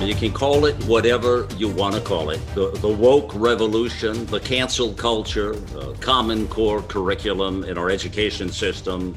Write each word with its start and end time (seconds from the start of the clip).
You 0.00 0.14
can 0.14 0.32
call 0.32 0.66
it 0.66 0.76
whatever 0.84 1.48
you 1.56 1.68
want 1.68 1.94
to 1.94 2.00
call 2.00 2.30
it 2.30 2.40
the, 2.54 2.70
the 2.70 2.88
woke 2.88 3.34
revolution, 3.34 4.24
the 4.26 4.38
cancel 4.38 4.92
culture, 4.92 5.54
the 5.54 5.94
common 5.94 6.46
core 6.48 6.82
curriculum 6.82 7.64
in 7.64 7.76
our 7.76 7.90
education 7.90 8.50
system. 8.52 9.16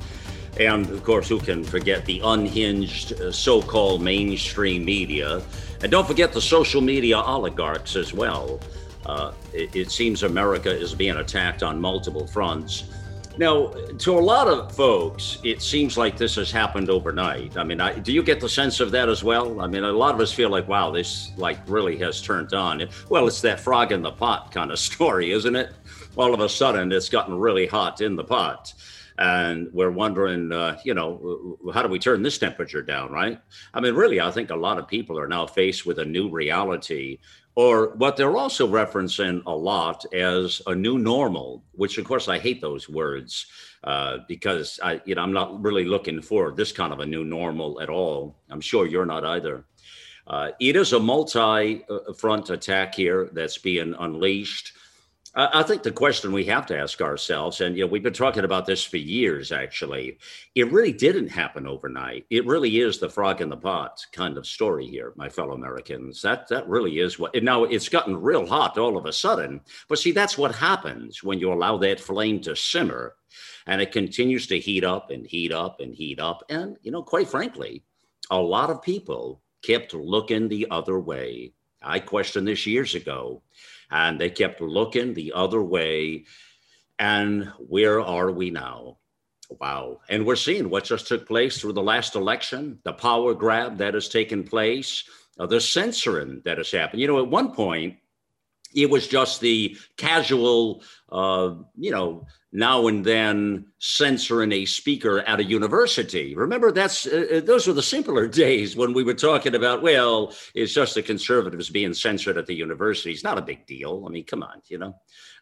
And 0.60 0.90
of 0.90 1.04
course, 1.04 1.30
who 1.30 1.40
can 1.40 1.64
forget 1.64 2.06
the 2.06 2.22
unhinged 2.24 3.14
uh, 3.14 3.32
so 3.32 3.62
called 3.62 4.02
mainstream 4.02 4.84
media? 4.84 5.42
And 5.82 5.92
don't 5.92 6.08
forget 6.08 6.34
the 6.34 6.42
social 6.42 6.82
media 6.82 7.18
oligarchs 7.18 7.96
as 7.96 8.14
well. 8.14 8.60
Uh, 9.06 9.34
it, 9.54 9.76
it 9.76 9.92
seems 9.92 10.24
America 10.24 10.72
is 10.72 10.96
being 10.96 11.18
attacked 11.18 11.62
on 11.62 11.80
multiple 11.80 12.26
fronts. 12.26 12.86
Now, 13.40 13.68
to 14.00 14.20
a 14.20 14.20
lot 14.20 14.50
of 14.50 14.76
folks, 14.76 15.38
it 15.46 15.62
seems 15.62 15.98
like 15.98 16.18
this 16.18 16.36
has 16.36 16.52
happened 16.52 16.90
overnight. 16.90 17.56
I 17.56 17.64
mean, 17.64 17.80
I, 17.80 17.98
do 17.98 18.12
you 18.12 18.22
get 18.22 18.42
the 18.42 18.50
sense 18.50 18.82
of 18.82 18.92
that 18.92 19.08
as 19.08 19.24
well? 19.24 19.62
I 19.62 19.68
mean, 19.68 19.86
a 19.86 19.94
lot 19.94 20.14
of 20.14 20.20
us 20.20 20.34
feel 20.34 20.50
like, 20.50 20.68
wow, 20.68 20.92
this 20.92 21.32
like 21.38 21.58
really 21.66 21.98
has 22.00 22.22
turned 22.22 22.54
on. 22.54 22.90
Well, 23.08 23.28
it's 23.30 23.40
that 23.40 23.62
frog 23.62 23.94
in 23.94 24.02
the 24.02 24.12
pot 24.12 24.52
kind 24.52 24.72
of 24.72 24.80
story, 24.90 25.32
isn't 25.32 25.56
it? 25.56 25.72
All 26.18 26.34
of 26.34 26.42
a 26.42 26.50
sudden, 26.50 26.92
it's 26.92 27.08
gotten 27.08 27.34
really 27.34 27.66
hot 27.66 28.02
in 28.02 28.18
the 28.18 28.26
pot. 28.26 28.74
And 29.20 29.70
we're 29.72 29.92
wondering, 29.92 30.52
uh, 30.52 30.78
you 30.84 30.94
know, 30.94 31.58
how 31.74 31.82
do 31.82 31.88
we 31.88 31.98
turn 31.98 32.22
this 32.22 32.38
temperature 32.38 32.82
down, 32.82 33.10
right? 33.10 33.40
I 33.74 33.80
mean, 33.80 33.96
really, 33.96 34.20
I 34.20 34.32
think 34.32 34.50
a 34.50 34.56
lot 34.56 34.80
of 34.80 34.86
people 34.86 35.18
are 35.18 35.30
now 35.30 35.48
faced 35.48 35.86
with 35.86 36.00
a 36.00 36.06
new 36.06 36.30
reality 36.30 37.20
or 37.60 37.90
what 37.98 38.16
they're 38.16 38.38
also 38.38 38.66
referencing 38.66 39.44
a 39.46 39.54
lot 39.54 40.06
as 40.14 40.62
a 40.68 40.74
new 40.74 40.98
normal, 40.98 41.62
which 41.74 41.98
of 41.98 42.06
course 42.06 42.30
I 42.30 42.40
hate 42.40 42.62
those 42.62 42.88
words 42.88 43.48
uh, 43.84 44.20
because 44.30 44.80
I, 44.82 45.02
you 45.04 45.16
know, 45.16 45.22
I'm 45.24 45.34
not 45.34 45.62
really 45.62 45.84
looking 45.84 46.22
for 46.22 46.54
this 46.54 46.72
kind 46.72 46.94
of 46.94 47.02
a 47.02 47.06
new 47.06 47.26
normal 47.26 47.82
at 47.82 47.90
all. 47.90 48.38
I'm 48.50 48.62
sure 48.62 48.88
you're 48.88 49.06
not 49.06 49.26
either. 49.26 49.66
Uh, 50.26 50.52
it 50.62 50.78
is 50.78 50.94
a 50.94 51.00
multi-front 51.02 52.50
attack 52.50 52.96
here 52.96 53.30
that's 53.34 53.58
being 53.58 53.94
unleashed. 54.00 54.72
I 55.36 55.62
think 55.62 55.84
the 55.84 55.92
question 55.92 56.32
we 56.32 56.46
have 56.46 56.66
to 56.68 56.78
ask 56.78 57.02
ourselves, 57.02 57.62
and 57.62 57.78
you 57.78 57.84
know, 57.84 57.92
we've 57.92 58.02
been 58.02 58.14
talking 58.14 58.46
about 58.46 58.66
this 58.66 58.84
for 58.84 58.98
years. 58.98 59.52
Actually, 59.52 60.18
it 60.56 60.72
really 60.72 60.92
didn't 60.92 61.28
happen 61.28 61.68
overnight. 61.68 62.26
It 62.32 62.48
really 62.48 62.80
is 62.80 62.98
the 62.98 63.10
frog 63.10 63.40
in 63.40 63.50
the 63.50 63.56
pot 63.56 64.04
kind 64.12 64.40
of 64.40 64.48
story 64.48 64.88
here, 64.88 65.14
my 65.16 65.30
fellow 65.30 65.54
Americans. 65.54 66.24
That 66.24 66.48
that 66.48 66.68
really 66.68 67.00
is 67.00 67.20
what. 67.20 67.36
Now 67.44 67.66
it's 67.66 67.90
gotten 67.90 68.20
real 68.20 68.46
hot 68.48 68.80
all 68.80 68.98
of 68.98 69.06
a 69.06 69.14
sudden, 69.14 69.62
but 69.88 70.00
see, 70.00 70.12
that's 70.12 70.38
what 70.38 70.56
happens 70.56 71.24
when 71.24 71.38
you 71.38 71.54
allow 71.54 71.78
that 71.78 72.00
flame 72.00 72.42
to 72.42 72.56
simmer, 72.56 73.14
and 73.68 73.82
it 73.82 73.92
continues 73.92 74.48
to 74.48 74.60
heat 74.60 74.84
up 74.84 75.12
and 75.12 75.28
heat 75.28 75.52
up 75.52 75.80
and 75.80 75.94
heat 75.94 76.20
up. 76.20 76.44
And 76.50 76.76
you 76.82 76.92
know, 76.92 77.04
quite 77.04 77.30
frankly, 77.30 77.84
a 78.32 78.42
lot 78.42 78.72
of 78.72 78.82
people 78.82 79.42
kept 79.62 79.94
looking 79.94 80.48
the 80.48 80.68
other 80.72 81.00
way. 81.00 81.54
I 81.84 82.00
questioned 82.00 82.48
this 82.48 82.66
years 82.66 82.96
ago 82.96 83.44
and 83.92 84.20
they 84.20 84.30
kept 84.30 84.62
looking 84.62 85.14
the 85.14 85.34
other 85.34 85.62
way. 85.62 86.26
And 86.98 87.46
where 87.58 88.02
are 88.02 88.32
we 88.32 88.50
now? 88.50 88.98
Wow. 89.50 90.02
And 90.10 90.26
we're 90.26 90.36
seeing 90.36 90.70
what 90.70 90.84
just 90.84 91.08
took 91.08 91.28
place 91.28 91.60
through 91.60 91.74
the 91.74 91.82
last 91.82 92.16
election, 92.16 92.80
the 92.84 92.94
power 92.94 93.34
grab 93.34 93.78
that 93.78 93.96
has 93.96 94.10
taken 94.10 94.44
place, 94.44 95.04
uh, 95.40 95.48
the 95.48 95.62
censoring 95.62 96.42
that 96.46 96.58
has 96.58 96.72
happened. 96.72 97.02
You 97.02 97.08
know, 97.08 97.20
at 97.20 97.30
one 97.30 97.54
point, 97.54 97.98
it 98.74 98.90
was 98.90 99.08
just 99.08 99.42
the 99.42 99.78
casual, 99.98 100.84
uh, 101.12 101.56
you 101.78 101.92
know, 101.92 102.28
now 102.52 102.88
and 102.88 103.06
then 103.06 103.66
censoring 103.78 104.52
a 104.52 104.66
speaker 104.66 105.20
at 105.20 105.40
a 105.40 105.44
university. 105.44 106.36
Remember, 106.36 106.72
that's 106.72 107.06
uh, 107.06 107.28
uh 107.32 107.40
those 107.42 107.68
were 107.68 107.74
the 107.74 107.84
simpler 107.84 108.28
days 108.46 108.76
when 108.76 108.94
we 108.94 109.04
were 109.04 109.14
talking 109.14 109.56
about, 109.56 109.82
well, 109.82 110.34
it's 110.56 110.74
just 110.74 110.96
the 110.96 111.04
conservatives 111.04 111.70
being 111.70 111.94
censored 111.94 112.38
at 112.38 112.48
the 112.48 112.56
university. 112.56 113.12
It's 113.12 113.24
not 113.24 113.38
a 113.38 113.44
big 113.44 113.66
deal. 113.66 114.04
I 114.08 114.10
mean, 114.10 114.26
come 114.26 114.44
on, 114.44 114.62
you 114.68 114.80
know, 114.80 114.96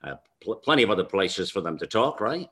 uh, 0.03 0.15
pl- 0.41 0.57
plenty 0.57 0.83
of 0.83 0.89
other 0.89 1.05
places 1.05 1.49
for 1.49 1.61
them 1.61 1.77
to 1.79 1.87
talk, 1.87 2.19
right? 2.19 2.49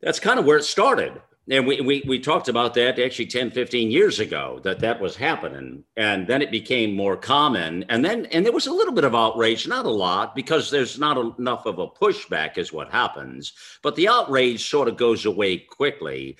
That's 0.00 0.20
kind 0.20 0.38
of 0.38 0.44
where 0.44 0.58
it 0.58 0.64
started 0.64 1.20
and 1.50 1.66
we, 1.66 1.80
we, 1.80 2.02
we 2.06 2.18
talked 2.18 2.48
about 2.48 2.72
that 2.74 2.98
actually 2.98 3.26
10 3.26 3.50
15 3.50 3.90
years 3.90 4.18
ago 4.18 4.60
that 4.62 4.80
that 4.80 5.00
was 5.00 5.14
happening. 5.14 5.84
And 5.96 6.26
then 6.26 6.40
it 6.40 6.50
became 6.50 6.94
more 6.94 7.16
common. 7.16 7.84
And 7.88 8.04
then 8.04 8.26
and 8.26 8.44
there 8.44 8.52
was 8.52 8.66
a 8.66 8.72
little 8.72 8.94
bit 8.94 9.04
of 9.04 9.14
outrage 9.14 9.68
not 9.68 9.84
a 9.84 9.90
lot 9.90 10.34
because 10.34 10.70
there's 10.70 10.98
not 10.98 11.38
enough 11.38 11.66
of 11.66 11.78
a 11.78 11.88
pushback 11.88 12.56
is 12.56 12.72
what 12.72 12.90
happens. 12.90 13.52
But 13.82 13.94
the 13.94 14.08
outrage 14.08 14.68
sort 14.68 14.88
of 14.88 14.96
goes 14.96 15.26
away 15.26 15.58
quickly 15.58 16.36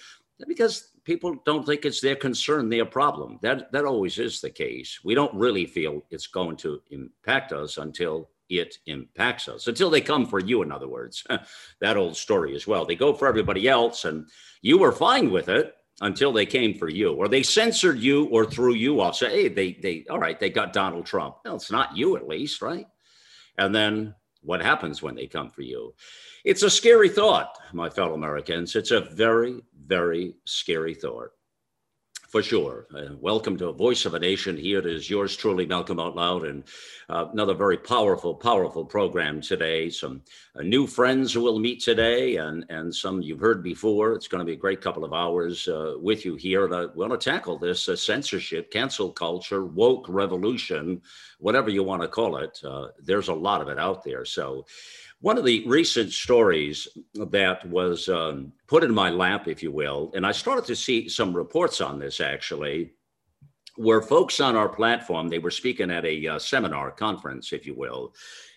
because 0.48 0.90
people 1.04 1.36
don't 1.44 1.66
think 1.66 1.84
it's 1.84 2.00
their 2.00 2.16
concern 2.16 2.70
their 2.70 2.86
problem. 2.86 3.38
That 3.42 3.72
that 3.72 3.84
always 3.84 4.18
is 4.18 4.40
the 4.40 4.50
case. 4.50 5.00
We 5.04 5.14
don't 5.14 5.34
really 5.34 5.66
feel 5.66 6.02
it's 6.10 6.26
going 6.26 6.56
to 6.58 6.80
impact 6.90 7.52
us 7.52 7.76
until 7.76 8.30
it 8.48 8.78
impacts 8.86 9.48
us 9.48 9.66
until 9.66 9.90
they 9.90 10.00
come 10.00 10.26
for 10.26 10.38
you 10.38 10.62
in 10.62 10.72
other 10.72 10.88
words. 10.88 11.24
That 11.80 11.96
old 11.96 12.16
story 12.16 12.54
as 12.54 12.66
well. 12.66 12.86
They 12.86 12.94
go 12.94 13.12
for 13.12 13.28
everybody 13.28 13.68
else 13.68 14.04
and 14.04 14.26
you 14.62 14.78
were 14.78 14.92
fine 14.92 15.30
with 15.30 15.48
it 15.48 15.74
until 16.00 16.32
they 16.32 16.46
came 16.46 16.78
for 16.78 16.88
you 16.88 17.12
or 17.12 17.28
they 17.28 17.42
censored 17.42 17.98
you 17.98 18.26
or 18.26 18.44
threw 18.44 18.74
you 18.74 19.00
off. 19.00 19.16
Say 19.16 19.30
hey 19.30 19.48
they 19.48 19.72
they 19.72 20.06
all 20.08 20.18
right 20.18 20.38
they 20.38 20.50
got 20.50 20.72
donald 20.72 21.06
trump. 21.06 21.36
Well 21.44 21.56
it's 21.56 21.70
not 21.70 21.96
you 21.96 22.16
at 22.16 22.28
least 22.28 22.62
right? 22.62 22.86
And 23.58 23.74
then 23.74 24.14
what 24.40 24.62
happens 24.62 25.02
when 25.02 25.14
they 25.14 25.26
come 25.26 25.50
for 25.50 25.62
you? 25.62 25.94
It's 26.44 26.62
a 26.62 26.70
scary 26.70 27.08
thought 27.08 27.58
my 27.72 27.90
fellow 27.90 28.14
americans. 28.14 28.76
It's 28.76 28.90
a 28.90 29.00
very 29.00 29.62
very 29.86 30.34
scary 30.44 30.94
thought 30.94 31.30
for 32.34 32.42
sure. 32.42 32.88
Uh, 32.92 33.14
welcome 33.20 33.56
to 33.56 33.68
a 33.68 33.72
Voice 33.72 34.06
of 34.06 34.14
a 34.14 34.18
Nation. 34.18 34.56
Here 34.56 34.80
it 34.80 34.86
is 34.86 35.08
yours 35.08 35.36
truly, 35.36 35.66
Malcolm 35.66 36.00
Out 36.00 36.16
Loud, 36.16 36.44
and 36.44 36.64
uh, 37.08 37.26
another 37.32 37.54
very 37.54 37.76
powerful, 37.76 38.34
powerful 38.34 38.84
program 38.84 39.40
today. 39.40 39.88
Some 39.88 40.20
uh, 40.58 40.62
new 40.62 40.88
friends 40.88 41.38
will 41.38 41.60
meet 41.60 41.80
today, 41.80 42.34
and 42.38 42.66
and 42.70 42.92
some 42.92 43.22
you've 43.22 43.38
heard 43.38 43.62
before. 43.62 44.14
It's 44.14 44.26
going 44.26 44.40
to 44.40 44.44
be 44.44 44.54
a 44.54 44.56
great 44.56 44.80
couple 44.80 45.04
of 45.04 45.12
hours 45.12 45.68
uh, 45.68 45.94
with 45.98 46.24
you 46.24 46.34
here. 46.34 46.64
And 46.64 46.74
I 46.74 46.86
want 46.86 47.12
to 47.12 47.30
tackle 47.30 47.56
this 47.56 47.88
uh, 47.88 47.94
censorship, 47.94 48.72
cancel 48.72 49.12
culture, 49.12 49.64
woke 49.64 50.06
revolution, 50.08 51.02
whatever 51.38 51.70
you 51.70 51.84
want 51.84 52.02
to 52.02 52.08
call 52.08 52.38
it. 52.38 52.58
Uh, 52.64 52.88
there's 52.98 53.28
a 53.28 53.32
lot 53.32 53.62
of 53.62 53.68
it 53.68 53.78
out 53.78 54.02
there. 54.02 54.24
So. 54.24 54.66
One 55.24 55.38
of 55.38 55.46
the 55.46 55.64
recent 55.66 56.12
stories 56.12 56.86
that 57.14 57.66
was 57.70 58.10
um, 58.10 58.52
put 58.66 58.84
in 58.84 58.92
my 58.92 59.08
lap, 59.08 59.48
if 59.48 59.62
you 59.62 59.72
will, 59.72 60.12
and 60.14 60.26
I 60.26 60.32
started 60.32 60.66
to 60.66 60.76
see 60.76 61.08
some 61.08 61.34
reports 61.34 61.80
on 61.80 61.98
this 61.98 62.20
actually, 62.20 62.92
were 63.78 64.02
folks 64.02 64.38
on 64.38 64.54
our 64.54 64.68
platform. 64.68 65.28
They 65.30 65.38
were 65.38 65.50
speaking 65.50 65.90
at 65.90 66.04
a 66.04 66.28
uh, 66.28 66.38
seminar 66.38 66.90
conference, 66.90 67.54
if 67.54 67.66
you 67.66 67.72
will, 67.74 68.12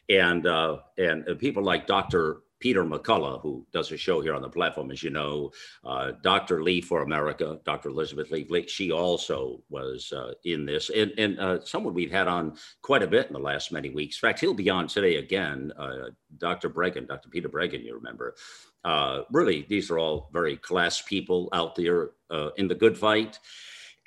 and 0.09 0.45
uh, 0.45 0.79
and 0.97 1.25
people 1.39 1.63
like 1.63 1.87
Dr. 1.87 2.41
Peter 2.59 2.83
McCullough, 2.83 3.41
who 3.41 3.65
does 3.71 3.91
a 3.91 3.97
show 3.97 4.21
here 4.21 4.33
on 4.33 4.41
the 4.41 4.49
platform, 4.49 4.91
as 4.91 5.03
you 5.03 5.09
know, 5.09 5.51
uh, 5.85 6.11
Dr. 6.23 6.63
Lee 6.63 6.81
for 6.81 7.03
America, 7.03 7.59
Dr. 7.65 7.89
Elizabeth 7.89 8.31
Lee, 8.31 8.67
she 8.67 8.91
also 8.91 9.61
was 9.69 10.11
uh, 10.11 10.33
in 10.43 10.65
this, 10.65 10.89
and, 10.89 11.11
and 11.17 11.39
uh, 11.39 11.63
someone 11.63 11.93
we've 11.93 12.11
had 12.11 12.27
on 12.27 12.57
quite 12.81 13.03
a 13.03 13.07
bit 13.07 13.27
in 13.27 13.33
the 13.33 13.39
last 13.39 13.71
many 13.71 13.89
weeks. 13.89 14.17
In 14.17 14.27
fact, 14.27 14.39
he'll 14.39 14.53
be 14.53 14.69
on 14.69 14.87
today 14.87 15.17
again, 15.17 15.71
uh, 15.77 16.09
Dr. 16.37 16.69
Breggin, 16.69 17.07
Dr. 17.07 17.29
Peter 17.29 17.49
Breggin, 17.49 17.83
you 17.83 17.93
remember. 17.93 18.35
Uh, 18.83 19.23
really, 19.31 19.65
these 19.69 19.91
are 19.91 19.99
all 19.99 20.29
very 20.31 20.57
class 20.57 21.01
people 21.01 21.49
out 21.53 21.75
there 21.75 22.11
uh, 22.29 22.49
in 22.57 22.67
the 22.67 22.75
good 22.75 22.97
fight. 22.97 23.39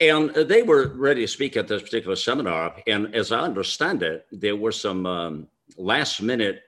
And 0.00 0.30
they 0.30 0.62
were 0.62 0.88
ready 0.88 1.20
to 1.20 1.28
speak 1.28 1.58
at 1.58 1.68
this 1.68 1.82
particular 1.82 2.16
seminar. 2.16 2.74
And 2.86 3.14
as 3.14 3.32
I 3.32 3.40
understand 3.40 4.02
it, 4.02 4.26
there 4.32 4.56
were 4.56 4.72
some 4.72 5.04
um, 5.04 5.48
last 5.76 6.22
minute 6.22 6.62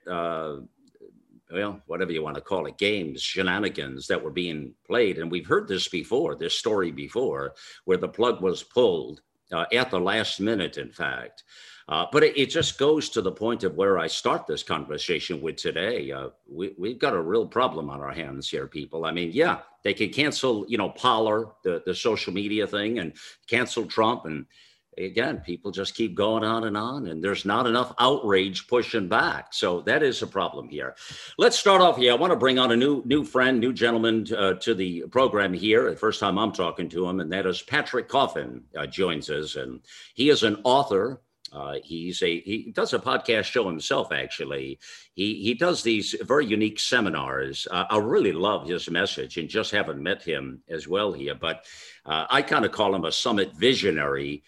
well, 1.53 1.81
whatever 1.87 2.13
you 2.13 2.23
want 2.23 2.37
to 2.37 2.41
call 2.41 2.67
it, 2.67 2.79
games, 2.79 3.23
shenanigans 3.23 4.07
that 4.07 4.23
were 4.23 4.31
being 4.31 4.75
played. 4.87 5.19
And 5.19 5.31
we've 5.31 5.47
heard 5.47 5.69
this 5.69 5.89
before, 5.89 6.35
this 6.35 6.57
story 6.57 6.91
before, 6.91 7.55
where 7.85 7.99
the 7.99 8.09
plug 8.09 8.41
was 8.41 8.63
pulled 8.63 9.21
uh, 9.53 9.67
at 9.73 9.91
the 9.91 10.01
last 10.01 10.41
minute, 10.41 10.79
in 10.79 10.91
fact. 10.91 11.45
Uh, 11.89 12.07
but 12.13 12.23
it, 12.23 12.39
it, 12.39 12.47
just 12.47 12.79
goes 12.79 13.11
to 13.11 13.21
the 13.21 13.33
point 13.33 13.65
of 13.65 13.75
where 13.75 13.99
I 13.99 14.07
start 14.07 14.47
this 14.47 14.63
conversation 14.63 15.43
with 15.43 15.57
today. 15.57 16.11
Uh, 16.13 16.29
we, 16.49 16.75
we've 16.79 16.99
got 16.99 17.13
a 17.13 17.21
real 17.21 17.47
problem 17.47 17.91
on 17.91 18.01
our 18.01 18.13
hands 18.13 18.49
here, 18.49 18.69
people. 18.69 19.05
I 19.05 19.11
mean, 19.11 19.31
yeah, 19.33 19.59
they 19.83 19.93
can 19.93 20.11
cancel, 20.11 20.65
you 20.69 20.79
know, 20.79 20.91
Parler, 20.91 21.49
the, 21.65 21.83
the 21.85 21.95
social 21.95 22.33
media 22.33 22.67
thing, 22.67 23.01
and 23.01 23.13
cancel 23.49 23.85
Trump 23.85 24.27
and 24.27 24.47
again, 24.99 25.39
people 25.39 25.71
just 25.71 25.95
keep 25.95 26.15
going 26.15 26.45
on 26.45 26.65
and 26.65 26.77
on, 26.77 27.07
and 27.07 27.23
there's 27.23 27.45
not 27.45 27.67
enough 27.67 27.95
outrage 27.99 28.67
pushing 28.67 29.09
back. 29.09 29.53
So 29.53 29.81
that 29.83 30.03
is 30.03 30.23
a 30.23 30.27
problem 30.27 30.69
here. 30.69 30.95
Let's 31.39 31.59
start 31.59 31.81
off 31.81 31.97
here. 31.97 32.13
I 32.13 32.17
want 32.17 32.33
to 32.33 32.39
bring 32.39 32.59
on 32.59 32.73
a 32.73 32.77
new 32.77 33.03
new 33.05 33.25
friend, 33.25 33.61
new 33.61 33.73
gentleman 33.73 34.27
uh, 34.37 34.55
to 34.55 34.75
the 34.75 35.05
program 35.11 35.53
here. 35.53 35.91
The 35.91 35.97
first 35.97 36.21
time 36.21 36.39
I'm 36.39 36.53
talking 36.53 36.89
to 36.91 37.09
him, 37.09 37.21
and 37.21 37.33
that 37.33 37.47
is 37.47 37.63
Patrick 37.63 38.09
Coffin 38.09 38.65
uh, 38.77 38.87
joins 38.87 39.31
us, 39.31 39.57
and 39.57 39.81
he 40.15 40.29
is 40.29 40.43
an 40.43 40.61
author. 40.65 41.21
Uh, 41.53 41.75
he's 41.85 42.23
a 42.23 42.41
he 42.41 42.73
does 42.75 42.95
a 42.95 42.99
podcast 42.99 43.45
show 43.45 43.67
himself. 43.67 44.11
Actually, 44.11 44.79
he 45.15 45.43
he 45.43 45.55
does 45.55 45.83
these 45.83 46.15
very 46.23 46.47
unique 46.47 46.79
seminars. 46.79 47.67
Uh, 47.71 47.85
I 47.91 47.99
really 47.99 48.33
love 48.33 48.67
his 48.67 48.89
message, 48.91 49.37
and 49.37 49.49
just 49.49 49.71
haven't 49.71 50.03
met 50.03 50.23
him 50.23 50.63
as 50.69 50.89
well 50.89 51.13
here. 51.13 51.35
But 51.35 51.65
uh, 52.07 52.27
I 52.31 52.41
kind 52.43 52.65
of 52.65 52.73
call 52.73 52.95
him 52.95 53.05
a 53.05 53.13
summit 53.13 53.53
visionary 53.55 54.45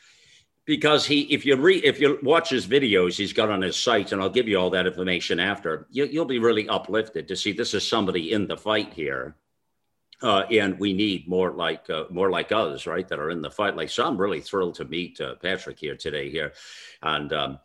because 0.66 1.04
he 1.04 1.22
if 1.22 1.44
you 1.44 1.56
read 1.56 1.84
if 1.84 2.00
you 2.00 2.18
watch 2.22 2.50
his 2.50 2.66
videos 2.66 3.16
he's 3.16 3.32
got 3.32 3.50
on 3.50 3.62
his 3.62 3.76
site 3.76 4.12
and 4.12 4.22
i'll 4.22 4.30
give 4.30 4.48
you 4.48 4.58
all 4.58 4.70
that 4.70 4.86
information 4.86 5.38
after 5.38 5.86
you, 5.90 6.08
will 6.12 6.24
be 6.24 6.38
really 6.38 6.68
uplifted 6.68 7.28
to 7.28 7.36
see 7.36 7.52
this 7.52 7.74
is 7.74 7.86
somebody 7.86 8.32
in 8.32 8.46
the 8.46 8.56
fight 8.56 8.92
here 8.92 9.36
uh, 10.22 10.44
and 10.50 10.78
we 10.78 10.92
need 10.92 11.28
more 11.28 11.50
like 11.50 11.88
uh, 11.90 12.04
more 12.10 12.30
like 12.30 12.52
us 12.52 12.86
right 12.86 13.08
that 13.08 13.18
are 13.18 13.30
in 13.30 13.42
the 13.42 13.50
fight 13.50 13.76
like 13.76 13.90
so 13.90 14.04
i'm 14.04 14.16
really 14.16 14.40
thrilled 14.40 14.74
to 14.74 14.84
meet 14.84 15.20
uh, 15.20 15.34
patrick 15.36 15.78
here 15.78 15.96
today 15.96 16.30
here 16.30 16.52
and 17.02 17.32
um, 17.32 17.58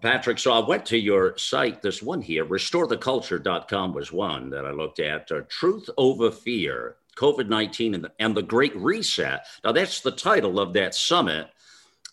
Patrick, 0.00 0.38
so 0.38 0.50
I 0.50 0.66
went 0.66 0.86
to 0.86 0.98
your 0.98 1.36
site. 1.36 1.82
This 1.82 2.02
one 2.02 2.22
here, 2.22 2.46
restoretheculture.com 2.46 3.92
was 3.92 4.10
one 4.10 4.48
that 4.48 4.64
I 4.64 4.70
looked 4.70 4.98
at. 4.98 5.30
Uh, 5.30 5.42
Truth 5.50 5.90
over 5.98 6.30
Fear, 6.30 6.96
COVID 7.16 7.48
19 7.48 7.94
and, 7.94 8.08
and 8.18 8.34
the 8.34 8.42
Great 8.42 8.74
Reset. 8.76 9.44
Now, 9.62 9.72
that's 9.72 10.00
the 10.00 10.10
title 10.10 10.58
of 10.58 10.72
that 10.72 10.94
summit 10.94 11.48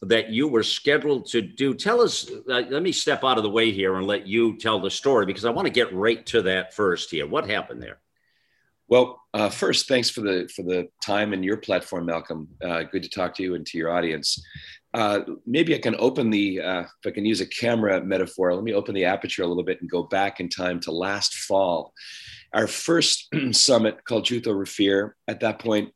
that 0.03 0.29
you 0.29 0.47
were 0.47 0.63
scheduled 0.63 1.27
to 1.27 1.41
do. 1.41 1.73
Tell 1.73 2.01
us, 2.01 2.29
uh, 2.49 2.63
let 2.69 2.81
me 2.81 2.91
step 2.91 3.23
out 3.23 3.37
of 3.37 3.43
the 3.43 3.49
way 3.49 3.71
here 3.71 3.95
and 3.95 4.07
let 4.07 4.27
you 4.27 4.57
tell 4.57 4.79
the 4.79 4.89
story 4.89 5.25
because 5.25 5.45
I 5.45 5.51
want 5.51 5.67
to 5.67 5.73
get 5.73 5.93
right 5.93 6.25
to 6.27 6.41
that 6.43 6.73
first 6.73 7.11
here. 7.11 7.27
What 7.27 7.49
happened 7.49 7.83
there? 7.83 7.99
Well, 8.87 9.21
uh, 9.33 9.49
first, 9.49 9.87
thanks 9.87 10.09
for 10.09 10.21
the 10.21 10.51
for 10.53 10.63
the 10.63 10.89
time 11.01 11.33
and 11.33 11.45
your 11.45 11.57
platform, 11.57 12.07
Malcolm. 12.07 12.49
Uh, 12.61 12.83
good 12.83 13.03
to 13.03 13.09
talk 13.09 13.35
to 13.35 13.43
you 13.43 13.55
and 13.55 13.65
to 13.67 13.77
your 13.77 13.89
audience. 13.89 14.43
Uh, 14.93 15.21
maybe 15.45 15.73
I 15.73 15.77
can 15.77 15.95
open 15.99 16.29
the, 16.29 16.59
uh, 16.59 16.81
if 16.81 17.07
I 17.07 17.11
can 17.11 17.23
use 17.23 17.39
a 17.39 17.45
camera 17.45 18.03
metaphor, 18.03 18.53
let 18.53 18.63
me 18.63 18.73
open 18.73 18.93
the 18.93 19.05
aperture 19.05 19.43
a 19.43 19.47
little 19.47 19.63
bit 19.63 19.79
and 19.79 19.89
go 19.89 20.03
back 20.03 20.41
in 20.41 20.49
time 20.49 20.81
to 20.81 20.91
last 20.91 21.33
fall. 21.33 21.93
Our 22.53 22.67
first 22.67 23.33
summit 23.51 24.03
called 24.03 24.29
Over 24.45 24.65
Fear. 24.65 25.15
At 25.27 25.39
that 25.39 25.59
point, 25.59 25.93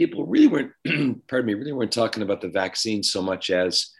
people 0.00 0.24
really 0.24 0.46
weren't, 0.46 0.72
pardon 1.28 1.44
me, 1.44 1.52
really 1.52 1.72
weren't 1.72 1.92
talking 1.92 2.22
about 2.22 2.40
the 2.40 2.48
vaccine 2.48 3.02
so 3.02 3.20
much 3.20 3.50
as 3.50 3.90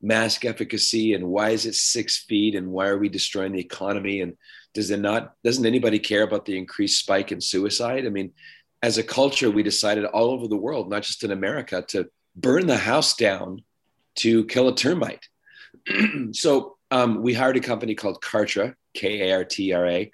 mask 0.00 0.46
efficacy 0.46 1.12
and 1.12 1.22
why 1.26 1.50
is 1.50 1.66
it 1.66 1.74
six 1.74 2.24
feet 2.24 2.54
and 2.54 2.66
why 2.66 2.86
are 2.86 2.96
we 2.96 3.10
destroying 3.10 3.52
the 3.52 3.60
economy 3.60 4.22
and 4.22 4.38
does 4.72 4.90
it 4.90 5.00
not 5.00 5.34
doesn't 5.44 5.66
anybody 5.66 5.98
care 5.98 6.22
about 6.22 6.46
the 6.46 6.56
increased 6.56 6.98
spike 6.98 7.30
in 7.30 7.42
suicide? 7.42 8.06
I 8.06 8.08
mean 8.08 8.32
as 8.82 8.96
a 8.96 9.02
culture 9.02 9.50
we 9.50 9.62
decided 9.62 10.06
all 10.06 10.30
over 10.30 10.48
the 10.48 10.56
world 10.56 10.88
not 10.88 11.02
just 11.02 11.24
in 11.24 11.30
america 11.30 11.84
to 11.88 12.08
burn 12.34 12.66
the 12.66 12.78
house 12.78 13.14
down 13.14 13.62
to 14.14 14.46
kill 14.46 14.68
a 14.68 14.74
termite. 14.74 15.28
So 16.32 16.78
um, 16.90 17.20
we 17.20 17.34
hired 17.34 17.58
a 17.58 17.60
company 17.60 17.94
called 17.94 18.22
kartra 18.22 18.74
k-a-r-t-r-a 18.94 20.10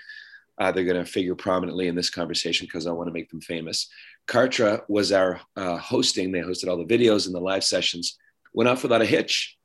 uh, 0.59 0.73
they're 0.73 0.85
going 0.85 1.05
to 1.05 1.11
figure 1.19 1.37
prominently 1.37 1.87
in 1.87 1.95
this 1.95 2.11
conversation 2.11 2.67
because 2.67 2.87
i 2.87 2.91
want 2.91 3.07
to 3.09 3.13
make 3.13 3.31
them 3.31 3.41
famous 3.41 3.89
Kartra 4.27 4.83
was 4.89 5.13
our 5.13 5.41
uh, 5.57 5.77
hosting. 5.77 6.33
They 6.33 6.41
hosted 6.41 6.69
all 6.69 6.85
the 6.85 6.97
videos 6.97 7.27
and 7.27 7.35
the 7.35 7.41
live 7.41 7.65
sessions. 7.65 8.19
Went 8.55 8.69
off 8.69 8.83
without 8.83 9.03
a 9.03 9.07
hitch. 9.07 9.57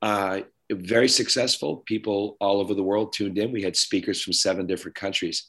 Uh, 0.00 0.40
very 0.70 1.08
successful. 1.08 1.78
People 1.86 2.36
all 2.40 2.60
over 2.60 2.74
the 2.74 2.82
world 2.82 3.12
tuned 3.12 3.38
in. 3.38 3.52
We 3.52 3.62
had 3.62 3.76
speakers 3.76 4.22
from 4.22 4.32
seven 4.32 4.66
different 4.66 4.94
countries. 4.94 5.46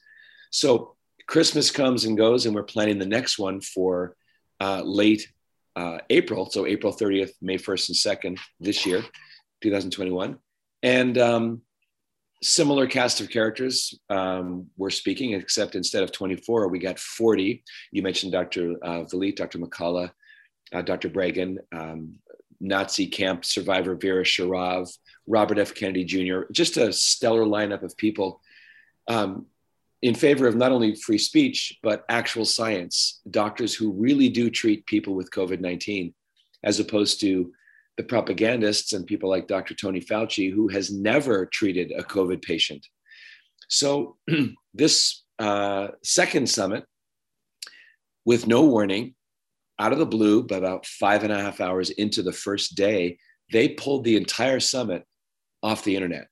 So 0.51 0.95
Christmas 1.27 1.71
comes 1.71 2.05
and 2.05 2.17
goes, 2.17 2.45
and 2.45 2.55
we're 2.55 2.63
planning 2.63 2.99
the 2.99 3.05
next 3.05 3.37
one 3.37 3.61
for 3.61 4.15
uh, 4.59 4.81
late 4.83 5.27
uh, 5.75 5.99
April. 6.09 6.49
So 6.49 6.65
April 6.65 6.93
30th, 6.93 7.31
May 7.41 7.57
1st, 7.57 7.89
and 7.89 8.37
2nd 8.37 8.39
this 8.59 8.85
year, 8.85 9.03
2021. 9.61 10.37
And 10.83 11.17
um, 11.17 11.61
similar 12.43 12.87
cast 12.87 13.19
of 13.19 13.29
characters 13.29 13.97
um, 14.09 14.67
were 14.77 14.89
speaking, 14.89 15.33
except 15.33 15.75
instead 15.75 16.03
of 16.03 16.11
24, 16.11 16.67
we 16.67 16.79
got 16.79 16.99
40. 16.99 17.63
You 17.91 18.03
mentioned 18.03 18.31
Dr. 18.31 18.75
Uh, 18.81 19.03
Vliet, 19.03 19.35
Dr. 19.35 19.59
McCullough, 19.59 20.11
uh, 20.73 20.81
Dr. 20.81 21.09
Breggin, 21.09 21.57
um, 21.73 22.15
Nazi 22.59 23.07
camp 23.07 23.45
survivor 23.45 23.95
Vera 23.95 24.23
Sharav, 24.23 24.89
Robert 25.27 25.59
F. 25.59 25.75
Kennedy 25.75 26.03
Jr., 26.03 26.41
just 26.51 26.77
a 26.77 26.91
stellar 26.91 27.45
lineup 27.45 27.83
of 27.83 27.95
people 27.97 28.41
um, 29.07 29.45
in 30.01 30.15
favor 30.15 30.47
of 30.47 30.55
not 30.55 30.71
only 30.71 30.95
free 30.95 31.17
speech, 31.17 31.77
but 31.81 32.05
actual 32.09 32.45
science, 32.45 33.21
doctors 33.29 33.73
who 33.73 33.91
really 33.91 34.29
do 34.29 34.49
treat 34.49 34.85
people 34.85 35.15
with 35.15 35.31
COVID 35.31 35.59
19, 35.59 36.13
as 36.63 36.79
opposed 36.79 37.19
to 37.21 37.51
the 37.97 38.03
propagandists 38.03 38.93
and 38.93 39.05
people 39.05 39.29
like 39.29 39.47
Dr. 39.47 39.73
Tony 39.73 39.99
Fauci, 39.99 40.51
who 40.51 40.67
has 40.67 40.91
never 40.91 41.47
treated 41.47 41.91
a 41.91 42.03
COVID 42.03 42.41
patient. 42.41 42.85
So, 43.67 44.17
this 44.73 45.23
uh, 45.39 45.89
second 46.03 46.49
summit, 46.49 46.85
with 48.23 48.47
no 48.47 48.63
warning, 48.63 49.15
out 49.79 49.93
of 49.93 49.99
the 49.99 50.05
blue, 50.05 50.43
but 50.43 50.57
about 50.57 50.85
five 50.85 51.23
and 51.23 51.31
a 51.31 51.41
half 51.41 51.61
hours 51.61 51.89
into 51.91 52.21
the 52.21 52.31
first 52.31 52.75
day, 52.75 53.17
they 53.51 53.69
pulled 53.69 54.03
the 54.03 54.17
entire 54.17 54.59
summit 54.59 55.03
off 55.63 55.83
the 55.83 55.95
internet. 55.95 56.27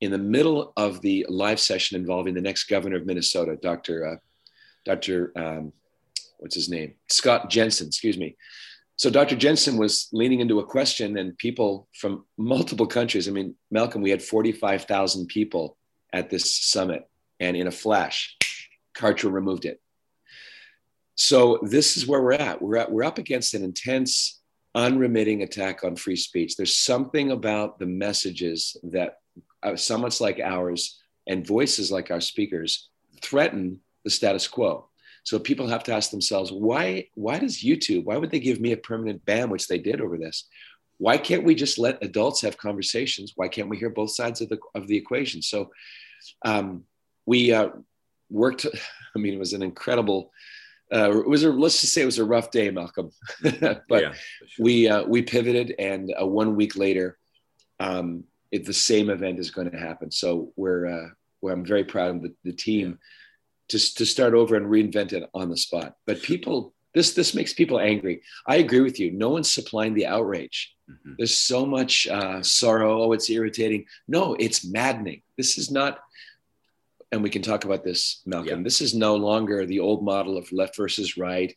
In 0.00 0.10
the 0.10 0.18
middle 0.18 0.72
of 0.76 1.00
the 1.00 1.26
live 1.28 1.60
session 1.60 1.98
involving 1.98 2.34
the 2.34 2.40
next 2.40 2.64
governor 2.64 2.96
of 2.96 3.06
Minnesota, 3.06 3.56
Dr. 3.60 4.06
Uh, 4.06 4.16
Dr. 4.84 5.32
Um, 5.36 5.72
what's 6.38 6.54
his 6.54 6.70
name? 6.70 6.94
Scott 7.08 7.50
Jensen, 7.50 7.88
excuse 7.88 8.16
me. 8.16 8.36
So 9.00 9.08
Dr. 9.08 9.34
Jensen 9.34 9.78
was 9.78 10.10
leaning 10.12 10.40
into 10.40 10.58
a 10.58 10.66
question, 10.66 11.16
and 11.16 11.34
people 11.38 11.88
from 11.94 12.26
multiple 12.36 12.86
countries. 12.86 13.28
I 13.28 13.30
mean, 13.30 13.54
Malcolm, 13.70 14.02
we 14.02 14.10
had 14.10 14.22
45,000 14.22 15.26
people 15.26 15.78
at 16.12 16.28
this 16.28 16.52
summit, 16.52 17.08
and 17.40 17.56
in 17.56 17.66
a 17.66 17.70
flash, 17.70 18.36
Kartra 18.94 19.32
removed 19.32 19.64
it. 19.64 19.80
So 21.14 21.60
this 21.62 21.96
is 21.96 22.06
where 22.06 22.20
we're 22.22 22.34
at. 22.34 22.60
We're 22.60 22.76
at, 22.76 22.92
we're 22.92 23.04
up 23.04 23.16
against 23.16 23.54
an 23.54 23.64
intense, 23.64 24.38
unremitting 24.74 25.44
attack 25.44 25.82
on 25.82 25.96
free 25.96 26.16
speech. 26.16 26.56
There's 26.56 26.76
something 26.76 27.30
about 27.30 27.78
the 27.78 27.86
messages 27.86 28.76
that 28.82 29.14
uh, 29.62 29.76
summits 29.76 30.20
like 30.20 30.40
ours 30.40 31.00
and 31.26 31.46
voices 31.46 31.90
like 31.90 32.10
our 32.10 32.20
speakers 32.20 32.90
threaten 33.22 33.80
the 34.04 34.10
status 34.10 34.46
quo. 34.46 34.89
So 35.24 35.38
people 35.38 35.66
have 35.68 35.84
to 35.84 35.94
ask 35.94 36.10
themselves, 36.10 36.50
why, 36.52 37.08
why 37.14 37.38
does 37.38 37.62
YouTube, 37.62 38.04
why 38.04 38.16
would 38.16 38.30
they 38.30 38.40
give 38.40 38.60
me 38.60 38.72
a 38.72 38.76
permanent 38.76 39.24
ban, 39.24 39.50
which 39.50 39.68
they 39.68 39.78
did 39.78 40.00
over 40.00 40.16
this? 40.16 40.46
Why 40.98 41.18
can't 41.18 41.44
we 41.44 41.54
just 41.54 41.78
let 41.78 42.02
adults 42.02 42.42
have 42.42 42.58
conversations? 42.58 43.32
Why 43.36 43.48
can't 43.48 43.68
we 43.68 43.76
hear 43.76 43.90
both 43.90 44.10
sides 44.10 44.40
of 44.40 44.48
the, 44.48 44.58
of 44.74 44.86
the 44.86 44.96
equation? 44.96 45.42
So 45.42 45.70
um, 46.44 46.84
we 47.26 47.52
uh, 47.52 47.70
worked, 48.28 48.66
I 49.16 49.18
mean, 49.18 49.34
it 49.34 49.38
was 49.38 49.52
an 49.52 49.62
incredible, 49.62 50.32
uh, 50.92 51.10
it 51.20 51.28
was 51.28 51.44
a, 51.44 51.50
let's 51.50 51.80
just 51.80 51.94
say 51.94 52.02
it 52.02 52.06
was 52.06 52.18
a 52.18 52.24
rough 52.24 52.50
day, 52.50 52.70
Malcolm. 52.70 53.10
but 53.42 53.84
yeah, 53.90 54.12
sure. 54.12 54.64
we, 54.64 54.88
uh, 54.88 55.04
we 55.04 55.22
pivoted 55.22 55.74
and 55.78 56.12
uh, 56.20 56.26
one 56.26 56.56
week 56.56 56.76
later, 56.76 57.18
um, 57.78 58.24
it, 58.50 58.64
the 58.64 58.72
same 58.72 59.10
event 59.10 59.38
is 59.38 59.50
going 59.50 59.70
to 59.70 59.78
happen. 59.78 60.10
So 60.10 60.52
we're, 60.56 60.86
uh, 60.86 61.08
well, 61.40 61.54
I'm 61.54 61.64
very 61.64 61.84
proud 61.84 62.16
of 62.16 62.22
the, 62.22 62.34
the 62.44 62.52
team. 62.52 62.90
Yeah 62.90 63.06
to, 63.70 63.94
to 63.94 64.04
start 64.06 64.34
over 64.34 64.56
and 64.56 64.66
reinvent 64.66 65.12
it 65.12 65.28
on 65.32 65.48
the 65.48 65.56
spot. 65.56 65.96
But 66.06 66.22
people, 66.22 66.74
this 66.94 67.12
this 67.12 67.34
makes 67.34 67.52
people 67.54 67.78
angry. 67.80 68.22
I 68.46 68.56
agree 68.56 68.80
with 68.80 69.00
you. 69.00 69.12
No 69.12 69.30
one's 69.30 69.50
supplying 69.50 69.94
the 69.94 70.06
outrage. 70.06 70.74
Mm-hmm. 70.90 71.14
There's 71.18 71.36
so 71.36 71.64
much 71.64 72.06
uh, 72.08 72.42
sorrow. 72.42 73.02
Oh, 73.02 73.12
it's 73.12 73.30
irritating. 73.30 73.86
No, 74.08 74.34
it's 74.38 74.64
maddening. 74.64 75.22
This 75.36 75.56
is 75.58 75.70
not. 75.70 76.00
And 77.12 77.22
we 77.22 77.30
can 77.30 77.42
talk 77.42 77.64
about 77.64 77.82
this, 77.82 78.22
Malcolm. 78.24 78.60
Yeah. 78.60 78.64
This 78.64 78.80
is 78.80 78.94
no 78.94 79.16
longer 79.16 79.66
the 79.66 79.80
old 79.80 80.04
model 80.04 80.36
of 80.36 80.52
left 80.52 80.76
versus 80.76 81.16
right, 81.16 81.52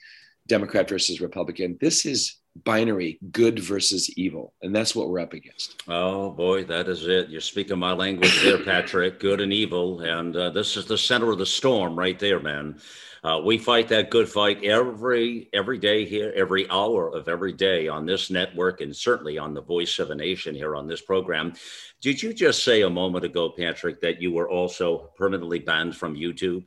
Democrat 0.48 0.90
versus 0.90 1.22
Republican. 1.22 1.78
This 1.80 2.06
is 2.06 2.38
binary 2.56 3.18
good 3.32 3.60
versus 3.60 4.10
evil. 4.18 4.54
And 4.62 4.76
that's 4.76 4.96
what 4.96 5.10
we're 5.10 5.20
up 5.20 5.34
against. 5.34 5.82
Oh 5.88 6.30
boy 6.30 6.64
that 6.66 6.88
is 6.88 7.08
it. 7.08 7.30
You're 7.30 7.42
speaking 7.42 7.80
my 7.80 7.94
language 7.94 8.42
there 8.44 8.64
patrick. 8.64 9.20
Good 9.20 9.42
and 9.42 9.52
evil. 9.52 10.02
And 10.02 10.36
uh, 10.36 10.50
this 10.52 10.78
is 10.78 10.86
the 10.86 10.98
center 10.98 11.32
of 11.32 11.40
the 11.40 11.46
storm 11.46 11.98
right 11.98 12.18
there 12.20 12.40
man. 12.40 12.80
Uh, 13.24 13.40
we 13.44 13.58
fight 13.58 13.88
that 13.88 14.12
good 14.12 14.30
fight 14.30 14.64
every 14.64 15.50
every 15.54 15.78
day 15.78 16.06
here 16.06 16.32
every 16.36 16.70
hour 16.70 17.10
of 17.16 17.28
every 17.28 17.54
day 17.54 17.88
on 17.88 18.06
this 18.06 18.30
network 18.30 18.82
and 18.82 18.96
certainly 18.96 19.38
on 19.38 19.54
the 19.54 19.62
voice 19.62 19.98
of 19.98 20.12
a 20.12 20.16
nation 20.16 20.54
here 20.54 20.76
on 20.76 20.88
this 20.88 21.02
program. 21.02 21.54
Did 22.02 22.22
you 22.22 22.34
just 22.34 22.64
say 22.64 22.82
a 22.82 22.90
moment 22.90 23.26
ago 23.26 23.50
patrick 23.50 24.00
that 24.02 24.22
you 24.22 24.32
were 24.32 24.50
also 24.50 25.12
permanently 25.18 25.60
banned 25.60 25.96
from 25.96 26.16
youtube? 26.16 26.66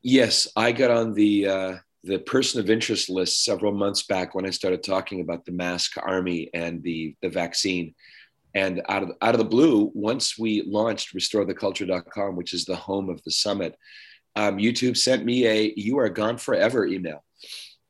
Yes 0.00 0.48
i 0.56 0.72
got 0.72 0.90
on 0.90 1.12
the 1.12 1.46
uh 1.46 1.76
the 2.04 2.18
person 2.18 2.60
of 2.60 2.70
interest 2.70 3.10
list 3.10 3.44
several 3.44 3.72
months 3.72 4.02
back 4.02 4.34
when 4.34 4.46
I 4.46 4.50
started 4.50 4.82
talking 4.82 5.20
about 5.20 5.44
the 5.44 5.52
mask 5.52 5.96
army 6.00 6.50
and 6.54 6.82
the, 6.82 7.14
the 7.22 7.28
vaccine. 7.28 7.94
And 8.54 8.82
out 8.88 9.02
of, 9.02 9.10
out 9.20 9.34
of 9.34 9.38
the 9.38 9.44
blue, 9.44 9.90
once 9.94 10.38
we 10.38 10.62
launched 10.62 11.14
restoretheculture.com, 11.14 12.36
which 12.36 12.54
is 12.54 12.64
the 12.64 12.76
home 12.76 13.10
of 13.10 13.22
the 13.24 13.30
summit, 13.30 13.76
um, 14.36 14.58
YouTube 14.58 14.96
sent 14.96 15.24
me 15.24 15.46
a 15.46 15.72
"You 15.76 15.98
are 15.98 16.08
gone 16.08 16.38
forever" 16.38 16.86
email, 16.86 17.24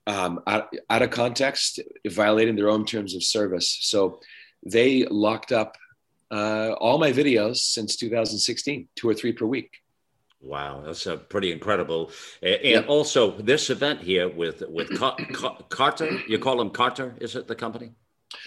um, 0.06 0.40
out, 0.46 0.72
out 0.88 1.02
of 1.02 1.10
context, 1.10 1.80
violating 2.06 2.56
their 2.56 2.70
own 2.70 2.86
terms 2.86 3.14
of 3.14 3.22
service. 3.22 3.78
So 3.82 4.20
they 4.64 5.04
locked 5.04 5.52
up 5.52 5.76
uh, 6.30 6.72
all 6.72 6.98
my 6.98 7.12
videos 7.12 7.56
since 7.58 7.96
2016, 7.96 8.88
two 8.96 9.08
or 9.08 9.14
three 9.14 9.32
per 9.32 9.46
week. 9.46 9.70
Wow, 10.40 10.83
that's 10.85 11.07
a 11.07 11.16
pretty 11.16 11.50
incredible. 11.50 12.11
And 12.42 12.62
yep. 12.62 12.88
also, 12.88 13.33
this 13.40 13.71
event 13.71 14.00
here 14.00 14.28
with 14.28 14.62
with 14.68 14.97
Car- 14.97 15.16
Car- 15.33 15.59
Carter, 15.68 16.21
you 16.28 16.38
call 16.38 16.61
him 16.61 16.71
Carter? 16.71 17.16
Is 17.21 17.35
it 17.35 17.49
the 17.49 17.57
company? 17.57 17.92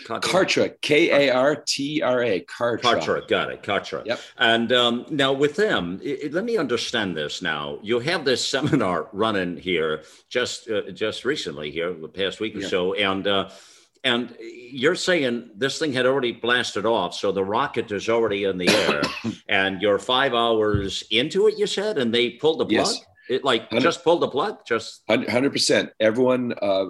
Kartra, 0.05 0.74
K 0.81 1.27
A 1.27 1.33
R 1.33 1.55
T 1.55 2.01
R 2.01 2.24
A, 2.24 2.39
Kartra. 2.41 2.81
Kartra, 2.81 3.27
got 3.27 3.51
it, 3.51 3.63
Kartra. 3.63 4.05
Yep. 4.05 4.19
And 4.38 4.71
um, 4.71 5.05
now 5.10 5.33
with 5.33 5.55
them, 5.55 6.00
it, 6.03 6.33
let 6.33 6.45
me 6.45 6.55
understand 6.57 7.17
this. 7.17 7.41
Now 7.41 7.79
you 7.81 8.00
have 8.00 8.24
this 8.24 8.45
seminar 8.45 9.10
running 9.12 9.57
here 9.57 10.03
just 10.29 10.69
uh, 10.69 10.91
just 10.91 11.25
recently 11.25 11.71
here, 11.71 11.93
the 11.93 12.07
past 12.07 12.39
week 12.39 12.55
or 12.55 12.62
so, 12.62 12.93
and 12.93 13.27
uh, 13.27 13.50
and 14.03 14.36
you're 14.39 14.96
saying 14.96 15.51
this 15.55 15.77
thing 15.77 15.93
had 15.93 16.05
already 16.05 16.31
blasted 16.31 16.86
off, 16.86 17.13
so 17.13 17.31
the 17.31 17.43
rocket 17.43 17.91
is 17.91 18.10
already 18.10 18.46
in 18.46 18.58
the 18.58 18.70
air, 18.70 19.01
and 19.50 19.81
you're 19.81 20.00
five 20.00 20.34
hours 20.34 21.03
into 21.12 21.48
it. 21.48 21.58
You 21.58 21.67
said, 21.67 21.98
and 21.98 22.13
they 22.13 22.31
pulled 22.31 22.60
the 22.60 22.65
plug. 22.65 22.88
Yes. 22.88 23.05
It 23.29 23.46
like 23.46 23.70
just 23.79 24.03
pulled 24.03 24.22
the 24.22 24.27
plug. 24.27 24.65
Just 24.67 25.03
hundred 25.08 25.51
percent. 25.51 25.91
Everyone, 26.01 26.53
uh, 26.62 26.88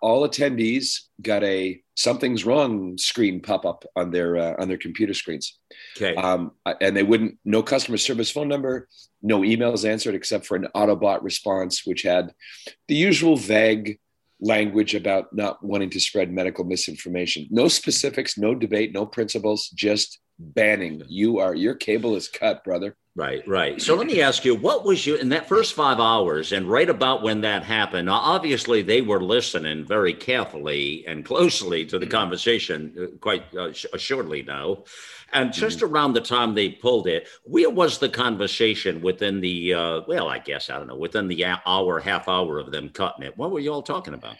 all 0.00 0.26
attendees 0.26 1.00
got 1.20 1.42
a 1.44 1.82
something's 1.96 2.46
wrong 2.46 2.96
screen 2.96 3.42
pop 3.42 3.66
up 3.66 3.84
on 3.94 4.10
their 4.10 4.36
uh, 4.38 4.54
on 4.58 4.68
their 4.68 4.78
computer 4.78 5.12
screens. 5.12 5.58
Okay. 5.96 6.14
Um, 6.14 6.52
and 6.80 6.96
they 6.96 7.02
wouldn't 7.02 7.38
no 7.44 7.62
customer 7.62 7.98
service 7.98 8.30
phone 8.30 8.48
number, 8.48 8.88
no 9.22 9.40
emails 9.40 9.88
answered 9.88 10.14
except 10.14 10.46
for 10.46 10.56
an 10.56 10.68
Autobot 10.74 11.22
response, 11.22 11.86
which 11.86 12.02
had 12.02 12.32
the 12.88 12.94
usual 12.96 13.36
vague 13.36 13.98
language 14.42 14.94
about 14.94 15.32
not 15.32 15.64
wanting 15.64 15.88
to 15.90 16.00
spread 16.00 16.32
medical 16.32 16.64
misinformation. 16.64 17.46
No 17.50 17.68
specifics, 17.68 18.36
no 18.36 18.54
debate, 18.54 18.92
no 18.92 19.06
principles, 19.06 19.68
just 19.68 20.18
banning. 20.42 21.02
You 21.08 21.38
are 21.38 21.54
your 21.54 21.74
cable 21.74 22.16
is 22.16 22.28
cut, 22.28 22.64
brother. 22.64 22.96
Right, 23.14 23.46
right. 23.46 23.80
So 23.80 23.94
let 23.94 24.06
me 24.06 24.22
ask 24.22 24.42
you, 24.42 24.54
what 24.54 24.86
was 24.86 25.06
you 25.06 25.16
in 25.16 25.28
that 25.30 25.46
first 25.46 25.74
five 25.74 26.00
hours, 26.00 26.52
and 26.52 26.70
right 26.70 26.88
about 26.88 27.22
when 27.22 27.42
that 27.42 27.62
happened? 27.62 28.08
Obviously, 28.08 28.80
they 28.80 29.02
were 29.02 29.20
listening 29.20 29.84
very 29.84 30.14
carefully 30.14 31.04
and 31.06 31.22
closely 31.22 31.84
to 31.86 31.98
the 31.98 32.06
mm-hmm. 32.06 32.12
conversation, 32.12 32.94
uh, 32.98 33.18
quite 33.18 33.44
uh, 33.54 33.70
assuredly 33.92 34.42
now. 34.42 34.84
And 35.34 35.52
just 35.52 35.80
mm-hmm. 35.80 35.92
around 35.92 36.14
the 36.14 36.22
time 36.22 36.54
they 36.54 36.70
pulled 36.70 37.06
it, 37.06 37.28
where 37.44 37.68
was 37.68 37.98
the 37.98 38.08
conversation 38.08 39.02
within 39.02 39.42
the? 39.42 39.74
Uh, 39.74 40.00
well, 40.08 40.28
I 40.28 40.38
guess 40.38 40.70
I 40.70 40.78
don't 40.78 40.86
know. 40.86 40.96
Within 40.96 41.28
the 41.28 41.44
hour, 41.44 42.00
half 42.00 42.28
hour 42.28 42.58
of 42.58 42.70
them 42.70 42.88
cutting 42.88 43.26
it, 43.26 43.36
what 43.36 43.50
were 43.50 43.60
you 43.60 43.74
all 43.74 43.82
talking 43.82 44.14
about? 44.14 44.36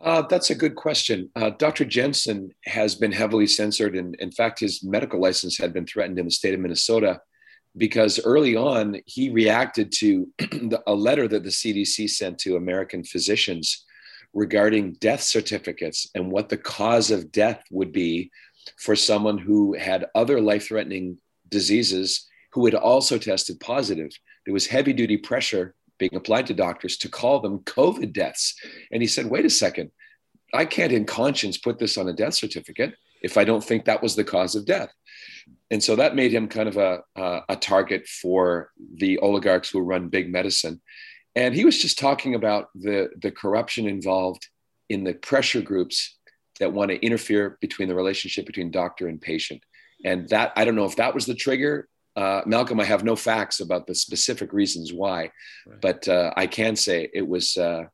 Uh, 0.00 0.22
that's 0.22 0.50
a 0.50 0.54
good 0.54 0.74
question. 0.74 1.30
Uh, 1.34 1.50
Dr. 1.50 1.84
Jensen 1.84 2.50
has 2.66 2.94
been 2.94 3.12
heavily 3.12 3.46
censored, 3.46 3.96
and 3.96 4.14
in 4.16 4.30
fact, 4.30 4.60
his 4.60 4.84
medical 4.84 5.20
license 5.20 5.56
had 5.56 5.72
been 5.72 5.86
threatened 5.86 6.18
in 6.18 6.26
the 6.26 6.30
state 6.30 6.54
of 6.54 6.60
Minnesota 6.60 7.20
because 7.76 8.20
early 8.24 8.56
on 8.56 9.00
he 9.06 9.30
reacted 9.30 9.92
to 9.92 10.28
a 10.86 10.94
letter 10.94 11.28
that 11.28 11.44
the 11.44 11.50
CDC 11.50 12.10
sent 12.10 12.38
to 12.38 12.56
American 12.56 13.04
physicians 13.04 13.84
regarding 14.34 14.92
death 14.94 15.22
certificates 15.22 16.10
and 16.14 16.30
what 16.30 16.48
the 16.48 16.56
cause 16.56 17.10
of 17.10 17.32
death 17.32 17.62
would 17.70 17.92
be 17.92 18.30
for 18.78 18.96
someone 18.96 19.38
who 19.38 19.74
had 19.74 20.06
other 20.14 20.40
life 20.40 20.68
threatening 20.68 21.16
diseases 21.48 22.26
who 22.52 22.64
had 22.64 22.74
also 22.74 23.18
tested 23.18 23.60
positive. 23.60 24.10
There 24.44 24.54
was 24.54 24.66
heavy 24.66 24.92
duty 24.92 25.16
pressure 25.16 25.74
being 25.98 26.14
applied 26.14 26.46
to 26.46 26.54
doctors 26.54 26.96
to 26.98 27.08
call 27.08 27.40
them 27.40 27.60
COVID 27.60 28.12
deaths. 28.12 28.54
And 28.90 29.02
he 29.02 29.08
said, 29.08 29.26
wait 29.26 29.44
a 29.44 29.50
second, 29.50 29.90
I 30.54 30.64
can't 30.64 30.92
in 30.92 31.04
conscience 31.04 31.58
put 31.58 31.78
this 31.78 31.98
on 31.98 32.08
a 32.08 32.12
death 32.12 32.34
certificate 32.34 32.94
if 33.22 33.36
I 33.36 33.44
don't 33.44 33.64
think 33.64 33.84
that 33.84 34.02
was 34.02 34.14
the 34.14 34.24
cause 34.24 34.54
of 34.54 34.66
death 34.66 34.90
and 35.70 35.82
so 35.82 35.96
that 35.96 36.14
made 36.14 36.32
him 36.32 36.48
kind 36.48 36.68
of 36.68 36.76
a, 36.76 37.00
a, 37.16 37.40
a 37.50 37.56
target 37.56 38.06
for 38.06 38.70
the 38.98 39.18
oligarchs 39.18 39.70
who 39.70 39.80
run 39.80 40.08
big 40.08 40.30
medicine. 40.30 40.80
And 41.34 41.54
he 41.54 41.64
was 41.64 41.80
just 41.80 41.98
talking 41.98 42.34
about 42.34 42.68
the, 42.74 43.10
the 43.20 43.30
corruption 43.30 43.88
involved 43.88 44.46
in 44.88 45.04
the 45.04 45.14
pressure 45.14 45.60
groups 45.60 46.16
that 46.60 46.72
want 46.72 46.90
to 46.90 47.04
interfere 47.04 47.58
between 47.60 47.88
the 47.88 47.94
relationship 47.94 48.46
between 48.46 48.70
doctor 48.70 49.08
and 49.08 49.20
patient. 49.20 49.62
And 50.04 50.28
that, 50.28 50.52
I 50.56 50.64
don't 50.64 50.76
know 50.76 50.84
if 50.84 50.96
that 50.96 51.14
was 51.14 51.26
the 51.26 51.34
trigger. 51.34 51.88
Uh, 52.16 52.40
Malcolm, 52.46 52.80
I 52.80 52.84
have 52.84 53.04
no 53.04 53.14
facts 53.14 53.60
about 53.60 53.86
the 53.86 53.94
specific 53.94 54.52
reasons 54.52 54.92
why, 54.92 55.30
right. 55.66 55.80
but 55.80 56.08
uh, 56.08 56.32
I 56.36 56.46
can 56.46 56.74
say 56.74 57.10
it 57.12 57.26
was, 57.28 57.56
uh, 57.56 57.84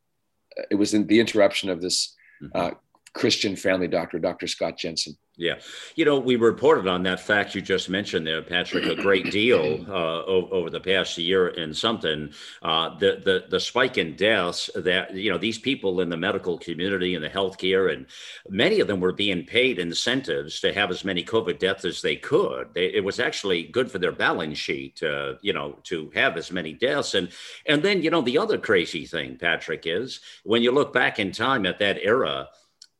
it 0.71 0.77
was 0.77 0.95
in 0.95 1.07
the 1.09 1.19
interruption 1.19 1.69
of 1.69 1.81
this 1.81 2.15
mm-hmm. 2.43 2.75
Christian 3.15 3.57
family 3.57 3.89
doctor, 3.89 4.19
Dr. 4.19 4.47
Scott 4.47 4.79
Jensen. 4.79 5.17
Yeah. 5.37 5.55
You 5.97 6.05
know, 6.05 6.19
we 6.19 6.37
reported 6.37 6.87
on 6.87 7.03
that 7.05 7.19
fact 7.19 7.55
you 7.55 7.63
just 7.63 7.89
mentioned 7.89 8.27
there, 8.27 8.43
Patrick, 8.43 8.85
a 8.85 8.95
great 8.95 9.31
deal 9.31 9.85
uh, 9.89 10.25
over 10.25 10.69
the 10.69 10.79
past 10.79 11.17
year 11.17 11.49
and 11.49 11.75
something. 11.75 12.33
Uh, 12.61 12.97
the, 12.99 13.23
the, 13.25 13.45
the 13.49 13.59
spike 13.59 13.97
in 13.97 14.15
deaths 14.15 14.69
that, 14.75 15.15
you 15.15 15.31
know, 15.31 15.39
these 15.39 15.59
people 15.59 16.03
in 16.03 16.11
the 16.11 16.17
medical 16.19 16.59
community 16.59 17.15
and 17.15 17.25
the 17.25 17.31
healthcare, 17.31 17.93
and 17.93 18.07
many 18.51 18.81
of 18.81 18.89
them 18.89 19.01
were 19.01 19.13
being 19.13 19.45
paid 19.45 19.79
incentives 19.79 20.61
to 20.61 20.73
have 20.73 20.91
as 20.91 21.03
many 21.03 21.25
COVID 21.25 21.59
deaths 21.59 21.87
as 21.87 22.03
they 22.03 22.17
could. 22.17 22.69
They, 22.75 22.87
it 22.93 23.03
was 23.03 23.19
actually 23.19 23.65
good 23.65 23.91
for 23.91 23.99
their 23.99 24.13
balance 24.13 24.59
sheet, 24.59 25.03
uh, 25.03 25.35
you 25.41 25.55
know, 25.55 25.79
to 25.85 26.11
have 26.15 26.37
as 26.37 26.53
many 26.53 26.75
deaths. 26.75 27.15
And, 27.15 27.31
and 27.67 27.83
then, 27.83 28.03
you 28.03 28.11
know, 28.11 28.21
the 28.21 28.37
other 28.37 28.59
crazy 28.59 29.07
thing, 29.07 29.39
Patrick, 29.39 29.87
is 29.87 30.21
when 30.45 30.63
you 30.63 30.73
look 30.73 30.93
back 30.93 31.19
in 31.19 31.33
time 31.33 31.65
at 31.65 31.79
that 31.79 31.99
era, 32.03 32.49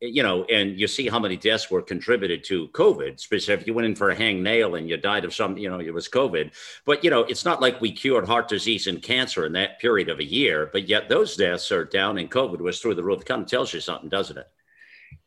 you 0.05 0.21
know, 0.21 0.43
and 0.45 0.77
you 0.77 0.87
see 0.87 1.07
how 1.07 1.17
many 1.17 1.37
deaths 1.37 1.71
were 1.71 1.81
contributed 1.81 2.43
to 2.45 2.67
COVID. 2.69 3.19
Specifically, 3.19 3.61
if 3.61 3.67
you 3.67 3.73
went 3.73 3.85
in 3.85 3.95
for 3.95 4.09
a 4.09 4.15
hang 4.15 4.43
nail 4.43 4.75
and 4.75 4.89
you 4.89 4.97
died 4.97 5.23
of 5.23 5.33
some, 5.33 5.57
you 5.57 5.69
know, 5.69 5.79
it 5.79 5.93
was 5.93 6.09
COVID. 6.09 6.51
But 6.85 7.03
you 7.03 7.09
know, 7.09 7.21
it's 7.21 7.45
not 7.45 7.61
like 7.61 7.79
we 7.79 7.91
cured 7.91 8.27
heart 8.27 8.49
disease 8.49 8.87
and 8.87 9.01
cancer 9.01 9.45
in 9.45 9.53
that 9.53 9.79
period 9.79 10.09
of 10.09 10.19
a 10.19 10.25
year. 10.25 10.69
But 10.73 10.89
yet 10.89 11.07
those 11.07 11.37
deaths 11.37 11.71
are 11.71 11.85
down, 11.85 12.17
and 12.17 12.29
COVID 12.29 12.59
was 12.59 12.79
through 12.79 12.95
the 12.95 13.03
roof. 13.03 13.21
It 13.21 13.27
kind 13.27 13.43
of 13.43 13.47
tells 13.47 13.73
you 13.73 13.79
something, 13.79 14.09
doesn't 14.09 14.37
it? 14.37 14.47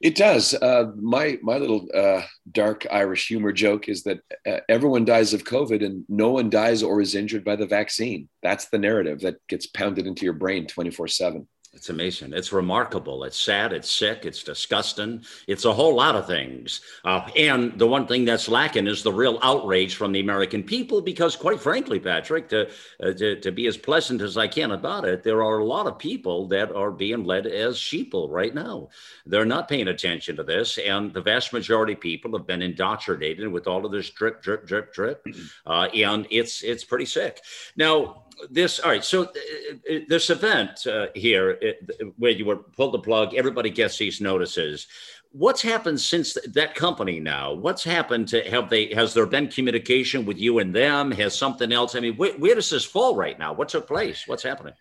It 0.00 0.14
does. 0.14 0.52
Uh, 0.52 0.92
my 0.97 1.38
my 1.42 1.56
little 1.56 1.87
uh, 1.95 2.23
dark 2.52 2.87
Irish 2.90 3.28
humor 3.28 3.52
joke 3.52 3.88
is 3.88 4.02
that 4.02 4.21
uh, 4.47 4.59
everyone 4.68 5.06
dies 5.06 5.33
of 5.33 5.45
COVID 5.45 5.83
and 5.83 6.04
no 6.09 6.30
one 6.33 6.50
dies 6.50 6.83
or 6.83 7.00
is 7.00 7.14
injured 7.14 7.45
by 7.45 7.56
the 7.56 7.66
vaccine. 7.66 8.28
That's 8.42 8.66
the 8.66 8.78
narrative 8.78 9.21
that 9.21 9.37
gets 9.49 9.66
pounded 9.66 10.06
into 10.06 10.25
your 10.25 10.35
brain 10.35 10.66
twenty 10.66 10.90
four 10.90 11.09
seven. 11.09 11.49
It's 11.76 11.90
amazing. 11.90 12.33
It's 12.33 12.54
remarkable. 12.54 13.23
It's 13.25 13.38
sad. 13.38 13.75
It's 13.75 13.90
sick. 13.90 14.25
It's 14.25 14.42
disgusting. 14.42 15.23
It's 15.47 15.66
a 15.66 15.75
whole 15.75 15.95
lot 15.95 16.16
of 16.16 16.26
things. 16.26 16.80
Uh, 17.04 17.28
and 17.37 17.78
the 17.78 17.87
one 17.87 18.06
thing 18.06 18.25
that's 18.25 18.49
lacking 18.49 18.87
is 18.87 19.02
the 19.02 19.12
real 19.12 19.38
outrage 19.42 19.95
from 19.95 20.11
the 20.11 20.21
American 20.21 20.62
people, 20.62 21.02
because 21.02 21.37
quite 21.37 21.61
frankly, 21.61 22.00
Patrick, 22.00 22.49
to, 22.49 22.71
uh, 23.02 23.12
to, 23.12 23.38
to, 23.40 23.52
be 23.52 23.66
as 23.66 23.76
pleasant 23.76 24.23
as 24.23 24.38
I 24.38 24.49
can 24.49 24.71
about 24.71 25.04
it, 25.04 25.23
there 25.23 25.42
are 25.42 25.59
a 25.59 25.66
lot 25.66 25.87
of 25.87 25.99
people 25.99 26.49
that 26.49 26.75
are 26.75 26.90
being 26.90 27.25
led 27.25 27.47
as 27.47 27.76
sheeple 27.76 28.30
right 28.30 28.54
now. 28.54 28.88
They're 29.26 29.45
not 29.45 29.68
paying 29.68 29.88
attention 29.88 30.35
to 30.37 30.45
this. 30.45 30.78
And 30.78 31.12
the 31.12 31.21
vast 31.21 31.52
majority 31.52 31.92
of 31.92 32.00
people 32.00 32.33
have 32.38 32.47
been 32.47 32.62
indoctrinated 32.62 33.49
with 33.49 33.66
all 33.66 33.85
of 33.85 33.92
this 33.92 34.09
drip, 34.09 34.40
drip, 34.42 34.66
drip, 34.66 34.95
drip. 34.95 35.25
Uh, 35.66 35.88
and 35.95 36.26
it's, 36.30 36.62
it's 36.62 36.85
pretty 36.85 37.04
sick. 37.04 37.40
Now, 37.76 38.25
this 38.50 38.78
all 38.80 38.90
right 38.90 39.04
so 39.04 39.22
uh, 39.22 39.26
uh, 39.26 39.98
this 40.08 40.30
event 40.30 40.86
uh, 40.86 41.06
here 41.14 41.50
it, 41.60 41.90
where 42.18 42.30
you 42.30 42.44
were 42.44 42.56
pulled 42.56 42.94
the 42.94 42.98
plug 42.98 43.34
everybody 43.34 43.70
gets 43.70 43.98
these 43.98 44.20
notices. 44.20 44.86
What's 45.32 45.60
happened 45.60 46.00
since 46.00 46.38
that 46.54 46.74
company 46.74 47.20
now? 47.20 47.52
What's 47.52 47.84
happened 47.84 48.28
to 48.28 48.48
have 48.48 48.70
they 48.70 48.94
has 48.94 49.12
there 49.12 49.26
been 49.26 49.48
communication 49.48 50.24
with 50.24 50.38
you 50.38 50.60
and 50.60 50.74
them? 50.74 51.10
Has 51.10 51.36
something 51.36 51.72
else 51.72 51.94
i 51.94 52.00
mean 52.00 52.16
where, 52.16 52.32
where 52.32 52.54
does 52.54 52.70
this 52.70 52.84
fall 52.84 53.16
right 53.16 53.38
now? 53.38 53.52
What 53.52 53.68
took 53.68 53.86
place? 53.86 54.24
What's 54.26 54.42
happening? 54.42 54.74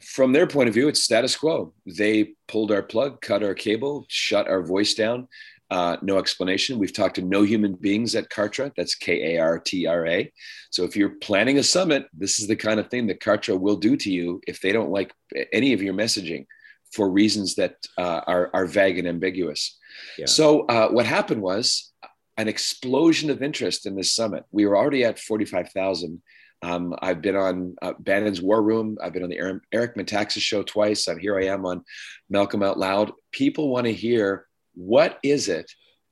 From 0.00 0.32
their 0.32 0.46
point 0.46 0.68
of 0.68 0.74
view 0.74 0.88
it's 0.88 1.02
status 1.02 1.36
quo. 1.36 1.72
They 1.86 2.34
pulled 2.48 2.72
our 2.72 2.82
plug 2.82 3.20
cut 3.20 3.42
our 3.42 3.54
cable 3.54 4.06
shut 4.08 4.48
our 4.48 4.62
voice 4.62 4.94
down 4.94 5.28
uh, 5.70 5.96
no 6.02 6.18
explanation. 6.18 6.78
We've 6.78 6.92
talked 6.92 7.16
to 7.16 7.22
no 7.22 7.42
human 7.42 7.74
beings 7.74 8.14
at 8.14 8.30
Kartra. 8.30 8.72
That's 8.76 8.94
K 8.94 9.36
A 9.36 9.40
R 9.40 9.58
T 9.58 9.86
R 9.86 10.06
A. 10.06 10.32
So 10.70 10.84
if 10.84 10.96
you're 10.96 11.16
planning 11.20 11.58
a 11.58 11.62
summit, 11.62 12.06
this 12.16 12.38
is 12.38 12.46
the 12.46 12.56
kind 12.56 12.78
of 12.78 12.88
thing 12.88 13.06
that 13.08 13.20
Kartra 13.20 13.58
will 13.58 13.76
do 13.76 13.96
to 13.96 14.10
you 14.10 14.40
if 14.46 14.60
they 14.60 14.72
don't 14.72 14.90
like 14.90 15.12
any 15.52 15.72
of 15.72 15.82
your 15.82 15.94
messaging 15.94 16.46
for 16.92 17.10
reasons 17.10 17.56
that 17.56 17.76
uh, 17.98 18.20
are, 18.26 18.50
are 18.54 18.66
vague 18.66 18.98
and 18.98 19.08
ambiguous. 19.08 19.76
Yeah. 20.18 20.26
So 20.26 20.66
uh, 20.66 20.88
what 20.88 21.06
happened 21.06 21.42
was 21.42 21.92
an 22.36 22.48
explosion 22.48 23.30
of 23.30 23.42
interest 23.42 23.86
in 23.86 23.96
this 23.96 24.12
summit. 24.12 24.44
We 24.52 24.66
were 24.66 24.76
already 24.76 25.04
at 25.04 25.18
45,000. 25.18 26.22
Um, 26.62 26.94
I've 27.00 27.22
been 27.22 27.36
on 27.36 27.76
uh, 27.82 27.92
Bannon's 27.98 28.40
War 28.40 28.62
Room. 28.62 28.96
I've 29.02 29.12
been 29.12 29.22
on 29.22 29.30
the 29.30 29.38
Eric, 29.38 29.62
Eric 29.72 29.96
Metaxas 29.96 30.40
show 30.40 30.62
twice. 30.62 31.08
I'm 31.08 31.18
here. 31.18 31.38
I 31.38 31.46
am 31.46 31.66
on 31.66 31.84
Malcolm 32.30 32.62
Out 32.62 32.78
Loud. 32.78 33.12
People 33.32 33.68
want 33.68 33.86
to 33.86 33.92
hear 33.92 34.45
what 34.76 35.18
is 35.22 35.48
it 35.48 35.70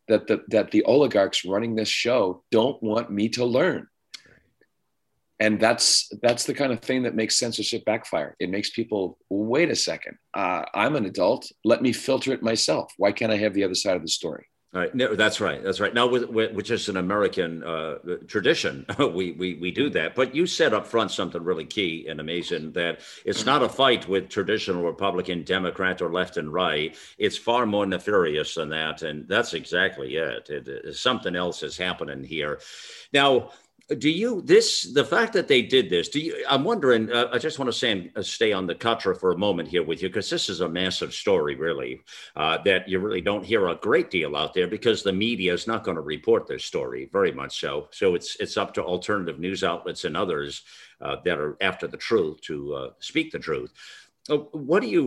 that 0.09 0.27
the 0.27 0.43
that 0.49 0.71
the 0.73 0.83
oligarchs 0.85 1.45
running 1.45 1.75
this 1.75 1.89
show 1.89 2.43
don't 2.51 2.83
want 2.83 3.11
me 3.11 3.29
to 3.31 3.45
learn? 3.45 3.87
And 5.41 5.61
that's 5.61 6.11
that's 6.23 6.45
the 6.45 6.55
kind 6.55 6.73
of 6.73 6.81
thing 6.81 7.03
that 7.03 7.15
makes 7.15 7.39
censorship 7.39 7.85
backfire. 7.85 8.35
It 8.41 8.51
makes 8.51 8.71
people 8.71 9.19
wait 9.31 9.71
a 9.71 9.77
second 9.77 10.17
uh, 10.35 10.65
i'm 10.75 10.97
an 10.97 11.07
adult. 11.07 11.51
Let 11.65 11.83
me 11.83 11.93
filter 11.93 12.33
it 12.33 12.43
myself. 12.43 12.93
Why 12.97 13.13
can't 13.13 13.33
i 13.33 13.37
have 13.37 13.55
the 13.55 13.65
other 13.65 13.75
side 13.75 13.97
of 13.97 14.03
the 14.03 14.09
story 14.09 14.47
Right. 14.75 14.93
No, 14.93 15.15
that's 15.15 15.41
right. 15.41 15.63
That's 15.63 15.79
right. 15.79 15.95
Now, 15.95 16.09
with, 16.09 16.29
with, 16.31 16.53
which 16.53 16.73
is 16.73 16.89
an 16.89 16.97
American 16.97 17.63
uh, 17.63 17.99
tradition, 18.27 18.85
we, 18.99 19.31
we 19.31 19.55
we 19.55 19.71
do 19.71 19.89
that. 19.91 20.17
But 20.17 20.35
you 20.35 20.49
said 20.49 20.75
up 20.75 20.85
front 20.85 21.13
something 21.13 21.45
really 21.45 21.65
key 21.65 22.09
and 22.09 22.19
amazing 22.19 22.73
that 22.73 22.99
it's 23.25 23.47
not 23.47 23.63
a 23.63 23.69
fight 23.69 24.09
with 24.09 24.29
traditional 24.29 24.83
Republican, 24.83 25.45
Democrat, 25.45 26.03
or 26.03 26.11
left 26.11 26.39
and 26.39 26.53
right. 26.53 26.97
It's 27.19 27.39
far 27.39 27.67
more 27.67 27.87
nefarious 27.87 28.57
than 28.57 28.71
that, 28.71 29.03
and 29.03 29.29
that's 29.29 29.55
exactly 29.55 30.17
it. 30.17 30.51
it, 30.51 30.67
it 30.67 30.97
something 30.97 31.37
else 31.37 31.63
is 31.63 31.77
happening 31.77 32.25
here. 32.25 32.59
Now, 33.13 33.53
do 33.99 34.09
you 34.09 34.41
this 34.43 34.93
the 34.95 35.05
fact 35.05 35.33
that 35.35 35.47
they 35.47 35.61
did 35.61 35.91
this 35.91 36.09
do 36.09 36.19
you 36.19 36.45
i'm 36.49 36.65
wondering 36.65 37.13
uh, 37.13 37.29
i 37.33 37.39
just 37.39 37.59
want 37.59 37.71
to 37.71 37.79
say 37.79 38.11
uh, 38.17 38.23
stay 38.23 38.51
on 38.53 38.67
the 38.67 38.75
Kartra 38.75 39.19
for 39.19 39.33
a 39.33 39.39
moment 39.39 39.69
here 39.69 39.83
with 39.83 40.03
you 40.03 40.09
because 40.09 40.31
this 40.31 40.49
is 40.49 40.61
a 40.61 40.69
massive 40.69 41.13
story 41.13 41.55
really 41.55 42.01
uh, 42.37 42.59
that 42.65 42.89
you 42.89 42.99
really 42.99 43.21
don't 43.21 43.45
hear 43.45 43.69
a 43.69 43.75
great 43.77 44.11
deal 44.11 44.37
out 44.37 44.55
there 44.55 44.67
because 44.67 45.03
the 45.03 45.13
media 45.13 45.53
is 45.53 45.67
not 45.67 45.85
going 45.85 45.97
to 45.97 46.03
report 46.03 46.47
this 46.47 46.65
story 46.65 47.09
very 47.13 47.33
much 47.33 47.61
so. 47.61 47.89
So 47.91 48.15
it's 48.15 48.37
it's 48.41 48.57
up 48.57 48.75
to 48.75 48.83
alternative 48.83 49.39
news 49.39 49.63
outlets 49.65 50.05
and 50.05 50.17
others 50.17 50.63
uh, 51.01 51.17
that 51.25 51.39
are 51.39 51.57
after 51.61 51.87
the 51.87 51.97
truth 51.97 52.41
to 52.43 52.75
uh, 52.75 52.91
speak 53.01 53.33
the 53.33 53.39
truth 53.39 53.73
what 54.29 54.81
do 54.81 54.89
you 54.89 55.07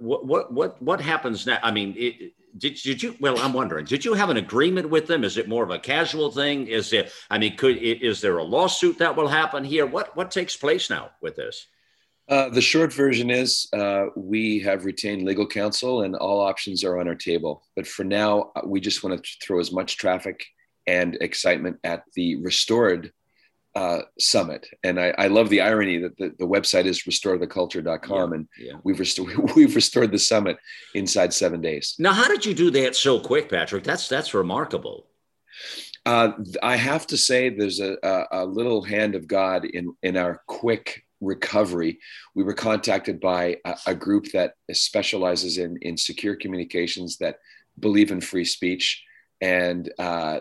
what 0.00 0.26
what 0.26 0.52
what 0.52 0.82
what 0.82 1.00
happens 1.00 1.46
now? 1.46 1.58
I 1.62 1.70
mean 1.70 1.94
it, 1.96 2.32
did, 2.58 2.74
did 2.82 3.02
you 3.02 3.14
well 3.20 3.38
i'm 3.38 3.52
wondering 3.52 3.84
did 3.84 4.04
you 4.04 4.14
have 4.14 4.30
an 4.30 4.36
agreement 4.36 4.90
with 4.90 5.06
them? 5.06 5.24
Is 5.24 5.36
it 5.36 5.48
more 5.48 5.62
of 5.62 5.70
a 5.70 5.78
casual 5.78 6.30
thing? 6.30 6.66
Is 6.66 6.92
it 6.92 7.12
i 7.30 7.38
mean 7.38 7.56
could 7.56 7.76
is 7.78 8.20
there 8.20 8.38
a 8.38 8.44
lawsuit 8.44 8.98
that 8.98 9.14
will 9.14 9.28
happen 9.28 9.64
here? 9.64 9.86
What 9.86 10.16
what 10.16 10.30
takes 10.30 10.56
place 10.56 10.90
now 10.90 11.10
with 11.22 11.36
this? 11.36 11.66
Uh, 12.28 12.48
the 12.48 12.60
short 12.60 12.92
version 12.92 13.28
is 13.28 13.68
uh, 13.72 14.06
we 14.14 14.60
have 14.60 14.84
retained 14.84 15.24
legal 15.24 15.46
counsel 15.46 16.02
and 16.02 16.14
all 16.14 16.40
options 16.40 16.84
are 16.84 17.00
on 17.00 17.08
our 17.08 17.14
table. 17.16 17.64
But 17.74 17.88
for 17.88 18.04
now 18.04 18.52
uh, 18.54 18.62
we 18.64 18.80
just 18.80 19.02
want 19.02 19.22
to 19.22 19.30
throw 19.44 19.58
as 19.58 19.72
much 19.72 19.96
traffic 19.96 20.44
and 20.86 21.16
excitement 21.20 21.78
at 21.82 22.04
the 22.14 22.36
restored 22.36 23.12
uh, 23.74 24.00
summit. 24.18 24.66
And 24.82 24.98
I, 24.98 25.14
I, 25.16 25.26
love 25.28 25.48
the 25.48 25.60
irony 25.60 25.98
that 25.98 26.16
the, 26.16 26.34
the 26.38 26.46
website 26.46 26.86
is 26.86 27.02
restoretheculture.com. 27.04 28.30
Yeah, 28.30 28.36
and 28.36 28.48
yeah. 28.58 28.72
we've, 28.82 28.98
restored, 28.98 29.36
we've 29.56 29.76
restored 29.76 30.10
the 30.10 30.18
summit 30.18 30.58
inside 30.94 31.32
seven 31.32 31.60
days. 31.60 31.94
Now, 31.98 32.12
how 32.12 32.26
did 32.26 32.44
you 32.44 32.54
do 32.54 32.70
that 32.72 32.96
so 32.96 33.20
quick, 33.20 33.48
Patrick? 33.48 33.84
That's, 33.84 34.08
that's 34.08 34.34
remarkable. 34.34 35.06
Uh, 36.04 36.32
I 36.62 36.76
have 36.76 37.06
to 37.08 37.16
say 37.16 37.50
there's 37.50 37.80
a, 37.80 37.96
a, 38.02 38.26
a, 38.42 38.44
little 38.44 38.82
hand 38.82 39.14
of 39.14 39.28
God 39.28 39.64
in, 39.66 39.94
in 40.02 40.16
our 40.16 40.42
quick 40.46 41.04
recovery. 41.20 42.00
We 42.34 42.42
were 42.42 42.54
contacted 42.54 43.20
by 43.20 43.58
a, 43.64 43.76
a 43.88 43.94
group 43.94 44.32
that 44.32 44.54
specializes 44.72 45.58
in, 45.58 45.76
in 45.82 45.96
secure 45.96 46.36
communications 46.36 47.18
that 47.18 47.38
believe 47.78 48.10
in 48.10 48.20
free 48.20 48.46
speech. 48.46 49.04
And 49.40 49.92
uh, 49.98 50.40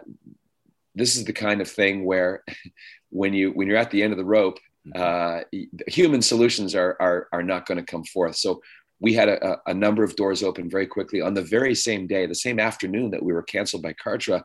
this 0.96 1.16
is 1.16 1.26
the 1.26 1.34
kind 1.34 1.62
of 1.62 1.70
thing 1.70 2.06
where 2.06 2.44
when 3.10 3.34
you 3.34 3.52
when 3.52 3.68
you're 3.68 3.78
at 3.78 3.92
the 3.92 4.04
end 4.04 4.14
of 4.14 4.18
the 4.18 4.26
rope, 4.26 4.60
mm-hmm. 4.88 5.02
uh, 5.02 5.60
human 5.88 6.22
solutions 6.22 6.76
are 6.76 6.98
are, 7.00 7.28
are 7.32 7.44
not 7.44 7.66
going 7.66 7.78
to 7.78 7.92
come 7.92 8.04
forth. 8.04 8.36
So 8.36 8.62
we 9.00 9.14
had 9.14 9.30
a, 9.30 9.58
a, 9.66 9.74
number 9.74 10.04
of 10.04 10.18
doors 10.18 10.44
open 10.44 10.70
very 10.70 10.86
quickly 10.86 11.22
on 11.22 11.34
the 11.34 11.42
very 11.42 11.74
same 11.74 12.06
day, 12.06 12.26
the 12.26 12.36
same 12.36 12.60
afternoon 12.60 13.12
that 13.12 13.24
we 13.24 13.32
were 13.32 13.44
canceled 13.44 13.82
by 13.82 13.94
Kartra. 13.94 14.44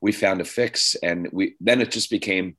We 0.00 0.12
found 0.12 0.40
a 0.40 0.44
fix, 0.44 0.94
and 1.02 1.28
we 1.32 1.56
then 1.60 1.80
it 1.80 1.90
just 1.90 2.10
became 2.10 2.56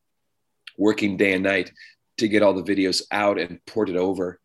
working 0.78 1.18
day 1.18 1.34
and 1.34 1.44
night 1.44 1.72
to 2.18 2.28
get 2.28 2.44
all 2.44 2.54
the 2.54 2.64
videos 2.64 3.02
out 3.12 3.40
and 3.40 3.64
ported 3.66 3.96
over 3.96 4.40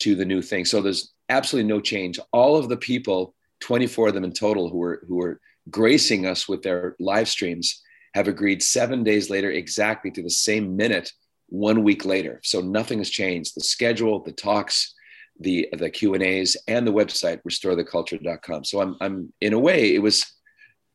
to 0.00 0.14
the 0.14 0.24
new 0.24 0.42
thing. 0.42 0.64
So 0.64 0.80
there's 0.80 1.12
absolutely 1.28 1.68
no 1.68 1.80
change. 1.80 2.20
All 2.32 2.56
of 2.56 2.68
the 2.68 2.76
people, 2.76 3.34
24 3.60 4.08
of 4.08 4.14
them 4.14 4.24
in 4.24 4.32
total, 4.32 4.68
who 4.68 4.78
were 4.78 5.02
who 5.08 5.16
were 5.16 5.40
gracing 5.68 6.26
us 6.26 6.48
with 6.48 6.62
their 6.62 6.94
live 7.00 7.28
streams 7.28 7.82
have 8.16 8.28
agreed 8.28 8.62
seven 8.62 9.04
days 9.04 9.28
later 9.28 9.50
exactly 9.50 10.10
to 10.10 10.22
the 10.22 10.30
same 10.30 10.74
minute 10.74 11.12
one 11.48 11.82
week 11.84 12.06
later. 12.06 12.40
So 12.42 12.62
nothing 12.62 12.98
has 12.98 13.10
changed. 13.10 13.54
The 13.54 13.60
schedule, 13.60 14.22
the 14.22 14.32
talks, 14.32 14.94
the 15.38 15.68
the 15.76 15.90
Q 15.90 16.14
and 16.14 16.22
A's, 16.22 16.56
and 16.66 16.86
the 16.86 16.92
website 16.92 17.40
restoretheculture.com. 17.46 18.64
So 18.64 18.80
I'm 18.80 18.96
I'm 19.02 19.32
in 19.42 19.52
a 19.52 19.58
way 19.58 19.94
it 19.94 20.00
was 20.00 20.24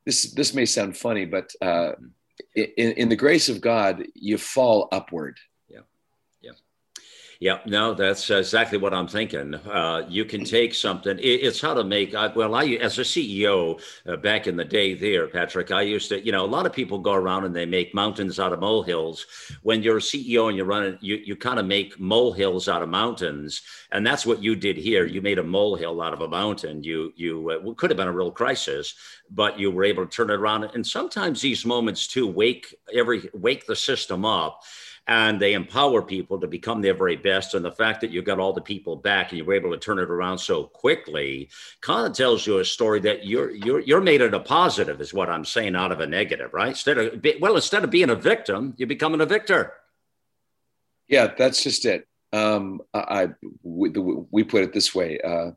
this 0.03 0.33
this 0.33 0.55
may 0.55 0.65
sound 0.65 0.97
funny, 0.97 1.25
but 1.25 1.51
uh, 1.61 1.91
in, 2.55 2.91
in 3.01 3.09
the 3.09 3.15
grace 3.15 3.49
of 3.49 3.61
God, 3.61 4.03
you 4.15 4.39
fall 4.39 4.87
upward 4.91 5.37
yeah, 7.41 7.57
no, 7.65 7.95
that's 7.95 8.29
exactly 8.29 8.77
what 8.77 8.93
I'm 8.93 9.07
thinking. 9.07 9.55
Uh, 9.55 10.05
you 10.07 10.25
can 10.25 10.45
take 10.45 10.75
something. 10.75 11.17
It, 11.17 11.23
it's 11.23 11.59
how 11.59 11.73
to 11.73 11.83
make. 11.83 12.13
I, 12.13 12.27
well, 12.27 12.53
I 12.53 12.65
as 12.65 12.99
a 12.99 13.01
CEO 13.01 13.81
uh, 14.07 14.17
back 14.17 14.45
in 14.45 14.55
the 14.55 14.63
day, 14.63 14.93
there, 14.93 15.27
Patrick, 15.27 15.71
I 15.71 15.81
used 15.81 16.09
to. 16.09 16.23
You 16.23 16.33
know, 16.33 16.45
a 16.45 16.53
lot 16.55 16.67
of 16.67 16.71
people 16.71 16.99
go 16.99 17.13
around 17.13 17.45
and 17.45 17.55
they 17.55 17.65
make 17.65 17.95
mountains 17.95 18.39
out 18.39 18.53
of 18.53 18.59
molehills. 18.59 19.25
When 19.63 19.81
you're 19.81 19.97
a 19.97 20.01
CEO 20.01 20.49
and 20.49 20.55
you're 20.55 20.67
running, 20.67 20.99
you 21.01 21.15
you 21.15 21.35
kind 21.35 21.57
of 21.57 21.65
make 21.65 21.99
molehills 21.99 22.69
out 22.69 22.83
of 22.83 22.89
mountains, 22.89 23.63
and 23.91 24.05
that's 24.05 24.23
what 24.23 24.43
you 24.43 24.55
did 24.55 24.77
here. 24.77 25.07
You 25.07 25.23
made 25.23 25.39
a 25.39 25.43
molehill 25.43 25.99
out 25.99 26.13
of 26.13 26.21
a 26.21 26.27
mountain. 26.27 26.83
You 26.83 27.11
you 27.15 27.49
uh, 27.49 27.73
could 27.73 27.89
have 27.89 27.97
been 27.97 28.07
a 28.07 28.13
real 28.13 28.31
crisis, 28.31 28.93
but 29.31 29.57
you 29.57 29.71
were 29.71 29.83
able 29.83 30.05
to 30.05 30.15
turn 30.15 30.29
it 30.29 30.35
around. 30.35 30.65
And 30.65 30.85
sometimes 30.85 31.41
these 31.41 31.65
moments 31.65 32.05
too 32.05 32.27
wake 32.27 32.75
every 32.93 33.31
wake 33.33 33.65
the 33.65 33.75
system 33.75 34.25
up 34.25 34.61
and 35.11 35.41
they 35.41 35.55
empower 35.55 36.01
people 36.01 36.39
to 36.39 36.47
become 36.47 36.81
their 36.81 36.93
very 36.93 37.17
best. 37.17 37.53
And 37.53 37.65
the 37.65 37.71
fact 37.73 37.99
that 37.99 38.11
you 38.11 38.21
got 38.21 38.39
all 38.39 38.53
the 38.53 38.61
people 38.61 38.95
back 38.95 39.29
and 39.29 39.37
you 39.37 39.43
were 39.43 39.55
able 39.55 39.71
to 39.71 39.77
turn 39.77 39.99
it 39.99 40.09
around 40.09 40.37
so 40.37 40.63
quickly 40.63 41.49
kind 41.81 42.07
of 42.07 42.13
tells 42.13 42.47
you 42.47 42.59
a 42.59 42.65
story 42.65 43.01
that 43.01 43.25
you're 43.25 43.51
you're 43.51 43.81
you're 43.81 43.99
made 43.99 44.21
it 44.21 44.33
a 44.33 44.39
positive, 44.39 45.01
is 45.01 45.13
what 45.13 45.29
I'm 45.29 45.43
saying, 45.43 45.75
out 45.75 45.91
of 45.91 45.99
a 45.99 46.07
negative, 46.07 46.53
right? 46.53 46.69
Instead 46.69 46.97
of 46.97 47.25
well, 47.41 47.57
instead 47.57 47.83
of 47.83 47.89
being 47.89 48.09
a 48.09 48.15
victim, 48.15 48.73
you're 48.77 48.87
becoming 48.87 49.19
a 49.19 49.25
victor. 49.25 49.73
Yeah, 51.09 51.33
that's 51.37 51.61
just 51.61 51.83
it. 51.83 52.07
Um, 52.31 52.79
I, 52.93 53.31
we, 53.63 53.89
we 54.31 54.45
put 54.45 54.63
it 54.63 54.71
this 54.71 54.95
way: 54.95 55.19
uh, 55.19 55.51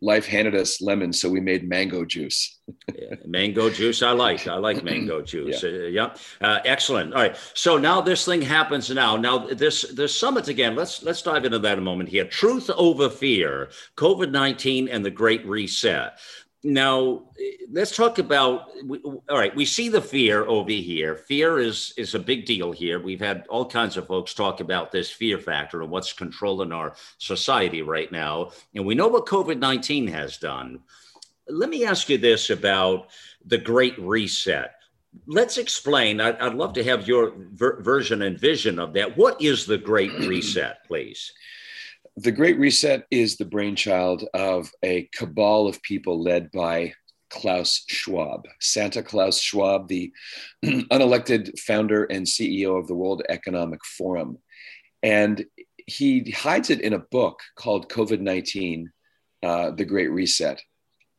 life 0.00 0.26
handed 0.26 0.54
us 0.54 0.80
lemons, 0.80 1.20
so 1.20 1.28
we 1.28 1.40
made 1.40 1.68
mango 1.68 2.04
juice. 2.04 2.60
yeah, 2.94 3.14
mango 3.26 3.70
juice, 3.70 4.02
I 4.02 4.10
like. 4.12 4.46
I 4.46 4.56
like 4.56 4.84
mango 4.90 5.22
juice. 5.22 5.62
yeah, 5.62 5.68
uh, 5.70 5.72
yeah. 5.86 6.14
Uh, 6.40 6.60
excellent. 6.64 7.14
All 7.14 7.22
right. 7.22 7.36
So 7.54 7.78
now 7.78 8.00
this 8.00 8.24
thing 8.24 8.42
happens 8.42 8.90
now. 8.90 9.16
Now 9.16 9.38
this 9.38 9.82
this 9.92 10.18
summit 10.18 10.48
again. 10.48 10.74
Let's 10.76 11.02
let's 11.02 11.22
dive 11.22 11.44
into 11.44 11.58
that 11.60 11.78
a 11.78 11.80
moment 11.80 12.08
here. 12.08 12.24
Truth 12.24 12.70
over 12.76 13.08
fear, 13.08 13.70
COVID 13.96 14.30
nineteen, 14.30 14.88
and 14.88 15.04
the 15.04 15.10
Great 15.10 15.46
Reset 15.46 16.18
now 16.64 17.22
let's 17.70 17.94
talk 17.94 18.18
about 18.18 18.70
all 19.28 19.38
right 19.38 19.54
we 19.54 19.66
see 19.66 19.90
the 19.90 20.00
fear 20.00 20.44
over 20.46 20.70
here. 20.70 21.14
Fear 21.14 21.58
is 21.58 21.92
is 21.98 22.14
a 22.14 22.18
big 22.18 22.46
deal 22.46 22.72
here. 22.72 22.98
We've 22.98 23.20
had 23.20 23.46
all 23.48 23.66
kinds 23.66 23.98
of 23.98 24.06
folks 24.06 24.32
talk 24.32 24.60
about 24.60 24.90
this 24.90 25.10
fear 25.10 25.38
factor 25.38 25.82
and 25.82 25.90
what's 25.90 26.14
controlling 26.14 26.72
our 26.72 26.96
society 27.18 27.82
right 27.82 28.10
now. 28.10 28.52
And 28.74 28.86
we 28.86 28.94
know 28.94 29.08
what 29.08 29.26
covid-19 29.26 30.08
has 30.10 30.38
done. 30.38 30.80
Let 31.48 31.68
me 31.68 31.84
ask 31.84 32.08
you 32.08 32.16
this 32.16 32.48
about 32.48 33.10
the 33.44 33.58
great 33.58 33.98
reset. 33.98 34.76
Let's 35.26 35.58
explain 35.58 36.18
i'd, 36.20 36.38
I'd 36.38 36.54
love 36.54 36.72
to 36.74 36.84
have 36.84 37.06
your 37.06 37.34
ver- 37.36 37.82
version 37.82 38.22
and 38.22 38.38
vision 38.40 38.78
of 38.78 38.94
that. 38.94 39.18
What 39.18 39.40
is 39.42 39.66
the 39.66 39.78
great 39.78 40.12
reset 40.14 40.84
please 40.86 41.30
the 42.16 42.32
Great 42.32 42.58
Reset 42.58 43.04
is 43.10 43.36
the 43.36 43.44
brainchild 43.44 44.24
of 44.34 44.70
a 44.84 45.08
cabal 45.14 45.66
of 45.66 45.82
people 45.82 46.22
led 46.22 46.50
by 46.52 46.94
Klaus 47.30 47.84
Schwab, 47.88 48.46
Santa 48.60 49.02
Klaus 49.02 49.40
Schwab, 49.40 49.88
the 49.88 50.12
unelected 50.64 51.58
founder 51.58 52.04
and 52.04 52.24
CEO 52.24 52.78
of 52.78 52.86
the 52.86 52.94
World 52.94 53.22
Economic 53.28 53.84
Forum. 53.84 54.38
And 55.02 55.44
he 55.86 56.30
hides 56.30 56.70
it 56.70 56.80
in 56.80 56.92
a 56.92 57.00
book 57.00 57.40
called 57.56 57.88
COVID 57.88 58.20
19, 58.20 58.90
uh, 59.42 59.72
The 59.72 59.84
Great 59.84 60.12
Reset. 60.12 60.62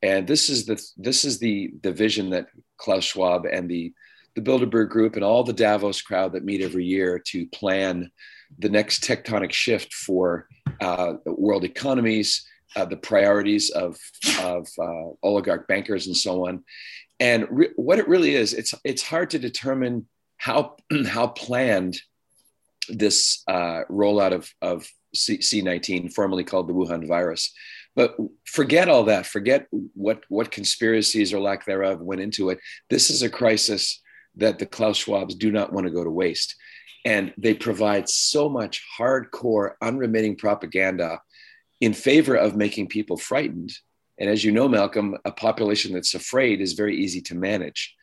And 0.01 0.25
this 0.25 0.49
is 0.49 0.65
the 0.65 0.81
this 0.97 1.25
is 1.25 1.39
the 1.39 1.71
the 1.81 1.91
vision 1.91 2.29
that 2.29 2.47
Klaus 2.77 3.03
Schwab 3.03 3.45
and 3.45 3.69
the 3.69 3.93
the 4.35 4.41
Bilderberg 4.41 4.89
Group 4.89 5.15
and 5.15 5.23
all 5.23 5.43
the 5.43 5.53
Davos 5.53 6.01
crowd 6.01 6.33
that 6.33 6.45
meet 6.45 6.61
every 6.61 6.85
year 6.85 7.21
to 7.27 7.47
plan 7.47 8.11
the 8.59 8.69
next 8.69 9.03
tectonic 9.03 9.51
shift 9.51 9.93
for 9.93 10.47
uh, 10.81 11.13
world 11.25 11.63
economies, 11.63 12.45
uh, 12.75 12.85
the 12.85 12.97
priorities 12.97 13.69
of, 13.69 13.97
of 14.41 14.67
uh, 14.79 15.09
oligarch 15.23 15.67
bankers 15.67 16.07
and 16.07 16.15
so 16.15 16.47
on. 16.47 16.63
And 17.19 17.47
re- 17.49 17.73
what 17.75 17.99
it 17.99 18.07
really 18.07 18.35
is, 18.35 18.53
it's, 18.53 18.73
it's 18.83 19.03
hard 19.03 19.29
to 19.31 19.39
determine 19.39 20.07
how, 20.37 20.77
how 21.07 21.27
planned 21.27 21.99
this 22.89 23.43
uh, 23.47 23.81
rollout 23.89 24.33
of, 24.33 24.53
of 24.61 24.87
C- 25.13 25.61
19 25.61 26.09
formerly 26.09 26.43
called 26.43 26.67
the 26.67 26.73
Wuhan 26.73 27.07
virus. 27.07 27.53
But 27.95 28.17
forget 28.43 28.89
all 28.89 29.05
that. 29.05 29.25
Forget 29.25 29.67
what, 29.93 30.23
what 30.27 30.51
conspiracies 30.51 31.33
or 31.33 31.39
lack 31.39 31.65
thereof 31.65 32.01
went 32.01 32.21
into 32.21 32.49
it. 32.49 32.59
This 32.89 33.09
is 33.09 33.21
a 33.21 33.29
crisis 33.29 34.01
that 34.35 34.59
the 34.59 34.65
Klaus 34.65 35.03
Schwabs 35.03 35.37
do 35.37 35.49
not 35.49 35.71
want 35.71 35.87
to 35.87 35.93
go 35.93 36.03
to 36.03 36.09
waste. 36.09 36.55
And 37.05 37.33
they 37.37 37.53
provide 37.53 38.09
so 38.09 38.49
much 38.49 38.83
hardcore, 38.99 39.73
unremitting 39.81 40.35
propaganda 40.35 41.21
in 41.79 41.93
favor 41.93 42.35
of 42.35 42.55
making 42.55 42.87
people 42.87 43.15
frightened. 43.15 43.71
And 44.17 44.29
as 44.29 44.43
you 44.43 44.51
know, 44.51 44.67
Malcolm, 44.67 45.15
a 45.23 45.31
population 45.31 45.93
that's 45.93 46.15
afraid 46.15 46.61
is 46.61 46.73
very 46.73 46.97
easy 46.97 47.21
to 47.21 47.35
manage. 47.35 47.95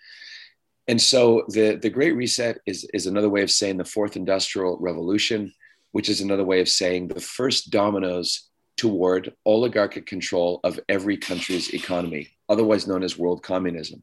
And 0.89 1.01
so 1.01 1.45
the, 1.49 1.77
the 1.77 1.91
Great 1.91 2.15
Reset 2.17 2.61
is, 2.67 2.87
is 2.95 3.07
another 3.07 3.29
way 3.29 3.43
of 3.43 3.51
saying 3.51 3.77
the 3.77 3.85
fourth 3.85 4.17
industrial 4.17 4.79
revolution, 4.81 5.53
which 5.93 6.09
is 6.09 6.21
another 6.21 6.45
way 6.45 6.61
of 6.61 6.69
saying 6.69 7.09
the 7.09 7.21
first 7.21 7.71
dominoes 7.71 8.49
toward 8.77 9.33
oligarchic 9.47 10.07
control 10.07 10.61
of 10.65 10.81
every 10.89 11.17
country's 11.17 11.73
economy, 11.73 12.29
otherwise 12.49 12.87
known 12.87 13.03
as 13.03 13.19
world 13.19 13.43
communism. 13.43 14.03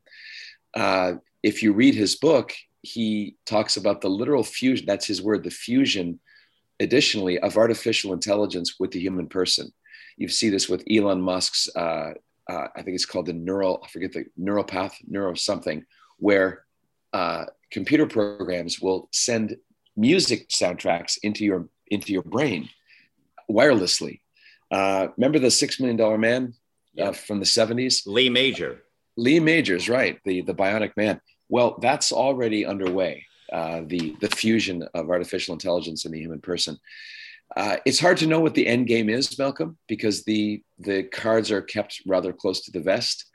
Uh, 0.74 1.14
if 1.44 1.64
you 1.64 1.74
read 1.74 1.96
his 1.96 2.16
book, 2.16 2.54
he 2.82 3.36
talks 3.46 3.78
about 3.78 4.02
the 4.02 4.10
literal 4.10 4.44
fusion, 4.44 4.86
that's 4.86 5.06
his 5.08 5.22
word, 5.22 5.44
the 5.44 5.50
fusion, 5.50 6.20
additionally, 6.80 7.40
of 7.40 7.58
artificial 7.58 8.14
intelligence 8.14 8.76
with 8.80 8.92
the 8.92 9.00
human 9.00 9.28
person. 9.28 9.72
You 10.18 10.28
see 10.28 10.50
this 10.50 10.70
with 10.70 10.84
Elon 10.90 11.22
Musk's, 11.22 11.70
uh, 11.76 12.14
uh, 12.50 12.68
I 12.76 12.82
think 12.82 12.96
it's 12.96 13.06
called 13.06 13.28
the 13.28 13.34
neural, 13.34 13.82
I 13.84 13.88
forget 13.90 14.14
the 14.14 14.26
neural 14.38 14.64
path, 14.64 14.98
neuro 15.08 15.34
something, 15.36 15.86
where 16.18 16.64
uh, 17.14 17.46
computer 17.72 18.06
programs 18.06 18.80
will 18.80 19.10
send 19.12 19.58
music 19.96 20.50
soundtracks 20.50 21.18
into 21.24 21.44
your 21.44 21.68
into 21.88 22.14
your 22.14 22.22
brain 22.22 22.70
wirelessly. 23.50 24.22
Uh, 24.72 25.08
remember 25.18 25.40
the 25.40 25.52
Six 25.52 25.80
Million 25.80 25.98
Dollar 25.98 26.18
Man 26.18 26.54
uh, 27.00 27.12
from 27.12 27.40
the 27.40 27.46
seventies? 27.46 28.04
Lee 28.06 28.30
Major. 28.30 28.84
Lee 29.18 29.40
Majors, 29.40 29.90
right? 29.90 30.20
The 30.24 30.42
the 30.42 30.54
Bionic 30.54 30.96
Man. 30.96 31.20
Well, 31.50 31.78
that's 31.82 32.12
already 32.12 32.66
underway. 32.66 33.26
Uh, 33.52 33.82
the 33.88 34.16
the 34.22 34.30
fusion 34.30 34.88
of 34.94 35.10
artificial 35.10 35.54
intelligence 35.54 36.06
and 36.06 36.14
the 36.14 36.20
human 36.20 36.40
person. 36.40 36.78
Uh, 37.58 37.78
it's 37.84 38.00
hard 38.00 38.16
to 38.18 38.28
know 38.28 38.40
what 38.40 38.54
the 38.54 38.68
end 38.68 38.86
game 38.86 39.10
is, 39.10 39.38
Malcolm, 39.40 39.76
because 39.88 40.24
the 40.24 40.62
the 40.78 41.04
cards 41.04 41.50
are 41.52 41.62
kept 41.62 42.02
rather 42.06 42.32
close 42.32 42.62
to 42.62 42.72
the 42.72 42.80
vest. 42.80 43.26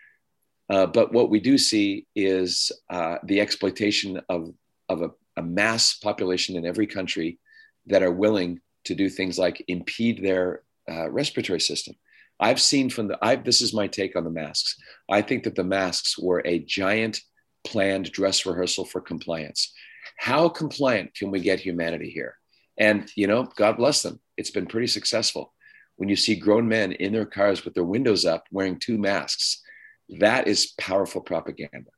Uh, 0.71 0.87
but 0.87 1.13
what 1.13 1.31
we 1.31 1.41
do 1.41 1.59
see 1.59 2.07
is 2.15 2.73
uh, 2.91 3.17
the 3.25 3.41
exploitation 3.41 4.21
of, 4.29 4.51
of 4.89 5.03
a, 5.03 5.11
a, 5.37 5.43
mass 5.43 5.95
population 5.95 6.57
in 6.57 6.65
every 6.65 6.87
country 6.87 7.39
that 7.87 8.03
are 8.03 8.13
willing 8.13 8.61
to 8.85 8.95
do 8.95 9.11
things 9.11 9.39
like 9.39 9.63
impede 9.69 10.23
their 10.23 10.63
uh, 10.91 11.11
respiratory 11.11 11.61
system. 11.61 11.95
I've 12.41 12.61
seen 12.61 12.89
from 12.89 13.09
the, 13.09 13.19
I've, 13.21 13.45
this 13.45 13.61
is 13.61 13.75
my 13.75 13.87
take 13.87 14.17
on 14.17 14.25
the 14.25 14.31
masks. 14.31 14.77
I 15.11 15.21
think 15.23 15.45
that 15.45 15.55
the 15.55 15.65
masks 15.65 16.19
were 16.19 16.43
a 16.45 16.61
giant 16.61 17.21
planned 17.65 18.13
dress 18.13 18.47
rehearsal 18.47 18.85
for 18.85 19.01
compliance. 19.01 19.73
How 20.19 20.49
compliant 20.49 21.15
can 21.15 21.31
we 21.31 21.41
get 21.41 21.61
humanity 21.61 22.11
here? 22.11 22.37
And, 22.79 23.11
you 23.17 23.27
know, 23.27 23.45
God 23.57 23.77
bless 23.77 24.03
them. 24.03 24.21
It's 24.37 24.51
been 24.51 24.67
pretty 24.67 24.89
successful. 24.89 25.53
When 25.97 26.09
you 26.09 26.17
see 26.17 26.35
grown 26.35 26.69
men 26.69 26.93
in 26.93 27.13
their 27.13 27.27
cars 27.27 27.65
with 27.65 27.75
their 27.75 27.85
windows 27.85 28.25
up 28.25 28.47
wearing 28.51 28.79
two 28.79 28.99
masks, 28.99 29.63
that 30.21 30.49
is 30.49 30.73
powerful 30.79 31.21
propaganda. 31.21 31.91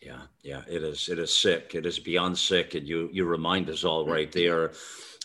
Yeah, 0.00 0.22
yeah, 0.42 0.62
it 0.68 0.82
is. 0.82 1.08
It 1.08 1.18
is 1.20 1.36
sick. 1.36 1.74
It 1.74 1.86
is 1.86 2.00
beyond 2.00 2.36
sick, 2.36 2.74
and 2.74 2.88
you 2.88 3.08
you 3.12 3.24
remind 3.24 3.70
us 3.70 3.84
all 3.84 4.04
right 4.04 4.32
there. 4.32 4.72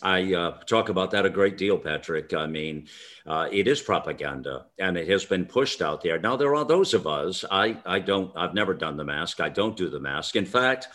I 0.01 0.33
uh, 0.33 0.51
talk 0.65 0.89
about 0.89 1.11
that 1.11 1.25
a 1.25 1.29
great 1.29 1.57
deal, 1.57 1.77
Patrick. 1.77 2.33
I 2.33 2.45
mean, 2.45 2.87
uh, 3.25 3.47
it 3.51 3.67
is 3.67 3.81
propaganda, 3.81 4.67
and 4.77 4.95
it 4.95 5.07
has 5.09 5.25
been 5.25 5.45
pushed 5.45 5.81
out 5.81 6.03
there. 6.03 6.19
Now 6.19 6.35
there 6.35 6.55
are 6.55 6.65
those 6.65 6.93
of 6.93 7.07
us. 7.07 7.43
I 7.49 7.77
I 7.85 7.99
don't. 7.99 8.31
I've 8.35 8.53
never 8.53 8.73
done 8.73 8.97
the 8.97 9.03
mask. 9.05 9.39
I 9.39 9.49
don't 9.49 9.75
do 9.75 9.89
the 9.89 9.99
mask. 9.99 10.35
In 10.35 10.45
fact, 10.45 10.87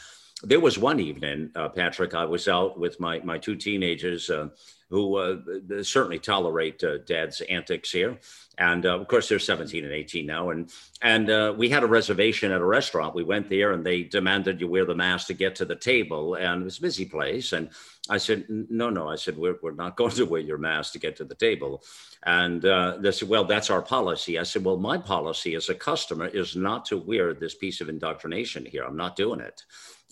there 0.43 0.61
was 0.61 0.79
one 0.79 1.01
evening, 1.01 1.51
uh, 1.57 1.69
Patrick. 1.69 2.15
I 2.15 2.25
was 2.25 2.47
out 2.47 2.79
with 2.79 3.01
my 3.01 3.19
my 3.21 3.38
two 3.38 3.57
teenagers 3.57 4.31
uh, 4.31 4.49
who 4.93 5.17
uh, 5.17 5.83
certainly 5.83 6.19
tolerate 6.19 6.85
uh, 6.85 6.99
Dad's 6.99 7.41
antics 7.41 7.91
here. 7.91 8.19
And 8.59 8.85
uh, 8.85 9.01
of 9.01 9.09
course, 9.09 9.27
they're 9.27 9.39
17 9.39 9.85
and 9.87 9.93
18 9.95 10.27
now. 10.27 10.51
And 10.51 10.71
and 11.01 11.31
uh, 11.31 11.55
we 11.57 11.71
had 11.71 11.83
a 11.83 11.87
reservation 11.87 12.53
at 12.53 12.61
a 12.61 12.65
restaurant. 12.65 13.15
We 13.15 13.25
went 13.25 13.49
there, 13.49 13.73
and 13.73 13.87
they 13.87 14.03
demanded 14.03 14.61
you 14.61 14.69
wear 14.69 14.85
the 14.85 14.95
mask 14.95 15.29
to 15.29 15.35
get 15.35 15.57
to 15.57 15.65
the 15.65 15.77
table. 15.77 16.35
And 16.35 16.61
it 16.61 16.65
was 16.67 16.77
a 16.77 16.83
busy 16.83 17.07
place. 17.07 17.55
And 17.55 17.71
I 18.11 18.19
said, 18.19 18.45
no, 18.51 18.91
no. 18.91 19.09
I 19.09 19.17
said, 19.17 19.39
we're, 19.39 19.57
we're 19.63 19.73
not 19.73 19.97
going 20.01 20.11
to 20.11 20.27
wear 20.27 20.43
your 20.43 20.59
mask 20.59 20.93
to 20.93 20.99
get 20.99 21.17
to 21.17 21.25
the 21.25 21.35
table. 21.35 21.83
And 22.25 22.63
uh, 22.67 22.99
they 23.01 23.13
said, 23.13 23.31
well, 23.31 23.45
that's 23.45 23.71
our 23.71 23.83
policy. 23.83 24.39
I 24.39 24.43
said, 24.43 24.63
well, 24.63 24.77
my 24.77 24.99
policy 24.99 25.55
as 25.55 25.71
a 25.71 25.75
customer 25.75 26.27
is 26.27 26.55
not 26.55 26.85
to 26.87 26.99
wear 26.99 27.33
this 27.33 27.55
piece 27.55 27.81
of 27.81 27.89
indoctrination 27.89 28.67
here. 28.67 28.85
I'm 28.85 28.97
not 28.99 29.17
doing 29.17 29.41
it. 29.41 29.63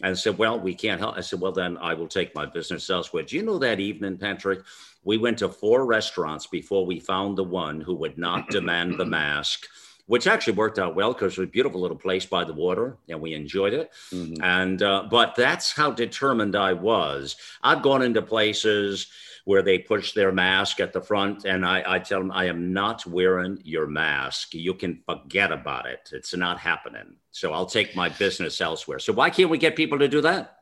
And 0.03 0.13
I 0.13 0.15
said, 0.15 0.39
Well, 0.39 0.59
we 0.59 0.75
can't 0.75 1.01
help. 1.01 1.17
I 1.17 1.21
said, 1.21 1.41
Well, 1.41 1.53
then 1.53 1.77
I 1.79 1.95
will 1.95 2.09
take 2.09 2.35
my 2.35 2.47
business 2.47 2.89
elsewhere. 2.89 3.23
Do 3.23 3.37
you 3.37 3.43
know 3.43 3.59
that 3.59 3.81
evening, 3.81 4.17
Patrick? 4.17 4.61
We 5.05 5.17
went 5.17 5.39
to 5.39 5.49
four 5.49 5.87
restaurants 5.87 6.47
before 6.47 6.85
we 6.85 7.01
found 7.01 7.39
the 7.39 7.45
one 7.45 7.81
who 7.81 7.95
would 7.97 8.19
not 8.19 8.49
demand 8.51 8.99
the 8.99 9.07
mask, 9.07 9.67
which 10.07 10.27
actually 10.27 10.55
worked 10.55 10.79
out 10.79 10.95
well 10.95 11.13
because 11.13 11.35
it 11.35 11.41
was 11.41 11.49
a 11.49 11.51
beautiful 11.51 11.81
little 11.81 11.97
place 11.97 12.27
by 12.27 12.45
the 12.45 12.53
water 12.53 12.99
and 13.09 13.21
we 13.21 13.35
enjoyed 13.35 13.73
it. 13.73 13.91
Mm-hmm. 14.13 14.43
And, 14.43 14.83
uh, 14.83 15.07
but 15.11 15.35
that's 15.37 15.73
how 15.73 15.91
determined 15.91 16.57
I 16.57 16.75
was. 16.75 17.37
I've 17.63 17.83
gone 17.83 18.03
into 18.03 18.23
places 18.23 19.07
where 19.45 19.63
they 19.63 19.79
push 19.79 20.13
their 20.13 20.33
mask 20.33 20.81
at 20.81 20.93
the 20.93 21.01
front. 21.01 21.45
And 21.45 21.65
I, 21.65 21.83
I 21.87 21.99
tell 21.99 22.21
them, 22.21 22.31
I 22.33 22.47
am 22.47 22.73
not 22.73 23.07
wearing 23.07 23.59
your 23.65 23.87
mask. 23.87 24.55
You 24.55 24.75
can 24.75 25.03
forget 25.07 25.51
about 25.53 25.87
it. 25.87 26.11
It's 26.13 26.37
not 26.37 26.59
happening. 26.59 27.17
So 27.31 27.53
I'll 27.53 27.67
take 27.67 27.97
my 27.97 28.09
business 28.09 28.61
elsewhere. 28.61 28.99
So 28.99 29.13
why 29.13 29.31
can't 29.31 29.51
we 29.51 29.59
get 29.59 29.77
people 29.77 29.99
to 29.99 30.09
do 30.09 30.21
that? 30.23 30.60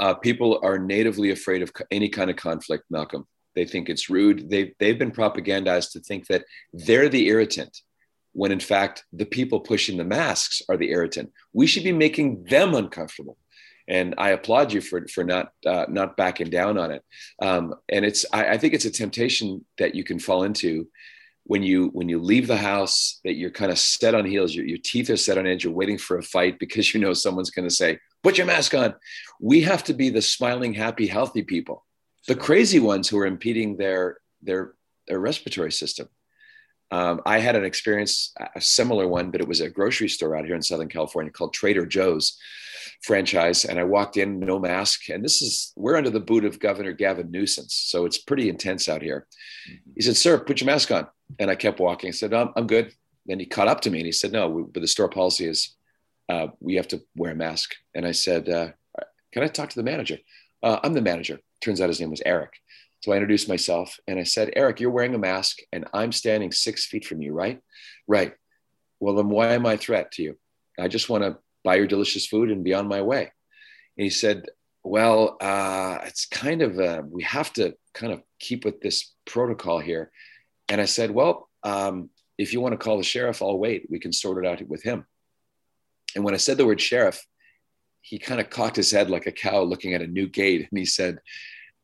Uh, 0.00 0.14
people 0.14 0.60
are 0.62 0.78
natively 0.78 1.30
afraid 1.30 1.62
of 1.62 1.72
any 1.90 2.08
kind 2.08 2.30
of 2.30 2.36
conflict, 2.36 2.84
Malcolm. 2.90 3.26
They 3.54 3.64
think 3.64 3.88
it's 3.88 4.10
rude. 4.10 4.50
They've, 4.50 4.72
they've 4.78 4.98
been 4.98 5.12
propagandized 5.12 5.92
to 5.92 6.00
think 6.00 6.26
that 6.26 6.44
they're 6.72 7.08
the 7.08 7.28
irritant, 7.28 7.80
when 8.32 8.50
in 8.50 8.60
fact, 8.60 9.04
the 9.12 9.26
people 9.26 9.60
pushing 9.60 9.96
the 9.96 10.04
masks 10.04 10.60
are 10.68 10.76
the 10.76 10.90
irritant. 10.90 11.32
We 11.52 11.66
should 11.66 11.84
be 11.84 11.92
making 11.92 12.44
them 12.44 12.74
uncomfortable 12.74 13.38
and 13.88 14.14
I 14.18 14.30
applaud 14.30 14.72
you 14.72 14.80
for 14.80 15.06
for 15.08 15.24
not 15.24 15.52
uh, 15.66 15.86
not 15.88 16.16
backing 16.16 16.50
down 16.50 16.78
on 16.78 16.90
it. 16.90 17.02
Um, 17.40 17.74
and 17.88 18.04
it's 18.04 18.24
I, 18.32 18.50
I, 18.50 18.58
think 18.58 18.74
it's 18.74 18.84
a 18.84 18.90
temptation 18.90 19.64
that 19.78 19.94
you 19.94 20.04
can 20.04 20.18
fall 20.18 20.44
into 20.44 20.88
when 21.44 21.62
you 21.62 21.88
when 21.88 22.08
you 22.08 22.20
leave 22.20 22.46
the 22.46 22.56
house 22.56 23.20
that 23.24 23.34
you're 23.34 23.50
kind 23.50 23.70
of 23.70 23.78
set 23.78 24.14
on 24.14 24.24
heels. 24.24 24.54
Your, 24.54 24.64
your 24.64 24.78
teeth 24.82 25.10
are 25.10 25.16
set 25.16 25.38
on 25.38 25.46
edge. 25.46 25.64
You're 25.64 25.72
waiting 25.72 25.98
for 25.98 26.18
a 26.18 26.22
fight 26.22 26.58
because 26.58 26.94
you 26.94 27.00
know 27.00 27.12
someone's 27.12 27.50
going 27.50 27.68
to 27.68 27.74
say, 27.74 27.98
"Put 28.24 28.38
your 28.38 28.46
mask 28.46 28.74
on." 28.74 28.94
We 29.40 29.60
have 29.60 29.84
to 29.84 29.94
be 29.94 30.10
the 30.10 30.22
smiling, 30.22 30.74
happy, 30.74 31.06
healthy 31.06 31.42
people. 31.42 31.86
The 32.26 32.34
crazy 32.34 32.80
ones 32.80 33.08
who 33.08 33.18
are 33.18 33.26
impeding 33.26 33.76
their 33.76 34.18
their 34.42 34.74
their 35.06 35.20
respiratory 35.20 35.72
system. 35.72 36.08
Um, 36.90 37.20
I 37.26 37.38
had 37.38 37.56
an 37.56 37.64
experience, 37.64 38.32
a 38.54 38.60
similar 38.60 39.08
one, 39.08 39.30
but 39.30 39.40
it 39.40 39.48
was 39.48 39.60
a 39.60 39.70
grocery 39.70 40.08
store 40.08 40.36
out 40.36 40.44
here 40.44 40.54
in 40.54 40.62
Southern 40.62 40.88
California 40.88 41.32
called 41.32 41.52
Trader 41.52 41.86
Joe's 41.86 42.38
franchise. 43.02 43.64
And 43.64 43.78
I 43.78 43.84
walked 43.84 44.16
in, 44.16 44.38
no 44.38 44.58
mask. 44.58 45.08
And 45.08 45.24
this 45.24 45.42
is, 45.42 45.72
we're 45.76 45.96
under 45.96 46.10
the 46.10 46.20
boot 46.20 46.44
of 46.44 46.60
Governor 46.60 46.92
Gavin 46.92 47.30
Newsom. 47.30 47.64
So 47.68 48.04
it's 48.04 48.18
pretty 48.18 48.48
intense 48.48 48.88
out 48.88 49.02
here. 49.02 49.26
He 49.94 50.02
said, 50.02 50.16
Sir, 50.16 50.38
put 50.38 50.60
your 50.60 50.66
mask 50.66 50.90
on. 50.90 51.06
And 51.38 51.50
I 51.50 51.56
kept 51.56 51.80
walking. 51.80 52.08
I 52.08 52.12
said, 52.12 52.30
no, 52.30 52.52
I'm 52.54 52.66
good. 52.66 52.92
Then 53.26 53.40
he 53.40 53.46
caught 53.46 53.68
up 53.68 53.80
to 53.82 53.90
me 53.90 53.98
and 53.98 54.06
he 54.06 54.12
said, 54.12 54.32
No, 54.32 54.48
we, 54.48 54.62
but 54.62 54.80
the 54.80 54.88
store 54.88 55.08
policy 55.08 55.46
is 55.46 55.74
uh, 56.28 56.48
we 56.60 56.76
have 56.76 56.88
to 56.88 57.02
wear 57.16 57.32
a 57.32 57.36
mask. 57.36 57.74
And 57.94 58.06
I 58.06 58.12
said, 58.12 58.48
uh, 58.48 58.68
Can 59.32 59.42
I 59.42 59.48
talk 59.48 59.70
to 59.70 59.76
the 59.76 59.82
manager? 59.82 60.18
Uh, 60.62 60.80
I'm 60.82 60.94
the 60.94 61.02
manager. 61.02 61.40
Turns 61.60 61.80
out 61.80 61.88
his 61.88 62.00
name 62.00 62.10
was 62.10 62.22
Eric. 62.24 62.52
So 63.02 63.12
I 63.12 63.16
introduced 63.16 63.50
myself 63.50 63.98
and 64.08 64.18
I 64.18 64.22
said, 64.22 64.52
Eric, 64.56 64.80
you're 64.80 64.90
wearing 64.90 65.14
a 65.14 65.18
mask 65.18 65.58
and 65.72 65.86
I'm 65.92 66.10
standing 66.10 66.52
six 66.52 66.86
feet 66.86 67.04
from 67.04 67.20
you, 67.20 67.34
right? 67.34 67.60
Right. 68.08 68.32
Well, 68.98 69.14
then 69.14 69.28
why 69.28 69.52
am 69.52 69.66
I 69.66 69.74
a 69.74 69.78
threat 69.78 70.12
to 70.12 70.22
you? 70.22 70.38
I 70.78 70.88
just 70.88 71.10
want 71.10 71.22
to 71.22 71.36
buy 71.64 71.74
your 71.74 71.86
delicious 71.86 72.26
food 72.26 72.50
and 72.50 72.64
be 72.64 72.72
on 72.72 72.88
my 72.88 73.02
way. 73.02 73.30
And 73.98 74.04
he 74.04 74.08
said, 74.10 74.46
Well, 74.82 75.36
uh, 75.40 75.98
it's 76.04 76.24
kind 76.24 76.62
of, 76.62 76.78
uh, 76.78 77.02
we 77.06 77.22
have 77.24 77.52
to 77.54 77.76
kind 77.92 78.12
of 78.12 78.22
keep 78.40 78.64
with 78.64 78.80
this 78.80 79.12
protocol 79.26 79.80
here. 79.80 80.10
And 80.70 80.80
I 80.80 80.86
said, 80.86 81.10
Well, 81.10 81.50
um, 81.62 82.08
if 82.38 82.54
you 82.54 82.62
want 82.62 82.72
to 82.72 82.78
call 82.78 82.96
the 82.96 83.04
sheriff, 83.04 83.42
I'll 83.42 83.58
wait. 83.58 83.86
We 83.90 83.98
can 83.98 84.12
sort 84.12 84.42
it 84.42 84.48
out 84.48 84.66
with 84.66 84.82
him. 84.82 85.04
And 86.14 86.24
when 86.24 86.34
I 86.34 86.38
said 86.38 86.56
the 86.56 86.66
word 86.66 86.80
sheriff, 86.80 87.24
he 88.00 88.18
kind 88.18 88.40
of 88.40 88.50
cocked 88.50 88.76
his 88.76 88.90
head 88.90 89.10
like 89.10 89.26
a 89.26 89.32
cow 89.32 89.62
looking 89.62 89.94
at 89.94 90.02
a 90.02 90.06
new 90.06 90.28
gate. 90.28 90.66
And 90.70 90.78
he 90.78 90.84
said, 90.84 91.20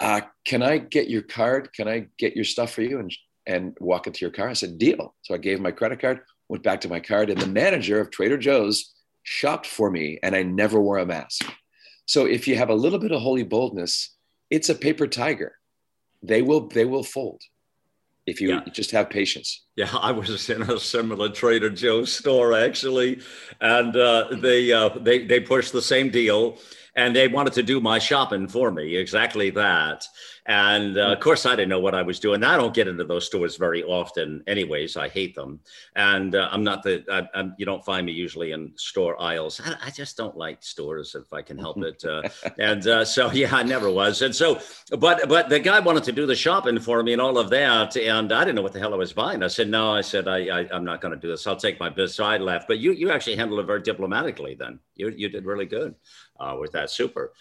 uh, 0.00 0.22
can 0.44 0.62
I 0.62 0.78
get 0.78 1.08
your 1.08 1.22
card? 1.22 1.72
Can 1.72 1.88
I 1.88 2.06
get 2.18 2.34
your 2.34 2.44
stuff 2.44 2.72
for 2.72 2.82
you 2.82 2.98
and, 2.98 3.14
and 3.46 3.76
walk 3.80 4.06
into 4.06 4.20
your 4.20 4.30
car? 4.30 4.48
I 4.48 4.54
said, 4.54 4.78
deal. 4.78 5.14
So 5.22 5.34
I 5.34 5.38
gave 5.38 5.60
my 5.60 5.70
credit 5.70 6.00
card, 6.00 6.20
went 6.48 6.62
back 6.62 6.80
to 6.82 6.88
my 6.88 7.00
card, 7.00 7.30
and 7.30 7.40
the 7.40 7.46
manager 7.46 8.00
of 8.00 8.10
Trader 8.10 8.38
Joe's 8.38 8.92
shopped 9.22 9.66
for 9.66 9.90
me, 9.90 10.18
and 10.22 10.34
I 10.34 10.42
never 10.42 10.80
wore 10.80 10.98
a 10.98 11.06
mask. 11.06 11.44
So 12.06 12.26
if 12.26 12.48
you 12.48 12.56
have 12.56 12.70
a 12.70 12.74
little 12.74 12.98
bit 12.98 13.12
of 13.12 13.20
holy 13.20 13.42
boldness, 13.42 14.16
it's 14.50 14.68
a 14.68 14.74
paper 14.74 15.06
tiger. 15.06 15.56
They 16.22 16.42
will 16.42 16.68
they 16.68 16.84
will 16.84 17.04
fold 17.04 17.40
if 18.30 18.40
you 18.40 18.48
yeah. 18.50 18.62
just 18.72 18.90
have 18.92 19.10
patience. 19.10 19.66
Yeah, 19.76 19.90
I 20.00 20.12
was 20.12 20.48
in 20.48 20.62
a 20.62 20.78
similar 20.78 21.28
Trader 21.28 21.70
Joe's 21.70 22.12
store 22.12 22.54
actually, 22.54 23.20
and 23.60 23.94
uh, 23.96 24.28
they 24.40 24.72
uh, 24.72 24.90
they 25.00 25.26
they 25.26 25.40
pushed 25.40 25.72
the 25.72 25.82
same 25.82 26.10
deal 26.10 26.58
and 26.96 27.14
they 27.14 27.28
wanted 27.28 27.52
to 27.54 27.62
do 27.62 27.80
my 27.80 27.98
shopping 27.98 28.48
for 28.48 28.70
me 28.70 28.96
exactly 28.96 29.50
that 29.50 30.04
and 30.46 30.98
uh, 30.98 31.12
of 31.12 31.20
course 31.20 31.46
i 31.46 31.50
didn't 31.50 31.68
know 31.68 31.80
what 31.80 31.94
i 31.94 32.02
was 32.02 32.20
doing. 32.20 32.44
I 32.44 32.56
don't 32.56 32.74
get 32.74 32.88
into 32.88 33.04
those 33.04 33.26
stores 33.26 33.56
very 33.56 33.82
often 33.82 34.42
anyways. 34.46 34.96
I 34.96 35.08
hate 35.08 35.34
them. 35.34 35.60
And 35.96 36.34
uh, 36.34 36.48
i'm 36.52 36.64
not 36.64 36.82
the 36.82 37.04
I, 37.10 37.38
I'm, 37.38 37.54
you 37.58 37.66
don't 37.66 37.84
find 37.84 38.06
me 38.06 38.12
usually 38.12 38.52
in 38.52 38.72
store 38.76 39.20
aisles. 39.20 39.60
I, 39.64 39.76
I 39.86 39.90
just 39.90 40.16
don't 40.16 40.36
like 40.36 40.62
stores 40.62 41.14
if 41.14 41.32
i 41.32 41.42
can 41.42 41.58
help 41.58 41.82
it 41.82 42.04
uh, 42.04 42.22
and 42.58 42.86
uh, 42.86 43.04
so 43.04 43.30
yeah 43.32 43.54
i 43.54 43.62
never 43.62 43.90
was. 43.90 44.22
And 44.22 44.34
so 44.34 44.60
but 44.98 45.28
but 45.28 45.48
the 45.48 45.60
guy 45.60 45.80
wanted 45.80 46.04
to 46.04 46.12
do 46.12 46.26
the 46.26 46.36
shopping 46.36 46.78
for 46.78 47.02
me 47.02 47.12
and 47.12 47.22
all 47.22 47.38
of 47.38 47.50
that 47.50 47.96
and 47.96 48.32
i 48.32 48.40
didn't 48.44 48.56
know 48.56 48.62
what 48.62 48.72
the 48.72 48.80
hell 48.80 48.94
i 48.94 48.96
was 48.96 49.12
buying. 49.12 49.42
I 49.42 49.48
said 49.48 49.68
no 49.68 49.92
i 49.92 50.00
said 50.00 50.28
i, 50.28 50.38
I 50.46 50.76
am 50.76 50.84
not 50.84 51.00
going 51.00 51.14
to 51.14 51.20
do 51.20 51.28
this. 51.28 51.46
I'll 51.46 51.56
take 51.56 51.80
my 51.80 51.88
business 51.88 52.10
so 52.10 52.24
i 52.24 52.36
left. 52.36 52.68
But 52.68 52.78
you 52.78 52.92
you 52.92 53.10
actually 53.10 53.36
handled 53.36 53.60
it 53.60 53.66
very 53.66 53.82
diplomatically 53.82 54.54
then. 54.54 54.80
You, 54.96 55.08
you 55.08 55.28
did 55.28 55.44
really 55.44 55.66
good 55.66 55.94
uh, 56.38 56.56
with 56.60 56.72
that. 56.72 56.90
Super. 56.90 57.32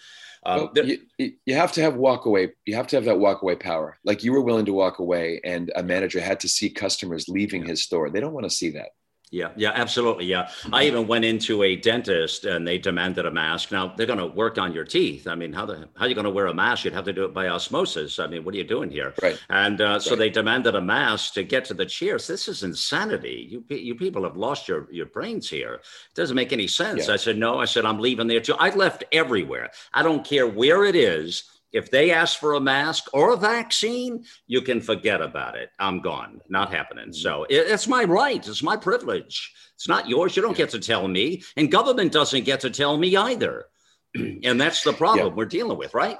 Um, 0.44 0.70
well, 0.74 0.86
you, 0.86 0.98
you 1.44 1.54
have 1.54 1.72
to 1.72 1.82
have 1.82 1.96
walk 1.96 2.24
away. 2.24 2.52
You 2.64 2.74
have 2.76 2.86
to 2.88 2.96
have 2.96 3.04
that 3.04 3.18
walk 3.18 3.42
away 3.42 3.56
power. 3.56 3.98
Like 4.04 4.24
you 4.24 4.32
were 4.32 4.40
willing 4.40 4.64
to 4.66 4.72
walk 4.72 4.98
away, 4.98 5.40
and 5.44 5.70
a 5.76 5.82
manager 5.82 6.20
had 6.20 6.40
to 6.40 6.48
see 6.48 6.70
customers 6.70 7.28
leaving 7.28 7.64
his 7.66 7.82
store. 7.82 8.10
They 8.10 8.20
don't 8.20 8.32
want 8.32 8.44
to 8.44 8.50
see 8.50 8.70
that. 8.70 8.90
Yeah, 9.30 9.50
yeah, 9.56 9.70
absolutely. 9.74 10.24
Yeah. 10.24 10.50
I 10.72 10.86
even 10.86 11.06
went 11.06 11.24
into 11.24 11.62
a 11.62 11.76
dentist 11.76 12.44
and 12.44 12.66
they 12.66 12.78
demanded 12.78 13.26
a 13.26 13.30
mask. 13.30 13.70
Now 13.70 13.94
they're 13.96 14.06
going 14.06 14.18
to 14.18 14.26
work 14.26 14.58
on 14.58 14.72
your 14.72 14.84
teeth. 14.84 15.28
I 15.28 15.36
mean, 15.36 15.52
how 15.52 15.66
the 15.66 15.88
how 15.94 16.06
are 16.06 16.08
you 16.08 16.16
going 16.16 16.24
to 16.24 16.30
wear 16.30 16.46
a 16.46 16.54
mask? 16.54 16.84
You'd 16.84 16.94
have 16.94 17.04
to 17.04 17.12
do 17.12 17.24
it 17.24 17.32
by 17.32 17.46
osmosis. 17.46 18.18
I 18.18 18.26
mean, 18.26 18.44
what 18.44 18.54
are 18.54 18.58
you 18.58 18.64
doing 18.64 18.90
here? 18.90 19.14
Right. 19.22 19.40
And 19.48 19.80
uh, 19.80 20.00
so 20.00 20.16
they 20.16 20.30
demanded 20.30 20.74
a 20.74 20.80
mask 20.80 21.34
to 21.34 21.44
get 21.44 21.64
to 21.66 21.74
the 21.74 21.86
chairs. 21.86 22.26
This 22.26 22.48
is 22.48 22.64
insanity. 22.64 23.46
You 23.48 23.64
you 23.68 23.94
people 23.94 24.24
have 24.24 24.36
lost 24.36 24.66
your 24.66 24.88
your 24.90 25.06
brains 25.06 25.48
here. 25.48 25.74
It 25.74 26.14
doesn't 26.14 26.36
make 26.36 26.52
any 26.52 26.66
sense. 26.66 27.06
Yeah. 27.06 27.14
I 27.14 27.16
said 27.16 27.38
no. 27.38 27.60
I 27.60 27.66
said 27.66 27.84
I'm 27.84 28.00
leaving 28.00 28.26
there 28.26 28.40
too. 28.40 28.54
I 28.54 28.70
left 28.70 29.04
everywhere. 29.12 29.70
I 29.94 30.02
don't 30.02 30.24
care 30.24 30.48
where 30.48 30.84
it 30.84 30.96
is 30.96 31.44
if 31.72 31.90
they 31.90 32.10
ask 32.10 32.38
for 32.38 32.54
a 32.54 32.60
mask 32.60 33.04
or 33.12 33.32
a 33.32 33.36
vaccine, 33.36 34.24
you 34.46 34.60
can 34.62 34.80
forget 34.80 35.20
about 35.20 35.56
it. 35.56 35.70
I'm 35.78 36.00
gone. 36.00 36.40
Not 36.48 36.72
happening. 36.72 37.06
Mm-hmm. 37.06 37.12
So 37.12 37.44
it, 37.44 37.66
it's 37.68 37.86
my 37.86 38.04
right. 38.04 38.46
It's 38.46 38.62
my 38.62 38.76
privilege. 38.76 39.52
It's 39.74 39.88
not 39.88 40.08
yours. 40.08 40.36
You 40.36 40.42
don't 40.42 40.56
get 40.56 40.70
to 40.70 40.80
tell 40.80 41.06
me. 41.08 41.42
And 41.56 41.70
government 41.70 42.12
doesn't 42.12 42.44
get 42.44 42.60
to 42.60 42.70
tell 42.70 42.96
me 42.96 43.16
either. 43.16 43.66
and 44.14 44.60
that's 44.60 44.82
the 44.82 44.92
problem 44.92 45.28
yeah. 45.28 45.34
we're 45.34 45.46
dealing 45.46 45.78
with, 45.78 45.94
right? 45.94 46.18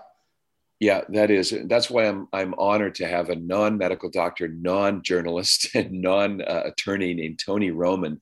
Yeah, 0.80 1.02
that 1.10 1.30
is. 1.30 1.54
That's 1.66 1.90
why 1.90 2.06
I'm 2.06 2.26
I'm 2.32 2.54
honored 2.56 2.94
to 2.96 3.06
have 3.06 3.28
a 3.28 3.36
non-medical 3.36 4.08
doctor, 4.08 4.48
non-journalist, 4.48 5.68
and 5.74 6.00
non-attorney 6.00 7.12
named 7.14 7.38
Tony 7.38 7.70
Roman 7.70 8.20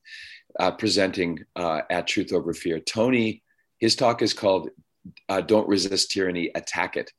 uh, 0.59 0.71
presenting 0.71 1.39
uh, 1.55 1.81
at 1.89 2.05
Truth 2.05 2.33
Over 2.33 2.53
Fear. 2.53 2.81
Tony, 2.81 3.43
his 3.79 3.95
talk 3.95 4.21
is 4.21 4.33
called 4.33 4.69
uh, 5.29 5.39
"Don't 5.39 5.69
Resist 5.69 6.11
Tyranny, 6.11 6.51
Attack 6.53 6.97
It," 6.97 7.13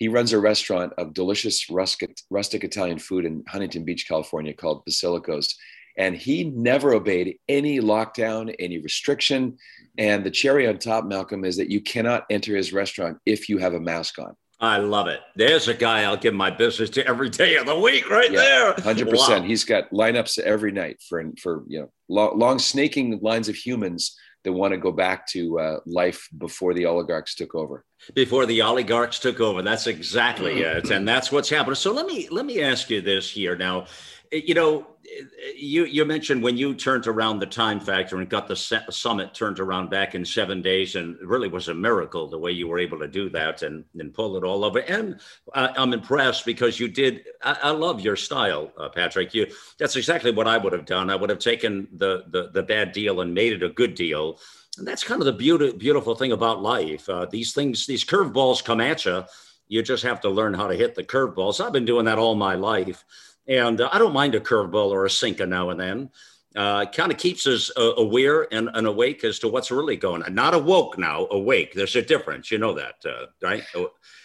he 0.00 0.08
runs 0.08 0.32
a 0.32 0.40
restaurant 0.40 0.94
of 0.96 1.12
delicious 1.12 1.68
rustic, 1.68 2.16
rustic 2.30 2.64
Italian 2.64 2.98
food 2.98 3.26
in 3.26 3.44
Huntington 3.46 3.84
Beach, 3.84 4.08
California 4.08 4.54
called 4.54 4.82
Basilico's. 4.86 5.54
And 5.98 6.16
he 6.16 6.44
never 6.44 6.94
obeyed 6.94 7.36
any 7.48 7.80
lockdown, 7.80 8.54
any 8.58 8.78
restriction. 8.78 9.58
And 9.98 10.24
the 10.24 10.30
cherry 10.30 10.66
on 10.66 10.78
top, 10.78 11.04
Malcolm, 11.04 11.44
is 11.44 11.58
that 11.58 11.70
you 11.70 11.82
cannot 11.82 12.24
enter 12.30 12.56
his 12.56 12.72
restaurant 12.72 13.18
if 13.26 13.50
you 13.50 13.58
have 13.58 13.74
a 13.74 13.80
mask 13.80 14.18
on. 14.18 14.34
I 14.58 14.78
love 14.78 15.06
it. 15.06 15.20
There's 15.36 15.68
a 15.68 15.74
guy 15.74 16.04
I'll 16.04 16.16
give 16.16 16.34
my 16.34 16.50
business 16.50 16.88
to 16.90 17.06
every 17.06 17.28
day 17.28 17.56
of 17.56 17.66
the 17.66 17.78
week, 17.78 18.08
right 18.08 18.30
yeah, 18.30 18.40
there. 18.40 18.74
Hundred 18.82 19.06
wow. 19.06 19.12
percent. 19.12 19.44
He's 19.46 19.64
got 19.64 19.90
lineups 19.90 20.38
every 20.38 20.72
night 20.72 21.02
for 21.08 21.22
for 21.40 21.64
you 21.66 21.80
know 21.80 21.90
long, 22.08 22.38
long 22.38 22.58
snaking 22.58 23.18
lines 23.22 23.48
of 23.48 23.54
humans 23.54 24.16
that 24.44 24.52
want 24.52 24.72
to 24.72 24.78
go 24.78 24.92
back 24.92 25.26
to 25.28 25.58
uh, 25.58 25.80
life 25.86 26.28
before 26.36 26.74
the 26.74 26.86
oligarchs 26.86 27.34
took 27.34 27.54
over. 27.54 27.84
Before 28.14 28.46
the 28.46 28.62
oligarchs 28.62 29.18
took 29.18 29.40
over, 29.40 29.62
that's 29.62 29.86
exactly 29.86 30.60
it, 30.62 30.90
and 30.90 31.06
that's 31.06 31.30
what's 31.30 31.50
happening. 31.50 31.74
So 31.74 31.92
let 31.92 32.06
me 32.06 32.28
let 32.30 32.46
me 32.46 32.62
ask 32.62 32.90
you 32.90 33.00
this 33.00 33.30
here 33.30 33.56
now. 33.56 33.86
You 34.32 34.54
know, 34.54 34.86
you 35.56 35.84
you 35.86 36.04
mentioned 36.04 36.42
when 36.42 36.56
you 36.56 36.74
turned 36.74 37.08
around 37.08 37.40
the 37.40 37.46
time 37.46 37.80
factor 37.80 38.18
and 38.18 38.28
got 38.28 38.46
the 38.46 38.54
summit 38.54 39.34
turned 39.34 39.58
around 39.58 39.90
back 39.90 40.14
in 40.14 40.24
seven 40.24 40.62
days, 40.62 40.94
and 40.94 41.16
really 41.20 41.48
was 41.48 41.68
a 41.68 41.74
miracle 41.74 42.28
the 42.28 42.38
way 42.38 42.52
you 42.52 42.68
were 42.68 42.78
able 42.78 42.98
to 43.00 43.08
do 43.08 43.28
that 43.30 43.62
and 43.62 43.84
and 43.98 44.14
pull 44.14 44.36
it 44.36 44.44
all 44.44 44.64
over. 44.64 44.78
And 44.80 45.18
I'm 45.52 45.92
impressed 45.92 46.46
because 46.46 46.78
you 46.78 46.86
did. 46.86 47.24
I, 47.42 47.58
I 47.64 47.70
love 47.70 48.00
your 48.00 48.14
style, 48.14 48.72
uh, 48.78 48.88
Patrick. 48.88 49.34
You 49.34 49.48
that's 49.78 49.96
exactly 49.96 50.30
what 50.30 50.46
I 50.46 50.58
would 50.58 50.72
have 50.72 50.86
done. 50.86 51.10
I 51.10 51.16
would 51.16 51.30
have 51.30 51.40
taken 51.40 51.88
the 51.92 52.24
the, 52.28 52.50
the 52.52 52.62
bad 52.62 52.92
deal 52.92 53.20
and 53.20 53.34
made 53.34 53.52
it 53.52 53.64
a 53.64 53.70
good 53.70 53.96
deal. 53.96 54.38
And 54.78 54.86
that's 54.86 55.02
kind 55.02 55.20
of 55.20 55.26
the 55.26 55.32
beauty, 55.32 55.72
beautiful 55.72 56.14
thing 56.14 56.30
about 56.30 56.62
life. 56.62 57.08
Uh, 57.08 57.26
these 57.26 57.52
things, 57.52 57.86
these 57.86 58.04
curveballs 58.04 58.64
come 58.64 58.80
at 58.80 59.04
you. 59.04 59.24
You 59.66 59.82
just 59.82 60.04
have 60.04 60.20
to 60.22 60.30
learn 60.30 60.54
how 60.54 60.68
to 60.68 60.74
hit 60.76 60.94
the 60.94 61.02
curveballs. 61.04 61.64
I've 61.64 61.72
been 61.72 61.84
doing 61.84 62.04
that 62.06 62.18
all 62.18 62.34
my 62.34 62.54
life. 62.54 63.04
And 63.50 63.80
uh, 63.80 63.90
I 63.92 63.98
don't 63.98 64.14
mind 64.14 64.34
a 64.34 64.40
curveball 64.40 64.90
or 64.90 65.04
a 65.04 65.10
sinker 65.10 65.44
now 65.44 65.70
and 65.70 65.80
then. 65.80 66.10
Uh, 66.56 66.84
kind 66.86 67.12
of 67.12 67.18
keeps 67.18 67.46
us 67.46 67.70
uh, 67.76 67.94
aware 67.96 68.52
and, 68.52 68.68
and, 68.74 68.84
awake 68.84 69.22
as 69.22 69.38
to 69.38 69.46
what's 69.46 69.70
really 69.70 69.96
going 69.96 70.20
on. 70.24 70.34
Not 70.34 70.52
awoke 70.52 70.98
now, 70.98 71.28
awake. 71.30 71.74
There's 71.74 71.94
a 71.94 72.02
difference. 72.02 72.50
You 72.50 72.58
know 72.58 72.74
that, 72.74 72.96
uh, 73.06 73.26
right? 73.40 73.62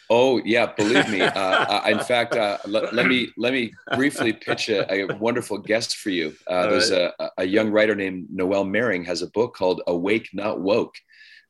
Oh 0.09 0.41
yeah, 0.43 0.73
believe 0.75 1.07
me. 1.09 1.21
Uh, 1.35 1.81
in 1.87 1.99
fact, 1.99 2.35
uh, 2.35 2.57
let, 2.65 2.93
let, 2.93 3.07
me 3.07 3.29
let 3.37 3.53
me 3.53 3.71
briefly 3.95 4.33
pitch 4.33 4.69
a, 4.69 4.91
a 4.91 5.15
wonderful 5.17 5.57
guest 5.57 5.97
for 5.97 6.09
you. 6.09 6.33
Uh, 6.47 6.67
there's 6.67 6.91
a, 6.91 7.13
a, 7.37 7.45
young 7.45 7.69
writer 7.69 7.93
named 7.93 8.27
Noelle 8.31 8.63
Mering 8.63 9.03
has 9.05 9.21
a 9.21 9.27
book 9.27 9.55
called 9.55 9.81
"Awake 9.87 10.29
Not 10.33 10.61
Woke," 10.61 10.95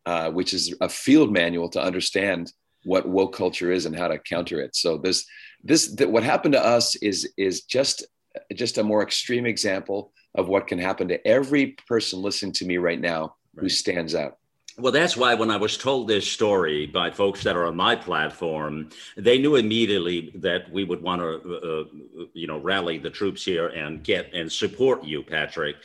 uh, 0.06 0.32
which 0.32 0.54
is 0.54 0.76
a 0.82 0.90
field 0.90 1.32
manual 1.32 1.70
to 1.70 1.82
understand 1.82 2.52
what 2.84 3.08
woke 3.08 3.36
culture 3.36 3.72
is 3.72 3.86
and 3.86 3.96
how 3.96 4.08
to 4.08 4.18
counter 4.18 4.60
it. 4.60 4.76
So 4.76 4.98
there's 4.98 5.26
this 5.66 5.88
that 5.96 6.12
what 6.12 6.24
happened 6.24 6.54
to 6.54 6.66
us 6.66 6.96
is 6.98 7.30
is 7.38 7.64
just 7.64 8.06
just 8.54 8.78
a 8.78 8.84
more 8.84 9.04
extreme 9.04 9.46
example 9.46 10.14
of 10.36 10.48
what 10.48 10.68
can 10.68 10.78
happen 10.78 11.08
to 11.08 11.28
every 11.28 11.76
person 11.88 12.22
listening 12.22 12.54
to 12.54 12.66
me 12.66 12.78
right 12.78 13.02
now 13.02 13.36
right. 13.56 13.64
who 13.64 13.70
stands 13.70 14.16
out 14.16 14.38
well, 14.78 14.92
that's 14.92 15.16
why 15.16 15.36
when 15.36 15.50
I 15.50 15.56
was 15.56 15.78
told 15.78 16.10
this 16.10 16.30
story 16.30 16.86
by 16.86 17.10
folks 17.10 17.44
that 17.44 17.56
are 17.56 17.66
on 17.66 17.78
my 17.78 17.96
platform, 17.96 18.90
they 19.16 19.38
knew 19.38 19.56
immediately 19.56 20.34
that 20.36 20.70
we 20.70 20.84
would 20.84 21.02
want 21.02 21.22
to, 21.22 21.28
uh, 21.28 22.22
uh, 22.22 22.26
you 22.34 22.46
know, 22.46 22.58
rally 22.58 22.98
the 22.98 23.10
troops 23.10 23.46
here 23.46 23.68
and 23.70 24.04
get 24.04 24.34
and 24.34 24.52
support 24.52 25.06
you, 25.06 25.24
Patrick. 25.24 25.78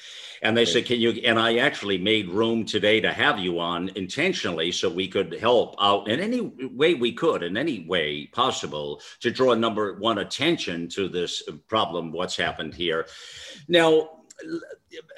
And 0.42 0.56
they 0.56 0.64
said, 0.64 0.86
"Can 0.86 0.98
you?" 0.98 1.10
And 1.24 1.38
I 1.38 1.58
actually 1.58 1.98
made 1.98 2.30
room 2.30 2.64
today 2.64 3.00
to 3.00 3.12
have 3.12 3.38
you 3.38 3.60
on 3.60 3.90
intentionally, 3.94 4.72
so 4.72 4.88
we 4.88 5.06
could 5.06 5.38
help 5.38 5.76
out 5.80 6.08
in 6.08 6.18
any 6.18 6.40
way 6.40 6.94
we 6.94 7.12
could, 7.12 7.44
in 7.44 7.56
any 7.56 7.86
way 7.86 8.26
possible, 8.26 9.00
to 9.20 9.30
draw 9.30 9.54
number 9.54 9.94
one 10.00 10.18
attention 10.18 10.88
to 10.88 11.08
this 11.08 11.42
problem. 11.68 12.10
What's 12.10 12.36
happened 12.36 12.74
here? 12.74 13.06
Now 13.68 14.08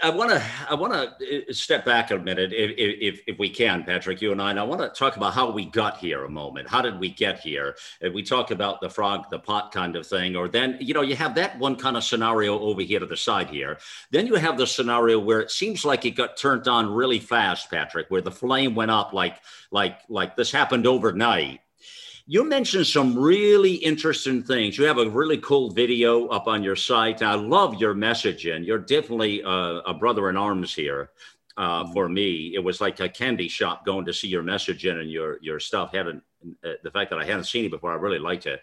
I 0.02 0.10
want 0.10 0.30
to 0.30 0.42
I 0.68 0.74
want 0.74 0.92
to 0.92 1.48
uh, 1.48 1.52
step 1.52 1.86
back 1.86 2.10
a 2.10 2.18
minute, 2.18 2.52
if, 2.52 2.72
if, 2.76 3.20
if 3.26 3.38
we 3.38 3.48
can, 3.48 3.84
Patrick, 3.84 4.20
you 4.20 4.30
and 4.30 4.42
I. 4.42 4.50
And 4.50 4.60
I 4.60 4.64
want 4.64 4.82
to 4.82 4.88
talk 4.88 5.16
about 5.16 5.32
how 5.32 5.50
we 5.50 5.64
got 5.64 5.96
here 5.96 6.24
a 6.24 6.28
moment. 6.28 6.68
How 6.68 6.82
did 6.82 7.00
we 7.00 7.08
get 7.08 7.40
here? 7.40 7.76
If 8.00 8.12
we 8.12 8.22
talk 8.22 8.50
about 8.50 8.82
the 8.82 8.90
frog, 8.90 9.30
the 9.30 9.38
pot 9.38 9.72
kind 9.72 9.96
of 9.96 10.06
thing, 10.06 10.36
or 10.36 10.48
then 10.48 10.76
you 10.78 10.92
know 10.92 11.00
you 11.00 11.16
have 11.16 11.34
that 11.36 11.58
one 11.58 11.76
kind 11.76 11.96
of 11.96 12.04
scenario 12.04 12.58
over 12.58 12.82
here 12.82 13.00
to 13.00 13.06
the 13.06 13.16
side 13.16 13.48
here. 13.48 13.78
Then 14.10 14.26
you 14.26 14.34
have 14.34 14.58
the 14.58 14.66
scenario 14.66 15.18
where 15.18 15.40
it 15.40 15.50
seems 15.50 15.86
like 15.86 16.04
it 16.04 16.12
got 16.12 16.36
turned 16.36 16.68
on 16.68 16.92
really 16.92 17.18
fast, 17.18 17.70
Patrick, 17.70 18.10
where 18.10 18.20
the 18.20 18.30
flame 18.30 18.74
went 18.74 18.90
up 18.90 19.14
like 19.14 19.36
like 19.70 20.00
like 20.10 20.36
this 20.36 20.52
happened 20.52 20.86
overnight 20.86 21.61
you 22.26 22.48
mentioned 22.48 22.86
some 22.86 23.18
really 23.18 23.74
interesting 23.74 24.42
things. 24.42 24.78
You 24.78 24.84
have 24.84 24.98
a 24.98 25.08
really 25.08 25.38
cool 25.38 25.70
video 25.70 26.28
up 26.28 26.46
on 26.46 26.62
your 26.62 26.76
site. 26.76 27.22
I 27.22 27.34
love 27.34 27.80
your 27.80 27.94
messaging. 27.94 28.64
You're 28.64 28.78
definitely 28.78 29.40
a, 29.42 29.82
a 29.86 29.94
brother 29.94 30.30
in 30.30 30.36
arms 30.36 30.74
here. 30.74 31.10
Uh, 31.56 31.84
mm-hmm. 31.84 31.92
for 31.92 32.08
me, 32.08 32.54
it 32.54 32.64
was 32.64 32.80
like 32.80 33.00
a 33.00 33.08
candy 33.08 33.48
shop 33.48 33.84
going 33.84 34.06
to 34.06 34.12
see 34.12 34.28
your 34.28 34.42
messaging 34.42 35.00
and 35.00 35.10
your 35.10 35.38
your 35.42 35.60
stuff. 35.60 35.92
Haven't 35.92 36.22
uh, 36.64 36.72
the 36.82 36.90
fact 36.90 37.10
that 37.10 37.18
I 37.18 37.24
hadn't 37.24 37.44
seen 37.44 37.66
it 37.66 37.70
before, 37.70 37.92
I 37.92 37.96
really 37.96 38.18
liked 38.18 38.46
it. 38.46 38.62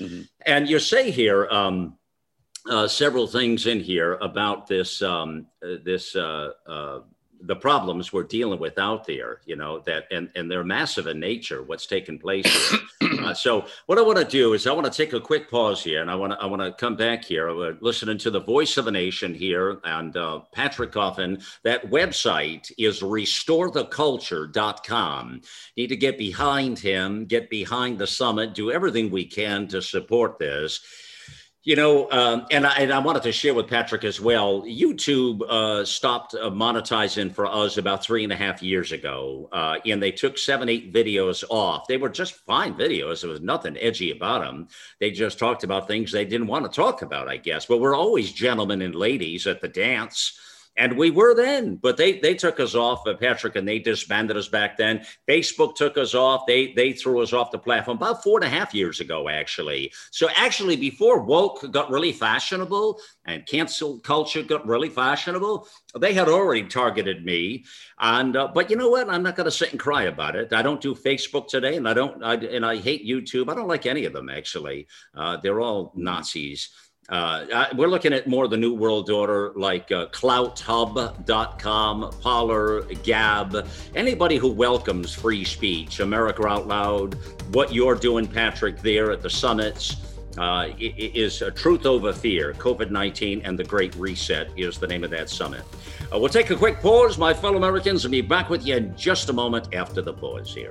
Mm-hmm. 0.00 0.22
And 0.46 0.68
you 0.68 0.78
say 0.78 1.10
here 1.10 1.46
um, 1.50 1.98
uh, 2.68 2.88
several 2.88 3.26
things 3.26 3.66
in 3.66 3.80
here 3.80 4.14
about 4.14 4.66
this 4.66 5.02
um, 5.02 5.46
uh, 5.62 5.76
this 5.84 6.16
uh, 6.16 6.52
uh, 6.66 7.00
the 7.42 7.56
problems 7.56 8.12
we're 8.12 8.22
dealing 8.22 8.60
with 8.60 8.78
out 8.78 9.06
there, 9.06 9.40
you 9.46 9.56
know, 9.56 9.80
that 9.80 10.04
and, 10.10 10.30
and 10.34 10.50
they're 10.50 10.64
massive 10.64 11.06
in 11.06 11.20
nature, 11.20 11.62
what's 11.62 11.86
taking 11.86 12.18
place 12.18 12.46
here. 13.00 13.20
uh, 13.24 13.34
so 13.34 13.66
what 13.86 13.98
I 13.98 14.02
want 14.02 14.18
to 14.18 14.24
do 14.24 14.52
is 14.52 14.66
I 14.66 14.72
want 14.72 14.86
to 14.86 14.92
take 14.92 15.12
a 15.12 15.20
quick 15.20 15.48
pause 15.50 15.82
here 15.82 16.02
and 16.02 16.10
I 16.10 16.14
want 16.14 16.32
to 16.32 16.38
I 16.38 16.46
want 16.46 16.62
to 16.62 16.72
come 16.72 16.96
back 16.96 17.24
here. 17.24 17.54
We're 17.54 17.76
listening 17.80 18.18
to 18.18 18.30
the 18.30 18.40
voice 18.40 18.76
of 18.76 18.84
the 18.84 18.90
nation 18.90 19.34
here 19.34 19.80
and 19.84 20.16
uh, 20.16 20.40
Patrick 20.52 20.92
Coffin. 20.92 21.40
That 21.62 21.90
website 21.90 22.70
is 22.78 23.00
restoretheculture.com. 23.00 25.42
Need 25.76 25.88
to 25.88 25.96
get 25.96 26.18
behind 26.18 26.78
him, 26.78 27.26
get 27.26 27.50
behind 27.50 27.98
the 27.98 28.06
summit, 28.06 28.54
do 28.54 28.70
everything 28.70 29.10
we 29.10 29.24
can 29.24 29.66
to 29.68 29.82
support 29.82 30.38
this. 30.38 30.80
You 31.62 31.76
know, 31.76 32.10
um, 32.10 32.46
and, 32.50 32.66
I, 32.66 32.72
and 32.76 32.90
I 32.90 33.00
wanted 33.00 33.22
to 33.24 33.32
share 33.32 33.52
with 33.52 33.68
Patrick 33.68 34.02
as 34.04 34.18
well. 34.18 34.62
YouTube 34.62 35.42
uh, 35.42 35.84
stopped 35.84 36.34
uh, 36.34 36.48
monetizing 36.48 37.30
for 37.34 37.44
us 37.44 37.76
about 37.76 38.02
three 38.02 38.24
and 38.24 38.32
a 38.32 38.36
half 38.36 38.62
years 38.62 38.92
ago, 38.92 39.50
uh, 39.52 39.76
and 39.84 40.02
they 40.02 40.10
took 40.10 40.38
seven, 40.38 40.70
eight 40.70 40.90
videos 40.90 41.44
off. 41.50 41.86
They 41.86 41.98
were 41.98 42.08
just 42.08 42.34
fine 42.46 42.74
videos. 42.74 43.20
There 43.20 43.30
was 43.30 43.42
nothing 43.42 43.76
edgy 43.76 44.10
about 44.10 44.40
them. 44.40 44.68
They 45.00 45.10
just 45.10 45.38
talked 45.38 45.62
about 45.62 45.86
things 45.86 46.10
they 46.10 46.24
didn't 46.24 46.46
want 46.46 46.64
to 46.64 46.74
talk 46.74 47.02
about, 47.02 47.28
I 47.28 47.36
guess. 47.36 47.66
But 47.66 47.80
we're 47.80 47.94
always 47.94 48.32
gentlemen 48.32 48.80
and 48.80 48.94
ladies 48.94 49.46
at 49.46 49.60
the 49.60 49.68
dance 49.68 50.38
and 50.76 50.96
we 50.96 51.10
were 51.10 51.34
then, 51.34 51.76
but 51.76 51.96
they 51.96 52.20
they 52.20 52.34
took 52.34 52.60
us 52.60 52.74
off, 52.74 53.06
uh, 53.06 53.14
Patrick, 53.14 53.56
and 53.56 53.66
they 53.66 53.78
disbanded 53.78 54.36
us 54.36 54.48
back 54.48 54.76
then. 54.76 55.04
Facebook 55.28 55.74
took 55.74 55.98
us 55.98 56.14
off. 56.14 56.46
They 56.46 56.72
they 56.72 56.92
threw 56.92 57.20
us 57.20 57.32
off 57.32 57.50
the 57.50 57.58
platform 57.58 57.96
about 57.96 58.22
four 58.22 58.38
and 58.38 58.46
a 58.46 58.48
half 58.48 58.72
years 58.72 59.00
ago, 59.00 59.28
actually. 59.28 59.92
So 60.10 60.28
actually, 60.36 60.76
before 60.76 61.22
woke 61.22 61.70
got 61.70 61.90
really 61.90 62.12
fashionable 62.12 63.00
and 63.26 63.46
cancel 63.46 63.98
culture 64.00 64.42
got 64.42 64.66
really 64.66 64.88
fashionable, 64.88 65.66
they 65.98 66.14
had 66.14 66.28
already 66.28 66.64
targeted 66.64 67.24
me. 67.24 67.64
And 67.98 68.36
uh, 68.36 68.48
but 68.54 68.70
you 68.70 68.76
know 68.76 68.88
what? 68.88 69.10
I'm 69.10 69.22
not 69.22 69.36
going 69.36 69.46
to 69.46 69.50
sit 69.50 69.72
and 69.72 69.80
cry 69.80 70.04
about 70.04 70.36
it. 70.36 70.52
I 70.52 70.62
don't 70.62 70.80
do 70.80 70.94
Facebook 70.94 71.48
today, 71.48 71.76
and 71.76 71.88
I 71.88 71.94
don't. 71.94 72.22
I, 72.22 72.34
and 72.34 72.64
I 72.64 72.76
hate 72.76 73.06
YouTube. 73.06 73.50
I 73.50 73.54
don't 73.54 73.68
like 73.68 73.86
any 73.86 74.04
of 74.04 74.12
them 74.12 74.30
actually. 74.30 74.86
Uh, 75.14 75.36
they're 75.42 75.60
all 75.60 75.92
Nazis. 75.94 76.70
Uh, 77.08 77.66
we're 77.74 77.88
looking 77.88 78.12
at 78.12 78.28
more 78.28 78.44
of 78.44 78.50
the 78.50 78.56
New 78.56 78.74
World 78.74 79.10
Order 79.10 79.52
like 79.56 79.90
uh, 79.90 80.06
CloutHub.com, 80.06 82.10
Parler, 82.20 82.82
Gab, 83.02 83.68
anybody 83.96 84.36
who 84.36 84.52
welcomes 84.52 85.12
free 85.12 85.44
speech, 85.44 85.98
America 85.98 86.46
Out 86.46 86.68
Loud, 86.68 87.14
what 87.52 87.74
you're 87.74 87.96
doing, 87.96 88.28
Patrick, 88.28 88.80
there 88.80 89.10
at 89.10 89.22
the 89.22 89.30
summits. 89.30 89.96
Uh, 90.38 90.68
is 90.78 91.42
truth 91.56 91.86
over 91.86 92.12
fear. 92.12 92.54
COVID 92.54 92.92
19 92.92 93.42
and 93.44 93.58
the 93.58 93.64
Great 93.64 93.96
Reset 93.96 94.48
is 94.56 94.78
the 94.78 94.86
name 94.86 95.02
of 95.02 95.10
that 95.10 95.28
summit. 95.28 95.62
Uh, 96.14 96.20
we'll 96.20 96.28
take 96.28 96.50
a 96.50 96.56
quick 96.56 96.80
pause, 96.80 97.18
my 97.18 97.34
fellow 97.34 97.56
Americans, 97.56 98.04
and 98.04 98.12
be 98.12 98.20
back 98.20 98.48
with 98.48 98.64
you 98.64 98.76
in 98.76 98.96
just 98.96 99.28
a 99.28 99.32
moment 99.32 99.74
after 99.74 100.00
the 100.00 100.12
pause 100.12 100.54
here. 100.54 100.70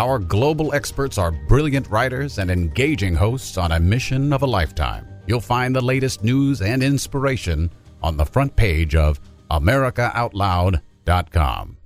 Our 0.00 0.18
global 0.18 0.72
experts 0.72 1.18
are 1.18 1.30
brilliant 1.30 1.90
writers 1.90 2.38
and 2.38 2.50
engaging 2.50 3.14
hosts 3.14 3.58
on 3.58 3.70
a 3.70 3.78
mission 3.78 4.32
of 4.32 4.40
a 4.40 4.46
lifetime. 4.46 5.06
You'll 5.26 5.42
find 5.42 5.76
the 5.76 5.82
latest 5.82 6.24
news 6.24 6.62
and 6.62 6.82
inspiration 6.82 7.70
on 8.02 8.16
the 8.16 8.24
front 8.24 8.56
page 8.56 8.94
of 8.94 9.20
AmericaOutloud.com. 9.50 11.76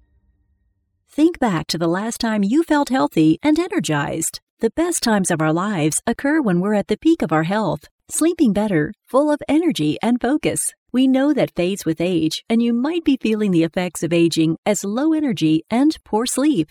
Think 1.11 1.41
back 1.41 1.67
to 1.67 1.77
the 1.77 1.89
last 1.89 2.21
time 2.21 2.45
you 2.45 2.63
felt 2.63 2.89
healthy 2.89 3.41
and 3.43 3.59
energized. 3.59 4.39
The 4.61 4.71
best 4.71 5.03
times 5.03 5.33
of 5.33 5.43
our 5.43 5.53
lives 5.53 6.01
occur 6.07 6.41
when 6.41 6.61
we're 6.61 6.75
at 6.75 6.87
the 6.87 6.97
peak 6.97 7.21
of 7.21 7.33
our 7.33 7.43
health, 7.43 7.89
sleeping 8.09 8.53
better, 8.53 8.93
full 9.05 9.29
of 9.29 9.43
energy 9.49 9.99
and 10.01 10.21
focus. 10.21 10.73
We 10.93 11.09
know 11.09 11.35
that 11.35 11.57
fades 11.57 11.85
with 11.85 12.01
age, 12.01 12.45
and 12.49 12.63
you 12.63 12.75
might 12.75 13.03
be 13.03 13.19
feeling 13.21 13.51
the 13.51 13.65
effects 13.65 14.05
of 14.05 14.13
aging 14.13 14.57
as 14.65 14.85
low 14.85 15.13
energy 15.13 15.65
and 15.69 15.97
poor 16.05 16.27
sleep. 16.27 16.71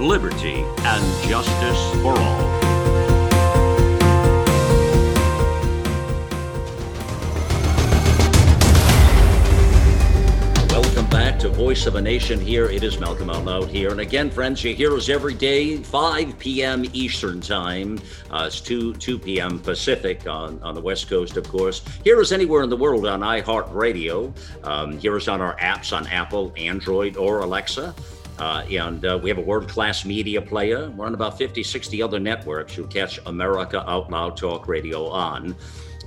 liberty, 0.00 0.64
and 0.84 1.28
justice 1.28 2.02
for 2.02 2.18
all. 2.18 2.60
Welcome 10.68 11.06
back 11.08 11.38
to 11.40 11.48
Voice 11.48 11.86
of 11.86 11.94
a 11.94 12.00
Nation 12.00 12.40
here. 12.40 12.66
It 12.66 12.82
is 12.82 12.98
Malcolm 12.98 13.30
Out 13.30 13.68
here. 13.68 13.90
And 13.90 14.00
again, 14.00 14.30
friends, 14.30 14.64
you 14.64 14.74
hear 14.74 14.94
us 14.96 15.08
every 15.08 15.34
day, 15.34 15.76
5 15.76 16.38
p.m. 16.40 16.84
Eastern 16.92 17.40
Time. 17.40 18.00
Uh, 18.30 18.44
it's 18.48 18.60
2, 18.60 18.94
2 18.94 19.18
p.m. 19.20 19.60
Pacific 19.60 20.26
on, 20.26 20.60
on 20.62 20.74
the 20.74 20.80
West 20.80 21.08
Coast, 21.08 21.36
of 21.36 21.48
course. 21.48 21.82
Hear 22.02 22.20
us 22.20 22.32
anywhere 22.32 22.64
in 22.64 22.70
the 22.70 22.76
world 22.76 23.06
on 23.06 23.20
iHeartRadio. 23.20 24.34
Um, 24.64 24.98
hear 24.98 25.16
us 25.16 25.28
on 25.28 25.40
our 25.40 25.56
apps 25.58 25.96
on 25.96 26.08
Apple, 26.08 26.52
Android, 26.56 27.16
or 27.16 27.40
Alexa. 27.40 27.94
Uh, 28.38 28.64
and 28.70 29.04
uh, 29.04 29.18
we 29.22 29.30
have 29.30 29.38
a 29.38 29.42
world 29.42 29.68
class 29.68 30.04
media 30.04 30.42
player. 30.42 30.90
We're 30.90 31.06
on 31.06 31.14
about 31.14 31.38
50, 31.38 31.62
60 31.62 32.02
other 32.02 32.18
networks. 32.18 32.76
You'll 32.76 32.88
catch 32.88 33.20
America 33.26 33.88
Out 33.88 34.10
Loud 34.10 34.36
Talk 34.36 34.66
Radio 34.66 35.06
on. 35.08 35.54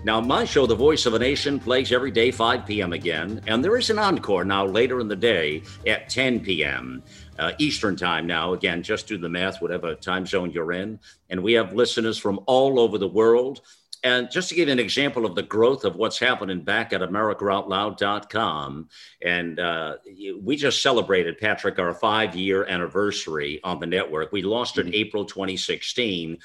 Now, 0.04 0.22
my 0.22 0.46
show, 0.46 0.66
The 0.66 0.76
Voice 0.76 1.06
of 1.06 1.16
a 1.16 1.20
Nation, 1.20 1.60
plays 1.60 1.92
every 1.92 2.12
day, 2.12 2.32
5 2.32 2.66
p.m. 2.66 2.94
again. 2.94 3.42
And 3.48 3.64
there 3.64 3.78
is 3.78 3.90
an 3.90 4.00
encore 4.00 4.46
now 4.46 4.66
later 4.66 5.00
in 5.00 5.08
the 5.08 5.16
day 5.16 5.64
at 5.86 6.10
10 6.10 6.42
p.m. 6.42 7.04
Uh, 7.40 7.54
Eastern 7.58 7.96
time 7.96 8.28
now. 8.28 8.54
Again, 8.54 8.84
just 8.84 9.08
do 9.08 9.18
the 9.18 9.30
math, 9.30 9.62
whatever 9.62 9.96
time 9.96 10.26
zone 10.26 10.52
you're 10.52 10.72
in. 10.72 11.00
And 11.30 11.42
we 11.42 11.54
have 11.54 11.74
listeners 11.74 12.18
from 12.18 12.40
all 12.46 12.80
over 12.80 12.98
the 12.98 13.08
world. 13.08 13.62
And 14.04 14.30
just 14.30 14.50
to 14.50 14.56
give 14.56 14.68
you 14.68 14.74
an 14.74 14.80
example 14.80 15.26
of 15.26 15.36
the 15.36 15.44
growth 15.44 15.84
of 15.84 15.96
what's 15.96 16.20
happening 16.20 16.62
back 16.62 16.94
at 16.94 17.02
AmericaOutloud.com, 17.02 18.90
and 19.24 19.60
uh, 19.60 19.96
we 20.42 20.56
just 20.56 20.82
celebrated, 20.82 21.38
Patrick, 21.40 21.80
our 21.80 21.94
five 21.94 22.36
year 22.36 22.66
anniversary 22.66 23.60
on 23.64 23.80
the 23.80 23.88
network. 23.88 24.32
We 24.32 24.44
launched 24.44 24.78
in 24.78 24.88
mm-hmm. 24.88 24.96
April 24.96 25.26
2016. 25.26 26.38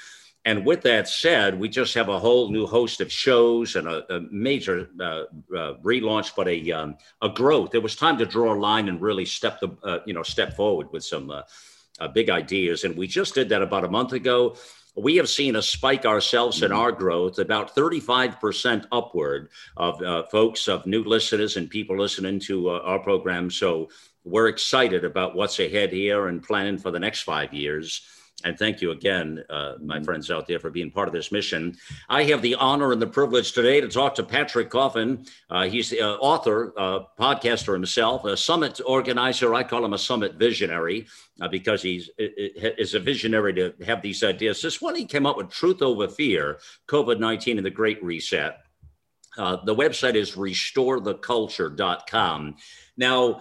And 0.45 0.67
with 0.67 0.83
that 0.83 1.07
said, 1.07 1.59
we 1.61 1.69
just 1.69 1.95
have 1.95 2.09
a 2.09 2.19
whole 2.19 2.51
new 2.51 2.67
host 2.67 3.01
of 3.01 3.13
shows 3.13 3.77
and 3.77 3.87
a, 3.87 4.13
a 4.13 4.21
major 4.31 4.89
uh, 4.99 5.25
uh, 5.57 5.75
relaunch, 5.85 6.33
but 6.35 6.49
a 6.49 6.73
um, 6.73 6.97
a 7.21 7.29
growth. 7.29 7.77
It 7.77 7.83
was 7.83 7.95
time 7.95 8.19
to 8.19 8.27
draw 8.27 8.53
a 8.53 8.59
line 8.59 8.89
and 8.89 9.01
really 9.01 9.25
step 9.25 9.61
the 9.61 9.77
uh, 9.85 10.01
you 10.05 10.15
know 10.15 10.25
step 10.25 10.57
forward 10.57 10.89
with 10.93 11.05
some 11.05 11.31
uh, 11.31 11.43
uh, 12.01 12.09
big 12.09 12.29
ideas. 12.29 12.83
And 12.83 12.97
we 12.97 13.07
just 13.07 13.35
did 13.35 13.51
that 13.51 13.63
about 13.63 13.85
a 13.85 13.89
month 13.89 14.15
ago 14.15 14.57
we 14.95 15.17
have 15.17 15.29
seen 15.29 15.57
a 15.57 15.63
spike 15.63 16.05
ourselves 16.05 16.63
in 16.63 16.71
mm-hmm. 16.71 16.81
our 16.81 16.93
growth, 16.93 17.39
about 17.39 17.75
35% 17.75 18.87
upward 18.93 19.49
of 19.77 20.03
uh, 20.03 20.25
folks, 20.25 20.69
of 20.69 20.87
new 20.87 21.03
listeners 21.03 21.57
and 21.57 21.71
people 21.71 21.99
listening 21.99 22.41
to 22.41 22.71
uh, 22.71 22.81
our 22.85 22.99
program. 22.99 23.51
So 23.51 23.89
we're 24.25 24.49
excited 24.49 25.05
about 25.05 25.35
what's 25.35 25.59
ahead 25.59 25.93
here 25.93 26.29
and 26.29 26.43
planning 26.43 26.79
for 26.79 26.91
the 26.91 27.01
next 27.01 27.23
five 27.23 27.53
years. 27.55 28.03
And 28.45 28.59
thank 28.59 28.81
you 28.81 28.91
again, 28.91 29.45
uh, 29.51 29.75
my 29.81 29.97
mm-hmm. 29.97 30.05
friends 30.05 30.31
out 30.31 30.47
there, 30.47 30.59
for 30.59 30.71
being 30.71 30.91
part 30.91 31.09
of 31.09 31.15
this 31.15 31.33
mission. 31.33 31.77
I 32.09 32.25
have 32.25 32.43
the 32.43 32.55
honor 32.57 32.93
and 32.93 33.01
the 33.01 33.07
privilege 33.07 33.53
today 33.53 33.81
to 33.81 33.89
talk 33.89 34.15
to 34.17 34.23
Patrick 34.23 34.71
Coffin. 34.71 35.25
Uh, 35.51 35.65
he's 35.65 35.91
the 35.91 36.01
uh, 36.01 36.15
author, 36.15 36.73
uh, 36.77 37.01
podcaster 37.19 37.73
himself, 37.73 38.25
a 38.25 38.37
summit 38.37 38.81
organizer. 38.87 39.55
I 39.55 39.63
call 39.63 39.85
him 39.85 39.93
a 39.93 39.99
summit 39.99 40.35
visionary 40.35 41.07
uh, 41.41 41.49
because 41.49 41.83
he's 41.83 42.11
is 42.19 42.95
a 42.95 43.01
visionary 43.01 43.53
to 43.55 43.75
have 43.85 44.03
these 44.03 44.23
ideas. 44.23 44.63
This 44.63 44.81
one 44.81 44.95
he 44.95 45.05
came 45.05 45.27
up 45.27 45.37
with 45.37 45.51
Truth 45.51 45.83
Over 45.83 46.09
Fear, 46.09 46.59
COVID 46.89 47.19
19 47.19 47.59
and 47.59 47.67
the 47.67 47.71
Great 47.71 48.03
Reset. 48.03 48.59
Uh, 49.39 49.57
the 49.65 49.75
website 49.75 50.15
is 50.15 50.33
restoretheculture.com. 50.33 52.57
Now, 52.97 53.41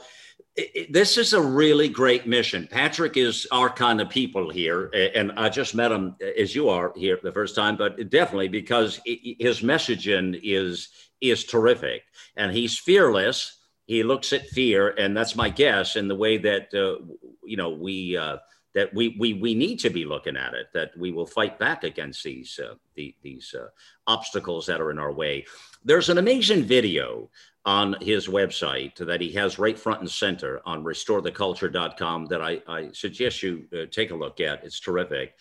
this 0.89 1.17
is 1.17 1.33
a 1.33 1.41
really 1.41 1.87
great 1.87 2.27
mission. 2.27 2.67
Patrick 2.69 3.15
is 3.15 3.47
our 3.51 3.69
kind 3.69 4.01
of 4.01 4.09
people 4.09 4.49
here, 4.49 4.89
and 5.15 5.31
I 5.37 5.49
just 5.49 5.73
met 5.75 5.91
him 5.91 6.15
as 6.37 6.53
you 6.53 6.69
are 6.69 6.91
here 6.95 7.17
the 7.21 7.31
first 7.31 7.55
time, 7.55 7.77
but 7.77 8.09
definitely 8.09 8.49
because 8.49 8.99
his 9.05 9.61
messaging 9.61 10.39
is 10.43 10.89
is 11.21 11.45
terrific, 11.45 12.03
and 12.35 12.51
he's 12.51 12.77
fearless. 12.77 13.57
He 13.85 14.03
looks 14.03 14.33
at 14.33 14.47
fear, 14.47 14.89
and 14.89 15.15
that's 15.15 15.35
my 15.35 15.49
guess 15.49 15.95
in 15.95 16.07
the 16.07 16.15
way 16.15 16.37
that 16.39 16.73
uh, 16.73 17.03
you 17.45 17.55
know 17.55 17.69
we 17.69 18.17
uh, 18.17 18.37
that 18.73 18.93
we 18.93 19.15
we 19.19 19.33
we 19.33 19.53
need 19.53 19.77
to 19.79 19.89
be 19.89 20.05
looking 20.05 20.35
at 20.35 20.53
it. 20.53 20.67
That 20.73 20.91
we 20.97 21.11
will 21.11 21.25
fight 21.25 21.59
back 21.59 21.85
against 21.85 22.23
these 22.23 22.59
uh, 22.61 22.75
the, 22.95 23.15
these 23.21 23.55
uh, 23.57 23.67
obstacles 24.07 24.65
that 24.65 24.81
are 24.81 24.91
in 24.91 24.99
our 24.99 25.13
way. 25.13 25.45
There's 25.83 26.09
an 26.09 26.17
amazing 26.17 26.63
video 26.63 27.29
on 27.65 27.95
his 28.01 28.27
website 28.27 28.95
that 28.97 29.21
he 29.21 29.31
has 29.33 29.59
right 29.59 29.77
front 29.77 30.01
and 30.01 30.09
center 30.09 30.61
on 30.65 30.83
restoretheculture.com 30.83 32.25
that 32.25 32.41
I, 32.41 32.61
I 32.67 32.89
suggest 32.91 33.43
you 33.43 33.65
uh, 33.73 33.85
take 33.91 34.11
a 34.11 34.15
look 34.15 34.39
at. 34.39 34.63
It's 34.63 34.79
terrific. 34.79 35.35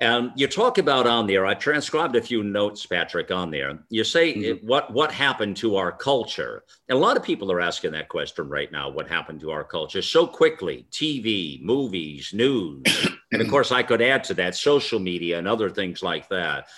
And 0.00 0.30
you 0.36 0.46
talk 0.46 0.78
about 0.78 1.08
on 1.08 1.26
there, 1.26 1.44
I 1.44 1.54
transcribed 1.54 2.14
a 2.14 2.22
few 2.22 2.44
notes, 2.44 2.86
Patrick, 2.86 3.32
on 3.32 3.50
there. 3.50 3.80
You 3.90 4.04
say 4.04 4.32
mm-hmm. 4.32 4.64
what 4.64 4.92
what 4.92 5.10
happened 5.10 5.56
to 5.56 5.74
our 5.74 5.90
culture? 5.90 6.62
And 6.88 6.96
a 6.96 7.00
lot 7.00 7.16
of 7.16 7.24
people 7.24 7.50
are 7.50 7.60
asking 7.60 7.90
that 7.92 8.08
question 8.08 8.48
right 8.48 8.70
now. 8.70 8.88
What 8.88 9.08
happened 9.08 9.40
to 9.40 9.50
our 9.50 9.64
culture 9.64 10.00
so 10.00 10.24
quickly? 10.24 10.86
TV, 10.92 11.60
movies, 11.60 12.30
news, 12.32 12.84
and 13.32 13.42
of 13.42 13.48
course, 13.48 13.72
I 13.72 13.82
could 13.82 14.00
add 14.00 14.22
to 14.24 14.34
that 14.34 14.54
social 14.54 15.00
media 15.00 15.36
and 15.36 15.48
other 15.48 15.68
things 15.68 16.00
like 16.00 16.28
that. 16.28 16.68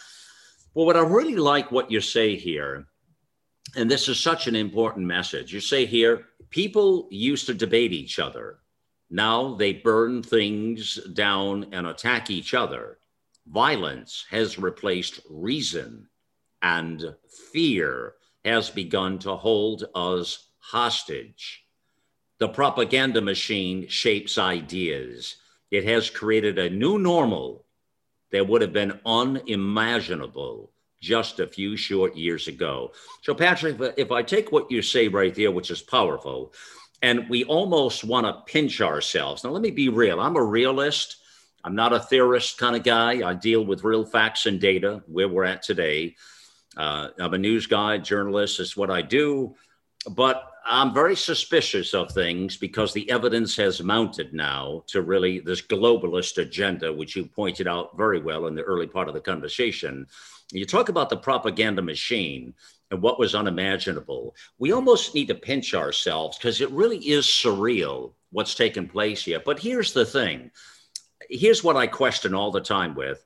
Well, 0.72 0.86
what 0.86 0.96
I 0.96 1.00
really 1.00 1.36
like 1.36 1.70
what 1.70 1.90
you 1.90 2.00
say 2.00 2.36
here 2.36 2.86
and 3.76 3.90
this 3.90 4.08
is 4.08 4.18
such 4.18 4.46
an 4.46 4.56
important 4.56 5.06
message. 5.06 5.52
You 5.52 5.60
say 5.60 5.86
here, 5.86 6.26
people 6.50 7.08
used 7.10 7.46
to 7.46 7.54
debate 7.54 7.92
each 7.92 8.18
other. 8.18 8.58
Now 9.10 9.54
they 9.54 9.72
burn 9.72 10.22
things 10.22 10.96
down 11.14 11.66
and 11.72 11.86
attack 11.86 12.30
each 12.30 12.54
other. 12.54 12.98
Violence 13.46 14.24
has 14.30 14.58
replaced 14.58 15.20
reason, 15.28 16.08
and 16.62 17.14
fear 17.52 18.14
has 18.44 18.70
begun 18.70 19.18
to 19.20 19.36
hold 19.36 19.84
us 19.94 20.50
hostage. 20.58 21.64
The 22.38 22.48
propaganda 22.48 23.20
machine 23.20 23.88
shapes 23.88 24.38
ideas. 24.38 25.36
It 25.70 25.84
has 25.84 26.10
created 26.10 26.58
a 26.58 26.70
new 26.70 26.98
normal 26.98 27.66
that 28.30 28.46
would 28.46 28.62
have 28.62 28.72
been 28.72 29.00
unimaginable 29.04 30.72
just 31.00 31.40
a 31.40 31.46
few 31.46 31.76
short 31.76 32.16
years 32.16 32.48
ago. 32.48 32.92
So, 33.22 33.34
Patrick, 33.34 33.76
if 33.96 34.12
I 34.12 34.22
take 34.22 34.52
what 34.52 34.70
you 34.70 34.82
say 34.82 35.08
right 35.08 35.34
there, 35.34 35.50
which 35.50 35.70
is 35.70 35.80
powerful, 35.80 36.52
and 37.02 37.28
we 37.28 37.44
almost 37.44 38.04
want 38.04 38.26
to 38.26 38.52
pinch 38.52 38.80
ourselves. 38.80 39.42
Now, 39.42 39.50
let 39.50 39.62
me 39.62 39.70
be 39.70 39.88
real. 39.88 40.20
I'm 40.20 40.36
a 40.36 40.44
realist. 40.44 41.16
I'm 41.64 41.74
not 41.74 41.92
a 41.92 42.00
theorist 42.00 42.58
kind 42.58 42.76
of 42.76 42.82
guy. 42.82 43.26
I 43.26 43.34
deal 43.34 43.64
with 43.64 43.84
real 43.84 44.04
facts 44.04 44.46
and 44.46 44.60
data 44.60 45.02
where 45.06 45.28
we're 45.28 45.44
at 45.44 45.62
today. 45.62 46.16
Uh, 46.76 47.08
I'm 47.18 47.34
a 47.34 47.38
news 47.38 47.66
guy, 47.66 47.98
journalist, 47.98 48.60
is 48.60 48.76
what 48.76 48.90
I 48.90 49.02
do. 49.02 49.54
But 50.10 50.50
I'm 50.64 50.94
very 50.94 51.16
suspicious 51.16 51.94
of 51.94 52.12
things 52.12 52.56
because 52.56 52.92
the 52.92 53.10
evidence 53.10 53.56
has 53.56 53.82
mounted 53.82 54.32
now 54.32 54.84
to 54.88 55.02
really 55.02 55.40
this 55.40 55.62
globalist 55.62 56.38
agenda, 56.38 56.92
which 56.92 57.16
you 57.16 57.26
pointed 57.26 57.66
out 57.66 57.96
very 57.96 58.20
well 58.20 58.46
in 58.46 58.54
the 58.54 58.62
early 58.62 58.86
part 58.86 59.08
of 59.08 59.14
the 59.14 59.20
conversation. 59.20 60.06
You 60.52 60.64
talk 60.64 60.88
about 60.88 61.10
the 61.10 61.16
propaganda 61.16 61.82
machine 61.82 62.54
and 62.90 63.00
what 63.00 63.18
was 63.18 63.34
unimaginable. 63.34 64.34
We 64.58 64.72
almost 64.72 65.14
need 65.14 65.28
to 65.28 65.34
pinch 65.34 65.74
ourselves 65.74 66.38
because 66.38 66.60
it 66.60 66.70
really 66.70 66.98
is 66.98 67.26
surreal 67.26 68.14
what's 68.32 68.54
taken 68.54 68.88
place 68.88 69.24
here. 69.24 69.40
But 69.44 69.60
here's 69.60 69.92
the 69.92 70.04
thing 70.04 70.50
here's 71.28 71.62
what 71.62 71.76
I 71.76 71.86
question 71.86 72.34
all 72.34 72.50
the 72.50 72.60
time 72.60 72.94
with. 72.94 73.24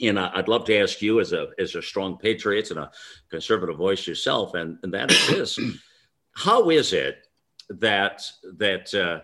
And 0.00 0.18
I'd 0.18 0.48
love 0.48 0.64
to 0.64 0.78
ask 0.78 1.00
you, 1.02 1.20
as 1.20 1.32
a 1.32 1.48
as 1.58 1.74
a 1.74 1.82
strong 1.82 2.16
patriot 2.16 2.70
and 2.70 2.80
a 2.80 2.90
conservative 3.30 3.76
voice 3.76 4.06
yourself, 4.06 4.54
and, 4.54 4.78
and 4.82 4.92
that 4.94 5.12
is 5.12 5.28
this: 5.28 5.58
How 6.32 6.70
is 6.70 6.92
it 6.92 7.26
that 7.68 8.22
that 8.56 8.92
uh, 8.94 9.20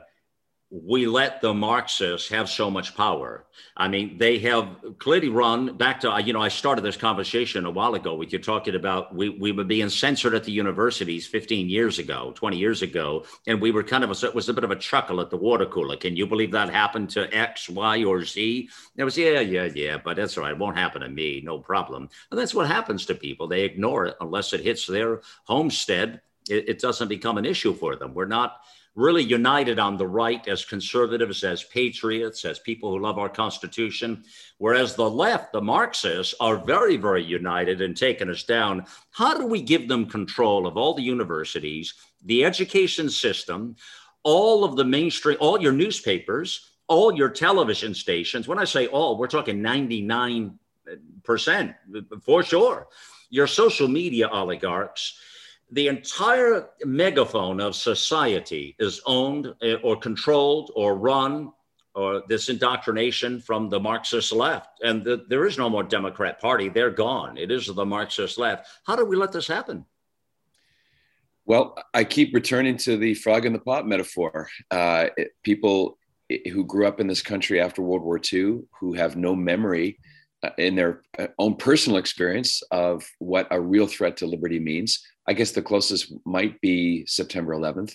we 0.70 1.06
let 1.06 1.40
the 1.40 1.54
Marxists 1.54 2.28
have 2.28 2.50
so 2.50 2.70
much 2.70 2.94
power. 2.94 3.46
I 3.74 3.88
mean, 3.88 4.18
they 4.18 4.38
have 4.40 4.68
clearly 4.98 5.30
run 5.30 5.78
back 5.78 6.00
to, 6.00 6.20
you 6.22 6.34
know, 6.34 6.42
I 6.42 6.48
started 6.48 6.82
this 6.82 6.96
conversation 6.96 7.64
a 7.64 7.70
while 7.70 7.94
ago 7.94 8.14
with 8.14 8.34
you 8.34 8.38
talking 8.38 8.74
about 8.74 9.14
we, 9.14 9.30
we 9.30 9.50
were 9.50 9.64
being 9.64 9.88
censored 9.88 10.34
at 10.34 10.44
the 10.44 10.52
universities 10.52 11.26
15 11.26 11.70
years 11.70 11.98
ago, 11.98 12.34
20 12.36 12.58
years 12.58 12.82
ago. 12.82 13.24
And 13.46 13.62
we 13.62 13.70
were 13.70 13.82
kind 13.82 14.04
of, 14.04 14.10
a, 14.10 14.26
it 14.26 14.34
was 14.34 14.50
a 14.50 14.54
bit 14.54 14.64
of 14.64 14.70
a 14.70 14.76
chuckle 14.76 15.22
at 15.22 15.30
the 15.30 15.38
water 15.38 15.64
cooler. 15.64 15.96
Can 15.96 16.16
you 16.16 16.26
believe 16.26 16.52
that 16.52 16.68
happened 16.68 17.08
to 17.10 17.34
X, 17.34 17.70
Y, 17.70 18.04
or 18.04 18.22
Z? 18.24 18.68
It 18.96 19.04
was, 19.04 19.16
yeah, 19.16 19.40
yeah, 19.40 19.70
yeah, 19.74 19.96
but 19.96 20.16
that's 20.16 20.36
all 20.36 20.44
right. 20.44 20.52
It 20.52 20.58
won't 20.58 20.76
happen 20.76 21.00
to 21.00 21.08
me. 21.08 21.40
No 21.42 21.58
problem. 21.58 22.10
And 22.30 22.38
that's 22.38 22.54
what 22.54 22.66
happens 22.66 23.06
to 23.06 23.14
people. 23.14 23.48
They 23.48 23.62
ignore 23.62 24.04
it 24.04 24.16
unless 24.20 24.52
it 24.52 24.60
hits 24.60 24.86
their 24.86 25.22
homestead. 25.44 26.20
It, 26.50 26.68
it 26.68 26.78
doesn't 26.78 27.08
become 27.08 27.38
an 27.38 27.46
issue 27.46 27.72
for 27.72 27.96
them. 27.96 28.12
We're 28.12 28.26
not, 28.26 28.60
really 28.98 29.22
united 29.22 29.78
on 29.78 29.96
the 29.96 30.06
right 30.06 30.48
as 30.48 30.64
conservatives, 30.64 31.44
as 31.44 31.62
patriots, 31.62 32.44
as 32.44 32.58
people 32.58 32.90
who 32.90 32.98
love 32.98 33.16
our 33.16 33.28
Constitution, 33.28 34.24
whereas 34.58 34.96
the 34.96 35.08
left, 35.08 35.52
the 35.52 35.62
Marxists, 35.62 36.34
are 36.40 36.64
very, 36.64 36.96
very 36.96 37.22
united 37.22 37.80
and 37.80 37.96
taking 37.96 38.28
us 38.28 38.42
down. 38.42 38.84
How 39.12 39.38
do 39.38 39.46
we 39.46 39.62
give 39.62 39.86
them 39.86 40.06
control 40.06 40.66
of 40.66 40.76
all 40.76 40.94
the 40.94 41.02
universities, 41.02 41.94
the 42.24 42.44
education 42.44 43.08
system, 43.08 43.76
all 44.24 44.64
of 44.64 44.74
the 44.74 44.84
mainstream, 44.84 45.36
all 45.38 45.62
your 45.62 45.72
newspapers, 45.72 46.72
all 46.88 47.14
your 47.14 47.30
television 47.30 47.94
stations? 47.94 48.48
When 48.48 48.58
I 48.58 48.64
say 48.64 48.88
all, 48.88 49.16
we're 49.16 49.28
talking 49.28 49.60
99% 49.60 50.58
for 52.24 52.42
sure. 52.42 52.88
Your 53.30 53.46
social 53.46 53.86
media 53.86 54.28
oligarchs 54.28 55.20
the 55.70 55.88
entire 55.88 56.70
megaphone 56.84 57.60
of 57.60 57.74
society 57.74 58.74
is 58.78 59.00
owned 59.06 59.52
eh, 59.62 59.76
or 59.82 59.96
controlled 59.96 60.70
or 60.74 60.96
run 60.96 61.52
or 61.94 62.22
this 62.28 62.48
indoctrination 62.48 63.40
from 63.40 63.68
the 63.68 63.80
Marxist 63.80 64.32
left. 64.32 64.80
And 64.82 65.04
the, 65.04 65.26
there 65.28 65.46
is 65.46 65.58
no 65.58 65.68
more 65.68 65.82
Democrat 65.82 66.40
Party. 66.40 66.68
They're 66.68 66.90
gone. 66.90 67.36
It 67.36 67.50
is 67.50 67.66
the 67.66 67.84
Marxist 67.84 68.38
left. 68.38 68.68
How 68.86 68.96
do 68.96 69.04
we 69.04 69.16
let 69.16 69.32
this 69.32 69.48
happen? 69.48 69.84
Well, 71.44 71.76
I 71.94 72.04
keep 72.04 72.34
returning 72.34 72.76
to 72.78 72.96
the 72.96 73.14
frog 73.14 73.46
in 73.46 73.52
the 73.52 73.58
pot 73.58 73.86
metaphor. 73.86 74.48
Uh, 74.70 75.06
people 75.42 75.98
who 76.52 76.64
grew 76.64 76.86
up 76.86 77.00
in 77.00 77.06
this 77.06 77.22
country 77.22 77.60
after 77.60 77.82
World 77.82 78.02
War 78.02 78.20
II, 78.32 78.60
who 78.78 78.92
have 78.92 79.16
no 79.16 79.34
memory 79.34 79.98
in 80.56 80.76
their 80.76 81.02
uh, 81.18 81.26
own 81.38 81.56
personal 81.56 81.98
experience 81.98 82.62
of 82.70 83.08
what 83.18 83.48
a 83.50 83.60
real 83.60 83.86
threat 83.86 84.16
to 84.18 84.26
liberty 84.26 84.58
means, 84.58 85.04
I 85.26 85.32
guess 85.32 85.52
the 85.52 85.62
closest 85.62 86.12
might 86.24 86.60
be 86.60 87.04
September 87.06 87.54
11th, 87.54 87.94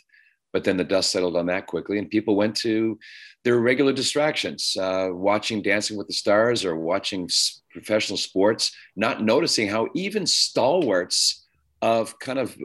but 0.51 0.63
then 0.63 0.77
the 0.77 0.83
dust 0.83 1.11
settled 1.11 1.35
on 1.35 1.47
that 1.47 1.67
quickly, 1.67 1.97
and 1.97 2.09
people 2.09 2.35
went 2.35 2.55
to 2.57 2.99
their 3.43 3.57
regular 3.59 3.91
distractions, 3.91 4.77
uh, 4.79 5.09
watching 5.11 5.61
Dancing 5.61 5.97
with 5.97 6.07
the 6.07 6.13
Stars 6.13 6.63
or 6.63 6.75
watching 6.75 7.29
professional 7.71 8.17
sports, 8.17 8.75
not 8.95 9.23
noticing 9.23 9.67
how 9.67 9.87
even 9.95 10.25
stalwarts 10.25 11.47
of 11.81 12.17
kind 12.19 12.39
of 12.39 12.55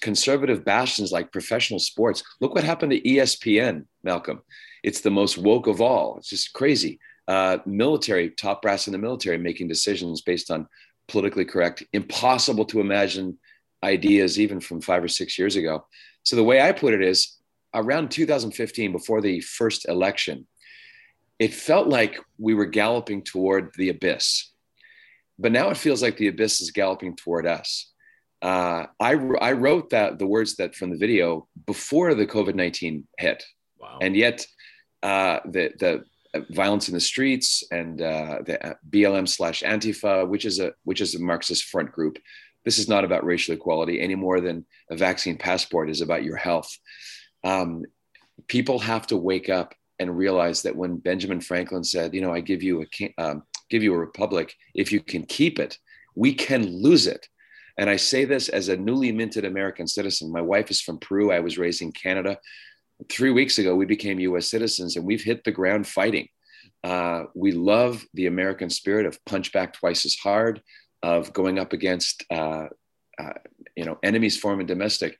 conservative 0.00 0.64
bastions 0.64 1.12
like 1.12 1.32
professional 1.32 1.78
sports. 1.78 2.22
Look 2.40 2.54
what 2.54 2.64
happened 2.64 2.92
to 2.92 3.00
ESPN, 3.00 3.86
Malcolm. 4.02 4.42
It's 4.82 5.00
the 5.00 5.10
most 5.10 5.38
woke 5.38 5.66
of 5.66 5.80
all. 5.80 6.16
It's 6.18 6.28
just 6.28 6.52
crazy. 6.52 6.98
Uh, 7.30 7.58
military, 7.64 8.28
top 8.28 8.60
brass 8.60 8.88
in 8.88 8.92
the 8.92 8.98
military, 8.98 9.38
making 9.38 9.68
decisions 9.68 10.20
based 10.20 10.50
on 10.50 10.66
politically 11.06 11.44
correct, 11.44 11.84
impossible 11.92 12.64
to 12.64 12.80
imagine 12.80 13.38
ideas 13.84 14.40
even 14.40 14.58
from 14.58 14.80
five 14.80 15.04
or 15.04 15.06
six 15.06 15.38
years 15.38 15.54
ago. 15.54 15.86
So 16.24 16.34
the 16.34 16.42
way 16.42 16.60
I 16.60 16.72
put 16.72 16.92
it 16.92 17.02
is 17.02 17.36
around 17.72 18.10
2015, 18.10 18.90
before 18.90 19.20
the 19.20 19.40
first 19.42 19.88
election, 19.88 20.48
it 21.38 21.54
felt 21.54 21.86
like 21.86 22.18
we 22.36 22.52
were 22.52 22.66
galloping 22.66 23.22
toward 23.22 23.70
the 23.76 23.90
abyss. 23.90 24.50
But 25.38 25.52
now 25.52 25.70
it 25.70 25.76
feels 25.76 26.02
like 26.02 26.16
the 26.16 26.26
abyss 26.26 26.60
is 26.60 26.72
galloping 26.72 27.14
toward 27.14 27.46
us. 27.46 27.92
Uh, 28.42 28.86
I, 28.98 29.12
I 29.40 29.52
wrote 29.52 29.90
that 29.90 30.18
the 30.18 30.26
words 30.26 30.56
that 30.56 30.74
from 30.74 30.90
the 30.90 30.98
video 30.98 31.46
before 31.64 32.12
the 32.16 32.26
COVID 32.26 32.56
19 32.56 33.06
hit. 33.18 33.44
Wow. 33.78 33.98
And 34.02 34.16
yet, 34.16 34.44
uh, 35.04 35.38
the, 35.44 35.70
the 35.78 36.04
violence 36.50 36.88
in 36.88 36.94
the 36.94 37.00
streets 37.00 37.64
and 37.70 38.00
uh, 38.00 38.38
the 38.44 38.64
uh, 38.64 38.74
BLM 38.88 39.28
slash 39.28 39.62
Antifa, 39.62 40.28
which 40.28 40.44
is 40.44 40.60
a 40.60 40.72
which 40.84 41.00
is 41.00 41.14
a 41.14 41.20
Marxist 41.20 41.64
front 41.64 41.92
group. 41.92 42.18
This 42.64 42.78
is 42.78 42.88
not 42.88 43.04
about 43.04 43.24
racial 43.24 43.54
equality 43.54 44.00
any 44.00 44.14
more 44.14 44.40
than 44.40 44.66
a 44.90 44.96
vaccine 44.96 45.36
passport 45.36 45.90
is 45.90 46.00
about 46.00 46.24
your 46.24 46.36
health. 46.36 46.70
Um, 47.42 47.84
people 48.48 48.78
have 48.78 49.06
to 49.08 49.16
wake 49.16 49.48
up 49.48 49.74
and 49.98 50.16
realize 50.16 50.62
that 50.62 50.76
when 50.76 50.96
Benjamin 50.96 51.40
Franklin 51.40 51.84
said, 51.84 52.14
"You 52.14 52.20
know, 52.20 52.32
I 52.32 52.40
give 52.40 52.62
you 52.62 52.82
a 52.82 53.14
um, 53.18 53.42
give 53.68 53.82
you 53.82 53.94
a 53.94 53.98
republic 53.98 54.54
if 54.74 54.92
you 54.92 55.00
can 55.00 55.24
keep 55.24 55.58
it, 55.58 55.78
we 56.14 56.32
can 56.34 56.66
lose 56.66 57.06
it." 57.06 57.26
And 57.76 57.88
I 57.88 57.96
say 57.96 58.24
this 58.24 58.48
as 58.48 58.68
a 58.68 58.76
newly 58.76 59.10
minted 59.10 59.44
American 59.44 59.86
citizen. 59.86 60.30
My 60.30 60.42
wife 60.42 60.70
is 60.70 60.80
from 60.80 60.98
Peru. 60.98 61.32
I 61.32 61.40
was 61.40 61.58
raised 61.58 61.80
in 61.80 61.92
Canada 61.92 62.38
three 63.08 63.30
weeks 63.30 63.58
ago, 63.58 63.74
we 63.74 63.86
became 63.86 64.20
US 64.20 64.48
citizens 64.48 64.96
and 64.96 65.04
we've 65.04 65.22
hit 65.22 65.44
the 65.44 65.52
ground 65.52 65.86
fighting. 65.86 66.28
Uh, 66.82 67.24
we 67.34 67.52
love 67.52 68.04
the 68.14 68.26
American 68.26 68.70
spirit 68.70 69.06
of 69.06 69.22
punch 69.24 69.52
back 69.52 69.74
twice 69.74 70.04
as 70.04 70.16
hard, 70.16 70.62
of 71.02 71.32
going 71.32 71.58
up 71.58 71.72
against 71.72 72.24
uh, 72.30 72.66
uh, 73.18 73.32
you 73.76 73.84
know 73.84 73.98
enemies, 74.02 74.38
foreign 74.38 74.60
and 74.60 74.68
domestic. 74.68 75.18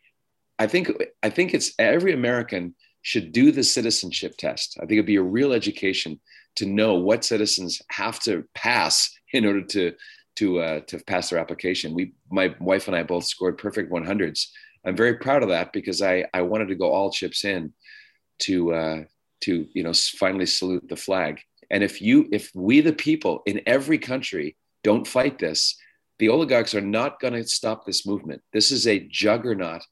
I 0.58 0.66
think 0.66 0.90
I 1.22 1.30
think 1.30 1.54
it's 1.54 1.72
every 1.78 2.12
American 2.12 2.74
should 3.02 3.32
do 3.32 3.50
the 3.50 3.64
citizenship 3.64 4.36
test. 4.36 4.76
I 4.78 4.82
think 4.82 4.92
it'd 4.92 5.06
be 5.06 5.16
a 5.16 5.22
real 5.22 5.52
education 5.52 6.20
to 6.56 6.66
know 6.66 6.94
what 6.94 7.24
citizens 7.24 7.80
have 7.90 8.20
to 8.20 8.44
pass 8.54 9.10
in 9.32 9.46
order 9.46 9.62
to 9.62 9.94
to 10.36 10.60
uh, 10.60 10.80
to 10.80 10.98
pass 11.06 11.30
their 11.30 11.38
application. 11.38 11.94
We, 11.94 12.12
my 12.30 12.54
wife 12.60 12.88
and 12.88 12.96
I, 12.96 13.02
both 13.02 13.24
scored 13.24 13.58
perfect 13.58 13.92
100s 13.92 14.46
I'm 14.84 14.96
very 14.96 15.14
proud 15.14 15.42
of 15.42 15.50
that 15.50 15.72
because 15.72 16.02
I, 16.02 16.24
I 16.32 16.42
wanted 16.42 16.68
to 16.68 16.74
go 16.74 16.90
all 16.90 17.10
chips 17.10 17.44
in 17.44 17.72
to, 18.40 18.72
uh, 18.72 19.04
to, 19.42 19.66
you 19.72 19.82
know, 19.82 19.92
finally 19.92 20.46
salute 20.46 20.88
the 20.88 20.96
flag. 20.96 21.40
And 21.70 21.84
if 21.84 22.00
you, 22.00 22.28
if 22.32 22.50
we, 22.54 22.80
the 22.80 22.92
people 22.92 23.42
in 23.46 23.60
every 23.66 23.98
country 23.98 24.56
don't 24.82 25.06
fight 25.06 25.38
this, 25.38 25.76
the 26.18 26.28
oligarchs 26.28 26.74
are 26.74 26.80
not 26.80 27.20
going 27.20 27.34
to 27.34 27.44
stop 27.44 27.86
this 27.86 28.06
movement. 28.06 28.42
This 28.52 28.70
is 28.70 28.86
a 28.86 29.00
juggernaut 29.00 29.82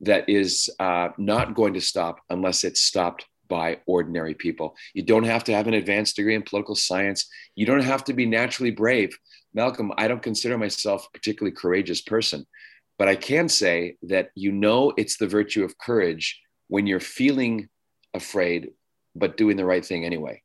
that 0.00 0.28
is 0.28 0.70
uh, 0.78 1.08
not 1.18 1.54
going 1.54 1.74
to 1.74 1.80
stop 1.80 2.20
unless 2.30 2.64
it's 2.64 2.80
stopped 2.80 3.26
by 3.48 3.78
ordinary 3.86 4.34
people. 4.34 4.76
You 4.94 5.02
don't 5.02 5.24
have 5.24 5.44
to 5.44 5.54
have 5.54 5.66
an 5.66 5.74
advanced 5.74 6.16
degree 6.16 6.34
in 6.34 6.42
political 6.42 6.74
science. 6.74 7.28
You 7.56 7.66
don't 7.66 7.82
have 7.82 8.04
to 8.04 8.12
be 8.12 8.26
naturally 8.26 8.70
brave. 8.70 9.18
Malcolm, 9.54 9.92
I 9.96 10.06
don't 10.06 10.22
consider 10.22 10.58
myself 10.58 11.06
a 11.06 11.18
particularly 11.18 11.56
courageous 11.56 12.02
person. 12.02 12.46
But 12.98 13.08
I 13.08 13.14
can 13.14 13.48
say 13.48 13.96
that 14.02 14.30
you 14.34 14.52
know 14.52 14.92
it's 14.96 15.16
the 15.16 15.28
virtue 15.28 15.64
of 15.64 15.78
courage 15.78 16.40
when 16.66 16.86
you're 16.86 17.00
feeling 17.00 17.68
afraid, 18.12 18.70
but 19.14 19.36
doing 19.36 19.56
the 19.56 19.64
right 19.64 19.84
thing 19.84 20.04
anyway. 20.04 20.42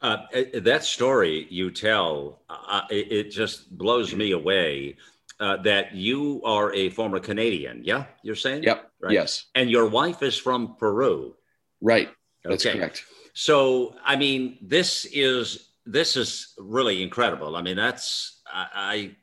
Uh, 0.00 0.18
that 0.54 0.84
story 0.84 1.46
you 1.50 1.70
tell, 1.70 2.42
uh, 2.48 2.82
it, 2.88 3.12
it, 3.12 3.30
just 3.30 3.76
blows 3.76 4.14
me 4.14 4.30
away. 4.30 4.96
Uh, 5.40 5.56
that 5.56 5.94
you 5.94 6.40
are 6.44 6.74
a 6.74 6.90
former 6.90 7.20
Canadian, 7.20 7.80
yeah, 7.84 8.06
you're 8.24 8.34
saying? 8.34 8.64
Yep. 8.64 8.90
Right? 9.00 9.12
Yes. 9.12 9.46
And 9.54 9.70
your 9.70 9.86
wife 9.86 10.24
is 10.24 10.36
from 10.36 10.74
Peru. 10.74 11.36
Right. 11.80 12.08
That's 12.42 12.66
okay. 12.66 12.76
correct. 12.76 13.04
So, 13.34 13.94
I 14.04 14.16
mean, 14.16 14.58
this 14.60 15.04
is 15.12 15.74
this 15.86 16.16
is 16.16 16.54
really 16.58 17.04
incredible. 17.04 17.54
I 17.54 17.62
mean, 17.62 17.76
that's 17.76 18.40
I, 18.52 19.16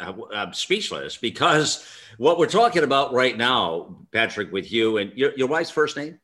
Uh, 0.00 0.12
I'm 0.32 0.52
speechless 0.52 1.16
because 1.16 1.86
what 2.18 2.38
we're 2.38 2.46
talking 2.46 2.82
about 2.82 3.12
right 3.12 3.36
now, 3.36 3.96
Patrick, 4.12 4.52
with 4.52 4.72
you 4.72 4.96
and 4.98 5.12
your, 5.14 5.32
your 5.36 5.48
wife's 5.48 5.70
first 5.70 5.96
name? 5.96 6.18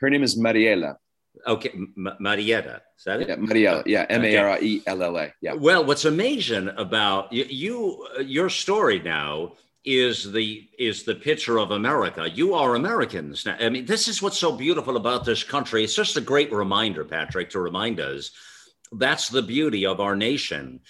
Her 0.00 0.10
name 0.10 0.22
is 0.22 0.36
Mariella. 0.36 0.98
Okay, 1.46 1.70
M- 1.70 2.16
Marietta. 2.20 2.82
Is 2.98 3.04
that 3.04 3.22
it? 3.22 3.28
Yeah, 3.28 3.36
Mariella. 3.36 3.82
Yeah, 3.86 4.06
M 4.08 4.24
A 4.24 4.36
R 4.36 4.48
I 4.50 4.58
E 4.60 4.82
L 4.86 5.02
L 5.02 5.16
A. 5.16 5.32
Yeah. 5.40 5.54
Well, 5.54 5.84
what's 5.84 6.04
amazing 6.04 6.68
about 6.76 7.32
you, 7.32 7.44
you, 7.48 8.08
your 8.22 8.50
story 8.50 9.00
now 9.00 9.52
is 9.84 10.30
the 10.30 10.68
is 10.78 11.02
the 11.02 11.14
picture 11.14 11.58
of 11.58 11.70
America. 11.70 12.28
You 12.28 12.54
are 12.54 12.74
Americans 12.74 13.46
now. 13.46 13.56
I 13.58 13.68
mean, 13.68 13.86
this 13.86 14.06
is 14.06 14.22
what's 14.22 14.38
so 14.38 14.52
beautiful 14.52 14.96
about 14.96 15.24
this 15.24 15.42
country. 15.42 15.82
It's 15.82 15.94
just 15.94 16.16
a 16.16 16.20
great 16.20 16.52
reminder, 16.52 17.04
Patrick, 17.04 17.50
to 17.50 17.60
remind 17.60 17.98
us 17.98 18.30
that's 18.92 19.28
the 19.28 19.42
beauty 19.42 19.86
of 19.86 20.00
our 20.00 20.14
nation 20.14 20.80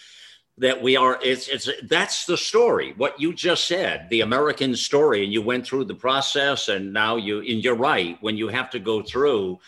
that 0.58 0.82
we 0.82 0.96
are 0.96 1.18
it's 1.22 1.48
it's 1.48 1.68
that's 1.88 2.26
the 2.26 2.36
story. 2.36 2.94
What 2.96 3.20
you 3.20 3.32
just 3.32 3.66
said 3.66 4.08
the 4.10 4.20
american 4.20 4.76
story 4.76 5.24
and 5.24 5.32
you 5.32 5.42
went 5.42 5.66
through 5.66 5.84
the 5.84 5.94
process 5.94 6.68
and 6.68 6.92
now 6.92 7.16
you 7.16 7.38
and 7.38 7.64
you're 7.64 7.74
right. 7.74 8.18
When 8.20 8.36
you 8.36 8.48
have 8.48 8.70
to 8.70 8.78
go 8.78 9.02
through 9.02 9.58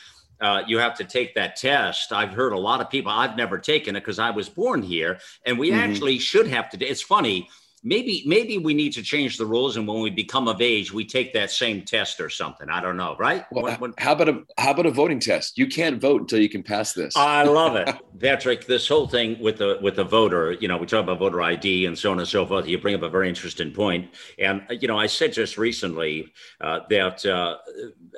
uh, 0.41 0.63
you 0.67 0.79
have 0.79 0.95
to 0.97 1.05
take 1.05 1.35
that 1.37 1.57
test. 1.57 2.13
I've 2.13 2.33
heard 2.33 2.53
a 2.53 2.59
lot 2.59 2.81
of 2.81 2.91
people 2.91 3.11
i've 3.11 3.37
never 3.37 3.59
taken 3.59 3.97
it 3.97 4.01
because 4.01 4.19
i 4.19 4.31
was 4.31 4.49
born 4.49 4.83
here 4.83 5.19
and 5.47 5.59
we 5.59 5.71
mm-hmm. 5.71 5.81
actually 5.81 6.19
should 6.19 6.47
have 6.47 6.69
to 6.71 6.85
it's 6.85 7.03
funny 7.03 7.49
maybe 7.85 8.23
maybe 8.27 8.57
we 8.59 8.73
need 8.73 8.93
to 8.95 9.03
change 9.03 9.37
the 9.37 9.45
rules 9.45 9.77
and 9.77 9.87
when 9.87 10.01
we 10.01 10.11
become 10.11 10.49
of 10.49 10.61
age 10.61 10.93
we 10.93 11.05
take 11.05 11.33
that 11.35 11.51
same 11.51 11.83
test 11.83 12.21
or 12.21 12.31
something. 12.31 12.69
I 12.69 12.81
don't 12.81 12.97
know 12.97 13.15
right? 13.19 13.45
Well, 13.53 13.65
when, 13.65 13.75
when, 13.75 13.95
how 13.99 14.13
about 14.13 14.29
a 14.31 14.43
how 14.59 14.73
about 14.73 14.87
a 14.87 14.91
voting 14.91 15.21
test? 15.21 15.59
You 15.59 15.67
can't 15.67 16.01
vote 16.01 16.23
until 16.23 16.41
you 16.41 16.49
can 16.49 16.63
pass 16.63 16.95
this. 16.95 17.15
I 17.17 17.45
love 17.45 17.77
it. 17.77 17.95
Patrick 18.21 18.67
this 18.67 18.89
whole 18.89 19.07
thing 19.07 19.39
with 19.39 19.59
the 19.59 19.79
with 19.83 19.97
the 19.97 20.05
voter 20.05 20.53
you 20.53 20.67
know 20.67 20.79
we 20.79 20.87
talk 20.87 21.05
about 21.05 21.19
voter 21.19 21.43
id 21.43 21.87
and 21.87 21.97
so 21.97 22.11
on 22.11 22.19
and 22.19 22.27
so 22.27 22.47
forth. 22.47 22.67
You 22.67 22.79
bring 22.79 22.95
up 22.95 23.03
a 23.03 23.11
very 23.11 23.29
interesting 23.29 23.71
point. 23.71 24.11
And 24.39 24.63
you 24.71 24.89
know 24.89 24.99
i 24.99 25.07
said 25.07 25.33
just 25.33 25.59
recently 25.59 26.33
uh, 26.61 26.81
that 26.89 27.25
uh, 27.27 27.59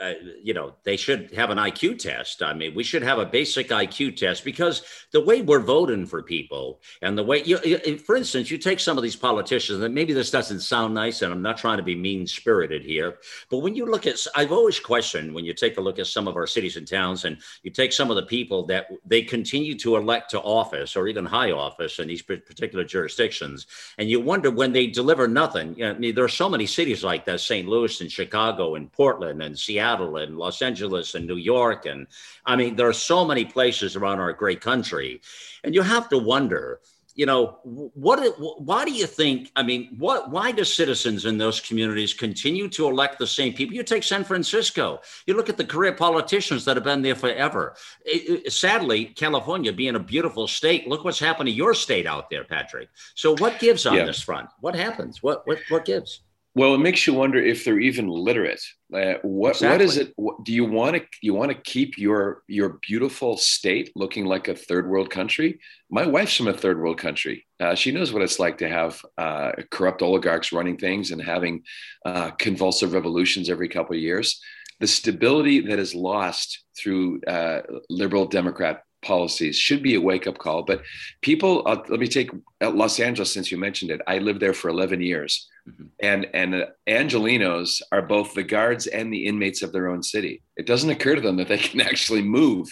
uh, 0.00 0.12
you 0.42 0.54
know 0.54 0.74
they 0.84 0.96
should 0.96 1.32
have 1.34 1.50
an 1.50 1.58
iq 1.58 1.98
test. 1.98 2.42
I 2.42 2.54
mean 2.54 2.74
we 2.74 2.84
should 2.84 3.02
have 3.02 3.18
a 3.18 3.26
basic 3.26 3.68
iq 3.68 4.16
test 4.16 4.44
because 4.44 4.82
the 5.12 5.20
way 5.20 5.42
we're 5.42 5.60
voting 5.60 6.06
for 6.06 6.22
people 6.22 6.80
and 7.02 7.18
the 7.18 7.24
way 7.24 7.42
you 7.42 7.58
for 7.98 8.16
instance 8.16 8.50
you 8.50 8.58
take 8.58 8.78
some 8.78 8.96
of 8.96 9.02
these 9.02 9.16
politicians 9.16 9.55
politicians, 9.56 9.82
and 9.82 9.94
maybe 9.94 10.12
this 10.12 10.30
doesn't 10.30 10.60
sound 10.60 10.92
nice, 10.92 11.22
and 11.22 11.32
I'm 11.32 11.40
not 11.40 11.56
trying 11.56 11.78
to 11.78 11.82
be 11.82 11.94
mean 11.94 12.26
spirited 12.26 12.82
here, 12.84 13.16
but 13.50 13.58
when 13.58 13.74
you 13.74 13.86
look 13.86 14.06
at, 14.06 14.18
I've 14.34 14.52
always 14.52 14.78
questioned 14.78 15.34
when 15.34 15.46
you 15.46 15.54
take 15.54 15.78
a 15.78 15.80
look 15.80 15.98
at 15.98 16.06
some 16.06 16.28
of 16.28 16.36
our 16.36 16.46
cities 16.46 16.76
and 16.76 16.86
towns, 16.86 17.24
and 17.24 17.38
you 17.62 17.70
take 17.70 17.92
some 17.92 18.10
of 18.10 18.16
the 18.16 18.26
people 18.26 18.66
that 18.66 18.88
they 19.06 19.22
continue 19.22 19.74
to 19.78 19.96
elect 19.96 20.30
to 20.30 20.40
office 20.40 20.94
or 20.94 21.08
even 21.08 21.24
high 21.24 21.52
office 21.52 21.98
in 21.98 22.08
these 22.08 22.22
particular 22.22 22.84
jurisdictions, 22.84 23.66
and 23.96 24.10
you 24.10 24.20
wonder 24.20 24.50
when 24.50 24.72
they 24.72 24.86
deliver 24.86 25.26
nothing. 25.26 25.74
You 25.76 25.84
know, 25.84 25.94
I 25.94 25.98
mean, 25.98 26.14
there 26.14 26.24
are 26.24 26.28
so 26.28 26.48
many 26.48 26.66
cities 26.66 27.02
like 27.02 27.24
that: 27.24 27.40
St. 27.40 27.66
Louis 27.66 28.00
and 28.00 28.12
Chicago 28.12 28.74
and 28.74 28.92
Portland 28.92 29.42
and 29.42 29.58
Seattle 29.58 30.18
and 30.18 30.36
Los 30.36 30.60
Angeles 30.60 31.14
and 31.14 31.26
New 31.26 31.36
York, 31.36 31.86
and 31.86 32.06
I 32.44 32.56
mean, 32.56 32.76
there 32.76 32.88
are 32.88 32.92
so 32.92 33.24
many 33.24 33.44
places 33.46 33.96
around 33.96 34.20
our 34.20 34.32
great 34.34 34.60
country, 34.60 35.22
and 35.64 35.74
you 35.74 35.82
have 35.82 36.10
to 36.10 36.18
wonder 36.18 36.80
you 37.16 37.24
know 37.24 37.58
what 37.64 38.20
why 38.60 38.84
do 38.84 38.92
you 38.92 39.06
think 39.06 39.50
i 39.56 39.62
mean 39.62 39.96
what 39.98 40.30
why 40.30 40.52
do 40.52 40.62
citizens 40.64 41.24
in 41.24 41.38
those 41.38 41.60
communities 41.60 42.12
continue 42.12 42.68
to 42.68 42.86
elect 42.86 43.18
the 43.18 43.26
same 43.26 43.52
people? 43.54 43.74
You 43.74 43.82
take 43.82 44.02
san 44.02 44.22
francisco. 44.22 45.00
You 45.26 45.34
look 45.34 45.48
at 45.48 45.56
the 45.56 45.64
career 45.64 45.94
politicians 45.94 46.64
that 46.66 46.76
have 46.76 46.84
been 46.84 47.02
there 47.02 47.14
forever. 47.14 47.74
It, 48.04 48.46
it, 48.46 48.52
sadly 48.52 49.06
california 49.06 49.72
being 49.72 49.96
a 49.96 50.00
beautiful 50.00 50.46
state 50.46 50.86
look 50.86 51.04
what's 51.04 51.18
happened 51.18 51.48
to 51.48 51.52
your 51.54 51.74
state 51.74 52.06
out 52.06 52.28
there 52.30 52.44
patrick. 52.44 52.90
So 53.14 53.34
what 53.36 53.58
gives 53.58 53.86
on 53.86 53.96
yeah. 53.96 54.04
this 54.04 54.20
front? 54.20 54.50
What 54.60 54.76
happens? 54.76 55.22
What 55.22 55.46
what 55.46 55.58
what 55.70 55.86
gives 55.86 56.20
well, 56.56 56.74
it 56.74 56.78
makes 56.78 57.06
you 57.06 57.12
wonder 57.12 57.38
if 57.38 57.66
they're 57.66 57.78
even 57.78 58.08
literate. 58.08 58.62
Uh, 58.92 59.16
what 59.20 59.56
exactly. 59.56 59.68
what 59.68 59.80
is 59.82 59.96
it? 59.98 60.12
What, 60.16 60.42
do 60.42 60.54
you 60.54 60.64
want 60.64 60.96
to 60.96 61.02
you 61.20 61.34
want 61.34 61.52
to 61.52 61.70
keep 61.70 61.98
your 61.98 62.44
your 62.48 62.78
beautiful 62.80 63.36
state 63.36 63.92
looking 63.94 64.24
like 64.24 64.48
a 64.48 64.56
third 64.56 64.88
world 64.88 65.10
country? 65.10 65.60
My 65.90 66.06
wife's 66.06 66.34
from 66.34 66.48
a 66.48 66.54
third 66.54 66.80
world 66.80 66.96
country. 66.96 67.46
Uh, 67.60 67.74
she 67.74 67.92
knows 67.92 68.10
what 68.10 68.22
it's 68.22 68.38
like 68.38 68.56
to 68.58 68.70
have 68.70 69.04
uh, 69.18 69.52
corrupt 69.70 70.00
oligarchs 70.00 70.50
running 70.50 70.78
things 70.78 71.10
and 71.10 71.20
having 71.20 71.62
uh, 72.06 72.30
convulsive 72.30 72.94
revolutions 72.94 73.50
every 73.50 73.68
couple 73.68 73.94
of 73.94 74.00
years. 74.00 74.40
The 74.80 74.86
stability 74.86 75.60
that 75.60 75.78
is 75.78 75.94
lost 75.94 76.64
through 76.78 77.20
uh, 77.24 77.60
liberal 77.90 78.24
Democrat 78.24 78.82
policies 79.02 79.58
should 79.58 79.82
be 79.82 79.94
a 79.94 80.00
wake 80.00 80.26
up 80.26 80.38
call. 80.38 80.62
But 80.62 80.80
people, 81.20 81.64
uh, 81.66 81.82
let 81.90 82.00
me 82.00 82.08
take 82.08 82.30
Los 82.62 82.98
Angeles 82.98 83.32
since 83.32 83.52
you 83.52 83.58
mentioned 83.58 83.90
it. 83.90 84.00
I 84.06 84.18
lived 84.18 84.40
there 84.40 84.54
for 84.54 84.70
11 84.70 85.02
years 85.02 85.46
Mm-hmm. 85.68 85.84
And 86.00 86.26
and 86.34 86.54
uh, 86.54 86.66
Angelenos 86.86 87.82
are 87.90 88.02
both 88.02 88.34
the 88.34 88.42
guards 88.42 88.86
and 88.86 89.12
the 89.12 89.26
inmates 89.26 89.62
of 89.62 89.72
their 89.72 89.88
own 89.88 90.02
city. 90.02 90.42
It 90.56 90.66
doesn't 90.66 90.90
occur 90.90 91.16
to 91.16 91.20
them 91.20 91.36
that 91.36 91.48
they 91.48 91.58
can 91.70 91.80
actually 91.80 92.22
move. 92.22 92.68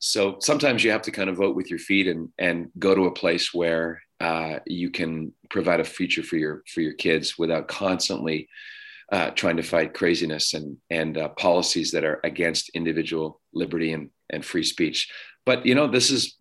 So 0.00 0.36
sometimes 0.40 0.84
you 0.84 0.90
have 0.90 1.02
to 1.02 1.10
kind 1.10 1.30
of 1.30 1.36
vote 1.36 1.56
with 1.56 1.70
your 1.70 1.78
feet 1.78 2.06
and 2.06 2.28
and 2.38 2.70
go 2.78 2.94
to 2.94 3.06
a 3.06 3.12
place 3.12 3.52
where 3.52 4.02
uh, 4.20 4.58
you 4.66 4.90
can 4.90 5.32
provide 5.50 5.80
a 5.80 5.84
future 5.84 6.22
for 6.22 6.36
your 6.36 6.62
for 6.72 6.80
your 6.80 6.94
kids 6.94 7.38
without 7.38 7.68
constantly 7.68 8.48
uh, 9.12 9.30
trying 9.30 9.56
to 9.56 9.62
fight 9.62 9.94
craziness 9.94 10.54
and 10.54 10.76
and 10.90 11.18
uh, 11.18 11.28
policies 11.30 11.90
that 11.92 12.04
are 12.04 12.20
against 12.24 12.70
individual 12.70 13.40
liberty 13.52 13.92
and 13.92 14.10
and 14.30 14.44
free 14.44 14.64
speech. 14.64 15.10
But 15.46 15.66
you 15.66 15.74
know, 15.74 15.88
this 15.88 16.10
is 16.10 16.36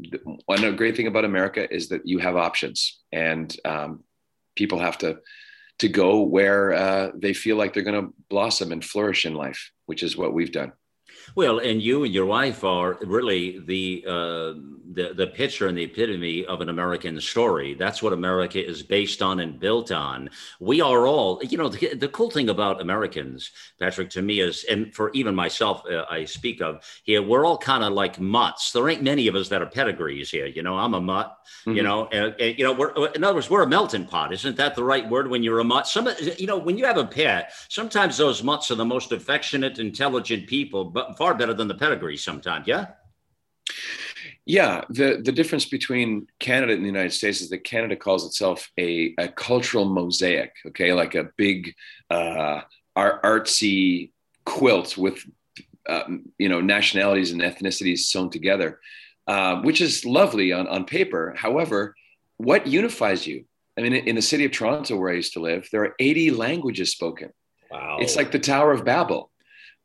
one 0.46 0.76
great 0.76 0.96
thing 0.96 1.08
about 1.08 1.26
America 1.26 1.72
is 1.74 1.90
that 1.90 2.08
you 2.08 2.20
have 2.20 2.38
options, 2.38 3.02
and 3.12 3.54
um, 3.66 4.04
people 4.56 4.80
have 4.80 4.98
to 5.00 5.20
to 5.80 5.88
go 5.90 6.22
where 6.22 6.74
uh, 6.74 7.12
they 7.16 7.34
feel 7.34 7.58
like 7.58 7.74
they're 7.74 7.84
going 7.84 8.02
to 8.02 8.14
blossom 8.30 8.72
and 8.72 8.84
flourish 8.84 9.26
in 9.26 9.34
life, 9.34 9.72
which 9.86 10.04
is 10.04 10.18
what 10.18 10.34
we've 10.34 10.52
done. 10.52 10.72
Well, 11.36 11.60
and 11.60 11.82
you 11.82 12.04
and 12.04 12.14
your 12.14 12.26
wife 12.26 12.64
are 12.64 12.98
really 13.02 13.60
the 13.60 14.04
uh, 14.08 14.54
the 14.94 15.14
the 15.16 15.28
picture 15.28 15.68
and 15.68 15.78
the 15.78 15.84
epitome 15.84 16.46
of 16.46 16.62
an 16.62 16.70
American 16.70 17.20
story. 17.20 17.74
That's 17.74 18.04
what 18.04 18.14
America 18.14 18.64
is 18.64 18.84
based 18.84 19.22
on 19.22 19.40
and 19.40 19.60
built 19.60 19.92
on. 19.92 20.30
We 20.60 20.82
are 20.82 21.08
all, 21.08 21.42
you 21.44 21.58
know, 21.58 21.70
the, 21.70 21.96
the 21.96 22.08
cool 22.10 22.30
thing 22.30 22.50
about 22.50 22.82
Americans, 22.82 23.52
Patrick, 23.80 24.10
to 24.12 24.22
me 24.22 24.42
is, 24.42 24.64
and 24.66 24.94
for 24.94 25.12
even 25.14 25.34
myself, 25.36 25.84
uh, 25.90 26.06
I 26.10 26.26
speak 26.26 26.62
of 26.62 26.84
here, 27.04 27.22
we're 27.22 27.46
all 27.46 27.58
kind 27.58 27.84
of 27.84 27.94
like 27.94 28.20
mutts. 28.20 28.72
There 28.72 28.88
ain't 28.90 29.02
many 29.02 29.28
of 29.28 29.36
us 29.36 29.50
that 29.50 29.62
are 29.62 29.66
pedigrees 29.66 30.30
here. 30.30 30.46
You 30.46 30.64
know, 30.64 30.78
I'm 30.78 30.94
a 30.94 31.02
mutt. 31.02 31.38
Mm-hmm. 31.66 31.78
You 31.78 31.84
know, 31.84 32.08
and, 32.08 32.36
and, 32.40 32.58
you 32.58 32.64
know, 32.66 32.74
we're 32.74 32.94
in 33.14 33.24
other 33.24 33.36
words, 33.36 33.50
we're 33.50 33.64
a 33.64 33.68
melting 33.68 34.06
pot. 34.06 34.34
Isn't 34.34 34.58
that 34.58 34.76
the 34.76 34.84
right 34.84 35.08
word 35.10 35.28
when 35.28 35.44
you're 35.44 35.60
a 35.60 35.64
mutt? 35.64 35.88
Some, 35.88 36.10
you 36.38 36.48
know, 36.48 36.58
when 36.58 36.78
you 36.78 36.86
have 36.86 36.98
a 36.98 37.06
pet, 37.06 37.54
sometimes 37.70 38.18
those 38.18 38.44
mutts 38.44 38.70
are 38.70 38.76
the 38.76 38.86
most 38.86 39.12
affectionate, 39.12 39.80
intelligent 39.80 40.48
people, 40.48 40.86
but 40.86 41.13
far 41.16 41.36
better 41.36 41.54
than 41.54 41.68
the 41.68 41.76
pedigree 41.76 42.18
sometimes. 42.18 42.68
Yeah. 42.68 42.88
Yeah, 44.46 44.84
the 44.90 45.22
the 45.24 45.32
difference 45.32 45.66
between 45.66 46.28
Canada 46.40 46.74
and 46.74 46.84
the 46.84 46.88
United 46.88 47.14
States 47.14 47.40
is 47.40 47.50
that 47.50 47.64
Canada 47.64 47.96
calls 47.96 48.26
itself 48.26 48.70
a, 48.78 49.14
a 49.18 49.30
cultural 49.30 49.86
mosaic. 49.86 50.52
Okay, 50.68 50.92
like 50.92 51.16
a 51.16 51.30
big 51.38 51.74
uh, 52.10 52.62
artsy 52.98 54.12
quilt 54.46 54.98
with 54.98 55.24
um, 55.88 56.26
you 56.38 56.50
know 56.50 56.60
nationalities 56.60 57.32
and 57.32 57.42
ethnicities 57.42 58.00
sewn 58.00 58.30
together, 58.30 58.80
uh, 59.28 59.62
which 59.62 59.80
is 59.80 60.04
lovely 60.04 60.52
on 60.52 60.68
on 60.68 60.84
paper. 60.84 61.34
However, 61.38 61.96
what 62.36 62.68
unifies 62.68 63.26
you? 63.26 63.46
I 63.78 63.82
mean, 63.82 63.94
in 63.94 64.16
the 64.16 64.22
city 64.22 64.46
of 64.46 64.52
Toronto, 64.52 64.98
where 64.98 65.12
I 65.12 65.16
used 65.16 65.34
to 65.34 65.40
live, 65.40 65.68
there 65.72 65.84
are 65.84 65.96
80 65.98 66.32
languages 66.32 66.92
spoken. 66.92 67.32
Wow. 67.72 67.98
It's 68.00 68.16
like 68.16 68.32
the 68.32 68.40
Tower 68.40 68.72
of 68.72 68.86
Babel. 68.86 69.32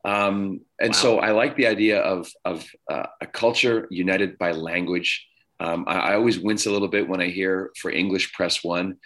Um, 0.05 0.61
and 0.81 0.91
wow. 0.91 0.99
so 0.99 1.19
I 1.19 1.33
like 1.33 1.57
the 1.57 1.67
idea 1.67 2.01
of, 2.01 2.31
of 2.45 2.67
uh, 2.91 3.07
a 3.21 3.27
culture 3.27 3.87
united 3.91 4.39
by 4.39 4.53
language. 4.53 5.27
Um, 5.61 5.85
I, 5.89 5.99
I, 5.99 6.15
always 6.15 6.39
wince 6.39 6.67
a 6.67 6.71
little 6.71 6.89
bit 6.89 7.09
when 7.09 7.21
I 7.21 7.29
hear 7.29 7.73
for 7.77 7.91
English 7.91 8.33
press 8.33 8.63
one. 8.63 8.97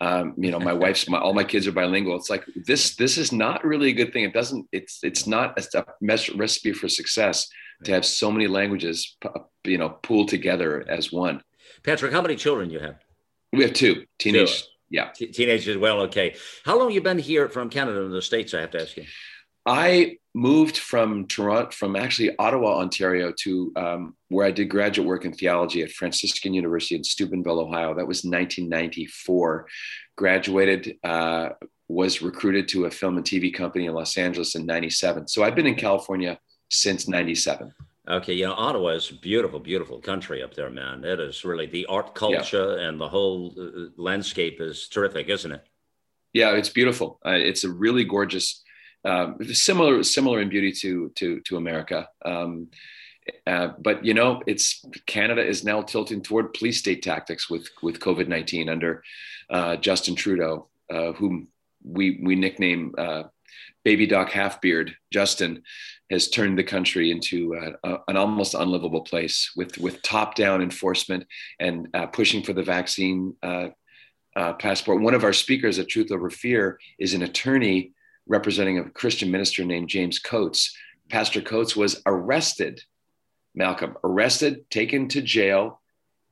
Um, 0.00 0.34
you 0.36 0.50
know, 0.50 0.60
my 0.60 0.72
wife's, 0.84 1.08
my, 1.08 1.18
all 1.18 1.32
my 1.32 1.44
kids 1.44 1.66
are 1.66 1.72
bilingual. 1.72 2.16
It's 2.16 2.28
like 2.28 2.44
this. 2.66 2.96
This 2.96 3.16
is 3.16 3.32
not 3.32 3.64
really 3.64 3.90
a 3.90 3.94
good 3.94 4.12
thing. 4.12 4.24
It 4.24 4.34
doesn't. 4.34 4.66
It's 4.72 5.02
it's 5.02 5.26
not 5.26 5.58
a, 5.74 5.84
recipe 6.02 6.72
for 6.72 6.88
success 6.88 7.48
to 7.84 7.92
have 7.92 8.04
so 8.04 8.30
many 8.30 8.46
languages, 8.46 9.16
you 9.64 9.78
know, 9.78 9.88
pooled 9.88 10.28
together 10.28 10.84
as 10.86 11.10
one. 11.10 11.42
Patrick, 11.82 12.12
how 12.12 12.22
many 12.22 12.36
children 12.36 12.70
you 12.70 12.78
have? 12.78 12.96
We 13.52 13.62
have 13.62 13.72
two 13.72 14.04
teenage. 14.18 14.62
Two. 14.62 14.68
Yeah, 14.90 15.08
T- 15.08 15.28
teenagers. 15.28 15.78
Well, 15.78 16.02
okay. 16.02 16.36
How 16.66 16.78
long 16.78 16.90
you 16.90 17.00
been 17.00 17.18
here 17.18 17.48
from 17.48 17.70
Canada 17.70 18.04
and 18.04 18.12
the 18.12 18.20
states? 18.20 18.52
I 18.52 18.60
have 18.60 18.72
to 18.72 18.82
ask 18.82 18.94
you. 18.98 19.04
I 19.66 20.18
moved 20.34 20.78
from 20.78 21.26
Toronto, 21.26 21.70
from 21.70 21.94
actually 21.94 22.36
Ottawa, 22.38 22.78
Ontario, 22.78 23.32
to 23.40 23.72
um, 23.76 24.16
where 24.28 24.46
I 24.46 24.50
did 24.50 24.68
graduate 24.68 25.06
work 25.06 25.24
in 25.24 25.32
theology 25.32 25.82
at 25.82 25.92
Franciscan 25.92 26.54
University 26.54 26.96
in 26.96 27.04
Steubenville, 27.04 27.60
Ohio. 27.60 27.94
That 27.94 28.06
was 28.06 28.24
1994. 28.24 29.66
Graduated, 30.16 30.96
uh, 31.04 31.50
was 31.88 32.22
recruited 32.22 32.68
to 32.68 32.86
a 32.86 32.90
film 32.90 33.18
and 33.18 33.26
TV 33.26 33.52
company 33.52 33.86
in 33.86 33.94
Los 33.94 34.16
Angeles 34.16 34.54
in 34.54 34.64
97. 34.66 35.28
So 35.28 35.44
I've 35.44 35.54
been 35.54 35.66
in 35.66 35.74
California 35.74 36.38
since 36.70 37.06
97. 37.06 37.72
Okay, 38.08 38.32
you 38.32 38.46
know, 38.46 38.54
Ottawa 38.54 38.88
is 38.88 39.10
beautiful, 39.10 39.60
beautiful 39.60 40.00
country 40.00 40.42
up 40.42 40.54
there, 40.54 40.70
man. 40.70 41.04
It 41.04 41.20
is 41.20 41.44
really 41.44 41.66
the 41.66 41.86
art 41.86 42.14
culture 42.14 42.76
yeah. 42.78 42.88
and 42.88 43.00
the 43.00 43.08
whole 43.08 43.54
uh, 43.56 43.90
landscape 43.96 44.60
is 44.60 44.88
terrific, 44.88 45.28
isn't 45.28 45.52
it? 45.52 45.64
Yeah, 46.32 46.52
it's 46.52 46.70
beautiful. 46.70 47.20
Uh, 47.24 47.30
it's 47.32 47.62
a 47.62 47.70
really 47.70 48.04
gorgeous 48.04 48.62
um, 49.04 49.36
similar 49.52 50.02
similar 50.02 50.40
in 50.40 50.48
beauty 50.48 50.72
to 50.72 51.10
to 51.16 51.40
to 51.40 51.56
America. 51.56 52.08
Um, 52.24 52.68
uh, 53.46 53.68
but 53.78 54.04
you 54.04 54.14
know, 54.14 54.42
it's 54.46 54.84
Canada 55.06 55.44
is 55.46 55.64
now 55.64 55.82
tilting 55.82 56.22
toward 56.22 56.54
police 56.54 56.78
state 56.78 57.02
tactics 57.02 57.48
with 57.48 57.68
with 57.82 58.00
COVID 58.00 58.28
nineteen 58.28 58.68
under 58.68 59.02
uh, 59.50 59.76
Justin 59.76 60.14
Trudeau, 60.14 60.68
uh, 60.92 61.12
whom 61.12 61.48
we 61.84 62.20
we 62.22 62.34
nickname 62.34 62.94
uh, 62.98 63.24
Baby 63.84 64.06
Doc 64.06 64.30
Halfbeard. 64.30 64.94
Justin 65.12 65.62
has 66.10 66.28
turned 66.28 66.58
the 66.58 66.64
country 66.64 67.10
into 67.10 67.56
uh, 67.84 67.98
an 68.08 68.16
almost 68.16 68.54
unlivable 68.54 69.02
place 69.02 69.52
with 69.56 69.78
with 69.78 70.02
top 70.02 70.34
down 70.34 70.62
enforcement 70.62 71.26
and 71.58 71.88
uh, 71.94 72.06
pushing 72.06 72.42
for 72.42 72.52
the 72.52 72.62
vaccine. 72.62 73.34
passport. 74.58 75.02
One 75.02 75.14
of 75.14 75.24
our 75.24 75.32
speakers 75.34 75.78
at 75.78 75.88
Truth 75.88 76.10
Over 76.10 76.30
Fear 76.30 76.80
is 76.98 77.12
an 77.12 77.22
attorney 77.22 77.92
representing 78.32 78.78
a 78.78 78.88
Christian 78.88 79.30
minister 79.30 79.62
named 79.62 79.90
James 79.90 80.18
Coates. 80.18 80.74
Pastor 81.10 81.42
Coates 81.42 81.76
was 81.76 82.00
arrested, 82.06 82.80
Malcolm, 83.54 83.94
arrested, 84.02 84.70
taken 84.70 85.06
to 85.08 85.20
jail. 85.20 85.82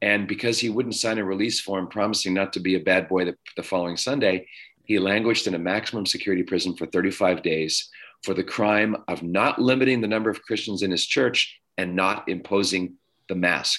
And 0.00 0.26
because 0.26 0.58
he 0.58 0.70
wouldn't 0.70 0.94
sign 0.94 1.18
a 1.18 1.24
release 1.24 1.60
form 1.60 1.88
promising 1.88 2.32
not 2.32 2.54
to 2.54 2.60
be 2.60 2.74
a 2.74 2.80
bad 2.80 3.06
boy 3.06 3.26
the, 3.26 3.36
the 3.54 3.62
following 3.62 3.98
Sunday, 3.98 4.46
he 4.84 4.98
languished 4.98 5.46
in 5.46 5.54
a 5.54 5.58
maximum 5.58 6.06
security 6.06 6.42
prison 6.42 6.74
for 6.74 6.86
35 6.86 7.42
days 7.42 7.90
for 8.24 8.32
the 8.32 8.44
crime 8.44 8.96
of 9.06 9.22
not 9.22 9.60
limiting 9.60 10.00
the 10.00 10.08
number 10.08 10.30
of 10.30 10.42
Christians 10.42 10.82
in 10.82 10.90
his 10.90 11.06
church 11.06 11.60
and 11.76 11.94
not 11.94 12.26
imposing 12.30 12.94
the 13.28 13.34
mask. 13.34 13.78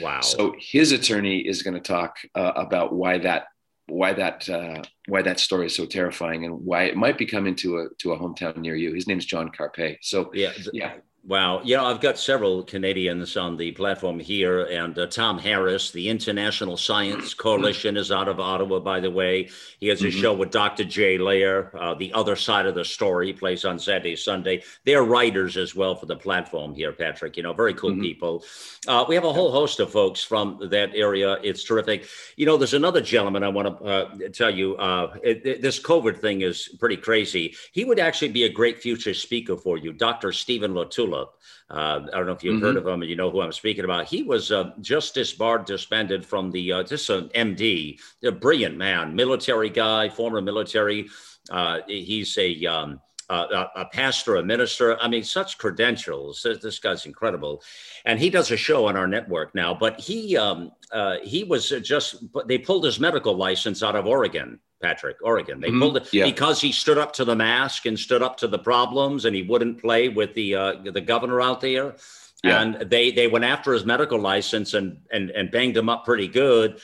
Wow. 0.00 0.20
So 0.20 0.54
his 0.60 0.92
attorney 0.92 1.40
is 1.40 1.64
going 1.64 1.74
to 1.74 1.80
talk 1.80 2.18
uh, 2.36 2.52
about 2.54 2.94
why 2.94 3.18
that 3.18 3.46
why 3.88 4.12
that 4.12 4.48
uh, 4.48 4.82
why 5.06 5.22
that 5.22 5.40
story 5.40 5.66
is 5.66 5.74
so 5.74 5.86
terrifying 5.86 6.44
and 6.44 6.64
why 6.64 6.84
it 6.84 6.96
might 6.96 7.18
be 7.18 7.26
coming 7.26 7.54
to 7.56 7.78
a 7.78 7.86
to 7.98 8.12
a 8.12 8.18
hometown 8.18 8.56
near 8.58 8.76
you. 8.76 8.94
His 8.94 9.06
name 9.06 9.18
is 9.18 9.26
John 9.26 9.50
Carpay. 9.50 9.98
So 10.02 10.30
yeah, 10.34 10.52
yeah, 10.72 10.94
Wow. 11.26 11.60
You 11.62 11.76
know, 11.76 11.84
I've 11.84 12.00
got 12.00 12.18
several 12.18 12.62
Canadians 12.62 13.36
on 13.36 13.56
the 13.56 13.72
platform 13.72 14.18
here, 14.18 14.62
and 14.62 14.98
uh, 14.98 15.06
Tom 15.08 15.38
Harris, 15.38 15.90
the 15.90 16.08
International 16.08 16.76
Science 16.76 17.34
Coalition, 17.34 17.98
is 17.98 18.10
out 18.10 18.28
of 18.28 18.40
Ottawa, 18.40 18.78
by 18.78 19.00
the 19.00 19.10
way. 19.10 19.50
He 19.78 19.88
has 19.88 20.00
a 20.00 20.06
mm-hmm. 20.06 20.20
show 20.20 20.32
with 20.32 20.50
Dr. 20.50 20.84
Jay 20.84 21.18
Lehr, 21.18 21.70
uh, 21.78 21.94
The 21.94 22.14
Other 22.14 22.34
Side 22.34 22.64
of 22.64 22.74
the 22.74 22.84
Story. 22.84 23.34
Plays 23.34 23.66
on 23.66 23.78
Saturday, 23.78 24.16
Sunday. 24.16 24.62
They're 24.84 25.02
writers 25.02 25.58
as 25.58 25.74
well 25.74 25.94
for 25.96 26.06
the 26.06 26.16
platform 26.16 26.74
here, 26.74 26.92
Patrick. 26.92 27.36
You 27.36 27.42
know, 27.42 27.52
very 27.52 27.74
cool 27.74 27.90
mm-hmm. 27.90 28.00
people. 28.00 28.44
Uh, 28.86 29.04
we 29.06 29.14
have 29.14 29.24
a 29.24 29.32
whole 29.32 29.52
host 29.52 29.80
of 29.80 29.90
folks 29.90 30.22
from 30.22 30.58
that 30.70 30.94
area. 30.94 31.36
It's 31.42 31.64
terrific. 31.64 32.06
You 32.36 32.46
know, 32.46 32.56
there's 32.56 32.74
another 32.74 33.02
gentleman 33.02 33.42
I 33.42 33.48
want 33.48 33.78
to 33.78 33.84
uh, 33.84 34.28
tell 34.32 34.54
you. 34.54 34.76
Uh, 34.76 35.14
it, 35.22 35.44
it, 35.44 35.62
this 35.62 35.78
COVID 35.78 36.20
thing 36.20 36.40
is 36.40 36.68
pretty 36.80 36.96
crazy. 36.96 37.54
He 37.72 37.84
would 37.84 37.98
actually 37.98 38.28
be 38.28 38.44
a 38.44 38.48
great 38.48 38.78
future 38.78 39.12
speaker 39.12 39.56
for 39.56 39.76
you, 39.76 39.92
Dr. 39.92 40.32
Stephen 40.32 40.72
Uh, 41.14 42.00
I 42.12 42.16
don't 42.16 42.26
know 42.26 42.32
if 42.32 42.42
you've 42.42 42.56
mm-hmm. 42.56 42.64
heard 42.64 42.76
of 42.76 42.86
him 42.86 43.02
and 43.02 43.10
you 43.10 43.16
know 43.16 43.30
who 43.30 43.40
I'm 43.40 43.52
speaking 43.52 43.84
about. 43.84 44.06
He 44.06 44.22
was 44.22 44.50
uh, 44.52 44.72
just 44.80 45.14
disbarred, 45.14 45.64
disbanded 45.64 46.24
from 46.24 46.50
the, 46.50 46.72
uh, 46.72 46.82
just 46.82 47.10
an 47.10 47.28
MD, 47.34 48.00
a 48.24 48.32
brilliant 48.32 48.76
man, 48.76 49.14
military 49.14 49.70
guy, 49.70 50.08
former 50.08 50.40
military. 50.40 51.08
Uh, 51.50 51.80
he's 51.86 52.36
a, 52.38 52.66
um, 52.66 53.00
a, 53.28 53.70
a, 53.76 53.84
pastor, 53.86 54.36
a 54.36 54.42
minister. 54.42 54.98
I 55.00 55.08
mean, 55.08 55.22
such 55.22 55.58
credentials. 55.58 56.46
This 56.62 56.78
guy's 56.78 57.06
incredible, 57.06 57.62
and 58.04 58.18
he 58.18 58.30
does 58.30 58.50
a 58.50 58.56
show 58.56 58.86
on 58.86 58.96
our 58.96 59.06
network 59.06 59.54
now. 59.54 59.74
But 59.74 60.00
he 60.00 60.36
um, 60.36 60.72
uh, 60.92 61.16
he 61.22 61.44
was 61.44 61.68
just 61.68 62.24
they 62.46 62.58
pulled 62.58 62.84
his 62.84 62.98
medical 62.98 63.36
license 63.36 63.82
out 63.82 63.96
of 63.96 64.06
Oregon, 64.06 64.58
Patrick, 64.80 65.16
Oregon. 65.22 65.60
They 65.60 65.68
mm-hmm. 65.68 65.80
pulled 65.80 65.96
it 65.98 66.12
yeah. 66.12 66.24
because 66.24 66.60
he 66.60 66.72
stood 66.72 66.98
up 66.98 67.12
to 67.14 67.24
the 67.24 67.36
mask 67.36 67.86
and 67.86 67.98
stood 67.98 68.22
up 68.22 68.36
to 68.38 68.48
the 68.48 68.58
problems, 68.58 69.24
and 69.24 69.36
he 69.36 69.42
wouldn't 69.42 69.80
play 69.80 70.08
with 70.08 70.34
the 70.34 70.54
uh, 70.54 70.72
the 70.92 71.00
governor 71.00 71.40
out 71.40 71.60
there. 71.60 71.96
Yeah. 72.44 72.62
And 72.62 72.90
they 72.90 73.10
they 73.10 73.26
went 73.26 73.44
after 73.44 73.72
his 73.72 73.84
medical 73.84 74.18
license 74.18 74.74
and 74.74 75.00
and 75.10 75.30
and 75.30 75.50
banged 75.50 75.76
him 75.76 75.88
up 75.88 76.04
pretty 76.04 76.28
good. 76.28 76.80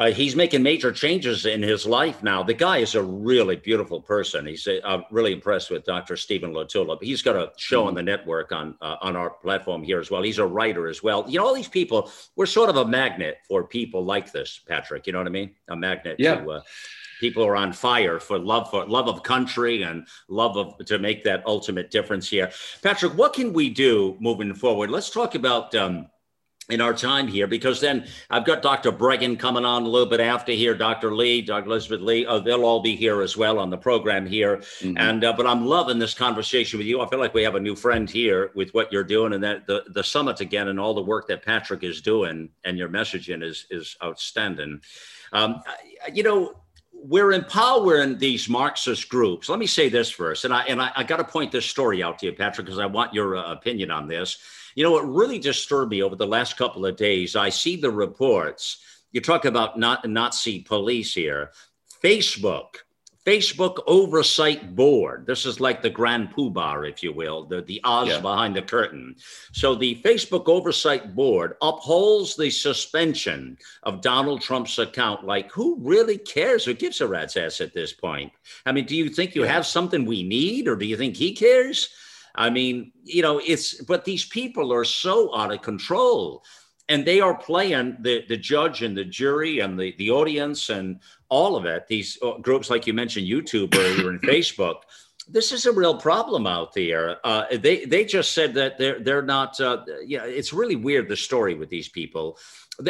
Uh, 0.00 0.10
he's 0.10 0.34
making 0.34 0.62
major 0.62 0.90
changes 0.90 1.44
in 1.44 1.62
his 1.62 1.84
life 1.84 2.22
now. 2.22 2.42
The 2.42 2.54
guy 2.54 2.78
is 2.78 2.94
a 2.94 3.02
really 3.02 3.56
beautiful 3.56 4.00
person. 4.00 4.46
He's 4.46 4.66
a, 4.66 4.80
I'm 4.82 5.04
really 5.10 5.34
impressed 5.34 5.70
with 5.70 5.84
Dr. 5.84 6.16
Stephen 6.16 6.54
LaTulippe. 6.54 7.02
He's 7.02 7.20
got 7.20 7.36
a 7.36 7.52
show 7.58 7.80
mm-hmm. 7.80 7.88
on 7.88 7.94
the 7.94 8.02
network 8.02 8.50
on 8.50 8.76
uh, 8.80 8.96
on 9.02 9.14
our 9.14 9.28
platform 9.28 9.82
here 9.82 10.00
as 10.00 10.10
well. 10.10 10.22
He's 10.22 10.38
a 10.38 10.46
writer 10.46 10.88
as 10.88 11.02
well. 11.02 11.26
You 11.28 11.38
know, 11.38 11.46
all 11.46 11.54
these 11.54 11.68
people, 11.68 12.10
we're 12.34 12.46
sort 12.46 12.70
of 12.70 12.76
a 12.76 12.86
magnet 12.86 13.40
for 13.46 13.62
people 13.62 14.02
like 14.02 14.32
this, 14.32 14.58
Patrick. 14.66 15.06
You 15.06 15.12
know 15.12 15.18
what 15.18 15.26
I 15.26 15.32
mean? 15.32 15.54
A 15.68 15.76
magnet 15.76 16.16
yeah. 16.18 16.36
to 16.36 16.50
uh, 16.50 16.60
people 17.20 17.44
are 17.44 17.56
on 17.56 17.70
fire 17.70 18.18
for 18.18 18.38
love 18.38 18.70
for 18.70 18.86
love 18.86 19.06
of 19.06 19.22
country 19.22 19.82
and 19.82 20.08
love 20.28 20.56
of 20.56 20.78
to 20.86 20.98
make 20.98 21.24
that 21.24 21.44
ultimate 21.44 21.90
difference 21.90 22.26
here. 22.26 22.50
Patrick, 22.80 23.12
what 23.18 23.34
can 23.34 23.52
we 23.52 23.68
do 23.68 24.16
moving 24.18 24.54
forward? 24.54 24.88
Let's 24.88 25.10
talk 25.10 25.34
about. 25.34 25.74
Um, 25.74 26.06
in 26.70 26.80
our 26.80 26.94
time 26.94 27.28
here, 27.28 27.46
because 27.46 27.80
then 27.80 28.06
I've 28.30 28.44
got 28.44 28.62
Dr. 28.62 28.92
Breggin 28.92 29.38
coming 29.38 29.64
on 29.64 29.82
a 29.82 29.88
little 29.88 30.08
bit 30.08 30.20
after 30.20 30.52
here, 30.52 30.74
Dr. 30.74 31.14
Lee, 31.14 31.42
Dr. 31.42 31.66
Elizabeth 31.66 32.00
Lee. 32.00 32.26
Oh, 32.26 32.40
they'll 32.40 32.64
all 32.64 32.80
be 32.80 32.96
here 32.96 33.22
as 33.22 33.36
well 33.36 33.58
on 33.58 33.70
the 33.70 33.78
program 33.78 34.26
here. 34.26 34.58
Mm-hmm. 34.58 34.98
And 34.98 35.24
uh, 35.24 35.32
but 35.32 35.46
I'm 35.46 35.66
loving 35.66 35.98
this 35.98 36.14
conversation 36.14 36.78
with 36.78 36.86
you. 36.86 37.00
I 37.00 37.08
feel 37.08 37.18
like 37.18 37.34
we 37.34 37.42
have 37.42 37.54
a 37.54 37.60
new 37.60 37.76
friend 37.76 38.08
here 38.08 38.50
with 38.54 38.72
what 38.74 38.92
you're 38.92 39.04
doing, 39.04 39.32
and 39.32 39.42
that 39.44 39.66
the 39.66 39.84
the 39.88 40.04
summit 40.04 40.40
again, 40.40 40.68
and 40.68 40.80
all 40.80 40.94
the 40.94 41.02
work 41.02 41.28
that 41.28 41.44
Patrick 41.44 41.82
is 41.84 42.00
doing, 42.00 42.48
and 42.64 42.78
your 42.78 42.88
messaging 42.88 43.42
is 43.42 43.66
is 43.70 43.96
outstanding. 44.02 44.80
Um, 45.32 45.62
you 46.12 46.22
know, 46.22 46.54
we're 46.92 47.32
empowering 47.32 48.18
these 48.18 48.48
Marxist 48.48 49.08
groups. 49.08 49.48
Let 49.48 49.58
me 49.58 49.66
say 49.66 49.88
this 49.88 50.10
first, 50.10 50.44
and 50.44 50.52
I 50.52 50.62
and 50.64 50.80
I, 50.80 50.90
I 50.96 51.04
got 51.04 51.16
to 51.16 51.24
point 51.24 51.52
this 51.52 51.66
story 51.66 52.02
out 52.02 52.18
to 52.20 52.26
you, 52.26 52.32
Patrick, 52.32 52.66
because 52.66 52.78
I 52.78 52.86
want 52.86 53.14
your 53.14 53.36
uh, 53.36 53.52
opinion 53.52 53.90
on 53.90 54.06
this. 54.06 54.38
You 54.74 54.84
know, 54.84 54.92
what 54.92 55.08
really 55.08 55.38
disturbed 55.38 55.90
me 55.90 56.02
over 56.02 56.16
the 56.16 56.26
last 56.26 56.56
couple 56.56 56.86
of 56.86 56.96
days. 56.96 57.36
I 57.36 57.48
see 57.48 57.76
the 57.76 57.90
reports. 57.90 58.78
You 59.12 59.20
talk 59.20 59.44
about 59.44 59.78
not 59.78 60.08
Nazi 60.08 60.60
police 60.60 61.14
here. 61.14 61.50
Facebook 62.02 62.76
Facebook 63.26 63.82
Oversight 63.86 64.74
Board. 64.74 65.26
This 65.26 65.44
is 65.44 65.60
like 65.60 65.82
the 65.82 65.90
Grand 65.90 66.32
Poobah, 66.32 66.88
if 66.88 67.02
you 67.02 67.12
will, 67.12 67.44
the, 67.44 67.60
the 67.60 67.80
Oz 67.84 68.08
yeah. 68.08 68.20
behind 68.20 68.56
the 68.56 68.62
curtain. 68.62 69.14
So 69.52 69.74
the 69.74 70.00
Facebook 70.02 70.48
Oversight 70.48 71.14
Board 71.14 71.56
upholds 71.60 72.34
the 72.34 72.50
suspension 72.50 73.58
of 73.82 74.00
Donald 74.00 74.40
Trump's 74.40 74.78
account. 74.78 75.24
Like, 75.24 75.52
who 75.52 75.76
really 75.80 76.16
cares? 76.16 76.64
Who 76.64 76.72
gives 76.72 77.02
a 77.02 77.06
rat's 77.06 77.36
ass 77.36 77.60
at 77.60 77.74
this 77.74 77.92
point? 77.92 78.32
I 78.64 78.72
mean, 78.72 78.86
do 78.86 78.96
you 78.96 79.10
think 79.10 79.34
you 79.34 79.44
yeah. 79.44 79.52
have 79.52 79.66
something 79.66 80.06
we 80.06 80.22
need, 80.22 80.66
or 80.66 80.76
do 80.76 80.86
you 80.86 80.96
think 80.96 81.14
he 81.14 81.34
cares? 81.34 81.90
I 82.34 82.50
mean, 82.50 82.92
you 83.04 83.22
know, 83.22 83.40
it's, 83.44 83.82
but 83.82 84.04
these 84.04 84.24
people 84.24 84.72
are 84.72 84.84
so 84.84 85.36
out 85.36 85.52
of 85.52 85.62
control 85.62 86.44
and 86.90 87.06
they 87.06 87.20
are 87.20 87.36
playing 87.36 87.96
the 88.00 88.24
the 88.28 88.36
judge 88.36 88.82
and 88.82 88.96
the 88.96 89.04
jury 89.04 89.60
and 89.60 89.78
the 89.78 89.94
the 89.96 90.10
audience 90.10 90.68
and 90.68 90.98
all 91.28 91.56
of 91.56 91.64
it. 91.64 91.86
These 91.86 92.18
uh, 92.20 92.38
groups, 92.38 92.68
like 92.68 92.86
you 92.86 92.92
mentioned, 92.92 93.26
YouTube 93.26 93.74
or 93.76 94.10
in 94.10 94.18
Facebook. 94.34 94.80
This 95.28 95.52
is 95.52 95.66
a 95.66 95.72
real 95.72 95.96
problem 95.96 96.48
out 96.48 96.74
there. 96.74 97.24
Uh, 97.24 97.44
they 97.56 97.84
they 97.84 98.04
just 98.04 98.32
said 98.32 98.54
that 98.54 98.76
they're 98.76 98.98
they're 98.98 99.22
not. 99.22 99.58
Uh, 99.60 99.84
yeah, 100.04 100.24
it's 100.24 100.52
really 100.52 100.76
weird 100.76 101.08
the 101.08 101.16
story 101.16 101.54
with 101.54 101.70
these 101.70 101.88
people. 101.88 102.36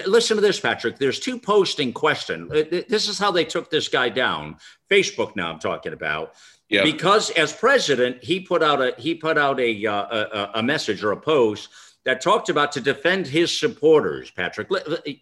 Listen 0.06 0.36
to 0.36 0.40
this, 0.40 0.58
Patrick. 0.58 0.98
There's 0.98 1.20
two 1.20 1.38
posting 1.38 1.92
question. 1.92 2.48
This 2.48 3.08
is 3.08 3.18
how 3.18 3.30
they 3.30 3.44
took 3.44 3.70
this 3.70 3.88
guy 3.88 4.08
down. 4.08 4.56
Facebook. 4.90 5.36
Now 5.36 5.52
I'm 5.52 5.58
talking 5.58 5.92
about. 5.92 6.34
Yeah. 6.70 6.84
Because 6.84 7.30
as 7.30 7.52
president, 7.52 8.22
he 8.22 8.40
put 8.40 8.62
out 8.62 8.80
a 8.80 8.94
he 8.96 9.14
put 9.16 9.36
out 9.36 9.58
a, 9.60 9.86
uh, 9.86 10.50
a 10.54 10.58
a 10.58 10.62
message 10.62 11.02
or 11.02 11.10
a 11.10 11.16
post 11.16 11.68
that 12.04 12.20
talked 12.20 12.48
about 12.48 12.72
to 12.72 12.80
defend 12.80 13.26
his 13.26 13.56
supporters, 13.56 14.30
Patrick. 14.30 14.68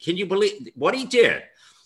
Can 0.01 0.17
you 0.17 0.27
believe 0.27 0.69
what 0.75 0.95
he 0.95 1.07
did? 1.07 1.43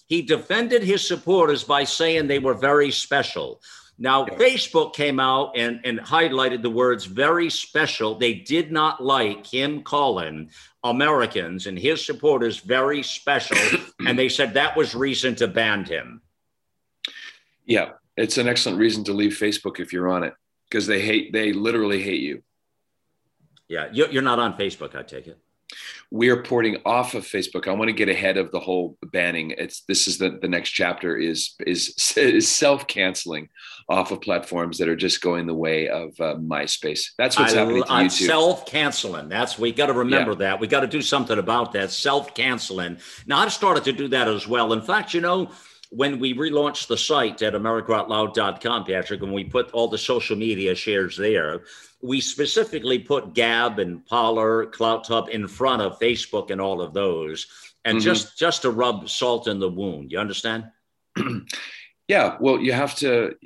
He 0.06 0.20
defended 0.20 0.82
his 0.82 1.06
supporters 1.06 1.64
by 1.64 1.84
saying 1.84 2.26
they 2.26 2.40
were 2.40 2.54
very 2.54 2.90
special. 2.90 3.62
Now, 3.98 4.26
yeah. 4.26 4.34
Facebook 4.34 4.94
came 4.94 5.20
out 5.20 5.56
and, 5.56 5.80
and 5.84 6.00
highlighted 6.00 6.62
the 6.62 6.70
words 6.70 7.04
very 7.04 7.48
special. 7.48 8.16
They 8.16 8.34
did 8.34 8.72
not 8.72 9.02
like 9.02 9.46
him 9.46 9.82
calling 9.82 10.50
Americans 10.82 11.66
and 11.66 11.78
his 11.78 12.04
supporters 12.04 12.58
very 12.58 13.02
special. 13.02 13.56
and 14.06 14.18
they 14.18 14.28
said 14.28 14.54
that 14.54 14.76
was 14.76 14.94
reason 14.94 15.34
to 15.36 15.46
ban 15.46 15.84
him. 15.84 16.20
Yeah, 17.64 17.92
it's 18.16 18.38
an 18.38 18.48
excellent 18.48 18.78
reason 18.78 19.04
to 19.04 19.12
leave 19.12 19.32
Facebook 19.32 19.80
if 19.80 19.92
you're 19.92 20.08
on 20.08 20.24
it 20.24 20.34
because 20.68 20.86
they 20.86 21.00
hate, 21.00 21.32
they 21.32 21.52
literally 21.52 22.02
hate 22.02 22.20
you. 22.20 22.42
Yeah, 23.68 23.88
you're 23.92 24.22
not 24.22 24.38
on 24.38 24.58
Facebook, 24.58 24.94
I 24.94 25.02
take 25.02 25.26
it. 25.26 25.38
We 26.10 26.28
are 26.28 26.42
porting 26.42 26.76
off 26.84 27.14
of 27.14 27.24
Facebook. 27.24 27.66
I 27.66 27.72
want 27.72 27.88
to 27.88 27.94
get 27.94 28.10
ahead 28.10 28.36
of 28.36 28.50
the 28.50 28.60
whole 28.60 28.98
banning. 29.02 29.54
It's 29.56 29.82
this 29.88 30.06
is 30.06 30.18
the 30.18 30.38
the 30.42 30.48
next 30.48 30.70
chapter 30.70 31.16
is 31.16 31.54
is 31.66 32.12
is 32.18 32.46
self 32.46 32.86
canceling 32.86 33.48
off 33.88 34.10
of 34.10 34.20
platforms 34.20 34.76
that 34.76 34.88
are 34.88 34.96
just 34.96 35.22
going 35.22 35.46
the 35.46 35.54
way 35.54 35.88
of 35.88 36.10
uh, 36.20 36.34
MySpace. 36.34 37.12
That's 37.16 37.38
what's 37.38 37.54
I, 37.54 37.60
happening 37.60 37.84
to 37.84 37.90
I'm 37.90 38.06
YouTube. 38.08 38.26
Self 38.26 38.66
canceling. 38.66 39.30
That's 39.30 39.58
we 39.58 39.72
got 39.72 39.86
to 39.86 39.94
remember 39.94 40.32
yeah. 40.32 40.38
that. 40.38 40.60
We 40.60 40.66
got 40.66 40.80
to 40.80 40.86
do 40.86 41.00
something 41.00 41.38
about 41.38 41.72
that. 41.72 41.90
Self 41.90 42.34
canceling. 42.34 42.98
Now 43.26 43.38
I've 43.38 43.52
started 43.52 43.84
to 43.84 43.92
do 43.92 44.08
that 44.08 44.28
as 44.28 44.46
well. 44.46 44.74
In 44.74 44.82
fact, 44.82 45.14
you 45.14 45.22
know 45.22 45.50
when 45.93 46.18
we 46.18 46.32
relaunched 46.32 46.86
the 46.86 46.97
site 46.97 47.43
at 47.43 47.53
americaoutloud.com, 47.53 48.84
Patrick, 48.84 49.22
and 49.22 49.32
we 49.32 49.45
put 49.45 49.70
all 49.72 49.88
the 49.88 49.99
social 49.99 50.36
media 50.36 50.74
shares 50.74 51.18
there, 51.18 51.64
we 52.01 52.18
specifically 52.18 52.99
put 52.99 53.34
Gab 53.34 53.78
and 53.78 54.05
Parler, 54.07 54.66
CloutHub 54.66 55.28
in 55.28 55.47
front 55.47 55.82
of 55.82 55.99
Facebook 55.99 56.51
and 56.51 56.61
all 56.61 56.80
of 56.80 56.95
those, 56.95 57.47
and 57.84 57.99
mm-hmm. 57.99 58.05
just 58.05 58.38
just 58.38 58.62
to 58.62 58.70
rub 58.70 59.09
salt 59.09 59.49
in 59.49 59.61
the 59.61 59.68
wound. 59.68 60.11
You 60.11 60.18
understand? 60.18 60.64
yeah. 62.09 62.36
Well, 62.40 62.59
you 62.59 62.72
have 62.72 62.95
to. 62.97 63.36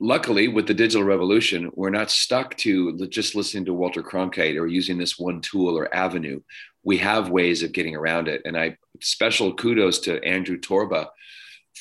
Luckily, 0.00 0.46
with 0.46 0.68
the 0.68 0.74
digital 0.74 1.02
revolution, 1.02 1.72
we're 1.74 1.90
not 1.90 2.08
stuck 2.08 2.56
to 2.58 2.96
just 3.08 3.34
listening 3.34 3.64
to 3.64 3.74
Walter 3.74 4.02
Cronkite 4.02 4.56
or 4.56 4.68
using 4.68 4.96
this 4.96 5.18
one 5.18 5.40
tool 5.40 5.76
or 5.76 5.92
avenue. 5.92 6.40
We 6.84 6.98
have 6.98 7.30
ways 7.30 7.64
of 7.64 7.72
getting 7.72 7.96
around 7.96 8.28
it, 8.28 8.42
and 8.44 8.56
I 8.56 8.76
special 9.00 9.54
kudos 9.54 9.98
to 10.00 10.22
Andrew 10.22 10.56
Torba 10.56 11.08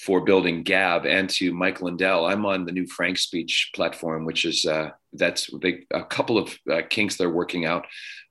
for 0.04 0.22
building 0.22 0.64
Gab 0.64 1.06
and 1.06 1.30
to 1.32 1.54
Mike 1.54 1.82
Lindell. 1.82 2.26
I'm 2.26 2.46
on 2.46 2.66
the 2.66 2.72
new 2.72 2.88
Frank 2.88 3.18
Speech 3.18 3.72
platform, 3.76 4.26
which 4.26 4.46
is 4.46 4.66
uh, 4.66 4.92
that's 5.14 5.50
they, 5.62 5.86
a 5.92 6.04
couple 6.04 6.38
of 6.38 6.58
uh, 6.72 6.82
kinks 6.90 7.18
they're 7.18 7.30
working 7.30 7.66
out, 7.66 7.86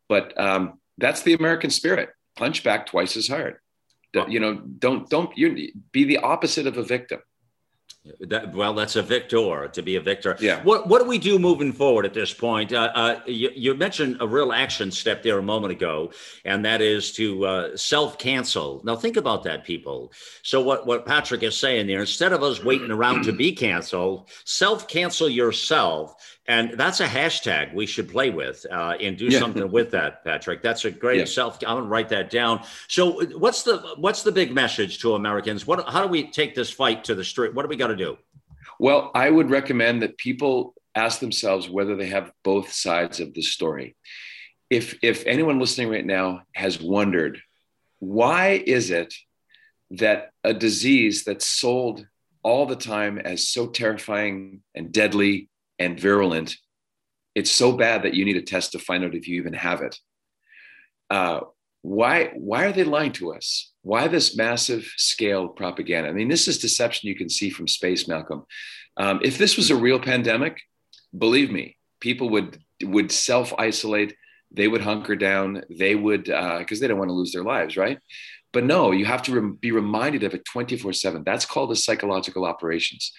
but 0.08 0.38
um, 0.40 0.80
that's 0.98 1.22
the 1.22 1.34
American 1.34 1.70
spirit. 1.70 2.10
Punch 2.36 2.62
back 2.62 2.86
twice 2.86 3.16
as 3.16 3.28
hard. 3.28 3.58
You 4.28 4.40
know, 4.40 4.54
don't 4.54 5.08
don't 5.10 5.36
you 5.36 5.72
be 5.92 6.04
the 6.04 6.18
opposite 6.18 6.66
of 6.66 6.78
a 6.78 6.82
victim. 6.82 7.20
That, 8.20 8.54
well, 8.54 8.72
that's 8.72 8.96
a 8.96 9.02
victor 9.02 9.68
to 9.68 9.82
be 9.82 9.96
a 9.96 10.00
victor. 10.00 10.36
Yeah. 10.40 10.62
What 10.62 10.88
What 10.88 11.02
do 11.02 11.08
we 11.08 11.18
do 11.18 11.38
moving 11.38 11.72
forward 11.72 12.06
at 12.06 12.14
this 12.14 12.32
point? 12.32 12.72
Uh, 12.72 12.90
uh, 12.94 13.20
you, 13.26 13.50
you, 13.54 13.74
mentioned 13.74 14.18
a 14.20 14.26
real 14.26 14.52
action 14.52 14.90
step 14.90 15.22
there 15.22 15.38
a 15.38 15.42
moment 15.42 15.72
ago, 15.72 16.12
and 16.44 16.64
that 16.64 16.80
is 16.80 17.12
to 17.12 17.46
uh, 17.46 17.76
self 17.76 18.18
cancel. 18.18 18.80
Now, 18.84 18.96
think 18.96 19.16
about 19.16 19.42
that, 19.44 19.64
people. 19.64 20.12
So, 20.42 20.60
what 20.60 20.86
what 20.86 21.04
Patrick 21.04 21.42
is 21.42 21.56
saying 21.56 21.88
there, 21.88 22.00
instead 22.00 22.32
of 22.32 22.42
us 22.42 22.62
waiting 22.62 22.90
around 22.90 23.24
to 23.24 23.32
be 23.32 23.52
canceled, 23.52 24.30
self 24.44 24.86
cancel 24.86 25.28
yourself 25.28 26.35
and 26.48 26.72
that's 26.74 27.00
a 27.00 27.06
hashtag 27.06 27.74
we 27.74 27.86
should 27.86 28.08
play 28.08 28.30
with 28.30 28.64
uh, 28.70 28.94
and 29.00 29.16
do 29.16 29.26
yeah. 29.26 29.38
something 29.38 29.70
with 29.70 29.90
that, 29.90 30.24
Patrick. 30.24 30.62
That's 30.62 30.84
a 30.84 30.90
great 30.90 31.18
yeah. 31.18 31.24
self. 31.24 31.58
I'm 31.66 31.76
gonna 31.76 31.86
write 31.86 32.08
that 32.10 32.30
down. 32.30 32.64
So, 32.88 33.24
what's 33.36 33.62
the 33.62 33.78
what's 33.96 34.22
the 34.22 34.32
big 34.32 34.54
message 34.54 35.00
to 35.00 35.14
Americans? 35.14 35.66
What 35.66 35.88
how 35.88 36.02
do 36.02 36.08
we 36.08 36.30
take 36.30 36.54
this 36.54 36.70
fight 36.70 37.04
to 37.04 37.14
the 37.14 37.24
street? 37.24 37.54
What 37.54 37.62
do 37.62 37.68
we 37.68 37.76
got 37.76 37.88
to 37.88 37.96
do? 37.96 38.16
Well, 38.78 39.10
I 39.14 39.28
would 39.28 39.50
recommend 39.50 40.02
that 40.02 40.18
people 40.18 40.74
ask 40.94 41.18
themselves 41.18 41.68
whether 41.68 41.96
they 41.96 42.08
have 42.08 42.32
both 42.44 42.72
sides 42.72 43.20
of 43.20 43.34
the 43.34 43.42
story. 43.42 43.96
If 44.70 44.98
if 45.02 45.26
anyone 45.26 45.58
listening 45.58 45.88
right 45.88 46.06
now 46.06 46.42
has 46.52 46.80
wondered, 46.80 47.40
why 47.98 48.62
is 48.66 48.90
it 48.90 49.14
that 49.90 50.30
a 50.44 50.54
disease 50.54 51.24
that's 51.24 51.46
sold 51.46 52.06
all 52.42 52.66
the 52.66 52.76
time 52.76 53.18
as 53.18 53.48
so 53.48 53.66
terrifying 53.66 54.62
and 54.74 54.92
deadly 54.92 55.48
and 55.78 55.98
virulent, 55.98 56.56
it's 57.34 57.50
so 57.50 57.72
bad 57.72 58.02
that 58.02 58.14
you 58.14 58.24
need 58.24 58.36
a 58.36 58.42
test 58.42 58.72
to 58.72 58.78
find 58.78 59.04
out 59.04 59.14
if 59.14 59.28
you 59.28 59.36
even 59.36 59.52
have 59.52 59.82
it. 59.82 59.98
Uh, 61.10 61.40
why, 61.82 62.32
why 62.34 62.64
are 62.64 62.72
they 62.72 62.84
lying 62.84 63.12
to 63.12 63.32
us? 63.32 63.72
Why 63.82 64.08
this 64.08 64.36
massive 64.36 64.90
scale 64.96 65.48
propaganda? 65.48 66.08
I 66.08 66.12
mean, 66.12 66.28
this 66.28 66.48
is 66.48 66.58
deception 66.58 67.08
you 67.08 67.14
can 67.14 67.28
see 67.28 67.50
from 67.50 67.68
space, 67.68 68.08
Malcolm. 68.08 68.44
Um, 68.96 69.20
if 69.22 69.38
this 69.38 69.56
was 69.56 69.70
a 69.70 69.76
real 69.76 70.00
pandemic, 70.00 70.60
believe 71.16 71.50
me, 71.50 71.76
people 72.00 72.30
would 72.30 72.58
would 72.82 73.12
self 73.12 73.54
isolate. 73.58 74.16
They 74.50 74.68
would 74.68 74.80
hunker 74.80 75.14
down. 75.14 75.62
They 75.70 75.94
would 75.94 76.24
because 76.24 76.78
uh, 76.78 76.80
they 76.80 76.88
don't 76.88 76.98
want 76.98 77.10
to 77.10 77.14
lose 77.14 77.32
their 77.32 77.44
lives, 77.44 77.76
right? 77.76 77.98
But 78.52 78.64
no, 78.64 78.90
you 78.90 79.04
have 79.04 79.22
to 79.24 79.40
re- 79.40 79.56
be 79.60 79.70
reminded 79.70 80.22
of 80.22 80.34
it 80.34 80.44
24 80.44 80.92
7. 80.94 81.22
That's 81.24 81.44
called 81.44 81.70
the 81.70 81.76
psychological 81.76 82.44
operations 82.44 83.12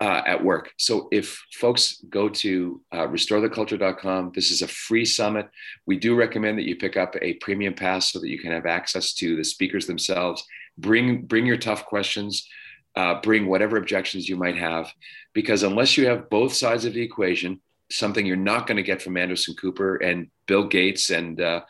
uh, 0.00 0.22
at 0.26 0.42
work. 0.42 0.72
So 0.76 1.08
if 1.10 1.42
folks 1.54 2.02
go 2.10 2.28
to 2.28 2.80
uh, 2.92 3.06
restoretheculture.com, 3.06 4.32
this 4.34 4.50
is 4.50 4.62
a 4.62 4.68
free 4.68 5.04
summit. 5.04 5.48
We 5.86 5.96
do 5.96 6.14
recommend 6.14 6.58
that 6.58 6.68
you 6.68 6.76
pick 6.76 6.96
up 6.96 7.16
a 7.22 7.34
premium 7.34 7.74
pass 7.74 8.12
so 8.12 8.20
that 8.20 8.28
you 8.28 8.38
can 8.38 8.52
have 8.52 8.66
access 8.66 9.14
to 9.14 9.36
the 9.36 9.44
speakers 9.44 9.86
themselves. 9.86 10.44
Bring 10.78 11.22
bring 11.22 11.46
your 11.46 11.56
tough 11.56 11.86
questions. 11.86 12.46
Uh, 12.94 13.20
bring 13.20 13.46
whatever 13.46 13.76
objections 13.76 14.26
you 14.26 14.36
might 14.36 14.56
have, 14.56 14.90
because 15.34 15.62
unless 15.62 15.98
you 15.98 16.06
have 16.06 16.30
both 16.30 16.54
sides 16.54 16.86
of 16.86 16.94
the 16.94 17.02
equation, 17.02 17.60
something 17.90 18.24
you're 18.24 18.36
not 18.36 18.66
going 18.66 18.78
to 18.78 18.82
get 18.82 19.02
from 19.02 19.18
Anderson 19.18 19.54
Cooper 19.54 19.96
and 19.96 20.28
Bill 20.46 20.66
Gates 20.66 21.10
and 21.10 21.38
uh, 21.38 21.60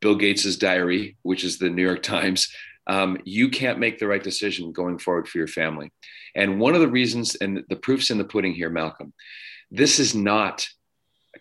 Bill 0.00 0.14
Gates's 0.14 0.56
diary, 0.56 1.18
which 1.20 1.44
is 1.44 1.58
the 1.58 1.68
New 1.68 1.82
York 1.82 2.02
Times, 2.16 2.50
um, 2.86 3.18
you 3.24 3.50
can't 3.50 3.78
make 3.78 3.98
the 3.98 4.06
right 4.06 4.22
decision 4.22 4.72
going 4.72 4.98
forward 4.98 5.28
for 5.28 5.36
your 5.36 5.46
family. 5.46 5.92
And 6.34 6.60
one 6.60 6.74
of 6.74 6.80
the 6.80 6.88
reasons, 6.88 7.34
and 7.36 7.64
the 7.68 7.76
proof's 7.76 8.10
in 8.10 8.18
the 8.18 8.24
pudding 8.24 8.54
here, 8.54 8.70
Malcolm, 8.70 9.12
this 9.70 9.98
is 9.98 10.14
not 10.14 10.66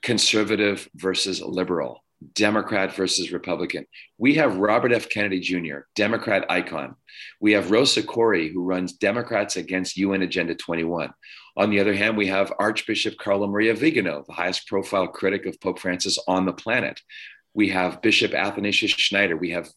conservative 0.01 0.87
versus 0.95 1.41
liberal, 1.41 2.03
Democrat 2.33 2.93
versus 2.95 3.31
Republican. 3.31 3.85
We 4.17 4.35
have 4.35 4.57
Robert 4.57 4.91
F. 4.91 5.09
Kennedy 5.09 5.39
Jr., 5.39 5.79
Democrat 5.95 6.45
icon. 6.49 6.95
We 7.39 7.53
have 7.53 7.71
Rosa 7.71 8.03
Koire, 8.03 8.51
who 8.51 8.63
runs 8.63 8.93
Democrats 8.93 9.55
Against 9.55 9.97
UN 9.97 10.21
Agenda 10.21 10.55
21. 10.55 11.13
On 11.57 11.69
the 11.69 11.79
other 11.79 11.93
hand, 11.93 12.17
we 12.17 12.27
have 12.27 12.53
Archbishop 12.59 13.17
Carlo 13.17 13.47
Maria 13.47 13.73
Vigano, 13.73 14.23
the 14.27 14.33
highest 14.33 14.67
profile 14.67 15.07
critic 15.07 15.45
of 15.45 15.59
Pope 15.59 15.79
Francis 15.79 16.17
on 16.27 16.45
the 16.45 16.53
planet. 16.53 17.01
We 17.53 17.69
have 17.69 18.01
Bishop 18.01 18.33
Athanasius 18.33 18.91
Schneider. 18.91 19.35
We 19.35 19.51
have 19.51 19.69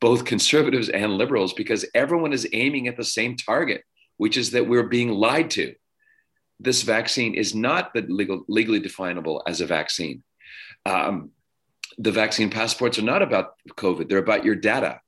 both 0.00 0.24
conservatives 0.24 0.88
and 0.88 1.12
liberals 1.12 1.52
because 1.52 1.84
everyone 1.94 2.32
is 2.32 2.48
aiming 2.52 2.88
at 2.88 2.96
the 2.96 3.04
same 3.04 3.36
target, 3.36 3.84
which 4.22 4.36
is 4.36 4.52
that 4.52 4.68
we're 4.68 4.84
being 4.84 5.08
lied 5.08 5.50
to. 5.50 5.74
This 6.60 6.82
vaccine 6.82 7.34
is 7.34 7.56
not 7.56 7.90
legal, 7.96 8.44
legally 8.46 8.78
definable 8.78 9.42
as 9.48 9.60
a 9.60 9.66
vaccine. 9.66 10.22
Um, 10.86 11.30
the 11.98 12.12
vaccine 12.12 12.48
passports 12.48 13.00
are 13.00 13.10
not 13.14 13.20
about 13.20 13.54
COVID, 13.70 14.08
they're 14.08 14.18
about 14.18 14.44
your 14.44 14.54
data. 14.54 15.00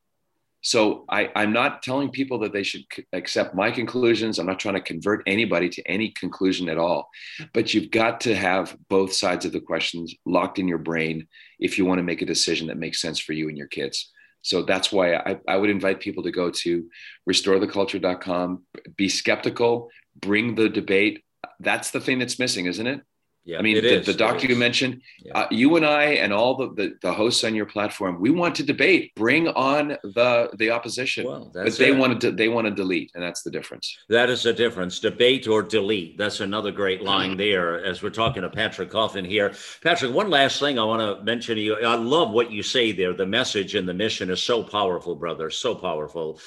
So 0.62 1.04
I, 1.08 1.30
am 1.36 1.52
not 1.52 1.84
telling 1.84 2.10
people 2.10 2.40
that 2.40 2.52
they 2.52 2.64
should 2.64 2.86
c- 2.92 3.04
accept 3.12 3.54
my 3.54 3.70
conclusions. 3.70 4.40
I'm 4.40 4.46
not 4.46 4.58
trying 4.58 4.74
to 4.74 4.80
convert 4.92 5.22
anybody 5.28 5.68
to 5.68 5.82
any 5.88 6.08
conclusion 6.10 6.68
at 6.68 6.78
all. 6.78 7.08
But 7.52 7.72
you've 7.72 7.92
got 7.92 8.20
to 8.22 8.34
have 8.34 8.76
both 8.88 9.12
sides 9.12 9.44
of 9.44 9.52
the 9.52 9.60
questions 9.60 10.12
locked 10.26 10.58
in 10.58 10.66
your 10.66 10.78
brain 10.90 11.28
if 11.60 11.78
you 11.78 11.84
want 11.84 12.00
to 12.00 12.02
make 12.10 12.22
a 12.22 12.26
decision 12.34 12.66
that 12.66 12.78
makes 12.78 13.00
sense 13.00 13.20
for 13.20 13.32
you 13.32 13.48
and 13.48 13.56
your 13.56 13.68
kids. 13.68 14.10
So 14.44 14.62
that's 14.62 14.92
why 14.92 15.14
I, 15.14 15.38
I 15.48 15.56
would 15.56 15.70
invite 15.70 16.00
people 16.00 16.22
to 16.24 16.30
go 16.30 16.50
to 16.50 16.84
restoretheculture.com, 17.28 18.62
be 18.94 19.08
skeptical, 19.08 19.88
bring 20.14 20.54
the 20.54 20.68
debate. 20.68 21.24
That's 21.60 21.90
the 21.90 22.00
thing 22.00 22.18
that's 22.18 22.38
missing, 22.38 22.66
isn't 22.66 22.86
it? 22.86 23.00
Yeah, 23.46 23.58
I 23.58 23.62
mean, 23.62 23.82
the, 23.82 23.98
the, 23.98 24.14
doctor 24.14 24.46
you 24.46 24.56
mentioned, 24.56 25.02
yeah. 25.22 25.38
uh, 25.38 25.48
you 25.50 25.76
and 25.76 25.84
I 25.84 26.04
and 26.04 26.32
all 26.32 26.56
the, 26.56 26.72
the, 26.72 26.94
the 27.02 27.12
hosts 27.12 27.44
on 27.44 27.54
your 27.54 27.66
platform, 27.66 28.18
we 28.18 28.30
want 28.30 28.54
to 28.54 28.62
debate. 28.62 29.14
Bring 29.16 29.48
on 29.48 29.98
the 30.02 30.48
the 30.58 30.70
opposition, 30.70 31.26
well, 31.26 31.50
but 31.52 31.76
they 31.76 31.92
want 31.92 32.22
to 32.22 32.30
they 32.30 32.48
want 32.48 32.66
to 32.66 32.70
delete, 32.70 33.10
and 33.14 33.22
that's 33.22 33.42
the 33.42 33.50
difference. 33.50 33.98
That 34.08 34.30
is 34.30 34.42
the 34.42 34.54
difference: 34.54 34.98
debate 34.98 35.46
or 35.46 35.62
delete. 35.62 36.16
That's 36.16 36.40
another 36.40 36.72
great 36.72 37.02
line 37.02 37.36
there. 37.36 37.84
As 37.84 38.02
we're 38.02 38.08
talking 38.08 38.40
to 38.42 38.48
Patrick 38.48 38.90
Coffin 38.90 39.26
here, 39.26 39.52
Patrick. 39.82 40.14
One 40.14 40.30
last 40.30 40.58
thing 40.58 40.78
I 40.78 40.84
want 40.84 41.02
to 41.02 41.22
mention 41.22 41.56
to 41.56 41.60
you. 41.60 41.74
I 41.76 41.96
love 41.96 42.30
what 42.30 42.50
you 42.50 42.62
say 42.62 42.92
there. 42.92 43.12
The 43.12 43.26
message 43.26 43.74
and 43.74 43.86
the 43.86 43.94
mission 43.94 44.30
is 44.30 44.42
so 44.42 44.62
powerful, 44.62 45.16
brother. 45.16 45.50
So 45.50 45.74
powerful. 45.74 46.40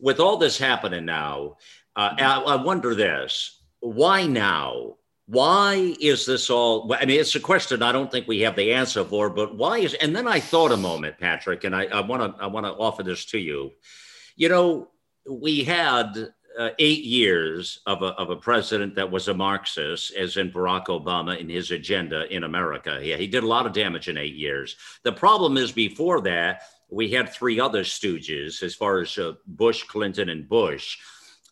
With 0.00 0.18
all 0.18 0.36
this 0.36 0.58
happening 0.58 1.04
now, 1.04 1.58
uh, 1.94 2.14
I, 2.18 2.40
I 2.40 2.56
wonder 2.56 2.96
this: 2.96 3.62
Why 3.78 4.26
now? 4.26 4.96
Why 5.30 5.94
is 6.00 6.26
this 6.26 6.50
all 6.50 6.92
i 6.94 7.06
mean 7.06 7.20
it's 7.20 7.36
a 7.36 7.40
question 7.40 7.84
i 7.84 7.92
don't 7.92 8.10
think 8.10 8.26
we 8.26 8.40
have 8.40 8.56
the 8.56 8.72
answer 8.72 9.04
for 9.04 9.30
but 9.30 9.56
why 9.56 9.78
is 9.78 9.94
and 9.94 10.14
then 10.14 10.26
i 10.26 10.40
thought 10.40 10.72
a 10.72 10.76
moment 10.76 11.16
patrick 11.20 11.62
and 11.62 11.74
i 11.74 12.00
want 12.00 12.20
to 12.20 12.42
i 12.42 12.48
want 12.48 12.66
to 12.66 12.72
offer 12.72 13.04
this 13.04 13.24
to 13.24 13.38
you. 13.38 13.70
You 14.34 14.48
know 14.48 14.88
we 15.28 15.62
had 15.62 16.32
uh, 16.58 16.70
eight 16.80 17.04
years 17.04 17.80
of 17.86 18.02
a, 18.02 18.06
of 18.06 18.30
a 18.30 18.36
president 18.36 18.96
that 18.96 19.12
was 19.12 19.28
a 19.28 19.34
marxist 19.34 20.12
as 20.16 20.36
in 20.36 20.50
barack 20.50 20.86
obama 20.86 21.38
in 21.38 21.48
his 21.48 21.70
agenda 21.70 22.26
in 22.34 22.42
america. 22.42 22.98
Yeah 23.00 23.16
he 23.16 23.28
did 23.28 23.44
a 23.44 23.52
lot 23.54 23.66
of 23.66 23.72
damage 23.72 24.08
in 24.08 24.16
eight 24.16 24.34
years. 24.34 24.74
The 25.04 25.12
problem 25.12 25.56
is 25.56 25.70
before 25.70 26.22
that 26.22 26.62
we 26.90 27.08
had 27.08 27.28
three 27.28 27.60
other 27.60 27.84
stooges 27.84 28.64
as 28.64 28.74
far 28.74 28.98
as 28.98 29.16
uh, 29.16 29.34
bush 29.46 29.84
clinton 29.84 30.28
and 30.28 30.48
bush 30.48 30.98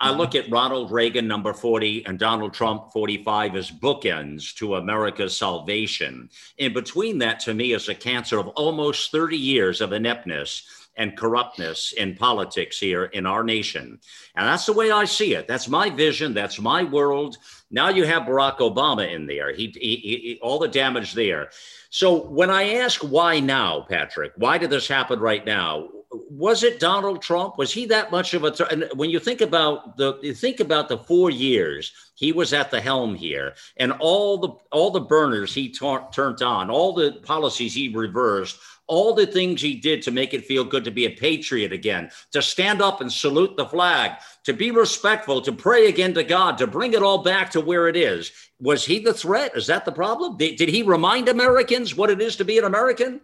I 0.01 0.11
uh-huh. 0.11 0.19
look 0.19 0.35
at 0.37 0.51
Ronald 0.51 0.93
Reagan, 0.93 1.27
number 1.27 1.53
40, 1.53 2.07
and 2.07 2.19
Donald 2.19 2.55
Trump, 2.55 2.93
45, 2.93 3.57
as 3.57 3.71
bookends 3.71 4.55
to 4.57 4.77
America's 4.77 5.37
salvation. 5.37 6.31
In 6.57 6.73
between 6.73 7.19
that, 7.19 7.41
to 7.41 7.55
me, 7.55 7.73
is 7.73 7.89
a 7.89 7.95
cancer 7.97 8.39
of 8.39 8.47
almost 8.49 9.11
30 9.11 9.37
years 9.37 9.81
of 9.81 9.93
ineptness 9.93 10.63
and 10.99 11.17
corruptness 11.17 11.93
in 11.93 12.17
politics 12.17 12.79
here 12.79 13.05
in 13.07 13.25
our 13.25 13.43
nation. 13.43 13.99
And 14.37 14.47
that's 14.47 14.67
the 14.67 14.73
way 14.73 14.91
I 14.91 15.05
see 15.05 15.35
it. 15.35 15.49
That's 15.49 15.69
my 15.69 15.89
vision. 15.89 16.35
That's 16.35 16.61
my 16.61 16.85
world. 16.85 17.39
Now 17.71 17.89
you 17.89 18.05
have 18.05 18.25
Barack 18.25 18.59
Obama 18.59 19.11
in 19.11 19.27
there. 19.27 19.55
He, 19.55 19.75
he, 19.81 19.97
he, 19.97 20.39
all 20.43 20.59
the 20.59 20.69
damage 20.69 21.15
there. 21.15 21.51
So 21.91 22.29
when 22.29 22.51
I 22.51 22.75
ask 22.75 23.01
why 23.01 23.41
now, 23.41 23.87
Patrick, 23.89 24.33
why 24.37 24.59
did 24.59 24.71
this 24.71 24.89
happen 24.89 25.21
right 25.21 25.47
now? 25.47 25.89
was 26.11 26.63
it 26.63 26.81
Donald 26.81 27.21
Trump? 27.21 27.59
Was 27.59 27.73
he 27.73 27.87
that 27.87 28.11
much 28.11 28.35
of 28.35 28.45
a? 28.45 28.53
And 28.71 28.89
when 28.95 29.11
you 29.11 29.19
think 29.19 29.41
about 29.41 29.97
the, 29.97 30.19
you 30.23 30.35
think 30.35 30.61
about 30.61 30.89
the 30.89 30.99
four 30.99 31.31
years 31.31 31.93
he 32.15 32.33
was 32.33 32.53
at 32.53 32.71
the 32.71 32.81
helm 32.81 33.15
here, 33.15 33.55
and 33.77 33.93
all 33.93 34.39
the 34.39 34.49
all 34.73 34.91
the 34.91 35.01
burners 35.01 35.55
he 35.55 35.71
turned 35.71 36.43
on, 36.43 36.71
all 36.71 36.95
the 36.95 37.21
policies 37.25 37.75
he 37.75 37.89
reversed, 37.89 38.59
all 38.89 39.15
the 39.15 39.27
things 39.27 39.61
he 39.63 39.75
did 39.75 40.03
to 40.03 40.11
make 40.11 40.35
it 40.35 40.45
feel 40.45 40.65
good 40.65 40.85
to 40.85 40.91
be 40.91 41.05
a 41.05 41.11
patriot 41.11 41.73
again, 41.73 42.11
to 42.33 42.43
stand 42.43 42.83
up 42.83 43.01
and 43.01 43.13
salute 43.13 43.57
the 43.57 43.67
flag, 43.67 44.13
to 44.45 44.53
be 44.53 44.71
respectful, 44.71 45.41
to 45.43 45.53
pray 45.53 45.87
again 45.87 46.15
to 46.15 46.25
God, 46.25 46.59
to 46.59 46.67
bring 46.67 46.95
it 46.95 47.03
all 47.03 47.19
back 47.19 47.51
to 47.51 47.61
where 47.61 47.87
it 47.87 47.97
is. 47.97 48.33
Was 48.61 48.85
he 48.85 48.99
the 48.99 49.15
threat? 49.15 49.57
Is 49.57 49.67
that 49.69 49.85
the 49.85 49.93
problem? 49.93 50.37
Did, 50.37 50.59
he 50.61 50.83
remind 50.83 51.29
Americans 51.29 51.95
what 51.95 52.11
it 52.11 52.21
is 52.21 52.37
to 52.37 52.45
be 52.45 52.59
an 52.59 52.65
American? 52.65 53.21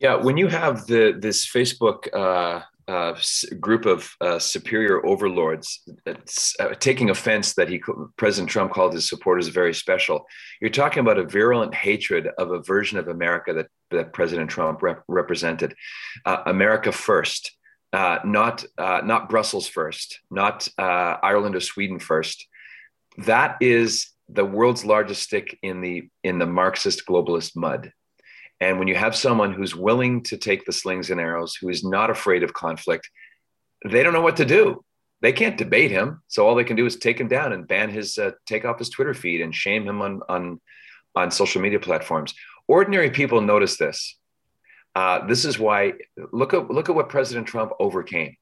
Yeah, 0.00 0.16
when 0.16 0.36
you 0.36 0.48
have 0.48 0.86
the 0.86 1.16
this 1.18 1.46
Facebook 1.46 2.12
uh, 2.12 2.60
uh, 2.88 3.14
group 3.58 3.84
of 3.84 4.14
uh, 4.20 4.38
superior 4.38 5.04
overlords 5.04 5.88
uh, 6.06 6.14
taking 6.78 7.10
offense 7.10 7.54
that 7.54 7.68
he 7.68 7.82
President 8.16 8.48
Trump 8.48 8.72
called 8.72 8.94
his 8.94 9.08
supporters 9.08 9.48
very 9.48 9.74
special, 9.74 10.26
you're 10.60 10.70
talking 10.70 11.00
about 11.00 11.18
a 11.18 11.24
virulent 11.24 11.74
hatred 11.74 12.28
of 12.38 12.52
a 12.52 12.62
version 12.62 12.98
of 12.98 13.08
America 13.08 13.52
that 13.52 13.66
that 13.90 14.12
President 14.12 14.50
Trump 14.50 14.82
rep- 14.82 15.02
represented, 15.08 15.74
uh, 16.24 16.42
America 16.46 16.92
first. 16.92 17.52
Uh, 17.92 18.18
not 18.24 18.64
not 18.78 19.28
Brussels 19.28 19.66
first, 19.66 20.20
not 20.30 20.68
Ireland 20.78 21.56
or 21.56 21.60
Sweden 21.60 21.98
first. 21.98 22.46
That 23.18 23.56
is 23.60 24.10
the 24.28 24.44
world's 24.44 24.84
largest 24.84 25.22
stick 25.22 25.58
in 25.62 25.80
the 25.80 26.08
in 26.22 26.38
the 26.38 26.46
Marxist 26.46 27.06
globalist 27.06 27.56
mud. 27.56 27.92
And 28.60 28.78
when 28.78 28.88
you 28.88 28.94
have 28.94 29.14
someone 29.14 29.52
who's 29.52 29.76
willing 29.76 30.22
to 30.24 30.36
take 30.36 30.64
the 30.64 30.72
slings 30.72 31.10
and 31.10 31.20
arrows, 31.20 31.56
who 31.56 31.68
is 31.68 31.84
not 31.84 32.10
afraid 32.10 32.42
of 32.42 32.54
conflict, 32.54 33.08
they 33.84 34.02
don't 34.02 34.14
know 34.14 34.22
what 34.22 34.36
to 34.36 34.44
do. 34.44 34.82
They 35.22 35.32
can't 35.32 35.58
debate 35.58 35.90
him, 35.90 36.22
so 36.28 36.46
all 36.46 36.54
they 36.54 36.64
can 36.64 36.76
do 36.76 36.86
is 36.86 36.96
take 36.96 37.20
him 37.20 37.28
down 37.28 37.52
and 37.52 37.66
ban 37.66 37.90
his, 37.90 38.18
uh, 38.18 38.32
take 38.46 38.64
off 38.64 38.78
his 38.78 38.90
Twitter 38.90 39.14
feed 39.14 39.40
and 39.40 39.54
shame 39.54 39.86
him 39.88 40.02
on 40.02 40.20
on 40.28 40.60
on 41.14 41.30
social 41.30 41.62
media 41.62 41.80
platforms. 41.80 42.34
Ordinary 42.68 43.10
people 43.10 43.40
notice 43.40 43.76
this. 43.78 44.18
Uh, 44.94 45.26
this 45.26 45.44
is 45.44 45.58
why 45.58 45.92
look 46.32 46.54
at 46.54 46.70
look 46.70 46.88
at 46.88 46.94
what 46.94 47.08
President 47.08 47.46
Trump 47.46 47.72
overcame. 47.80 48.36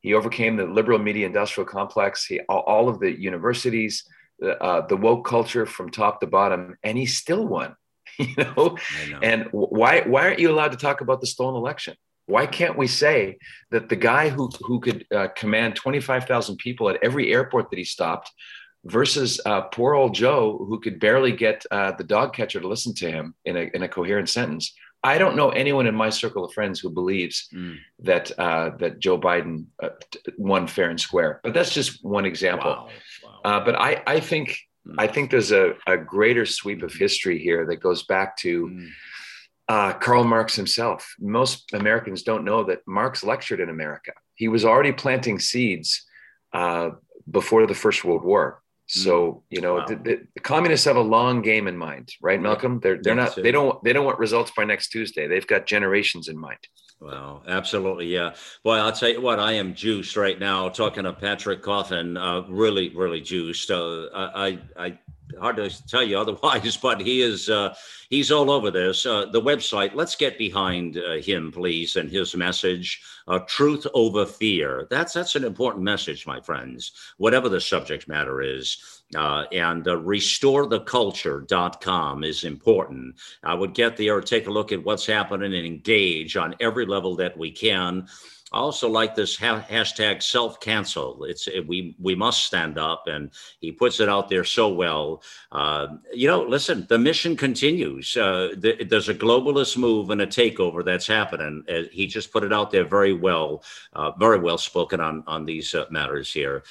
He 0.00 0.14
overcame 0.14 0.56
the 0.56 0.64
liberal 0.64 0.98
media 0.98 1.26
industrial 1.26 1.66
complex. 1.66 2.24
He 2.24 2.40
all, 2.48 2.60
all 2.60 2.88
of 2.88 3.00
the 3.00 3.10
universities, 3.10 4.04
uh, 4.42 4.82
the 4.82 4.96
woke 4.96 5.26
culture 5.26 5.66
from 5.66 5.90
top 5.90 6.20
to 6.20 6.26
bottom, 6.26 6.76
and 6.82 6.96
he 6.98 7.06
still 7.06 7.46
won. 7.46 7.74
you 8.28 8.34
know? 8.36 8.76
know? 9.10 9.18
And 9.22 9.48
why 9.52 10.02
why 10.02 10.22
aren't 10.22 10.38
you 10.38 10.50
allowed 10.50 10.72
to 10.72 10.78
talk 10.78 11.00
about 11.00 11.20
the 11.20 11.26
stolen 11.26 11.56
election? 11.56 11.94
Why 12.26 12.46
can't 12.46 12.76
we 12.76 12.86
say 12.86 13.38
that 13.70 13.88
the 13.88 13.96
guy 13.96 14.28
who 14.28 14.50
who 14.60 14.80
could 14.80 15.06
uh, 15.14 15.28
command 15.28 15.76
twenty 15.76 16.00
five 16.00 16.24
thousand 16.24 16.58
people 16.58 16.90
at 16.90 16.98
every 17.02 17.32
airport 17.32 17.70
that 17.70 17.78
he 17.78 17.84
stopped, 17.84 18.30
versus 18.84 19.40
uh, 19.46 19.62
poor 19.62 19.94
old 19.94 20.14
Joe 20.14 20.64
who 20.68 20.80
could 20.80 21.00
barely 21.00 21.32
get 21.32 21.64
uh, 21.70 21.92
the 21.92 22.04
dog 22.04 22.34
catcher 22.34 22.60
to 22.60 22.68
listen 22.68 22.94
to 22.96 23.10
him 23.10 23.34
in 23.44 23.56
a 23.56 23.70
in 23.74 23.82
a 23.82 23.88
coherent 23.88 24.28
sentence? 24.28 24.74
I 25.04 25.16
don't 25.18 25.36
know 25.36 25.50
anyone 25.50 25.86
in 25.86 25.94
my 25.94 26.10
circle 26.10 26.44
of 26.44 26.52
friends 26.52 26.80
who 26.80 26.90
believes 26.90 27.48
mm. 27.54 27.76
that 28.00 28.36
uh, 28.38 28.70
that 28.78 28.98
Joe 28.98 29.18
Biden 29.18 29.66
uh, 29.82 29.90
won 30.36 30.66
fair 30.66 30.90
and 30.90 31.00
square. 31.00 31.40
But 31.44 31.54
that's 31.54 31.72
just 31.72 32.04
one 32.04 32.24
example. 32.24 32.70
Wow. 32.70 32.88
Wow. 33.24 33.40
Uh, 33.44 33.64
but 33.64 33.76
I, 33.76 34.02
I 34.06 34.20
think 34.20 34.58
I 34.96 35.06
think 35.06 35.30
there's 35.30 35.52
a, 35.52 35.74
a 35.86 35.96
greater 35.96 36.46
sweep 36.46 36.82
of 36.82 36.94
history 36.94 37.38
here 37.38 37.66
that 37.66 37.76
goes 37.76 38.04
back 38.04 38.36
to 38.38 38.68
mm. 38.68 38.88
uh, 39.68 39.92
Karl 39.94 40.24
Marx 40.24 40.56
himself. 40.56 41.14
Most 41.18 41.72
Americans 41.74 42.22
don't 42.22 42.44
know 42.44 42.64
that 42.64 42.80
Marx 42.86 43.22
lectured 43.22 43.60
in 43.60 43.68
America. 43.68 44.12
He 44.34 44.48
was 44.48 44.64
already 44.64 44.92
planting 44.92 45.38
seeds 45.40 46.06
uh, 46.52 46.90
before 47.30 47.66
the 47.66 47.74
First 47.74 48.04
World 48.04 48.24
War. 48.24 48.62
So 48.88 49.12
mm. 49.12 49.42
you 49.50 49.60
know 49.60 49.74
wow. 49.76 49.86
the, 49.86 49.96
the, 49.96 50.20
the, 50.34 50.40
communists 50.40 50.86
have 50.86 50.96
a 50.96 51.00
long 51.00 51.42
game 51.42 51.68
in 51.68 51.76
mind, 51.76 52.10
right, 52.22 52.40
Malcolm? 52.40 52.80
They're 52.80 52.98
they're 53.00 53.14
not 53.14 53.36
they 53.36 53.52
don't 53.52 53.82
they 53.84 53.92
don't 53.92 54.06
want 54.06 54.18
results 54.18 54.50
by 54.56 54.64
next 54.64 54.88
Tuesday. 54.88 55.28
They've 55.28 55.46
got 55.46 55.66
generations 55.66 56.28
in 56.28 56.38
mind. 56.38 56.58
Wow, 57.00 57.42
absolutely, 57.46 58.06
yeah. 58.06 58.34
Boy, 58.64 58.76
I'll 58.76 58.90
tell 58.90 59.10
you 59.10 59.20
what, 59.20 59.38
I 59.38 59.52
am 59.52 59.74
juiced 59.74 60.16
right 60.16 60.38
now 60.38 60.68
talking 60.68 61.04
to 61.04 61.12
Patrick 61.12 61.62
Coffin. 61.62 62.16
Uh, 62.16 62.42
really, 62.48 62.88
really 62.88 63.20
juiced. 63.20 63.70
Uh, 63.70 64.08
I, 64.12 64.58
I, 64.76 64.98
hard 65.40 65.56
to 65.56 65.86
tell 65.86 66.02
you 66.02 66.18
otherwise, 66.20 66.76
but 66.76 67.00
he 67.00 67.22
is 67.22 67.48
uh, 67.48 67.74
he's 68.10 68.30
all 68.30 68.50
over 68.50 68.70
this. 68.70 69.06
Uh, 69.06 69.26
the 69.26 69.40
website. 69.40 69.94
Let's 69.94 70.14
get 70.14 70.38
behind 70.38 70.98
uh, 70.98 71.16
him, 71.16 71.52
please, 71.52 71.96
and 71.96 72.10
his 72.10 72.34
message: 72.34 73.02
uh, 73.26 73.40
truth 73.40 73.86
over 73.94 74.26
fear. 74.26 74.86
That's 74.90 75.12
that's 75.12 75.36
an 75.36 75.44
important 75.44 75.84
message, 75.84 76.26
my 76.26 76.40
friends. 76.40 76.92
Whatever 77.16 77.48
the 77.48 77.60
subject 77.60 78.08
matter 78.08 78.40
is. 78.42 78.97
Uh, 79.16 79.44
and 79.52 79.88
uh, 79.88 79.96
restoretheculture.com 79.96 82.24
is 82.24 82.44
important. 82.44 83.16
I 83.42 83.54
would 83.54 83.72
get 83.72 83.96
there, 83.96 84.20
take 84.20 84.48
a 84.48 84.50
look 84.50 84.70
at 84.70 84.84
what's 84.84 85.06
happening, 85.06 85.54
and 85.54 85.66
engage 85.66 86.36
on 86.36 86.54
every 86.60 86.84
level 86.84 87.16
that 87.16 87.38
we 87.38 87.50
can. 87.50 88.06
I 88.52 88.58
also 88.58 88.88
like 88.88 89.14
this 89.14 89.36
ha- 89.36 89.64
hashtag 89.68 90.22
self 90.22 90.60
cancel. 90.60 91.24
It's 91.24 91.48
it, 91.48 91.66
we 91.66 91.94
we 91.98 92.14
must 92.14 92.44
stand 92.44 92.78
up, 92.78 93.06
and 93.06 93.30
he 93.60 93.72
puts 93.72 94.00
it 94.00 94.08
out 94.08 94.28
there 94.28 94.44
so 94.44 94.68
well. 94.68 95.22
Uh, 95.52 95.88
you 96.14 96.26
know, 96.26 96.42
listen, 96.42 96.86
the 96.88 96.98
mission 96.98 97.36
continues. 97.36 98.16
Uh, 98.16 98.54
the, 98.56 98.84
there's 98.84 99.10
a 99.10 99.14
globalist 99.14 99.76
move 99.76 100.10
and 100.10 100.22
a 100.22 100.26
takeover 100.26 100.84
that's 100.84 101.06
happening. 101.06 101.62
Uh, 101.68 101.82
he 101.92 102.06
just 102.06 102.32
put 102.32 102.44
it 102.44 102.52
out 102.52 102.70
there 102.70 102.86
very 102.86 103.12
well, 103.12 103.62
uh, 103.92 104.12
very 104.12 104.38
well 104.38 104.58
spoken 104.58 105.00
on 105.00 105.22
on 105.26 105.44
these 105.44 105.74
uh, 105.74 105.84
matters 105.90 106.32
here. 106.32 106.62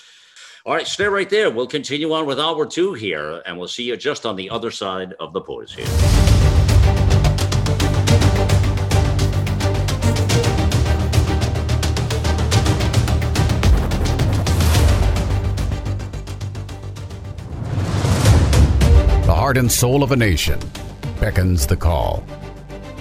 All 0.68 0.74
right, 0.74 0.86
stay 0.86 1.06
right 1.06 1.30
there. 1.30 1.50
We'll 1.50 1.66
continue 1.66 2.12
on 2.12 2.26
with 2.26 2.42
hour 2.42 2.66
two 2.66 2.94
here, 2.94 3.42
and 3.46 3.58
we'll 3.58 3.70
see 3.70 3.84
you 3.84 3.96
just 3.96 4.26
on 4.26 4.36
the 4.36 4.50
other 4.50 4.70
side 4.70 5.14
of 5.18 5.32
the 5.32 5.40
pause 5.40 5.74
here. 5.74 5.86
The 19.24 19.34
heart 19.34 19.56
and 19.56 19.72
soul 19.72 20.04
of 20.04 20.12
a 20.12 20.18
nation 20.18 20.60
beckons 21.22 21.66
the 21.66 21.78
call. 21.78 22.26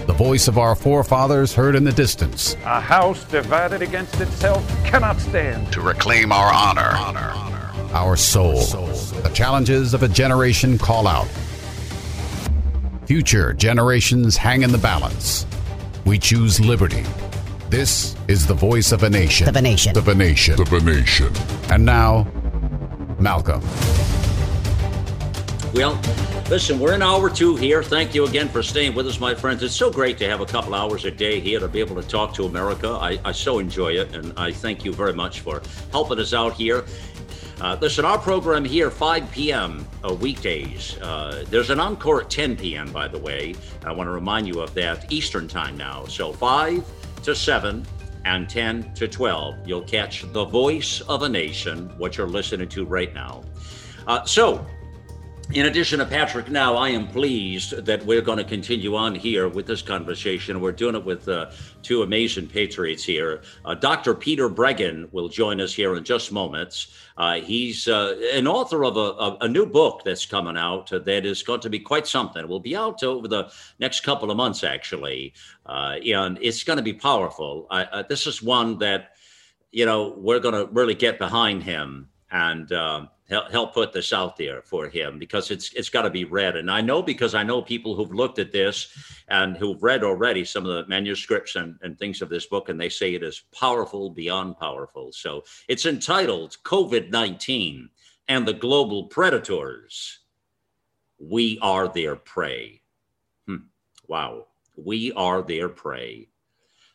The 0.06 0.12
voice 0.12 0.46
of 0.46 0.56
our 0.56 0.76
forefathers 0.76 1.52
heard 1.52 1.74
in 1.74 1.82
the 1.82 1.90
distance. 1.90 2.54
A 2.64 2.80
house 2.80 3.24
divided 3.24 3.82
against 3.82 4.20
itself 4.20 4.64
cannot 4.84 5.18
stand. 5.18 5.72
To 5.72 5.80
reclaim 5.80 6.30
our 6.30 6.52
honor, 6.54 6.92
our 7.96 8.14
soul. 8.14 8.58
The 9.22 9.30
challenges 9.32 9.94
of 9.94 10.02
a 10.02 10.08
generation 10.08 10.76
call 10.76 11.06
out. 11.06 11.26
Future 13.06 13.54
generations 13.54 14.36
hang 14.36 14.62
in 14.62 14.70
the 14.70 14.78
balance. 14.78 15.46
We 16.04 16.18
choose 16.18 16.60
liberty. 16.60 17.04
This 17.70 18.14
is 18.28 18.46
the 18.46 18.54
voice 18.54 18.92
of 18.92 19.02
a 19.02 19.08
nation. 19.08 19.48
Of 19.48 19.56
a 19.56 19.62
nation. 19.62 19.96
Of 19.96 20.08
a 20.08 20.14
nation. 20.14 20.60
Of 20.60 20.72
a 20.74 20.80
nation. 20.80 21.32
And 21.70 21.86
now, 21.86 22.26
Malcolm. 23.18 23.62
Well, 25.72 25.98
listen, 26.50 26.78
we're 26.78 26.94
in 26.94 27.02
hour 27.02 27.30
two 27.30 27.56
here. 27.56 27.82
Thank 27.82 28.14
you 28.14 28.26
again 28.26 28.48
for 28.50 28.62
staying 28.62 28.94
with 28.94 29.06
us, 29.06 29.18
my 29.18 29.34
friends. 29.34 29.62
It's 29.62 29.74
so 29.74 29.90
great 29.90 30.18
to 30.18 30.28
have 30.28 30.40
a 30.40 30.46
couple 30.46 30.74
hours 30.74 31.06
a 31.06 31.10
day 31.10 31.40
here 31.40 31.60
to 31.60 31.68
be 31.68 31.80
able 31.80 31.96
to 31.96 32.06
talk 32.06 32.34
to 32.34 32.44
America. 32.44 32.90
I, 32.90 33.18
I 33.24 33.32
so 33.32 33.58
enjoy 33.58 33.92
it, 33.92 34.14
and 34.14 34.32
I 34.38 34.52
thank 34.52 34.84
you 34.84 34.92
very 34.92 35.14
much 35.14 35.40
for 35.40 35.62
helping 35.92 36.18
us 36.18 36.34
out 36.34 36.52
here. 36.52 36.84
Uh, 37.58 37.76
listen, 37.80 38.04
our 38.04 38.18
program 38.18 38.64
here, 38.66 38.90
5 38.90 39.30
p.m. 39.30 39.86
Uh, 40.04 40.12
weekdays. 40.12 40.98
Uh, 41.00 41.42
there's 41.48 41.70
an 41.70 41.80
encore 41.80 42.20
at 42.20 42.28
10 42.28 42.56
p.m., 42.56 42.92
by 42.92 43.08
the 43.08 43.18
way. 43.18 43.54
I 43.84 43.92
want 43.92 44.08
to 44.08 44.12
remind 44.12 44.46
you 44.46 44.60
of 44.60 44.74
that 44.74 45.10
Eastern 45.10 45.48
time 45.48 45.74
now. 45.74 46.04
So 46.04 46.34
5 46.34 46.84
to 47.22 47.34
7 47.34 47.86
and 48.26 48.48
10 48.48 48.92
to 48.94 49.08
12. 49.08 49.66
You'll 49.66 49.82
catch 49.82 50.30
the 50.32 50.44
voice 50.44 51.00
of 51.02 51.22
a 51.22 51.28
nation, 51.28 51.88
what 51.96 52.18
you're 52.18 52.28
listening 52.28 52.68
to 52.68 52.84
right 52.84 53.14
now. 53.14 53.42
Uh, 54.06 54.22
so, 54.24 54.66
in 55.52 55.66
addition 55.66 56.00
to 56.00 56.04
Patrick, 56.04 56.50
now 56.50 56.74
I 56.74 56.88
am 56.88 57.06
pleased 57.06 57.84
that 57.84 58.04
we're 58.04 58.20
going 58.20 58.38
to 58.38 58.44
continue 58.44 58.96
on 58.96 59.14
here 59.14 59.48
with 59.48 59.66
this 59.66 59.80
conversation. 59.80 60.60
We're 60.60 60.72
doing 60.72 60.96
it 60.96 61.04
with 61.04 61.28
uh, 61.28 61.52
two 61.82 62.02
amazing 62.02 62.48
patriots 62.48 63.04
here. 63.04 63.42
Uh, 63.64 63.74
Dr. 63.74 64.12
Peter 64.14 64.50
Breggin 64.50 65.10
will 65.12 65.28
join 65.28 65.60
us 65.60 65.72
here 65.72 65.94
in 65.94 66.02
just 66.02 66.32
moments. 66.32 66.88
Uh, 67.16 67.34
he's 67.34 67.86
uh, 67.86 68.16
an 68.32 68.48
author 68.48 68.84
of 68.84 68.96
a, 68.96 69.44
a, 69.44 69.48
new 69.48 69.66
book 69.66 70.02
that's 70.04 70.26
coming 70.26 70.56
out 70.56 70.90
that 70.90 71.24
is 71.24 71.44
going 71.44 71.60
to 71.60 71.70
be 71.70 71.78
quite 71.78 72.08
something. 72.08 72.42
It 72.42 72.48
will 72.48 72.60
be 72.60 72.74
out 72.74 73.04
over 73.04 73.28
the 73.28 73.50
next 73.78 74.00
couple 74.00 74.32
of 74.32 74.36
months, 74.36 74.64
actually, 74.64 75.32
uh, 75.64 75.96
and 76.04 76.38
it's 76.42 76.64
going 76.64 76.78
to 76.78 76.82
be 76.82 76.92
powerful. 76.92 77.68
Uh, 77.70 78.02
this 78.08 78.26
is 78.26 78.42
one 78.42 78.78
that, 78.80 79.12
you 79.70 79.86
know, 79.86 80.14
we're 80.18 80.40
going 80.40 80.54
to 80.54 80.70
really 80.72 80.94
get 80.94 81.20
behind 81.20 81.62
him 81.62 82.08
and. 82.32 82.72
Help, 83.28 83.74
put 83.74 83.92
this 83.92 84.12
out 84.12 84.36
there 84.36 84.62
for 84.62 84.88
him 84.88 85.18
because 85.18 85.50
it's 85.50 85.72
it's 85.72 85.88
got 85.88 86.02
to 86.02 86.10
be 86.10 86.24
read. 86.24 86.54
And 86.54 86.70
I 86.70 86.80
know 86.80 87.02
because 87.02 87.34
I 87.34 87.42
know 87.42 87.60
people 87.60 87.96
who've 87.96 88.14
looked 88.14 88.38
at 88.38 88.52
this 88.52 88.88
and 89.26 89.56
who've 89.56 89.82
read 89.82 90.04
already 90.04 90.44
some 90.44 90.64
of 90.64 90.72
the 90.72 90.86
manuscripts 90.88 91.56
and, 91.56 91.76
and 91.82 91.98
things 91.98 92.22
of 92.22 92.28
this 92.28 92.46
book, 92.46 92.68
and 92.68 92.80
they 92.80 92.88
say 92.88 93.14
it 93.14 93.24
is 93.24 93.42
powerful 93.52 94.10
beyond 94.10 94.58
powerful. 94.58 95.10
So 95.10 95.42
it's 95.66 95.86
entitled 95.86 96.56
COVID 96.62 97.10
19 97.10 97.90
and 98.28 98.46
the 98.46 98.52
Global 98.52 99.04
Predators. 99.04 100.20
We 101.18 101.58
are 101.62 101.88
their 101.88 102.14
prey. 102.14 102.82
Hmm. 103.46 103.66
Wow. 104.06 104.46
We 104.76 105.10
are 105.12 105.42
their 105.42 105.68
prey. 105.68 106.28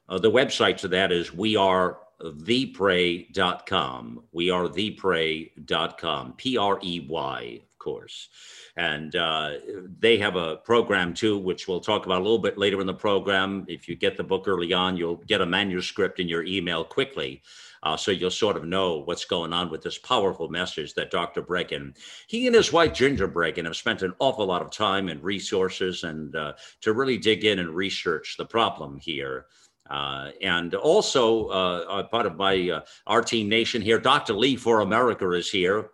Uh, 0.08 0.20
the 0.20 0.32
website 0.32 0.78
to 0.78 0.88
that 0.90 1.12
is 1.12 1.34
we 1.34 1.56
are 1.56 2.00
theprey.com. 2.24 4.24
We 4.32 4.50
are 4.50 4.68
theprey.com, 4.68 6.34
P 6.34 6.58
R 6.58 6.80
E 6.82 7.06
Y, 7.10 7.60
of 7.62 7.80
course. 7.80 8.30
And 8.78 9.16
uh, 9.16 9.52
they 10.00 10.18
have 10.18 10.36
a 10.36 10.58
program 10.58 11.14
too, 11.14 11.38
which 11.38 11.68
we'll 11.68 11.80
talk 11.80 12.06
about 12.06 12.20
a 12.20 12.24
little 12.24 12.40
bit 12.40 12.58
later 12.58 12.82
in 12.82 12.88
the 12.88 12.94
program. 12.94 13.66
If 13.68 13.90
you 13.90 13.96
get 13.96 14.18
the 14.18 14.24
book 14.24 14.48
early 14.48 14.74
on, 14.74 14.98
you'll 14.98 15.22
get 15.28 15.42
a 15.42 15.46
manuscript 15.46 16.20
in 16.20 16.28
your 16.28 16.44
email 16.44 16.84
quickly. 16.84 17.42
Uh, 17.84 17.98
so 17.98 18.12
you'll 18.12 18.30
sort 18.30 18.58
of 18.58 18.64
know 18.64 19.02
what's 19.06 19.26
going 19.26 19.54
on 19.54 19.72
with 19.72 19.82
this 19.82 19.98
powerful 19.98 20.50
message 20.50 20.94
that 20.94 21.10
Dr. 21.10 21.42
Breggin, 21.42 21.98
he 22.28 22.46
and 22.46 22.56
his 22.56 22.72
wife 22.72 22.94
Ginger 22.94 23.28
Breggin 23.28 23.66
have 23.66 23.76
spent 23.76 24.04
an 24.04 24.14
awful 24.20 24.46
lot 24.46 24.62
of 24.62 24.72
time 24.72 25.10
and 25.10 25.24
resources 25.24 26.04
and 26.04 26.36
uh, 26.36 26.54
to 26.82 26.94
really 26.94 27.18
dig 27.18 27.44
in 27.44 27.58
and 27.58 27.76
research 27.76 28.36
the 28.38 28.46
problem 28.46 29.00
here. 29.00 29.48
Uh, 29.92 30.32
and 30.42 30.74
also, 30.74 31.48
uh, 31.48 32.04
part 32.04 32.26
of 32.26 32.38
my 32.38 32.70
uh, 32.70 32.82
our 33.08 33.22
team 33.22 33.50
nation 33.50 33.82
here, 33.82 34.00
Dr. 34.00 34.34
Lee 34.34 34.56
for 34.56 34.80
America 34.80 35.30
is 35.32 35.52
here. 35.52 35.92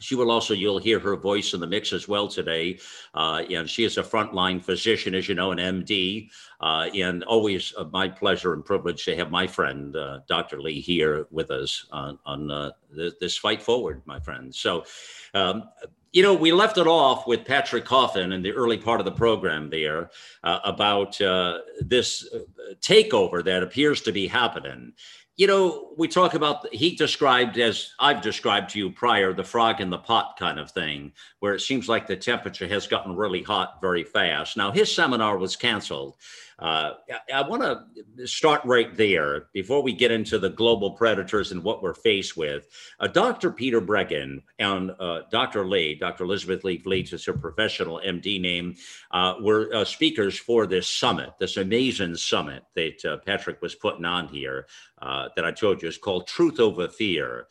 She 0.00 0.14
will 0.14 0.30
also, 0.30 0.54
you'll 0.54 0.78
hear 0.78 0.98
her 0.98 1.14
voice 1.14 1.52
in 1.52 1.60
the 1.60 1.66
mix 1.66 1.92
as 1.92 2.08
well 2.08 2.26
today. 2.26 2.78
Uh, 3.14 3.42
and 3.50 3.68
she 3.68 3.84
is 3.84 3.98
a 3.98 4.02
frontline 4.02 4.62
physician, 4.64 5.14
as 5.14 5.28
you 5.28 5.34
know, 5.34 5.52
an 5.52 5.58
MD. 5.58 6.30
Uh, 6.60 6.88
and 6.94 7.22
always 7.24 7.74
uh, 7.76 7.84
my 7.92 8.08
pleasure 8.08 8.54
and 8.54 8.64
privilege 8.64 9.04
to 9.04 9.16
have 9.16 9.30
my 9.30 9.46
friend, 9.46 9.94
uh, 9.94 10.20
Dr. 10.26 10.60
Lee, 10.60 10.80
here 10.80 11.26
with 11.30 11.50
us 11.50 11.86
on, 11.92 12.18
on 12.24 12.50
uh, 12.50 12.70
this, 12.90 13.14
this 13.20 13.36
fight 13.36 13.62
forward, 13.62 14.02
my 14.06 14.18
friend. 14.18 14.54
So, 14.54 14.84
um, 15.34 15.64
you 16.12 16.22
know, 16.22 16.34
we 16.34 16.52
left 16.52 16.76
it 16.78 16.86
off 16.86 17.26
with 17.26 17.44
Patrick 17.44 17.84
Coffin 17.84 18.32
in 18.32 18.42
the 18.42 18.52
early 18.52 18.76
part 18.76 19.00
of 19.00 19.04
the 19.04 19.12
program 19.12 19.70
there 19.70 20.10
uh, 20.42 20.58
about 20.64 21.20
uh, 21.20 21.58
this 21.80 22.28
uh, 22.34 22.38
takeover 22.80 23.44
that 23.44 23.62
appears 23.62 24.00
to 24.02 24.12
be 24.12 24.26
happening. 24.26 24.92
You 25.36 25.46
know, 25.46 25.94
we 25.96 26.08
talk 26.08 26.34
about, 26.34 26.66
he 26.74 26.96
described, 26.96 27.56
as 27.58 27.94
I've 27.98 28.20
described 28.20 28.70
to 28.70 28.78
you 28.78 28.90
prior, 28.90 29.32
the 29.32 29.44
frog 29.44 29.80
in 29.80 29.88
the 29.88 29.98
pot 29.98 30.36
kind 30.38 30.58
of 30.58 30.70
thing, 30.70 31.12
where 31.38 31.54
it 31.54 31.60
seems 31.60 31.88
like 31.88 32.06
the 32.06 32.16
temperature 32.16 32.68
has 32.68 32.86
gotten 32.86 33.16
really 33.16 33.42
hot 33.42 33.80
very 33.80 34.04
fast. 34.04 34.56
Now, 34.56 34.70
his 34.70 34.94
seminar 34.94 35.38
was 35.38 35.56
canceled. 35.56 36.16
Uh, 36.60 36.94
I, 37.32 37.40
want 37.48 37.62
to 37.62 38.26
start 38.26 38.60
right 38.66 38.94
there 38.94 39.46
before 39.54 39.82
we 39.82 39.94
get 39.94 40.10
into 40.10 40.38
the 40.38 40.50
global 40.50 40.90
predators 40.90 41.52
and 41.52 41.64
what 41.64 41.82
we're 41.82 41.94
faced 41.94 42.36
with. 42.36 42.68
Uh, 43.00 43.06
Dr. 43.06 43.50
Peter 43.50 43.80
Breggin 43.80 44.42
and 44.58 44.90
uh, 45.00 45.22
Dr. 45.30 45.66
Lee, 45.66 45.94
Dr. 45.94 46.24
Elizabeth 46.24 46.62
Lee 46.62 46.76
Vliet 46.76 47.14
is 47.14 47.24
her 47.24 47.32
professional 47.32 48.00
MD 48.04 48.38
name, 48.38 48.76
uh, 49.10 49.36
were 49.40 49.74
uh, 49.74 49.84
speakers 49.86 50.38
for 50.38 50.66
this 50.66 50.86
summit, 50.86 51.30
this 51.40 51.56
amazing 51.56 52.14
summit 52.14 52.62
that 52.74 53.02
uh, 53.06 53.16
Patrick 53.24 53.62
was 53.62 53.74
putting 53.74 54.04
on 54.04 54.28
here 54.28 54.66
that 55.00 55.44
I 55.46 55.50
told 55.52 55.80
you 55.80 55.88
is 55.88 55.96
called 55.96 56.26
Truth 56.26 56.60
Over 56.60 56.88
Fear. 56.88 57.46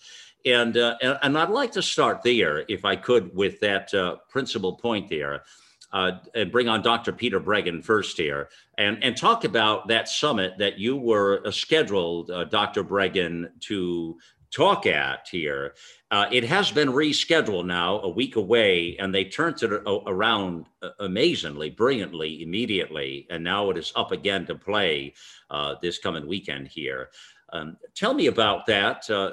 And, 0.45 0.77
and 0.77 1.37
I'd 1.37 1.49
like 1.49 1.71
to 1.73 1.81
start 1.81 2.21
there, 2.23 2.63
if 2.69 2.85
I 2.85 2.95
could, 2.95 3.35
with 3.35 3.59
that 3.61 3.91
principal 4.29 4.75
point 4.75 5.09
there 5.09 5.43
uh, 5.91 6.11
and 6.35 6.51
bring 6.51 6.69
on 6.69 6.81
Dr. 6.81 7.11
Peter 7.11 7.39
Breggin 7.39 7.83
first 7.83 8.17
here 8.17 8.49
and, 8.77 9.03
and 9.03 9.15
talk 9.17 9.43
about 9.43 9.87
that 9.87 10.07
summit 10.07 10.57
that 10.57 10.77
you 10.77 10.95
were 10.95 11.41
uh, 11.45 11.51
scheduled, 11.51 12.31
uh, 12.31 12.43
Dr. 12.45 12.83
Breggin, 12.83 13.49
to 13.61 14.17
talk 14.51 14.85
at 14.85 15.27
here. 15.31 15.73
Uh, 16.11 16.25
it 16.31 16.43
has 16.43 16.71
been 16.71 16.89
rescheduled 16.89 17.65
now, 17.65 17.99
a 17.99 18.09
week 18.09 18.35
away, 18.35 18.97
and 18.97 19.13
they 19.13 19.25
turned 19.25 19.61
it 19.61 19.71
around 19.71 20.65
uh, 20.81 20.89
amazingly, 20.99 21.69
brilliantly, 21.69 22.41
immediately. 22.41 23.27
And 23.29 23.43
now 23.43 23.69
it 23.69 23.77
is 23.77 23.93
up 23.95 24.11
again 24.11 24.45
to 24.47 24.55
play 24.55 25.13
uh, 25.51 25.75
this 25.81 25.99
coming 25.99 26.27
weekend 26.27 26.67
here. 26.67 27.09
Um, 27.51 27.77
tell 27.95 28.13
me 28.13 28.27
about 28.27 28.65
that. 28.67 29.09
Uh, 29.09 29.31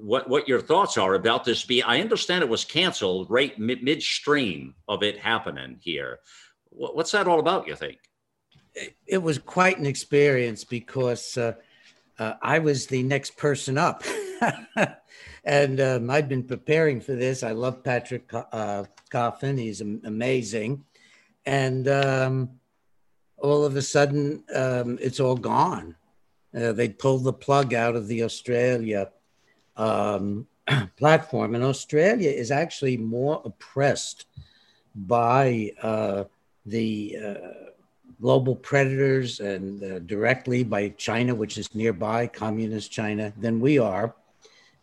what 0.00 0.28
what 0.28 0.48
your 0.48 0.60
thoughts 0.60 0.96
are 0.96 1.14
about 1.14 1.44
this? 1.44 1.64
Be 1.64 1.82
I 1.82 2.00
understand 2.00 2.42
it 2.42 2.48
was 2.48 2.64
canceled 2.64 3.30
right 3.30 3.58
mid- 3.58 3.82
midstream 3.82 4.74
of 4.88 5.02
it 5.02 5.18
happening 5.18 5.78
here. 5.80 6.20
What, 6.70 6.96
what's 6.96 7.10
that 7.12 7.26
all 7.26 7.40
about? 7.40 7.66
You 7.66 7.76
think? 7.76 7.98
It, 9.06 9.18
was 9.18 9.38
quite 9.38 9.78
an 9.78 9.86
experience 9.86 10.62
because 10.62 11.36
uh, 11.36 11.54
uh, 12.18 12.34
I 12.40 12.60
was 12.60 12.86
the 12.86 13.02
next 13.02 13.36
person 13.36 13.76
up, 13.76 14.04
and 15.44 15.80
um, 15.80 16.08
I'd 16.08 16.28
been 16.28 16.44
preparing 16.44 17.00
for 17.00 17.14
this. 17.14 17.42
I 17.42 17.50
love 17.50 17.82
Patrick 17.82 18.30
uh, 18.32 18.84
Coffin; 19.10 19.58
he's 19.58 19.80
amazing, 19.80 20.84
and 21.44 21.88
um, 21.88 22.50
all 23.38 23.64
of 23.64 23.76
a 23.76 23.82
sudden, 23.82 24.44
um, 24.54 24.98
it's 25.00 25.20
all 25.20 25.36
gone 25.36 25.96
uh, 26.54 26.72
they 26.72 26.88
pulled 26.88 27.24
the 27.24 27.32
plug 27.32 27.74
out 27.74 27.96
of 27.96 28.08
the 28.08 28.22
Australia 28.22 29.10
um, 29.76 30.46
platform. 30.96 31.54
And 31.54 31.64
Australia 31.64 32.30
is 32.30 32.50
actually 32.50 32.96
more 32.96 33.42
oppressed 33.44 34.26
by 34.94 35.72
uh, 35.82 36.24
the 36.66 37.16
uh, 37.24 37.34
global 38.20 38.56
predators 38.56 39.40
and 39.40 39.82
uh, 39.82 39.98
directly 40.00 40.64
by 40.64 40.88
China, 40.90 41.34
which 41.34 41.56
is 41.58 41.74
nearby, 41.74 42.26
communist 42.26 42.90
China, 42.90 43.32
than 43.38 43.60
we 43.60 43.78
are. 43.78 44.14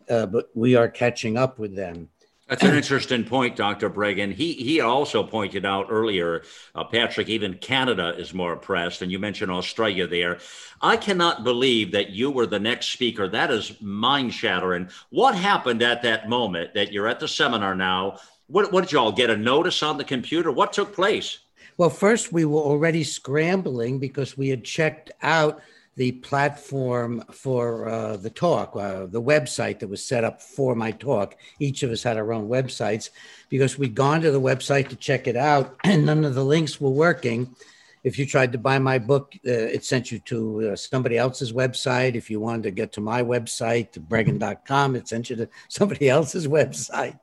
uh, 0.09 0.25
but 0.25 0.49
we 0.55 0.75
are 0.75 0.87
catching 0.87 1.37
up 1.37 1.59
with 1.59 1.75
them. 1.75 2.09
That's 2.47 2.63
an 2.63 2.75
interesting 2.75 3.25
point, 3.25 3.57
Dr. 3.57 3.89
Breggin. 3.89 4.33
He 4.33 4.53
he 4.53 4.79
also 4.79 5.21
pointed 5.21 5.65
out 5.65 5.87
earlier, 5.89 6.43
uh, 6.73 6.85
Patrick, 6.85 7.27
even 7.27 7.55
Canada 7.55 8.15
is 8.17 8.33
more 8.33 8.53
oppressed, 8.53 9.01
and 9.01 9.11
you 9.11 9.19
mentioned 9.19 9.51
Australia 9.51 10.07
there. 10.07 10.39
I 10.81 10.95
cannot 10.95 11.43
believe 11.43 11.91
that 11.91 12.11
you 12.11 12.31
were 12.31 12.45
the 12.45 12.59
next 12.59 12.93
speaker. 12.93 13.27
That 13.27 13.51
is 13.51 13.75
mind 13.81 14.33
shattering. 14.33 14.89
What 15.09 15.35
happened 15.35 15.81
at 15.81 16.03
that 16.03 16.29
moment 16.29 16.73
that 16.73 16.93
you're 16.93 17.07
at 17.07 17.19
the 17.19 17.27
seminar 17.27 17.75
now? 17.75 18.19
What, 18.47 18.71
what 18.71 18.85
did 18.85 18.93
y'all 18.93 19.11
get 19.11 19.29
a 19.29 19.35
notice 19.35 19.83
on 19.83 19.97
the 19.97 20.05
computer? 20.05 20.49
What 20.49 20.71
took 20.71 20.93
place? 20.93 21.39
Well, 21.75 21.89
first, 21.89 22.31
we 22.31 22.45
were 22.45 22.61
already 22.61 23.03
scrambling 23.03 23.99
because 23.99 24.37
we 24.37 24.47
had 24.47 24.63
checked 24.63 25.11
out 25.21 25.61
the 25.97 26.11
platform 26.11 27.23
for 27.31 27.89
uh, 27.89 28.17
the 28.17 28.29
talk, 28.29 28.75
uh, 28.75 29.07
the 29.07 29.21
website 29.21 29.79
that 29.79 29.89
was 29.89 30.05
set 30.05 30.23
up 30.23 30.41
for 30.41 30.75
my 30.75 30.91
talk. 30.91 31.35
Each 31.59 31.81
of 31.81 31.89
us 31.89 32.03
had 32.03 32.17
our 32.17 32.31
own 32.31 32.47
websites 32.47 33.09
because 33.49 33.79
we'd 33.79 33.95
gone 33.95 34.21
to 34.21 34.29
the 34.29 34.39
website 34.39 34.89
to 34.89 34.95
check 34.95 35.27
it 35.27 35.35
out 35.35 35.75
and 35.83 36.05
none 36.05 36.23
of 36.23 36.35
the 36.35 36.45
links 36.45 36.79
were 36.79 36.91
working. 36.91 37.55
If 38.03 38.19
you 38.19 38.27
tried 38.27 38.51
to 38.51 38.59
buy 38.59 38.77
my 38.77 38.99
book, 38.99 39.33
uh, 39.45 39.51
it 39.51 39.83
sent 39.83 40.11
you 40.11 40.19
to 40.19 40.69
uh, 40.69 40.75
somebody 40.75 41.17
else's 41.17 41.51
website. 41.51 42.13
If 42.13 42.29
you 42.29 42.39
wanted 42.39 42.63
to 42.63 42.71
get 42.71 42.93
to 42.93 43.01
my 43.01 43.23
website, 43.23 43.91
to 43.93 43.99
breggin.com, 43.99 44.95
it 44.95 45.07
sent 45.07 45.31
you 45.31 45.35
to 45.37 45.49
somebody 45.67 46.09
else's 46.09 46.47
website. 46.47 47.19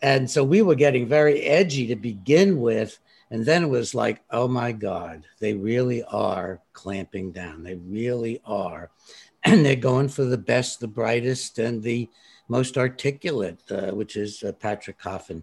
And 0.00 0.30
so 0.30 0.44
we 0.44 0.62
were 0.62 0.76
getting 0.76 1.08
very 1.08 1.42
edgy 1.42 1.88
to 1.88 1.96
begin 1.96 2.60
with 2.60 3.00
and 3.32 3.46
then 3.46 3.64
it 3.64 3.68
was 3.68 3.94
like, 3.94 4.22
oh 4.30 4.46
my 4.46 4.72
God, 4.72 5.26
they 5.40 5.54
really 5.54 6.04
are 6.04 6.60
clamping 6.74 7.32
down. 7.32 7.62
They 7.64 7.76
really 7.76 8.40
are. 8.44 8.90
And 9.44 9.66
they're 9.66 9.74
going 9.74 10.08
for 10.08 10.22
the 10.22 10.38
best, 10.38 10.78
the 10.78 10.86
brightest, 10.86 11.58
and 11.58 11.82
the 11.82 12.08
most 12.46 12.78
articulate, 12.78 13.60
uh, 13.72 13.90
which 13.90 14.14
is 14.14 14.44
uh, 14.44 14.52
Patrick 14.52 15.00
Coffin. 15.00 15.42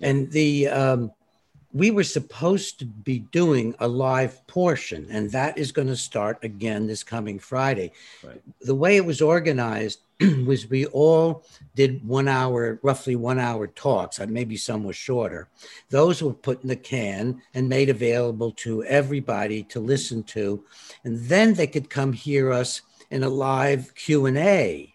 And 0.00 0.30
the, 0.30 0.68
um, 0.68 1.10
we 1.72 1.90
were 1.90 2.04
supposed 2.04 2.78
to 2.78 2.84
be 2.84 3.18
doing 3.18 3.74
a 3.80 3.88
live 3.88 4.46
portion, 4.46 5.08
and 5.10 5.32
that 5.32 5.58
is 5.58 5.72
going 5.72 5.88
to 5.88 5.96
start 5.96 6.38
again 6.44 6.86
this 6.86 7.02
coming 7.02 7.40
Friday. 7.40 7.90
Right. 8.22 8.40
The 8.60 8.76
way 8.76 8.96
it 8.96 9.04
was 9.04 9.20
organized 9.20 9.98
was 10.46 10.68
we 10.68 10.86
all 10.86 11.44
did 11.74 12.06
one 12.06 12.28
hour, 12.28 12.78
roughly 12.82 13.16
one 13.16 13.38
hour 13.38 13.66
talks. 13.66 14.20
Uh, 14.20 14.26
maybe 14.28 14.56
some 14.56 14.84
were 14.84 14.92
shorter. 14.92 15.48
Those 15.88 16.22
were 16.22 16.34
put 16.34 16.62
in 16.62 16.68
the 16.68 16.76
can 16.76 17.40
and 17.54 17.68
made 17.68 17.88
available 17.88 18.52
to 18.52 18.84
everybody 18.84 19.62
to 19.64 19.80
listen 19.80 20.22
to, 20.24 20.64
and 21.04 21.18
then 21.20 21.54
they 21.54 21.66
could 21.66 21.88
come 21.88 22.12
hear 22.12 22.52
us 22.52 22.82
in 23.10 23.22
a 23.22 23.28
live 23.28 23.94
Q 23.94 24.26
and 24.26 24.38
A, 24.38 24.94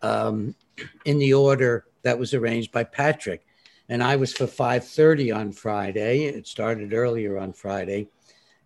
um, 0.00 0.54
in 1.04 1.18
the 1.18 1.34
order 1.34 1.84
that 2.02 2.18
was 2.18 2.34
arranged 2.34 2.72
by 2.72 2.84
Patrick. 2.84 3.46
And 3.88 4.02
I 4.02 4.16
was 4.16 4.32
for 4.32 4.46
5:30 4.46 5.36
on 5.36 5.52
Friday. 5.52 6.24
It 6.24 6.46
started 6.46 6.94
earlier 6.94 7.36
on 7.38 7.52
Friday 7.52 8.08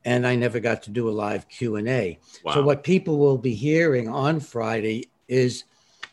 and 0.04 0.24
I 0.24 0.36
never 0.36 0.60
got 0.60 0.84
to 0.84 0.90
do 0.90 1.08
a 1.08 1.10
live 1.10 1.48
Q&A. 1.48 2.18
Wow. 2.44 2.54
So 2.54 2.62
what 2.62 2.84
people 2.84 3.18
will 3.18 3.36
be 3.36 3.54
hearing 3.54 4.08
on 4.08 4.38
Friday 4.38 5.10
is 5.26 5.64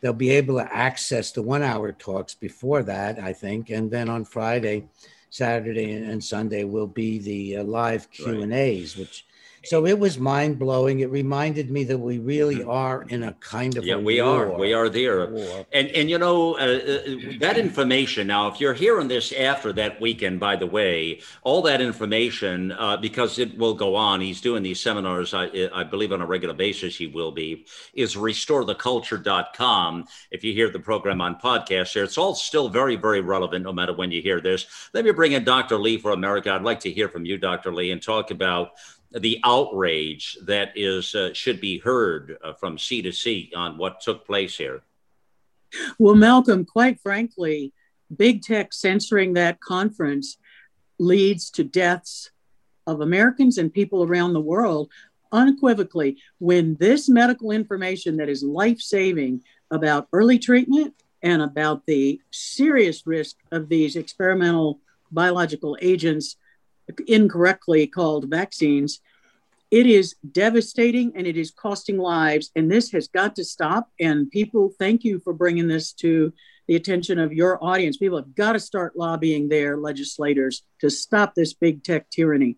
they'll 0.04 0.12
be 0.12 0.32
able 0.32 0.58
to 0.58 0.70
access 0.70 1.32
the 1.32 1.40
one 1.40 1.62
hour 1.62 1.90
talks 1.90 2.34
before 2.34 2.82
that, 2.82 3.18
I 3.18 3.32
think. 3.32 3.70
And 3.70 3.90
then 3.90 4.10
on 4.10 4.26
Friday, 4.26 4.84
Saturday, 5.30 5.92
and 5.92 6.22
Sunday 6.22 6.64
will 6.64 6.86
be 6.86 7.18
the 7.18 7.56
uh, 7.56 7.64
live 7.64 8.10
Q 8.10 8.42
and 8.42 8.52
A's, 8.52 8.98
which 8.98 9.24
so 9.64 9.86
it 9.86 9.98
was 9.98 10.18
mind 10.18 10.58
blowing. 10.58 11.00
It 11.00 11.10
reminded 11.10 11.70
me 11.70 11.84
that 11.84 11.98
we 11.98 12.18
really 12.18 12.56
mm-hmm. 12.56 12.70
are 12.70 13.02
in 13.02 13.22
a 13.22 13.32
kind 13.34 13.76
of 13.76 13.84
yeah, 13.84 13.96
we 13.96 14.20
war. 14.20 14.52
are. 14.52 14.58
We 14.58 14.72
are 14.72 14.88
there, 14.88 15.30
war. 15.30 15.66
and 15.72 15.88
and 15.88 16.10
you 16.10 16.18
know 16.18 16.54
uh, 16.54 16.58
uh, 16.58 17.38
that 17.40 17.56
information. 17.58 18.26
Now, 18.26 18.48
if 18.48 18.60
you're 18.60 18.74
hearing 18.74 19.08
this 19.08 19.32
after 19.32 19.72
that 19.74 20.00
weekend, 20.00 20.40
by 20.40 20.56
the 20.56 20.66
way, 20.66 21.20
all 21.42 21.62
that 21.62 21.80
information 21.80 22.72
uh, 22.72 22.96
because 22.96 23.38
it 23.38 23.56
will 23.58 23.74
go 23.74 23.96
on. 23.96 24.20
He's 24.20 24.40
doing 24.40 24.62
these 24.62 24.80
seminars. 24.80 25.34
I, 25.34 25.68
I 25.72 25.84
believe 25.84 26.12
on 26.12 26.20
a 26.20 26.26
regular 26.26 26.54
basis. 26.54 26.96
He 26.96 27.06
will 27.06 27.32
be 27.32 27.66
is 27.94 28.14
restoretheculture.com. 28.14 30.06
If 30.30 30.44
you 30.44 30.52
hear 30.52 30.70
the 30.70 30.80
program 30.80 31.20
on 31.20 31.36
podcast, 31.36 31.94
there, 31.94 32.04
it's 32.04 32.18
all 32.18 32.34
still 32.34 32.68
very 32.68 32.96
very 32.96 33.20
relevant 33.20 33.64
no 33.64 33.72
matter 33.72 33.94
when 33.94 34.10
you 34.10 34.22
hear 34.22 34.40
this. 34.40 34.66
Let 34.92 35.04
me 35.04 35.10
bring 35.12 35.32
in 35.32 35.44
Dr. 35.44 35.78
Lee 35.78 35.98
for 35.98 36.12
America. 36.12 36.50
I'd 36.52 36.62
like 36.62 36.80
to 36.80 36.90
hear 36.90 37.08
from 37.08 37.24
you, 37.24 37.38
Dr. 37.38 37.72
Lee, 37.72 37.90
and 37.90 38.02
talk 38.02 38.30
about 38.30 38.72
the 39.18 39.40
outrage 39.44 40.36
that 40.42 40.72
is 40.74 41.14
uh, 41.14 41.32
should 41.32 41.60
be 41.60 41.78
heard 41.78 42.36
uh, 42.42 42.52
from 42.54 42.78
sea 42.78 43.02
to 43.02 43.12
sea 43.12 43.52
on 43.54 43.78
what 43.78 44.00
took 44.00 44.26
place 44.26 44.56
here? 44.56 44.82
Well, 45.98 46.14
Malcolm, 46.14 46.64
quite 46.64 47.00
frankly, 47.00 47.72
big 48.14 48.42
tech 48.42 48.72
censoring 48.72 49.34
that 49.34 49.60
conference 49.60 50.36
leads 50.98 51.50
to 51.50 51.64
deaths 51.64 52.30
of 52.86 53.00
Americans 53.00 53.58
and 53.58 53.72
people 53.72 54.04
around 54.04 54.32
the 54.32 54.40
world 54.40 54.90
unequivocally. 55.32 56.18
When 56.38 56.76
this 56.76 57.08
medical 57.08 57.50
information 57.50 58.16
that 58.18 58.28
is 58.28 58.42
life 58.42 58.80
saving 58.80 59.42
about 59.70 60.08
early 60.12 60.38
treatment 60.38 60.94
and 61.22 61.42
about 61.42 61.86
the 61.86 62.20
serious 62.30 63.06
risk 63.06 63.36
of 63.50 63.68
these 63.68 63.96
experimental 63.96 64.80
biological 65.10 65.76
agents 65.80 66.36
incorrectly 67.06 67.86
called 67.86 68.28
vaccines. 68.28 69.00
It 69.70 69.86
is 69.86 70.14
devastating 70.30 71.12
and 71.16 71.26
it 71.26 71.36
is 71.36 71.50
costing 71.50 71.98
lives. 71.98 72.50
And 72.54 72.70
this 72.70 72.92
has 72.92 73.08
got 73.08 73.34
to 73.36 73.44
stop. 73.44 73.90
And 73.98 74.30
people, 74.30 74.72
thank 74.78 75.04
you 75.04 75.20
for 75.20 75.32
bringing 75.32 75.66
this 75.66 75.92
to 75.94 76.32
the 76.68 76.76
attention 76.76 77.18
of 77.18 77.32
your 77.32 77.62
audience. 77.62 77.96
People 77.96 78.18
have 78.18 78.34
got 78.34 78.52
to 78.52 78.60
start 78.60 78.96
lobbying 78.96 79.48
their 79.48 79.76
legislators 79.76 80.62
to 80.80 80.90
stop 80.90 81.34
this 81.34 81.54
big 81.54 81.82
tech 81.82 82.08
tyranny. 82.10 82.56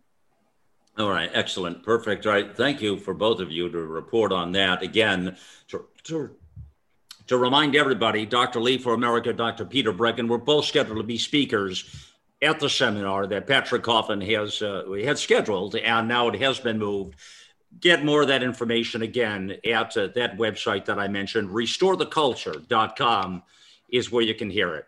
All 0.99 1.11
right, 1.11 1.31
excellent, 1.33 1.83
perfect. 1.83 2.27
All 2.27 2.33
right, 2.33 2.57
thank 2.57 2.81
you 2.81 2.97
for 2.97 3.13
both 3.13 3.41
of 3.41 3.51
you 3.51 3.69
to 3.69 3.79
report 3.79 4.33
on 4.33 4.53
that. 4.53 4.83
Again, 4.83 5.37
to, 5.69 5.85
to, 6.05 6.35
to 7.27 7.37
remind 7.37 7.77
everybody, 7.77 8.25
Dr. 8.25 8.61
Lee 8.61 8.79
for 8.79 8.95
America, 8.95 9.33
Dr. 9.33 9.67
Peter 9.67 9.93
Breggin, 9.93 10.29
we're 10.29 10.39
both 10.39 10.65
scheduled 10.65 10.97
to 10.97 11.03
be 11.03 11.19
speakers 11.19 12.13
at 12.43 12.61
the 12.61 12.69
seminar 12.69 13.27
that 13.27 13.47
Patrick 13.47 13.83
Coffin 13.83 14.21
has 14.21 14.61
uh, 14.63 14.85
had 15.05 15.19
scheduled, 15.19 15.77
and 15.77 16.09
now 16.09 16.29
it 16.29 16.41
has 16.41 16.61
been 16.61 16.79
moved. 16.79 17.17
Get 17.81 18.05
more 18.05 18.23
of 18.23 18.29
that 18.29 18.43
information 18.43 19.03
again 19.03 19.57
at 19.65 19.97
uh, 19.97 20.09
that 20.15 20.37
website 20.37 20.85
that 20.87 20.99
I 20.99 21.09
mentioned. 21.09 21.51
RestoreTheCulture.com 21.51 23.43
is 23.91 24.11
where 24.11 24.23
you 24.23 24.35
can 24.35 24.51
hear 24.51 24.75
it. 24.77 24.87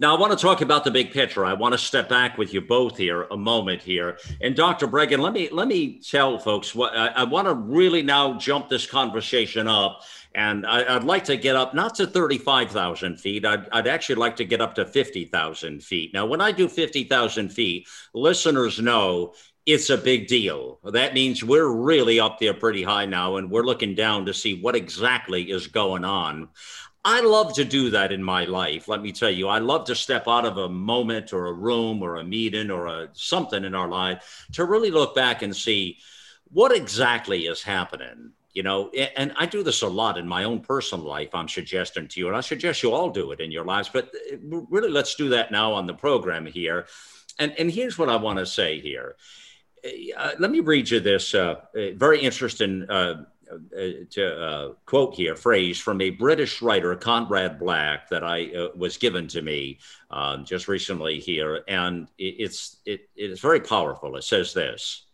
Now, 0.00 0.16
I 0.16 0.18
want 0.18 0.36
to 0.36 0.42
talk 0.42 0.60
about 0.60 0.82
the 0.82 0.90
big 0.90 1.12
picture. 1.12 1.44
I 1.44 1.52
want 1.52 1.72
to 1.72 1.78
step 1.78 2.08
back 2.08 2.36
with 2.36 2.52
you 2.52 2.60
both 2.60 2.96
here 2.96 3.28
a 3.30 3.36
moment 3.36 3.80
here. 3.80 4.18
And 4.40 4.56
Dr. 4.56 4.88
Breggin, 4.88 5.20
let 5.20 5.32
me 5.32 5.48
let 5.50 5.68
me 5.68 6.00
tell 6.00 6.38
folks 6.38 6.74
what 6.74 6.96
I, 6.96 7.08
I 7.08 7.24
want 7.24 7.46
to 7.46 7.54
really 7.54 8.02
now 8.02 8.36
jump 8.36 8.68
this 8.68 8.86
conversation 8.86 9.68
up 9.68 10.02
and 10.34 10.66
I, 10.66 10.94
would 10.94 11.04
like 11.04 11.24
to 11.24 11.36
get 11.36 11.54
up 11.54 11.74
not 11.74 11.94
to 11.96 12.06
35,000 12.06 13.16
feet. 13.18 13.44
I'd, 13.44 13.68
I'd, 13.70 13.86
actually 13.86 14.16
like 14.16 14.36
to 14.36 14.44
get 14.44 14.60
up 14.60 14.74
to 14.74 14.84
50,000 14.84 15.82
feet. 15.82 16.12
Now, 16.12 16.26
when 16.26 16.40
I 16.40 16.50
do 16.50 16.68
50,000 16.68 17.50
feet, 17.50 17.88
listeners 18.12 18.80
know 18.80 19.34
it's 19.64 19.90
a 19.90 19.98
big 19.98 20.26
deal. 20.26 20.80
That 20.84 21.14
means 21.14 21.44
we're 21.44 21.68
really 21.68 22.18
up 22.18 22.38
there 22.38 22.54
pretty 22.54 22.82
high 22.82 23.06
now, 23.06 23.36
and 23.36 23.50
we're 23.50 23.62
looking 23.62 23.94
down 23.94 24.26
to 24.26 24.34
see 24.34 24.60
what 24.60 24.76
exactly 24.76 25.50
is 25.50 25.68
going 25.68 26.04
on. 26.04 26.48
I 27.04 27.20
love 27.20 27.54
to 27.54 27.64
do 27.64 27.90
that 27.90 28.12
in 28.12 28.22
my 28.22 28.46
life. 28.46 28.88
Let 28.88 29.02
me 29.02 29.12
tell 29.12 29.30
you, 29.30 29.48
I 29.48 29.58
love 29.58 29.84
to 29.86 29.94
step 29.94 30.26
out 30.26 30.46
of 30.46 30.56
a 30.56 30.68
moment 30.68 31.32
or 31.32 31.46
a 31.46 31.52
room 31.52 32.02
or 32.02 32.16
a 32.16 32.24
meeting 32.24 32.70
or 32.70 32.86
a, 32.86 33.08
something 33.12 33.62
in 33.64 33.74
our 33.74 33.88
life 33.88 34.46
to 34.52 34.64
really 34.64 34.90
look 34.90 35.14
back 35.14 35.42
and 35.42 35.54
see 35.54 35.98
what 36.50 36.74
exactly 36.74 37.46
is 37.46 37.62
happening 37.62 38.32
you 38.54 38.62
know 38.62 38.88
and 38.90 39.32
i 39.36 39.44
do 39.44 39.62
this 39.62 39.82
a 39.82 39.88
lot 39.88 40.16
in 40.16 40.26
my 40.26 40.44
own 40.44 40.60
personal 40.60 41.04
life 41.04 41.34
i'm 41.34 41.48
suggesting 41.48 42.08
to 42.08 42.20
you 42.20 42.28
and 42.28 42.36
i 42.36 42.40
suggest 42.40 42.82
you 42.82 42.92
all 42.92 43.10
do 43.10 43.32
it 43.32 43.40
in 43.40 43.50
your 43.50 43.64
lives 43.64 43.90
but 43.92 44.10
uh, 44.32 44.36
really 44.70 44.88
let's 44.88 45.16
do 45.16 45.28
that 45.30 45.50
now 45.50 45.72
on 45.72 45.86
the 45.86 45.94
program 45.94 46.46
here. 46.46 46.86
And 47.38 47.52
and 47.58 47.70
here's 47.70 47.98
what 47.98 48.08
i 48.08 48.16
want 48.16 48.38
to 48.38 48.46
say 48.46 48.80
here. 48.80 49.16
Uh, 50.16 50.30
let 50.38 50.50
me 50.50 50.60
read 50.60 50.88
you 50.88 51.00
this 51.00 51.34
uh, 51.34 51.56
very 51.74 52.20
interesting 52.20 52.86
uh, 52.88 53.24
uh 53.52 53.90
to 54.10 54.24
uh, 54.40 54.72
quote 54.86 55.14
here 55.14 55.36
phrase 55.36 55.78
from 55.78 56.00
a 56.00 56.08
british 56.08 56.62
writer 56.62 56.96
conrad 56.96 57.58
black 57.58 58.08
that 58.08 58.24
i 58.24 58.50
was 58.74 58.96
given 58.96 59.28
to 59.28 59.42
me 59.42 59.78
um, 60.10 60.44
just 60.46 60.66
recently 60.66 61.20
here 61.20 61.62
and 61.68 62.08
it, 62.16 62.34
it's 62.38 62.78
it, 62.86 63.08
it 63.16 63.30
is 63.30 63.40
very 63.40 63.60
powerful. 63.60 64.16
It 64.16 64.24
says 64.24 64.54
this 64.54 65.06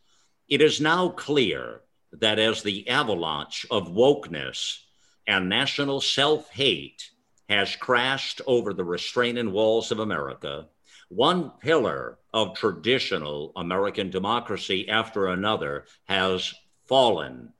it 0.49 0.61
is 0.61 0.81
now 0.81 1.09
clear 1.09 1.83
that 2.13 2.39
as 2.39 2.63
the 2.63 2.89
avalanche 2.89 3.67
of 3.71 3.89
wokeness 3.89 4.79
and 5.27 5.49
national 5.49 6.01
self 6.01 6.51
hate 6.51 7.11
has 7.49 7.77
crashed 7.77 8.41
over 8.47 8.73
the 8.73 8.85
restraining 8.85 9.53
walls 9.53 9.91
of 9.91 9.99
America, 9.99 10.69
one 11.09 11.51
pillar 11.61 12.19
of 12.33 12.55
traditional 12.55 13.53
American 13.57 14.11
democracy 14.11 14.89
after 14.89 15.29
another 15.29 15.85
has 16.05 16.55
fallen. 16.87 17.53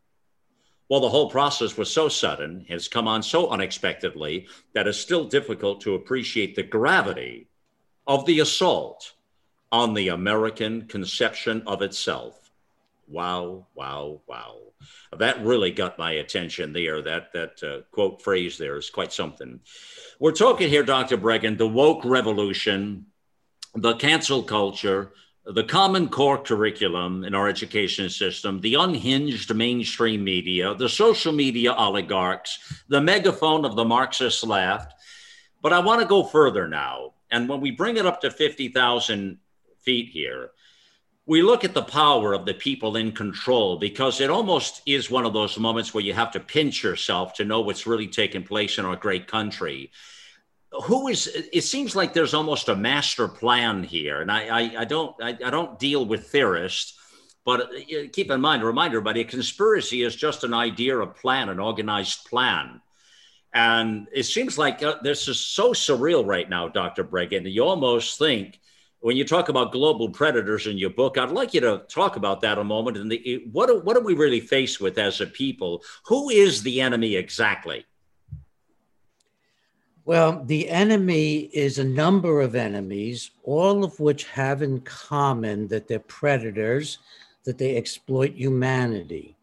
Well, 0.89 1.01
the 1.01 1.09
whole 1.09 1.31
process 1.31 1.77
was 1.77 1.91
so 1.91 2.09
sudden, 2.09 2.65
has 2.69 2.89
come 2.89 3.07
on 3.07 3.23
so 3.23 3.49
unexpectedly, 3.49 4.49
that 4.75 4.89
it's 4.89 4.99
still 4.99 5.25
difficult 5.25 5.81
to 5.83 5.95
appreciate 5.95 6.57
the 6.57 6.65
gravity 6.65 7.49
of 8.07 8.27
the 8.27 8.41
assault 8.41 9.13
on 9.71 9.95
the 9.95 10.09
American 10.09 10.87
conception 10.89 11.63
of 11.67 11.83
itself. 11.83 12.40
Wow, 13.11 13.67
wow, 13.75 14.21
wow. 14.29 14.59
That 15.19 15.45
really 15.45 15.73
got 15.73 15.99
my 15.99 16.13
attention 16.13 16.73
there. 16.73 17.03
That, 17.03 17.33
that 17.33 17.63
uh, 17.63 17.81
quote 17.91 18.23
phrase 18.23 18.57
there 18.57 18.77
is 18.77 18.89
quite 18.89 19.13
something. 19.13 19.59
We're 20.21 20.31
talking 20.31 20.69
here, 20.69 20.85
Dr. 20.85 21.19
Breggin, 21.19 21.59
the 21.59 21.67
woke 21.67 22.05
revolution, 22.05 23.07
the 23.75 23.95
cancel 23.97 24.45
culture, 24.45 25.13
the 25.45 25.65
Common 25.65 26.09
Core 26.09 26.39
curriculum 26.39 27.25
in 27.25 27.35
our 27.35 27.49
education 27.49 28.09
system, 28.11 28.61
the 28.61 28.75
unhinged 28.75 29.53
mainstream 29.55 30.23
media, 30.23 30.75
the 30.75 30.89
social 30.89 31.33
media 31.33 31.73
oligarchs, 31.73 32.83
the 32.89 33.01
megaphone 33.01 33.65
of 33.65 33.75
the 33.75 33.85
Marxist 33.85 34.47
left. 34.47 34.95
But 35.63 35.73
I 35.73 35.81
want 35.81 36.01
to 36.01 36.07
go 36.07 36.23
further 36.23 36.69
now. 36.69 37.15
And 37.31 37.49
when 37.49 37.61
we 37.61 37.73
bring 37.73 37.97
it 37.97 38.07
up 38.07 38.21
to 38.21 38.31
50,000 38.31 39.39
feet 39.81 40.11
here, 40.11 40.51
we 41.27 41.43
look 41.43 41.65
at 41.65 41.75
the 41.75 41.83
power 41.83 42.33
of 42.33 42.47
the 42.47 42.55
people 42.55 42.97
in 42.97 43.13
control 43.13 43.79
because 43.79 44.21
it 44.21 44.31
almost 44.31 44.83
is 44.87 45.11
one 45.11 45.27
of 45.27 45.33
those 45.33 45.59
moments 45.59 45.93
where 45.93 46.05
you 46.05 46.15
have 46.15 46.33
to 46.33 46.41
pinch 46.41 46.83
yourself 46.83 47.35
to 47.35 47.45
know 47.45 47.61
what's 47.61 47.87
really 47.87 48.09
taking 48.09 48.43
place 48.43 48.79
in 48.79 48.85
our 48.85 48.97
great 48.97 49.27
country. 49.27 49.91
Who 50.85 51.09
is 51.09 51.27
it 51.27 51.63
seems 51.63 51.95
like 51.95 52.15
there's 52.15 52.35
almost 52.35 52.69
a 52.69 52.77
master 52.77 53.27
plan 53.27 53.83
here 53.83 54.21
and 54.21 54.31
i 54.31 54.43
i, 54.47 54.81
I 54.83 54.85
don't 54.85 55.17
I, 55.21 55.37
I, 55.45 55.51
don't 55.51 55.81
deal 55.81 56.07
with 56.07 56.29
theorists 56.29 56.97
but 57.45 57.63
uh, 57.63 58.07
keep 58.13 58.31
in 58.31 58.41
mind 58.41 58.63
remind 58.63 58.93
everybody 58.93 59.23
a 59.23 59.25
conspiracy 59.25 60.03
is 60.03 60.15
just 60.15 60.45
an 60.45 60.55
idea 60.55 60.97
a 60.99 61.09
plan 61.09 61.49
an 61.49 61.59
organized 61.59 62.25
plan. 62.27 62.81
And 63.53 64.07
it 64.13 64.23
seems 64.23 64.59
like 64.59 64.81
uh, 64.85 64.99
this 65.03 65.27
is 65.27 65.41
so 65.41 65.73
surreal 65.73 66.25
right 66.25 66.49
now 66.49 66.69
dr 66.69 67.03
breggin 67.03 67.51
you 67.53 67.65
almost 67.65 68.17
think 68.17 68.61
when 69.01 69.17
you 69.17 69.25
talk 69.25 69.49
about 69.49 69.73
global 69.73 70.09
predators 70.09 70.67
in 70.67 70.79
your 70.79 70.91
book 70.91 71.19
i'd 71.19 71.31
like 71.31 71.55
you 71.55 71.61
to 71.61 71.83
talk 71.89 72.17
about 72.17 72.41
that 72.41 72.59
a 72.59 72.65
moment 72.65 72.97
and 72.97 73.11
the, 73.11 73.45
what, 73.53 73.85
what 73.85 73.97
are 73.97 74.03
we 74.03 74.15
really 74.15 74.41
faced 74.41 74.81
with 74.81 74.99
as 74.99 75.21
a 75.21 75.27
people 75.27 75.83
who 76.05 76.31
is 76.31 76.63
the 76.63 76.81
enemy 76.81 77.17
exactly 77.17 77.85
well, 80.11 80.43
the 80.45 80.69
enemy 80.69 81.51
is 81.53 81.79
a 81.79 81.85
number 81.85 82.41
of 82.41 82.57
enemies, 82.57 83.31
all 83.45 83.85
of 83.85 84.01
which 84.01 84.25
have 84.25 84.61
in 84.61 84.81
common 84.81 85.69
that 85.69 85.87
they're 85.87 86.01
predators, 86.01 86.99
that 87.45 87.59
they 87.59 87.77
exploit 87.77 88.33
humanity. 88.35 89.37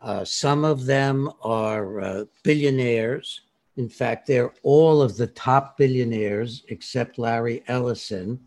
Uh, 0.00 0.24
some 0.24 0.64
of 0.64 0.86
them 0.86 1.30
are 1.42 2.00
uh, 2.00 2.24
billionaires. 2.42 3.42
In 3.76 3.88
fact, 3.88 4.26
they're 4.26 4.54
all 4.62 5.02
of 5.02 5.16
the 5.16 5.26
top 5.26 5.76
billionaires 5.76 6.64
except 6.68 7.18
Larry 7.18 7.62
Ellison. 7.68 8.40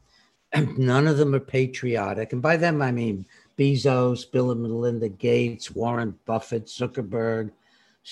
None 0.77 1.07
of 1.07 1.17
them 1.17 1.34
are 1.34 1.39
patriotic. 1.39 2.34
And 2.34 2.41
by 2.41 2.57
them, 2.57 2.81
I 2.81 2.91
mean 2.91 3.25
Bezos, 3.57 4.30
Bill 4.30 4.51
and 4.51 4.61
Melinda 4.61 5.09
Gates, 5.09 5.71
Warren 5.71 6.17
Buffett, 6.25 6.67
Zuckerberg, 6.67 7.51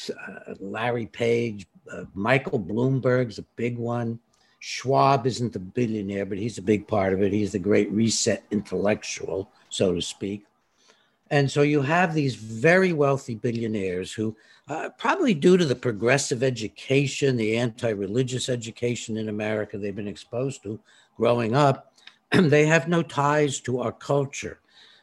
uh, 0.10 0.54
Larry 0.60 1.08
Page, 1.08 1.68
uh, 1.92 2.06
Michael 2.14 2.60
Bloomberg's 2.60 3.40
a 3.40 3.46
big 3.56 3.78
one. 3.78 4.20
Schwab 4.60 5.26
isn't 5.26 5.54
the 5.54 5.60
billionaire, 5.60 6.26
but 6.26 6.38
he's 6.38 6.60
a 6.60 6.64
big 6.64 6.88
part 6.88 7.14
of 7.14 7.22
it. 7.22 7.34
He's 7.34 7.54
the 7.54 7.60
great 7.60 7.92
reset 7.92 8.44
intellectual, 8.52 9.52
so 9.70 9.94
to 9.94 10.02
speak. 10.02 10.46
And 11.32 11.50
so 11.50 11.62
you 11.62 11.82
have 11.82 12.14
these 12.14 12.36
very 12.36 12.94
wealthy 12.94 13.36
billionaires 13.36 14.12
who, 14.12 14.36
uh, 14.68 14.90
probably 14.98 15.34
due 15.34 15.58
to 15.58 15.66
the 15.66 15.76
progressive 15.76 16.44
education, 16.44 17.38
the 17.38 17.58
anti 17.58 17.90
religious 17.90 18.50
education 18.50 19.18
in 19.18 19.30
America 19.30 19.78
they've 19.78 19.96
been 19.96 20.08
exposed 20.08 20.62
to 20.64 20.80
growing 21.18 21.56
up, 21.56 21.91
they 22.50 22.66
have 22.66 22.88
no 22.88 23.02
ties 23.02 23.60
to 23.62 23.80
our 23.80 23.92
culture 23.92 24.62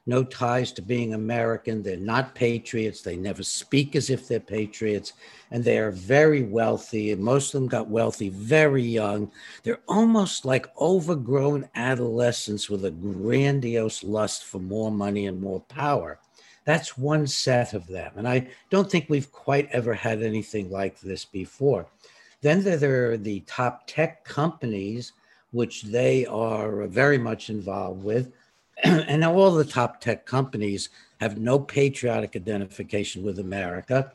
no 0.08 0.24
ties 0.24 0.72
to 0.72 0.80
being 0.80 1.12
American. 1.12 1.82
They're 1.82 1.98
not 1.98 2.34
patriots. 2.34 3.02
They 3.02 3.14
never 3.14 3.42
speak 3.42 3.94
as 3.94 4.08
if 4.08 4.26
they're 4.26 4.40
patriots. 4.40 5.12
And 5.50 5.62
they 5.62 5.78
are 5.78 5.90
very 5.90 6.42
wealthy. 6.42 7.14
Most 7.14 7.54
of 7.54 7.60
them 7.60 7.68
got 7.68 7.90
wealthy 7.90 8.30
very 8.30 8.82
young. 8.82 9.30
They're 9.62 9.82
almost 9.86 10.46
like 10.46 10.66
overgrown 10.80 11.68
adolescents 11.74 12.70
with 12.70 12.86
a 12.86 12.90
grandiose 12.90 14.02
lust 14.02 14.46
for 14.46 14.60
more 14.60 14.90
money 14.90 15.26
and 15.26 15.42
more 15.42 15.60
power. 15.60 16.18
That's 16.64 16.96
one 16.96 17.26
set 17.26 17.74
of 17.74 17.86
them. 17.86 18.12
And 18.16 18.26
I 18.26 18.48
don't 18.70 18.90
think 18.90 19.06
we've 19.08 19.30
quite 19.30 19.68
ever 19.72 19.92
had 19.92 20.22
anything 20.22 20.70
like 20.70 20.98
this 21.00 21.26
before. 21.26 21.86
Then 22.40 22.62
there 22.64 23.12
are 23.12 23.18
the 23.18 23.40
top 23.40 23.82
tech 23.86 24.24
companies, 24.24 25.12
which 25.50 25.82
they 25.82 26.26
are 26.26 26.86
very 26.86 27.18
much 27.18 27.50
involved 27.50 28.02
with 28.02 28.32
and 28.84 29.22
now 29.22 29.34
all 29.34 29.50
the 29.50 29.64
top 29.64 30.00
tech 30.00 30.24
companies 30.24 30.88
have 31.20 31.38
no 31.38 31.58
patriotic 31.58 32.36
identification 32.36 33.24
with 33.24 33.40
America. 33.40 34.12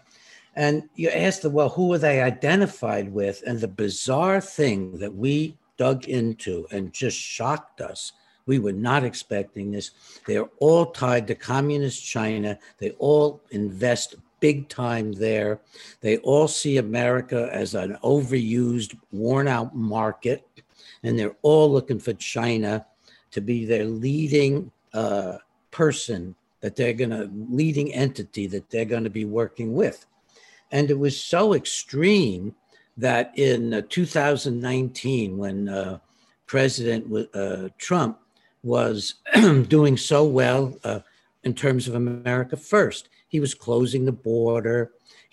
And 0.56 0.88
you 0.96 1.10
ask 1.10 1.42
them, 1.42 1.54
well, 1.54 1.70
who 1.70 1.92
are 1.94 1.98
they 1.98 2.22
identified 2.22 3.12
with? 3.12 3.44
And 3.46 3.60
the 3.60 3.68
bizarre 3.68 4.40
thing 4.40 5.00
that 5.00 5.14
we 5.14 5.58
dug 5.78 6.06
into 6.08 6.66
and 6.72 6.94
just 6.94 7.18
shocked 7.18 7.82
us, 7.82 8.14
we 8.46 8.60
were 8.60 8.72
not 8.72 9.04
expecting 9.04 9.72
this. 9.72 9.92
They're 10.28 10.50
all 10.60 10.86
tied 10.88 11.28
to 11.28 11.36
communist 11.36 12.06
China. 12.06 12.58
They 12.78 12.92
all 12.92 13.42
invest 13.52 14.16
big 14.40 14.70
time 14.70 15.14
there. 15.14 15.60
They 16.02 16.18
all 16.18 16.48
see 16.48 16.78
America 16.78 17.50
as 17.52 17.74
an 17.76 17.98
overused, 18.04 18.98
worn 19.12 19.48
out 19.48 19.76
market. 19.76 20.46
And 21.04 21.18
they're 21.18 21.36
all 21.42 21.72
looking 21.72 22.00
for 22.00 22.14
China 22.14 22.86
to 23.32 23.42
be 23.42 23.66
their 23.66 23.86
leading 23.86 24.72
uh, 24.94 25.38
person 25.72 26.36
that 26.62 26.76
they're 26.76 26.94
going 26.94 27.10
to 27.10 27.30
leading 27.50 27.94
entity 27.94 28.48
that 28.48 28.70
they're 28.70 28.86
going 28.86 29.04
to 29.04 29.10
be 29.10 29.26
working 29.26 29.74
with. 29.74 30.06
And 30.72 30.90
it 30.90 30.98
was 30.98 31.20
so 31.20 31.54
extreme 31.54 32.56
that 32.98 33.32
in 33.38 33.74
uh, 33.74 33.82
2019 33.90 35.38
when 35.38 35.70
uh, 35.70 36.00
president 36.46 37.30
uh, 37.34 37.70
trump 37.78 38.20
was 38.64 39.16
doing 39.68 39.98
so 39.98 40.24
well 40.24 40.78
uh, 40.84 41.00
in 41.44 41.54
terms 41.54 41.88
of 41.88 41.96
america 41.96 42.56
first 42.56 43.10
he 43.28 43.40
was 43.40 43.56
closing 43.56 44.06
the 44.06 44.12
border 44.12 44.92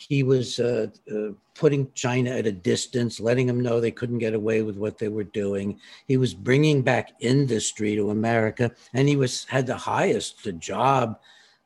he 0.09 0.23
was 0.23 0.59
uh, 0.59 0.87
uh, 1.13 1.33
putting 1.55 1.93
China 1.93 2.31
at 2.31 2.47
a 2.47 2.53
distance, 2.53 3.21
letting 3.21 3.47
them 3.47 3.61
know 3.61 3.81
they 3.81 3.91
couldn't 3.91 4.19
get 4.19 4.35
away 4.35 4.63
with 4.63 4.77
what 4.77 4.97
they 4.97 5.09
were 5.09 5.25
doing. 5.25 5.79
He 6.09 6.17
was 6.17 6.33
bringing 6.33 6.81
back 6.81 7.13
industry 7.21 7.95
to 7.97 8.11
America, 8.11 8.73
and 8.95 9.09
he 9.09 9.17
was 9.17 9.45
had 9.45 9.67
the 9.67 9.77
highest 9.77 10.49
job 10.59 11.21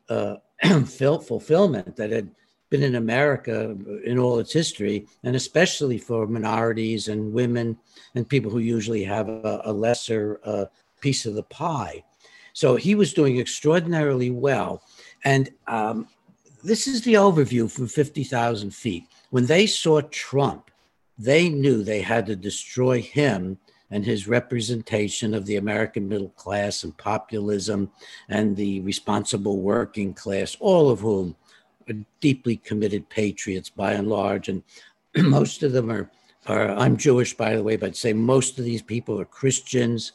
uh, 0.09 0.37
fulfillment 0.85 1.95
that 1.97 2.11
had 2.11 2.31
been 2.71 2.83
in 2.83 2.97
America 2.97 3.77
in 4.05 4.19
all 4.19 4.41
its 4.41 4.53
history, 4.53 5.07
and 5.23 5.37
especially 5.37 5.99
for 5.99 6.27
minorities 6.27 7.07
and 7.07 7.33
women 7.33 7.79
and 8.17 8.29
people 8.29 8.51
who 8.51 8.59
usually 8.59 9.05
have 9.05 9.29
a, 9.29 9.63
a 9.65 9.73
lesser 9.73 10.41
uh, 10.45 10.65
piece 11.01 11.25
of 11.25 11.35
the 11.35 11.43
pie. 11.45 12.03
So 12.53 12.75
he 12.75 12.95
was 12.95 13.13
doing 13.13 13.39
extraordinarily 13.39 14.31
well. 14.31 14.83
And 15.25 15.51
um, 15.67 16.09
this 16.65 16.87
is 16.87 17.03
the 17.03 17.15
overview 17.15 17.71
from 17.71 17.87
50,000 17.87 18.75
feet. 18.75 19.07
When 19.29 19.45
they 19.45 19.67
saw 19.67 20.01
Trump, 20.01 20.71
they 21.19 21.51
knew 21.51 21.85
they 21.85 22.01
had 22.01 22.25
to 22.27 22.37
destroy 22.37 23.03
him 23.03 23.59
and 23.91 24.05
his 24.05 24.27
representation 24.27 25.35
of 25.35 25.45
the 25.45 25.57
American 25.57 26.09
middle 26.09 26.31
class 26.31 26.83
and 26.83 26.97
populism 26.97 27.91
and 28.31 28.57
the 28.57 28.81
responsible 28.81 29.61
working 29.61 30.15
class, 30.15 30.57
all 30.59 30.91
of 30.91 31.01
whom 31.01 31.37
are 31.89 31.95
deeply 32.21 32.57
committed 32.57 33.11
patriots 33.11 33.69
by 33.69 33.93
and 33.93 34.09
large. 34.09 34.49
And 34.49 34.63
most 35.17 35.63
of 35.63 35.73
them 35.73 35.91
are, 35.91 36.11
are 36.47 36.71
I'm 36.71 36.97
Jewish, 36.97 37.35
by 37.35 37.55
the 37.55 37.63
way, 37.63 37.77
but 37.77 37.89
I'd 37.89 37.97
say 37.97 38.15
most 38.15 38.59
of 38.59 38.65
these 38.65 38.83
people 38.83 39.21
are 39.21 39.27
Christians 39.27 40.13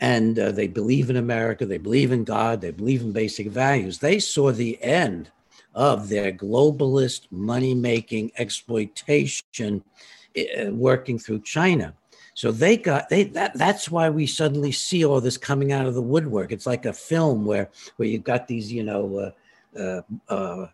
and 0.00 0.38
uh, 0.38 0.50
they 0.50 0.66
believe 0.66 1.08
in 1.08 1.16
America, 1.16 1.64
they 1.66 1.78
believe 1.78 2.10
in 2.10 2.24
God, 2.24 2.60
they 2.60 2.72
believe 2.72 3.02
in 3.02 3.12
basic 3.12 3.46
values. 3.46 3.98
They 3.98 4.18
saw 4.18 4.50
the 4.50 4.82
end 4.82 5.30
of 5.78 6.08
their 6.08 6.32
globalist 6.32 7.28
money 7.30 7.72
making 7.72 8.32
exploitation 8.36 9.84
uh, 10.36 10.72
working 10.72 11.20
through 11.20 11.40
China. 11.42 11.94
So 12.34 12.50
they 12.50 12.76
got 12.76 13.08
they 13.08 13.24
that 13.24 13.54
that's 13.54 13.88
why 13.88 14.10
we 14.10 14.26
suddenly 14.26 14.72
see 14.72 15.04
all 15.04 15.20
this 15.20 15.36
coming 15.36 15.70
out 15.72 15.86
of 15.86 15.94
the 15.94 16.02
woodwork. 16.02 16.50
It's 16.50 16.66
like 16.66 16.84
a 16.84 16.92
film 16.92 17.44
where 17.44 17.70
where 17.96 18.08
you've 18.08 18.24
got 18.24 18.48
these 18.48 18.72
you 18.72 18.82
know 18.82 19.32
uh, 19.76 19.80
uh, 19.80 20.02
uh, 20.28 20.66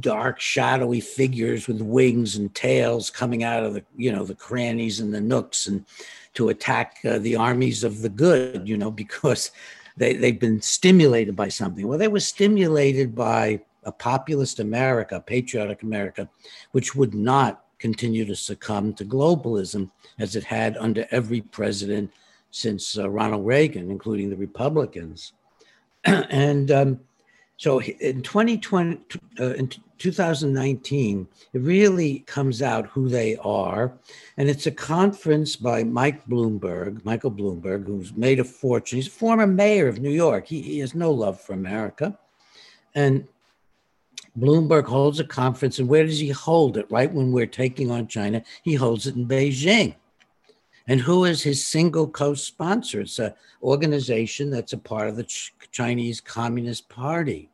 dark 0.00 0.40
shadowy 0.40 1.00
figures 1.00 1.66
with 1.66 1.80
wings 1.80 2.36
and 2.36 2.54
tails 2.54 3.08
coming 3.08 3.44
out 3.44 3.64
of 3.64 3.72
the 3.72 3.84
you 3.96 4.12
know 4.12 4.24
the 4.24 4.34
crannies 4.34 5.00
and 5.00 5.12
the 5.12 5.22
nooks 5.22 5.68
and 5.68 5.86
to 6.34 6.50
attack 6.50 6.98
uh, 7.06 7.18
the 7.18 7.36
armies 7.36 7.82
of 7.82 8.02
the 8.02 8.10
good. 8.10 8.68
You 8.68 8.76
know 8.76 8.90
because 9.04 9.52
they 9.96 10.14
they've 10.14 10.38
been 10.38 10.60
stimulated 10.60 11.34
by 11.34 11.48
something. 11.48 11.88
Well, 11.88 11.98
they 11.98 12.08
were 12.08 12.20
stimulated 12.20 13.14
by 13.14 13.60
a 13.88 13.92
populist 13.92 14.60
America, 14.60 15.22
patriotic 15.26 15.82
America, 15.82 16.28
which 16.72 16.94
would 16.94 17.14
not 17.14 17.64
continue 17.78 18.24
to 18.24 18.36
succumb 18.36 18.92
to 18.92 19.04
globalism 19.04 19.90
as 20.18 20.36
it 20.36 20.44
had 20.44 20.76
under 20.76 21.06
every 21.10 21.40
president 21.40 22.10
since 22.50 22.98
uh, 22.98 23.08
Ronald 23.08 23.46
Reagan, 23.46 23.90
including 23.90 24.30
the 24.30 24.36
Republicans. 24.36 25.32
and 26.04 26.70
um, 26.70 27.00
so 27.56 27.80
in 27.80 28.22
2020, 28.22 29.00
uh, 29.40 29.54
in 29.54 29.68
2019, 29.98 31.28
it 31.52 31.58
really 31.58 32.20
comes 32.20 32.62
out 32.62 32.86
who 32.86 33.08
they 33.08 33.36
are. 33.36 33.92
And 34.36 34.48
it's 34.48 34.66
a 34.66 34.70
conference 34.70 35.56
by 35.56 35.82
Mike 35.82 36.24
Bloomberg, 36.26 37.04
Michael 37.04 37.32
Bloomberg, 37.32 37.86
who's 37.86 38.14
made 38.14 38.38
a 38.38 38.44
fortune. 38.44 38.96
He's 38.96 39.08
a 39.08 39.10
former 39.10 39.46
mayor 39.46 39.88
of 39.88 40.00
New 40.00 40.10
York. 40.10 40.46
He, 40.46 40.62
he 40.62 40.78
has 40.78 40.94
no 40.94 41.10
love 41.10 41.40
for 41.40 41.52
America. 41.52 42.16
And 42.94 43.26
Bloomberg 44.38 44.84
holds 44.84 45.20
a 45.20 45.24
conference. 45.24 45.78
And 45.78 45.88
where 45.88 46.04
does 46.04 46.20
he 46.20 46.30
hold 46.30 46.76
it? 46.76 46.90
Right 46.90 47.12
when 47.12 47.32
we're 47.32 47.46
taking 47.46 47.90
on 47.90 48.06
China, 48.06 48.42
he 48.62 48.74
holds 48.74 49.06
it 49.06 49.16
in 49.16 49.26
Beijing. 49.26 49.94
And 50.86 51.00
who 51.00 51.26
is 51.26 51.42
his 51.42 51.66
single 51.66 52.08
co 52.08 52.34
sponsor? 52.34 53.02
It's 53.02 53.18
an 53.18 53.34
organization 53.62 54.50
that's 54.50 54.72
a 54.72 54.78
part 54.78 55.08
of 55.08 55.16
the 55.16 55.24
Ch- 55.24 55.54
Chinese 55.70 56.20
Communist 56.20 56.88
Party. 56.88 57.50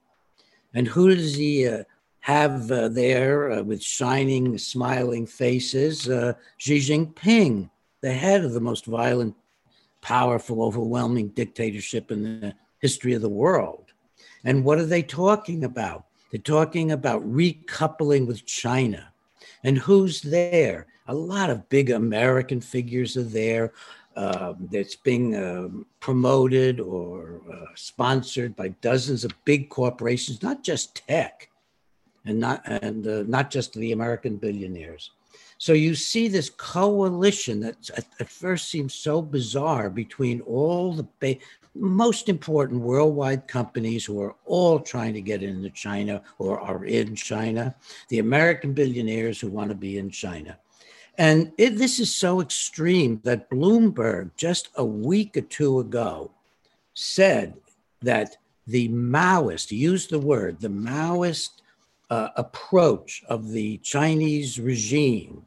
And 0.72 0.86
who 0.86 1.14
does 1.14 1.34
he 1.34 1.66
uh, 1.66 1.82
have 2.20 2.70
uh, 2.70 2.88
there 2.88 3.50
uh, 3.50 3.62
with 3.62 3.82
shining, 3.82 4.56
smiling 4.58 5.26
faces? 5.26 6.08
Uh, 6.08 6.34
Xi 6.58 6.78
Jinping, 6.78 7.70
the 8.02 8.12
head 8.12 8.44
of 8.44 8.52
the 8.52 8.60
most 8.60 8.86
violent, 8.86 9.34
powerful, 10.00 10.62
overwhelming 10.62 11.28
dictatorship 11.28 12.12
in 12.12 12.40
the 12.40 12.54
history 12.78 13.14
of 13.14 13.22
the 13.22 13.28
world. 13.28 13.92
And 14.44 14.64
what 14.64 14.78
are 14.78 14.86
they 14.86 15.02
talking 15.02 15.64
about? 15.64 16.04
They're 16.34 16.42
talking 16.42 16.90
about 16.90 17.22
recoupling 17.22 18.26
with 18.26 18.44
China. 18.44 19.12
And 19.62 19.78
who's 19.78 20.20
there? 20.20 20.88
A 21.06 21.14
lot 21.14 21.48
of 21.48 21.68
big 21.68 21.90
American 21.90 22.60
figures 22.60 23.16
are 23.16 23.22
there. 23.22 23.72
Uh, 24.16 24.54
that's 24.72 24.96
being 24.96 25.36
um, 25.36 25.86
promoted 26.00 26.80
or 26.80 27.40
uh, 27.52 27.66
sponsored 27.76 28.56
by 28.56 28.70
dozens 28.80 29.24
of 29.24 29.32
big 29.44 29.68
corporations, 29.68 30.42
not 30.42 30.64
just 30.64 31.06
tech, 31.06 31.50
and 32.24 32.40
not 32.40 32.62
and 32.66 33.06
uh, 33.06 33.22
not 33.28 33.48
just 33.48 33.72
the 33.74 33.92
American 33.92 34.36
billionaires. 34.36 35.12
So 35.58 35.72
you 35.72 35.94
see 35.94 36.26
this 36.26 36.50
coalition 36.50 37.60
that 37.60 37.90
at, 37.90 38.06
at, 38.18 38.28
first 38.28 38.70
seems 38.70 38.92
so 38.92 39.22
bizarre 39.22 39.88
between 39.88 40.40
all 40.40 40.94
the 40.94 41.06
ba- 41.20 41.38
most 41.74 42.28
important 42.28 42.80
worldwide 42.80 43.48
companies 43.48 44.04
who 44.04 44.20
are 44.20 44.36
all 44.44 44.78
trying 44.80 45.14
to 45.14 45.20
get 45.20 45.42
into 45.42 45.70
China 45.70 46.22
or 46.38 46.60
are 46.60 46.84
in 46.84 47.14
China, 47.14 47.74
the 48.08 48.20
American 48.20 48.72
billionaires 48.72 49.40
who 49.40 49.48
want 49.48 49.70
to 49.70 49.74
be 49.74 49.98
in 49.98 50.10
China. 50.10 50.56
And 51.18 51.52
it, 51.58 51.76
this 51.76 52.00
is 52.00 52.14
so 52.14 52.40
extreme 52.40 53.20
that 53.24 53.50
Bloomberg, 53.50 54.30
just 54.36 54.68
a 54.76 54.84
week 54.84 55.36
or 55.36 55.42
two 55.42 55.80
ago, 55.80 56.30
said 56.94 57.54
that 58.02 58.36
the 58.66 58.88
Maoist, 58.88 59.70
used 59.70 60.10
the 60.10 60.18
word, 60.18 60.60
the 60.60 60.68
Maoist 60.68 61.50
uh, 62.10 62.28
approach 62.36 63.22
of 63.28 63.50
the 63.50 63.78
Chinese 63.78 64.58
regime 64.58 65.46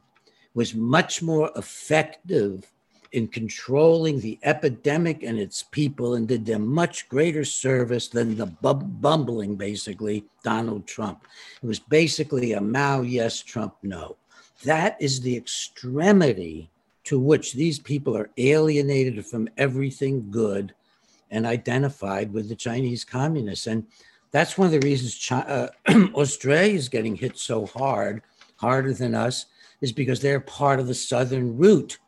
was 0.54 0.74
much 0.74 1.22
more 1.22 1.50
effective 1.56 2.70
in 3.12 3.28
controlling 3.28 4.20
the 4.20 4.38
epidemic 4.42 5.22
and 5.22 5.38
its 5.38 5.62
people 5.62 6.14
and 6.14 6.28
did 6.28 6.44
them 6.44 6.66
much 6.66 7.08
greater 7.08 7.44
service 7.44 8.08
than 8.08 8.36
the 8.36 8.46
bumbling, 8.46 9.56
basically, 9.56 10.24
Donald 10.44 10.86
Trump. 10.86 11.26
It 11.62 11.66
was 11.66 11.78
basically 11.78 12.52
a 12.52 12.60
Mao 12.60 13.02
yes, 13.02 13.40
Trump 13.40 13.74
no. 13.82 14.16
That 14.64 14.96
is 15.00 15.20
the 15.20 15.36
extremity 15.36 16.70
to 17.04 17.18
which 17.18 17.54
these 17.54 17.78
people 17.78 18.16
are 18.16 18.30
alienated 18.36 19.24
from 19.24 19.48
everything 19.56 20.30
good 20.30 20.74
and 21.30 21.46
identified 21.46 22.32
with 22.32 22.48
the 22.48 22.56
Chinese 22.56 23.04
communists. 23.04 23.66
And 23.66 23.86
that's 24.30 24.58
one 24.58 24.66
of 24.66 24.72
the 24.72 24.86
reasons 24.86 25.14
China, 25.14 25.70
uh, 25.88 26.08
Australia 26.14 26.74
is 26.74 26.88
getting 26.88 27.16
hit 27.16 27.38
so 27.38 27.66
hard, 27.66 28.22
harder 28.56 28.92
than 28.92 29.14
us, 29.14 29.46
is 29.80 29.92
because 29.92 30.20
they're 30.20 30.40
part 30.40 30.80
of 30.80 30.86
the 30.86 30.94
southern 30.94 31.56
route 31.56 31.98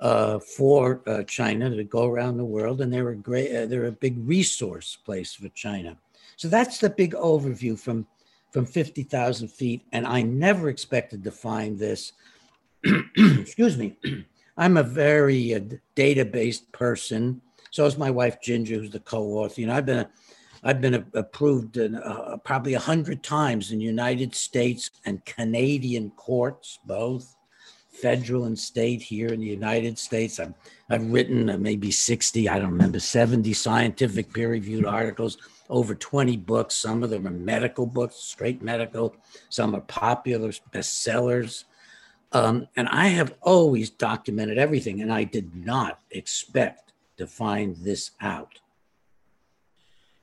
uh, 0.00 0.38
for 0.38 1.02
uh, 1.06 1.22
China 1.24 1.70
to 1.70 1.84
go 1.84 2.06
around 2.06 2.36
the 2.36 2.44
world, 2.44 2.80
and 2.80 2.92
they're 2.92 3.10
a 3.10 3.16
great, 3.16 3.54
uh, 3.54 3.66
they're 3.66 3.86
a 3.86 3.92
big 3.92 4.16
resource 4.26 4.96
place 4.96 5.34
for 5.34 5.48
China. 5.50 5.96
So 6.36 6.48
that's 6.48 6.78
the 6.78 6.90
big 6.90 7.12
overview 7.12 7.78
from 7.78 8.06
from 8.50 8.66
50,000 8.66 9.48
feet. 9.48 9.82
And 9.92 10.06
I 10.06 10.22
never 10.22 10.68
expected 10.68 11.24
to 11.24 11.30
find 11.30 11.78
this. 11.78 12.12
Excuse 13.16 13.76
me. 13.76 13.96
I'm 14.56 14.76
a 14.76 14.82
very 14.82 15.54
uh, 15.54 15.60
data 15.94 16.24
based 16.24 16.70
person. 16.72 17.40
So 17.70 17.86
is 17.86 17.96
my 17.96 18.10
wife 18.10 18.40
Ginger, 18.42 18.76
who's 18.76 18.90
the 18.90 19.00
co-author. 19.00 19.60
You 19.60 19.68
know, 19.68 19.74
I've 19.74 19.86
been 19.86 20.00
a, 20.00 20.10
I've 20.64 20.80
been 20.80 20.94
a, 20.94 21.04
approved 21.14 21.76
in, 21.76 21.94
uh, 21.94 22.36
probably 22.44 22.74
a 22.74 22.80
hundred 22.80 23.22
times 23.22 23.70
in 23.70 23.80
United 23.80 24.34
States 24.34 24.90
and 25.06 25.24
Canadian 25.24 26.10
courts, 26.10 26.78
both 26.84 27.36
federal 28.00 28.44
and 28.44 28.58
state 28.58 29.02
here 29.02 29.28
in 29.28 29.40
the 29.40 29.46
United 29.46 29.98
States. 29.98 30.40
I've, 30.40 30.54
I've 30.88 31.10
written 31.10 31.50
uh, 31.50 31.58
maybe 31.58 31.90
60, 31.90 32.48
I 32.48 32.58
don't 32.58 32.72
remember, 32.72 33.00
70 33.00 33.52
scientific 33.52 34.32
peer 34.32 34.50
reviewed 34.50 34.86
articles 34.86 35.38
over 35.68 35.94
20 35.94 36.36
books. 36.38 36.76
Some 36.76 37.02
of 37.02 37.10
them 37.10 37.26
are 37.26 37.30
medical 37.30 37.86
books, 37.86 38.16
straight 38.16 38.62
medical. 38.62 39.14
Some 39.48 39.74
are 39.74 39.80
popular 39.82 40.50
bestsellers. 40.72 41.64
Um, 42.32 42.68
and 42.76 42.88
I 42.88 43.08
have 43.08 43.34
always 43.42 43.90
documented 43.90 44.58
everything, 44.58 45.00
and 45.00 45.12
I 45.12 45.24
did 45.24 45.54
not 45.54 46.00
expect 46.10 46.92
to 47.16 47.26
find 47.26 47.76
this 47.76 48.12
out. 48.20 48.60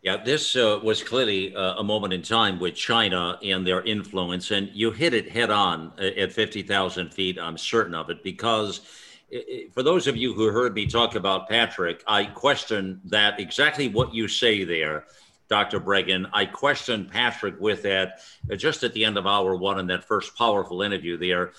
Yeah, 0.07 0.15
this 0.15 0.55
uh, 0.55 0.79
was 0.81 1.03
clearly 1.03 1.53
uh, 1.53 1.79
a 1.79 1.83
moment 1.83 2.13
in 2.13 2.21
time 2.21 2.59
with 2.59 2.75
China 2.75 3.37
and 3.43 3.67
their 3.67 3.81
influence, 3.81 4.51
and 4.51 4.69
you 4.73 4.89
hit 4.89 5.13
it 5.13 5.29
head 5.29 5.49
on 5.49 5.91
uh, 5.99 6.03
at 6.03 6.31
50,000 6.31 7.13
feet. 7.13 7.37
I'm 7.37 7.57
certain 7.57 7.93
of 7.93 8.09
it 8.09 8.23
because 8.23 8.79
for 9.73 9.83
those 9.83 10.07
of 10.07 10.15
you 10.15 10.33
who 10.33 10.45
heard 10.45 10.73
me 10.73 10.87
talk 10.87 11.15
about 11.15 11.49
Patrick, 11.49 12.05
I 12.07 12.23
question 12.23 13.01
that 13.03 13.37
exactly 13.41 13.89
what 13.89 14.13
you 14.13 14.29
say 14.29 14.63
there 14.63 15.07
Dr. 15.49 15.81
Breggin. 15.81 16.29
I 16.31 16.45
questioned 16.45 17.11
Patrick 17.11 17.59
with 17.59 17.83
that 17.83 18.21
uh, 18.49 18.55
just 18.55 18.83
at 18.83 18.93
the 18.93 19.03
end 19.03 19.17
of 19.17 19.27
hour 19.27 19.57
one 19.57 19.77
in 19.77 19.87
that 19.87 20.05
first 20.05 20.37
powerful 20.37 20.83
interview 20.83 21.17
there 21.17 21.51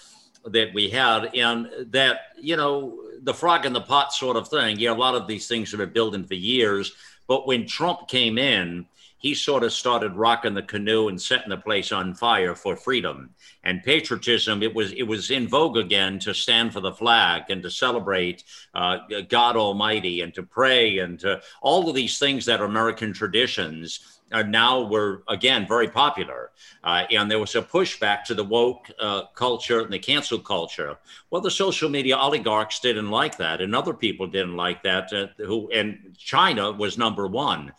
that 0.47 0.73
we 0.73 0.89
had, 0.89 1.35
and 1.35 1.69
that, 1.91 2.21
you 2.41 2.57
know, 2.57 2.99
the 3.25 3.35
frog 3.35 3.67
in 3.67 3.75
the 3.75 3.83
pot 3.83 4.15
sort 4.15 4.39
of 4.39 4.49
thing. 4.49 4.79
Yeah, 4.79 4.93
a 4.93 4.95
lot 4.95 5.15
of 5.15 5.27
these 5.27 5.49
things 5.49 5.71
have 5.73 5.81
been 5.81 5.93
building 5.93 6.25
for 6.25 6.33
years. 6.33 6.95
But 7.29 7.47
when 7.47 7.67
Trump 7.67 8.09
came 8.09 8.39
in, 8.39 8.87
he 9.19 9.35
sort 9.35 9.65
of 9.65 9.73
started 9.73 10.15
rocking 10.15 10.55
the 10.55 10.63
canoe 10.63 11.09
and 11.09 11.21
setting 11.21 11.51
the 11.51 11.57
place 11.57 11.91
on 11.91 12.15
fire 12.15 12.55
for 12.55 12.77
freedom 12.77 13.31
and 13.65 13.83
patriotism. 13.83 14.63
It 14.63 14.75
was 14.75 14.93
it 14.93 15.03
was 15.03 15.31
in 15.31 15.49
vogue 15.49 15.77
again 15.77 16.21
to 16.21 16.33
stand 16.33 16.73
for 16.73 16.81
the 16.81 16.93
flag 16.93 17.51
and 17.51 17.63
to 17.65 17.71
celebrate 17.71 18.45
uh, 18.75 18.99
God 19.29 19.57
Almighty 19.57 20.21
and 20.21 20.33
to 20.35 20.45
pray 20.45 20.99
and 20.99 21.19
to 21.21 21.43
all 21.61 21.89
of 21.89 21.97
these 21.97 22.19
things 22.19 22.47
that 22.47 22.61
are 22.61 22.65
American 22.65 23.13
traditions 23.13 24.18
are 24.33 24.45
now 24.45 24.83
were 24.83 25.23
again 25.29 25.67
very 25.67 25.89
popular. 25.89 26.51
Uh, 26.85 27.05
and 27.11 27.31
there 27.31 27.39
was 27.39 27.55
a 27.55 27.63
pushback 27.63 28.25
to 28.25 28.35
the 28.35 28.45
woke 28.45 28.91
uh, 29.01 29.23
culture 29.35 29.81
and 29.81 29.93
the 29.93 29.99
cancel 29.99 30.39
culture. 30.39 30.97
Well, 31.31 31.41
the 31.41 31.51
social 31.51 31.89
media 31.89 32.17
oligarchs 32.17 32.81
didn't 32.81 33.11
like 33.11 33.37
that, 33.39 33.61
and 33.61 33.75
other 33.75 33.95
people 33.95 34.27
didn't 34.27 34.57
like 34.57 34.83
that. 34.83 35.13
Uh, 35.13 35.27
who 35.43 35.71
and 35.71 36.15
China 36.19 36.73
was 36.73 36.99
number 36.99 37.27
one 37.27 37.73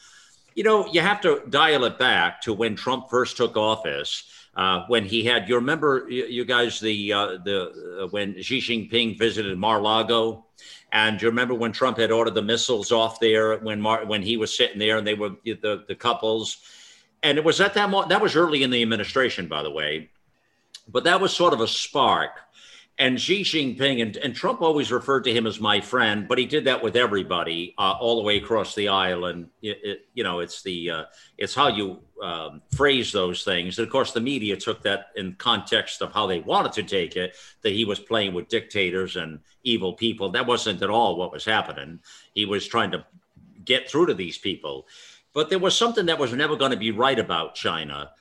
you 0.60 0.64
know, 0.64 0.86
you 0.88 1.00
have 1.00 1.22
to 1.22 1.42
dial 1.48 1.86
it 1.86 1.98
back 1.98 2.42
to 2.42 2.52
when 2.54 2.76
Trump 2.76 3.10
first 3.10 3.38
took 3.38 3.56
office. 3.56 4.26
Uh, 4.56 4.84
when 4.88 5.06
he 5.06 5.24
had, 5.24 5.48
you 5.48 5.56
remember, 5.56 6.06
you 6.10 6.44
guys, 6.44 6.82
the 6.82 7.14
uh, 7.14 7.38
the 7.46 8.02
uh, 8.04 8.08
when 8.08 8.42
Xi 8.42 8.60
Jinping 8.60 9.18
visited 9.18 9.58
Mar-Lago, 9.58 10.46
and 10.92 11.22
you 11.22 11.28
remember 11.28 11.54
when 11.54 11.72
Trump 11.72 11.98
had 11.98 12.12
ordered 12.12 12.34
the 12.34 12.42
missiles 12.42 12.92
off 12.92 13.20
there 13.20 13.58
when 13.58 13.84
when 13.84 14.22
he 14.22 14.38
was 14.38 14.56
sitting 14.56 14.80
there 14.80 14.98
and 14.98 15.06
they 15.06 15.14
were 15.14 15.32
the 15.44 15.84
the 15.88 15.96
couples, 15.96 16.58
and 17.24 17.38
it 17.38 17.44
was 17.44 17.62
at 17.62 17.74
that 17.76 17.90
moment 17.90 18.10
that 18.10 18.22
was 18.22 18.36
early 18.36 18.64
in 18.64 18.72
the 18.72 18.82
administration, 18.82 19.48
by 19.48 19.64
the 19.64 19.72
way, 19.72 20.10
but 20.88 21.04
that 21.04 21.22
was 21.22 21.34
sort 21.34 21.54
of 21.54 21.62
a 21.62 21.68
spark 21.68 22.32
and 23.00 23.20
Xi 23.20 23.44
Jinping 23.44 24.02
and, 24.02 24.18
and, 24.18 24.36
Trump 24.36 24.62
always 24.62 24.92
referred 24.92 25.24
to 25.24 25.34
him 25.34 25.48
as 25.48 25.62
my 25.62 25.80
friend, 25.80 26.28
but 26.28 26.38
he 26.38 26.46
did 26.46 26.66
that 26.66 26.84
with 26.84 26.98
everybody 26.98 27.74
uh, 27.78 27.94
all 27.94 28.18
the 28.18 28.24
way 28.24 28.36
across 28.36 28.76
the 28.76 28.90
aisle. 28.90 29.26
And 29.26 29.48
it, 29.62 29.80
it, 29.84 30.10
you 30.14 30.24
know, 30.26 30.42
it's 30.42 30.62
the 30.64 30.92
uh, 30.92 31.04
it's 31.38 31.56
how 31.56 31.70
you 31.70 32.02
um, 32.22 32.62
phrase 32.76 33.14
those 33.14 33.46
things. 33.46 33.80
And 33.80 33.88
of 33.88 33.92
course, 33.92 34.12
the 34.12 34.20
media 34.20 34.58
took 34.58 34.84
that 34.84 35.08
in 35.16 35.36
context 35.36 36.02
of 36.02 36.12
how 36.12 36.28
they 36.28 36.42
wanted 36.42 36.74
to 36.74 36.84
take 36.84 37.16
it. 37.16 37.38
That 37.62 37.72
he 37.72 37.86
was 37.86 38.00
playing 38.00 38.34
with 38.34 38.50
dictators 38.50 39.16
and 39.16 39.40
evil 39.64 39.94
people. 39.94 40.30
That 40.32 40.46
wasn't 40.46 40.82
at 40.82 40.90
all 40.90 41.16
what 41.16 41.32
was 41.32 41.46
happening. 41.46 42.00
He 42.34 42.46
was 42.46 42.68
trying 42.68 42.92
to 42.92 43.06
get 43.64 43.90
through 43.90 44.08
to 44.08 44.14
these 44.14 44.38
people. 44.38 44.88
But 45.34 45.50
there 45.50 45.60
was 45.60 45.78
something 45.78 46.08
that 46.08 46.20
was 46.20 46.34
never 46.34 46.58
going 46.58 46.72
to 46.72 46.78
be 46.78 46.92
right 46.92 47.18
about 47.18 47.56
China 47.56 48.12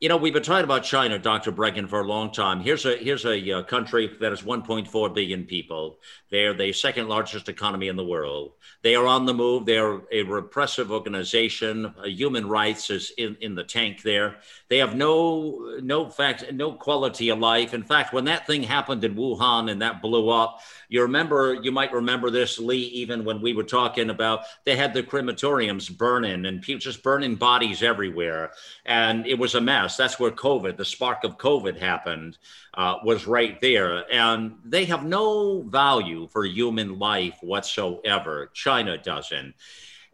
You 0.00 0.08
know, 0.08 0.16
we've 0.16 0.32
been 0.32 0.42
talking 0.42 0.64
about 0.64 0.82
China, 0.82 1.18
Dr. 1.18 1.52
Breggin, 1.52 1.86
for 1.86 2.00
a 2.00 2.06
long 2.06 2.32
time. 2.32 2.60
Here's 2.60 2.86
a 2.86 2.96
here's 2.96 3.26
a 3.26 3.58
uh, 3.58 3.62
country 3.64 4.10
that 4.20 4.32
has 4.32 4.40
1.4 4.40 5.14
billion 5.14 5.44
people. 5.44 5.98
They're 6.30 6.54
the 6.54 6.72
second 6.72 7.06
largest 7.08 7.50
economy 7.50 7.88
in 7.88 7.96
the 7.96 8.04
world. 8.04 8.52
They 8.80 8.94
are 8.94 9.06
on 9.06 9.26
the 9.26 9.34
move. 9.34 9.66
They're 9.66 10.00
a 10.10 10.22
repressive 10.22 10.90
organization. 10.90 11.84
Uh, 11.84 12.04
human 12.04 12.48
rights 12.48 12.88
is 12.88 13.12
in, 13.18 13.36
in 13.42 13.54
the 13.54 13.62
tank 13.62 14.00
there. 14.00 14.38
They 14.70 14.78
have 14.78 14.96
no 14.96 15.78
no 15.82 16.08
fact 16.08 16.50
no 16.50 16.72
quality 16.72 17.28
of 17.28 17.38
life. 17.38 17.74
In 17.74 17.82
fact, 17.82 18.14
when 18.14 18.24
that 18.24 18.46
thing 18.46 18.62
happened 18.62 19.04
in 19.04 19.16
Wuhan 19.16 19.70
and 19.70 19.82
that 19.82 20.00
blew 20.00 20.30
up, 20.30 20.62
you 20.90 21.02
remember 21.02 21.54
you 21.54 21.72
might 21.72 21.92
remember 21.92 22.30
this, 22.30 22.58
Lee, 22.58 22.82
even 22.82 23.24
when 23.24 23.40
we 23.40 23.54
were 23.54 23.62
talking 23.62 24.10
about 24.10 24.40
they 24.66 24.76
had 24.76 24.92
the 24.92 25.02
crematoriums 25.02 25.96
burning 25.96 26.44
and 26.44 26.60
people 26.60 26.80
just 26.80 27.02
burning 27.02 27.36
bodies 27.36 27.82
everywhere, 27.82 28.50
and 28.84 29.26
it 29.26 29.38
was 29.38 29.54
a 29.54 29.60
mess. 29.60 29.96
That's 29.96 30.20
where 30.20 30.30
COVID, 30.30 30.76
the 30.76 30.84
spark 30.84 31.24
of 31.24 31.38
COVID, 31.38 31.78
happened. 31.78 32.36
Uh, 32.72 32.96
was 33.04 33.26
right 33.26 33.60
there, 33.60 34.04
and 34.12 34.56
they 34.64 34.84
have 34.84 35.04
no 35.04 35.62
value 35.62 36.28
for 36.28 36.44
human 36.44 37.00
life 37.00 37.36
whatsoever. 37.40 38.48
China 38.54 38.96
doesn't. 38.96 39.54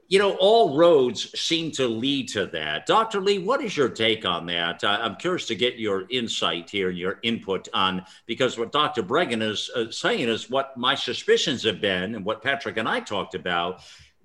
You 0.09 0.21
know, 0.21 0.37
all 0.37 0.77
roads 0.77 1.39
seem 1.39 1.73
to 1.73 1.89
lead 1.89 2.29
to 2.29 2.47
that. 2.47 2.87
Dr. 2.87 3.21
Lee, 3.21 3.39
what 3.39 3.61
is 3.63 3.77
your 3.77 3.89
take 3.89 4.25
on 4.25 4.47
that? 4.47 4.85
Uh, 4.85 4.99
I'm 5.01 5.17
curious 5.17 5.47
to 5.47 5.57
get 5.57 5.79
your 5.79 6.07
insight 6.11 6.71
here, 6.71 6.91
and 6.91 6.99
your 6.99 7.19
input 7.23 7.69
on, 7.75 8.05
because 8.27 8.57
what 8.57 8.71
Dr. 8.71 9.03
Breggin 9.03 9.43
is 9.43 9.69
uh, 9.75 9.91
saying 9.91 10.29
is 10.29 10.49
what 10.49 10.77
my 10.77 10.95
suspicions 10.95 11.65
have 11.65 11.81
been 11.81 12.15
and 12.15 12.25
what 12.25 12.43
Patrick 12.43 12.77
and 12.77 12.89
I 12.89 13.01
talked 13.01 13.35
about. 13.35 13.81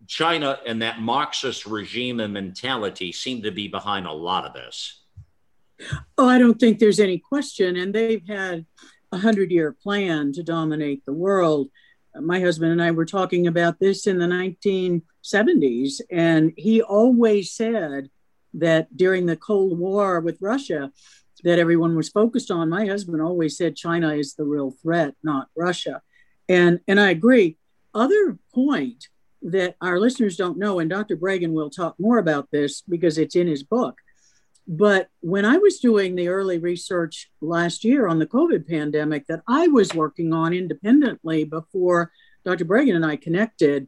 China 0.07 0.59
and 0.65 0.81
that 0.81 0.99
Marxist 0.99 1.65
regime 1.65 2.19
and 2.19 2.33
mentality 2.33 3.11
seem 3.11 3.41
to 3.43 3.51
be 3.51 3.67
behind 3.67 4.05
a 4.05 4.11
lot 4.11 4.45
of 4.45 4.53
this. 4.53 5.01
Oh, 6.17 6.27
I 6.27 6.37
don't 6.37 6.59
think 6.59 6.77
there's 6.79 6.99
any 6.99 7.17
question. 7.17 7.75
And 7.75 7.93
they've 7.93 8.27
had 8.27 8.65
a 9.11 9.17
hundred 9.17 9.51
year 9.51 9.75
plan 9.81 10.31
to 10.33 10.43
dominate 10.43 11.05
the 11.05 11.13
world 11.13 11.69
my 12.19 12.39
husband 12.39 12.71
and 12.71 12.81
I 12.81 12.91
were 12.91 13.05
talking 13.05 13.47
about 13.47 13.79
this 13.79 14.07
in 14.07 14.17
the 14.17 14.27
1970s, 15.23 16.01
and 16.09 16.53
he 16.57 16.81
always 16.81 17.51
said 17.51 18.09
that 18.53 18.95
during 18.95 19.25
the 19.25 19.37
Cold 19.37 19.77
War 19.77 20.19
with 20.19 20.37
Russia, 20.41 20.91
that 21.43 21.59
everyone 21.59 21.95
was 21.95 22.09
focused 22.09 22.51
on. 22.51 22.69
My 22.69 22.85
husband 22.85 23.21
always 23.21 23.57
said 23.57 23.75
China 23.75 24.13
is 24.13 24.35
the 24.35 24.45
real 24.45 24.71
threat, 24.71 25.15
not 25.23 25.47
Russia, 25.55 26.01
and 26.47 26.79
and 26.87 26.99
I 26.99 27.09
agree. 27.09 27.57
Other 27.93 28.37
point 28.53 29.07
that 29.41 29.75
our 29.81 29.99
listeners 29.99 30.37
don't 30.37 30.59
know, 30.59 30.79
and 30.79 30.89
Dr. 30.89 31.17
Breggin 31.17 31.53
will 31.53 31.69
talk 31.69 31.95
more 31.99 32.19
about 32.19 32.49
this 32.51 32.81
because 32.81 33.17
it's 33.17 33.35
in 33.35 33.47
his 33.47 33.63
book. 33.63 33.95
But 34.67 35.09
when 35.21 35.45
I 35.45 35.57
was 35.57 35.79
doing 35.79 36.15
the 36.15 36.27
early 36.27 36.59
research 36.59 37.31
last 37.41 37.83
year 37.83 38.07
on 38.07 38.19
the 38.19 38.27
COVID 38.27 38.67
pandemic 38.67 39.25
that 39.27 39.41
I 39.47 39.67
was 39.67 39.95
working 39.95 40.33
on 40.33 40.53
independently 40.53 41.43
before 41.43 42.11
Dr. 42.45 42.65
Breggin 42.65 42.95
and 42.95 43.05
I 43.05 43.15
connected, 43.15 43.87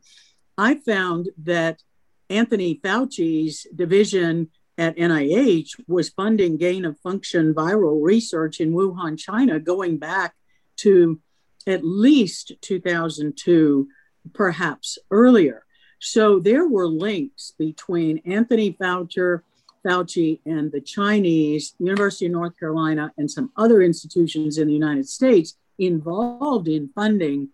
I 0.58 0.76
found 0.76 1.30
that 1.44 1.82
Anthony 2.30 2.80
Fauci's 2.84 3.68
division 3.76 4.50
at 4.78 4.98
NIH 4.98 5.80
was 5.88 6.10
funding 6.10 6.58
gain 6.58 6.86
of 6.86 7.00
function 7.00 7.54
viral 7.54 8.04
research 8.04 8.60
in 8.60 8.74
Wuhan, 8.74 9.20
China, 9.20 9.60
going 9.60 9.98
back 9.98 10.36
to 10.78 11.20
at 11.68 11.84
least 11.84 12.54
2002, 12.62 13.88
perhaps 14.34 14.98
earlier. 15.12 15.66
So 16.00 16.40
there 16.40 16.68
were 16.68 16.88
links 16.88 17.54
between 17.58 18.22
Anthony 18.26 18.74
Fauci 18.74 19.42
Fauci 19.86 20.40
and 20.46 20.72
the 20.72 20.82
Chinese, 20.82 21.76
University 21.80 22.26
of 22.26 22.32
North 22.32 22.58
Carolina, 22.58 23.12
and 23.18 23.30
some 23.30 23.52
other 23.58 23.82
institutions 23.82 24.58
in 24.58 24.68
the 24.68 24.74
United 24.74 25.08
States 25.08 25.58
involved 25.78 26.68
in 26.68 26.90
funding 26.96 27.50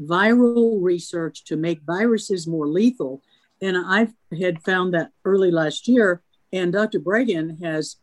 viral 0.00 0.78
research 0.82 1.44
to 1.44 1.56
make 1.56 1.82
viruses 1.82 2.46
more 2.46 2.66
lethal. 2.66 3.22
And 3.60 3.76
I 3.76 4.08
had 4.38 4.62
found 4.62 4.94
that 4.94 5.12
early 5.24 5.50
last 5.50 5.86
year, 5.86 6.22
and 6.52 6.72
Dr. 6.72 7.00
Breggin 7.00 7.62
has 7.62 7.96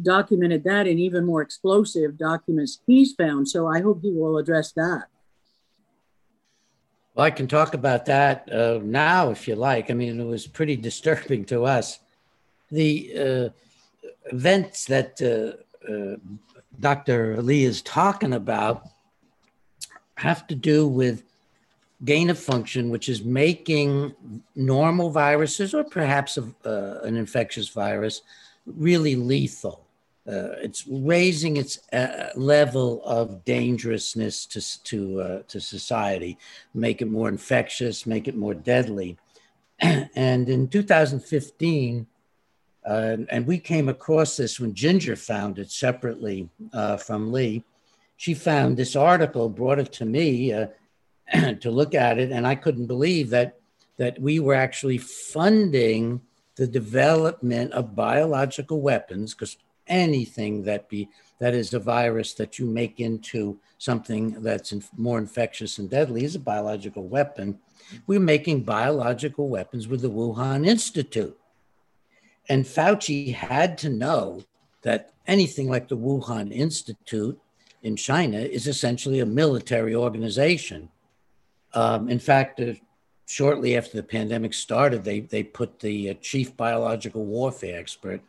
documented 0.00 0.64
that 0.64 0.86
in 0.86 0.98
even 0.98 1.26
more 1.26 1.42
explosive 1.42 2.16
documents 2.16 2.80
he's 2.86 3.12
found. 3.14 3.48
So 3.48 3.66
I 3.66 3.80
hope 3.80 4.00
he 4.02 4.12
will 4.12 4.38
address 4.38 4.72
that. 4.72 5.04
Well, 7.14 7.26
I 7.26 7.30
can 7.30 7.48
talk 7.48 7.74
about 7.74 8.06
that 8.06 8.50
uh, 8.52 8.78
now 8.82 9.30
if 9.30 9.48
you 9.48 9.56
like. 9.56 9.90
I 9.90 9.94
mean, 9.94 10.20
it 10.20 10.24
was 10.24 10.46
pretty 10.46 10.76
disturbing 10.76 11.44
to 11.46 11.64
us 11.64 11.98
the 12.70 13.12
uh, 13.18 13.48
events 14.32 14.84
that 14.86 15.20
uh, 15.20 15.92
uh, 15.92 16.16
Dr. 16.78 17.42
Lee 17.42 17.64
is 17.64 17.82
talking 17.82 18.32
about 18.32 18.88
have 20.14 20.46
to 20.46 20.54
do 20.54 20.86
with 20.86 21.24
gain 22.04 22.30
of 22.30 22.38
function, 22.38 22.90
which 22.90 23.08
is 23.08 23.22
making 23.22 24.14
normal 24.54 25.10
viruses 25.10 25.74
or 25.74 25.84
perhaps 25.84 26.38
a, 26.38 26.42
uh, 26.64 27.00
an 27.02 27.16
infectious 27.16 27.68
virus 27.68 28.22
really 28.66 29.16
lethal. 29.16 29.86
Uh, 30.26 30.52
it's 30.62 30.86
raising 30.86 31.56
its 31.56 31.80
uh, 31.92 32.28
level 32.36 33.02
of 33.04 33.44
dangerousness 33.44 34.46
to 34.46 34.82
to 34.84 35.20
uh, 35.20 35.42
to 35.48 35.60
society, 35.60 36.38
make 36.74 37.02
it 37.02 37.10
more 37.10 37.28
infectious, 37.28 38.06
make 38.06 38.28
it 38.28 38.36
more 38.36 38.54
deadly. 38.54 39.16
and 39.80 40.48
in 40.48 40.68
2015, 40.68 42.06
uh, 42.86 43.16
and 43.30 43.46
we 43.46 43.58
came 43.58 43.88
across 43.88 44.36
this 44.36 44.60
when 44.60 44.74
Ginger 44.74 45.16
found 45.16 45.58
it 45.58 45.70
separately 45.70 46.48
uh, 46.72 46.98
from 46.98 47.32
Lee. 47.32 47.64
She 48.18 48.34
found 48.34 48.76
this 48.76 48.94
article, 48.94 49.48
brought 49.48 49.78
it 49.78 49.90
to 49.94 50.04
me 50.04 50.52
to 51.60 51.70
look 51.70 51.94
at 51.94 52.18
it, 52.18 52.30
and 52.30 52.46
I 52.46 52.54
couldn't 52.54 52.86
believe 52.86 53.30
that 53.30 53.56
that 53.96 54.18
we 54.18 54.40
were 54.40 54.54
actually 54.54 54.96
funding 54.96 56.22
the 56.56 56.66
development 56.66 57.70
of 57.72 57.94
biological 57.94 58.80
weapons 58.80 59.34
because 59.34 59.58
anything 59.86 60.62
that 60.62 60.88
be 60.88 61.08
that 61.38 61.54
is 61.54 61.74
a 61.74 61.78
virus 61.78 62.34
that 62.34 62.58
you 62.58 62.66
make 62.66 63.00
into 63.00 63.58
something 63.78 64.42
that's 64.42 64.72
in, 64.72 64.82
more 64.96 65.18
infectious 65.18 65.78
and 65.78 65.90
deadly 65.90 66.24
is 66.24 66.34
a 66.34 66.38
biological 66.38 67.08
weapon. 67.08 67.58
We're 68.06 68.20
making 68.20 68.64
biological 68.64 69.48
weapons 69.48 69.88
with 69.88 70.02
the 70.02 70.10
Wuhan 70.10 70.66
Institute. 70.66 71.36
And 72.48 72.64
Fauci 72.64 73.34
had 73.34 73.78
to 73.78 73.88
know 73.88 74.42
that 74.82 75.12
anything 75.26 75.68
like 75.68 75.88
the 75.88 75.96
Wuhan 75.96 76.52
Institute 76.52 77.38
in 77.82 77.96
China 77.96 78.38
is 78.38 78.66
essentially 78.66 79.20
a 79.20 79.26
military 79.26 79.94
organization. 79.94 80.90
Um, 81.74 82.08
in 82.08 82.18
fact, 82.18 82.60
uh, 82.60 82.74
shortly 83.26 83.76
after 83.76 83.96
the 83.96 84.02
pandemic 84.02 84.54
started, 84.54 85.04
they, 85.04 85.20
they 85.20 85.42
put 85.42 85.78
the 85.78 86.10
uh, 86.10 86.14
chief 86.20 86.56
biological 86.56 87.24
warfare 87.24 87.78
expert 87.78 88.20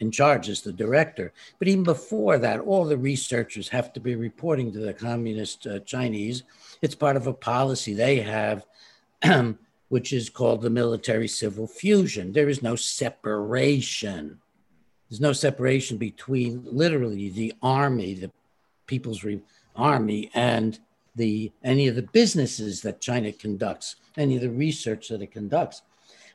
in 0.00 0.10
charge 0.10 0.48
as 0.48 0.62
the 0.62 0.72
director. 0.72 1.32
But 1.58 1.68
even 1.68 1.84
before 1.84 2.38
that, 2.38 2.60
all 2.60 2.84
the 2.84 2.96
researchers 2.96 3.68
have 3.68 3.92
to 3.92 4.00
be 4.00 4.16
reporting 4.16 4.72
to 4.72 4.78
the 4.78 4.94
communist 4.94 5.66
uh, 5.66 5.80
Chinese. 5.80 6.42
It's 6.80 6.94
part 6.94 7.16
of 7.16 7.26
a 7.26 7.32
policy 7.32 7.94
they 7.94 8.20
have 8.20 8.66
which 9.90 10.12
is 10.12 10.30
called 10.30 10.62
the 10.62 10.70
military 10.70 11.28
civil 11.28 11.66
fusion. 11.66 12.32
There 12.32 12.48
is 12.48 12.62
no 12.62 12.76
separation. 12.76 14.40
There's 15.08 15.20
no 15.20 15.32
separation 15.32 15.98
between 15.98 16.64
literally 16.64 17.28
the 17.28 17.52
army, 17.60 18.14
the 18.14 18.30
people's 18.86 19.24
re- 19.24 19.42
army, 19.74 20.30
and 20.32 20.78
the 21.16 21.52
any 21.62 21.88
of 21.88 21.96
the 21.96 22.02
businesses 22.02 22.82
that 22.82 23.00
China 23.00 23.32
conducts, 23.32 23.96
any 24.16 24.36
of 24.36 24.42
the 24.42 24.50
research 24.50 25.08
that 25.08 25.22
it 25.22 25.32
conducts. 25.32 25.82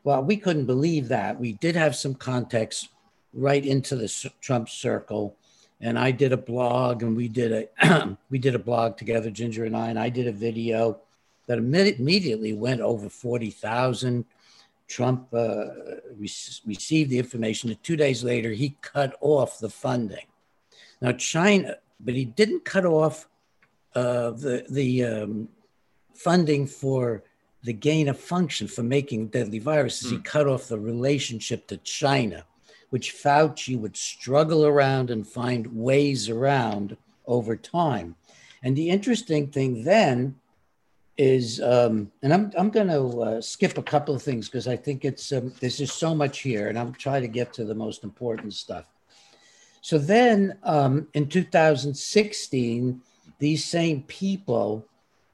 Well, 0.04 0.24
we 0.24 0.38
couldn't 0.38 0.66
believe 0.66 1.08
that. 1.08 1.40
We 1.40 1.54
did 1.54 1.76
have 1.76 1.96
some 1.96 2.14
context 2.14 2.90
right 3.34 3.66
into 3.66 3.96
the 3.96 4.32
Trump 4.42 4.70
circle, 4.70 5.36
and 5.82 5.98
I 5.98 6.12
did 6.12 6.32
a 6.32 6.38
blog, 6.38 7.04
and 7.04 7.16
we 7.16 7.28
did 7.28 7.70
a 7.82 8.18
we 8.30 8.38
did 8.38 8.56
a 8.56 8.60
blog 8.60 8.98
together, 8.98 9.30
Ginger 9.30 9.66
and 9.66 9.76
I, 9.76 9.90
and 9.90 10.00
I 10.00 10.10
did 10.10 10.28
a 10.28 10.32
video 10.32 11.00
that 11.48 11.58
immediately 11.58 12.54
went 12.54 12.82
over 12.82 13.10
40,000. 13.10 14.26
Trump 14.88 15.28
uh, 15.34 15.66
re- 16.18 16.30
received 16.66 17.10
the 17.10 17.20
information 17.20 17.70
that 17.70 17.84
two 17.84 17.96
days 17.96 18.24
later 18.24 18.52
he 18.52 18.78
cut 18.82 19.16
off 19.22 19.60
the 19.60 19.70
funding. 19.70 20.26
Now, 21.02 21.12
China, 21.14 21.76
but 22.00 22.14
he 22.14 22.26
didn't 22.26 22.66
cut 22.66 22.86
off 22.86 23.28
uh, 23.96 24.32
the, 24.32 24.66
the 24.70 25.04
um, 25.04 25.50
funding 26.14 26.68
for 26.68 27.24
the 27.64 27.74
gain 27.74 28.08
of 28.08 28.20
function 28.20 28.68
for 28.68 28.84
making 28.84 29.28
deadly 29.28 29.60
viruses. 29.60 30.12
He 30.12 30.18
hmm. 30.18 30.24
cut 30.24 30.48
off 30.48 30.68
the 30.68 30.80
relationship 30.80 31.68
to 31.68 31.78
China, 31.78 32.46
which 32.92 33.14
Fauci 33.14 33.78
would 33.78 33.98
struggle 33.98 34.66
around 34.66 35.10
and 35.10 35.28
find 35.28 35.68
ways 35.68 36.30
around 36.30 36.96
over 37.26 37.56
time. 37.56 38.16
And 38.62 38.76
the 38.76 38.90
interesting 38.90 39.48
thing 39.48 39.84
then 39.84 40.36
is, 41.18 41.62
um, 41.62 42.12
and 42.22 42.34
I'm, 42.34 42.52
I'm 42.58 42.70
going 42.70 42.88
to 42.88 43.22
uh, 43.22 43.42
skip 43.42 43.78
a 43.78 43.84
couple 43.84 44.14
of 44.14 44.22
things 44.22 44.48
because 44.48 44.68
I 44.68 44.76
think 44.76 45.06
it's, 45.06 45.32
um, 45.32 45.54
there's 45.60 45.78
just 45.78 45.98
so 45.98 46.14
much 46.14 46.40
here 46.40 46.68
and 46.68 46.78
I'm 46.78 46.94
trying 46.94 47.22
to 47.22 47.28
get 47.28 47.54
to 47.54 47.64
the 47.64 47.76
most 47.76 48.04
important 48.04 48.54
stuff. 48.54 48.86
So 49.82 49.98
then 49.98 50.58
um, 50.64 51.08
in 51.14 51.30
2016, 51.30 53.02
these 53.40 53.66
same 53.66 54.03
people 54.03 54.86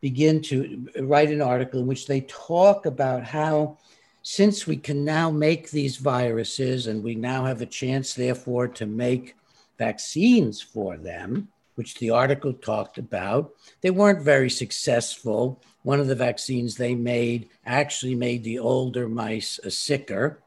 begin 0.02 0.42
to 0.42 0.88
write 1.02 1.30
an 1.30 1.42
article 1.42 1.80
in 1.80 1.88
which 1.88 2.08
they 2.08 2.22
talk 2.22 2.86
about 2.86 3.24
how 3.24 3.78
since 4.24 4.68
we 4.68 4.78
can 4.78 5.04
now 5.04 5.32
make 5.32 5.72
these 5.72 5.98
viruses 5.98 6.88
and 6.88 7.04
we 7.04 7.16
now 7.16 7.46
have 7.46 7.62
a 7.62 7.66
chance, 7.66 8.14
therefore, 8.14 8.68
to 8.68 8.86
make 8.86 9.36
vaccines 9.78 10.62
for 10.62 10.98
them, 10.98 11.48
which 11.76 11.96
the 11.96 12.12
article 12.12 12.54
talked 12.54 12.98
about, 12.98 13.52
they 13.82 13.90
weren't 13.90 14.22
very 14.22 14.50
successful. 14.50 15.60
One 15.84 16.00
of 16.00 16.08
the 16.08 16.16
vaccines 16.16 16.76
they 16.76 16.94
made 16.94 17.50
actually 17.66 18.14
made 18.14 18.44
the 18.44 18.60
older 18.60 19.10
mice 19.10 19.60
uh, 19.66 19.70
sicker 19.70 20.40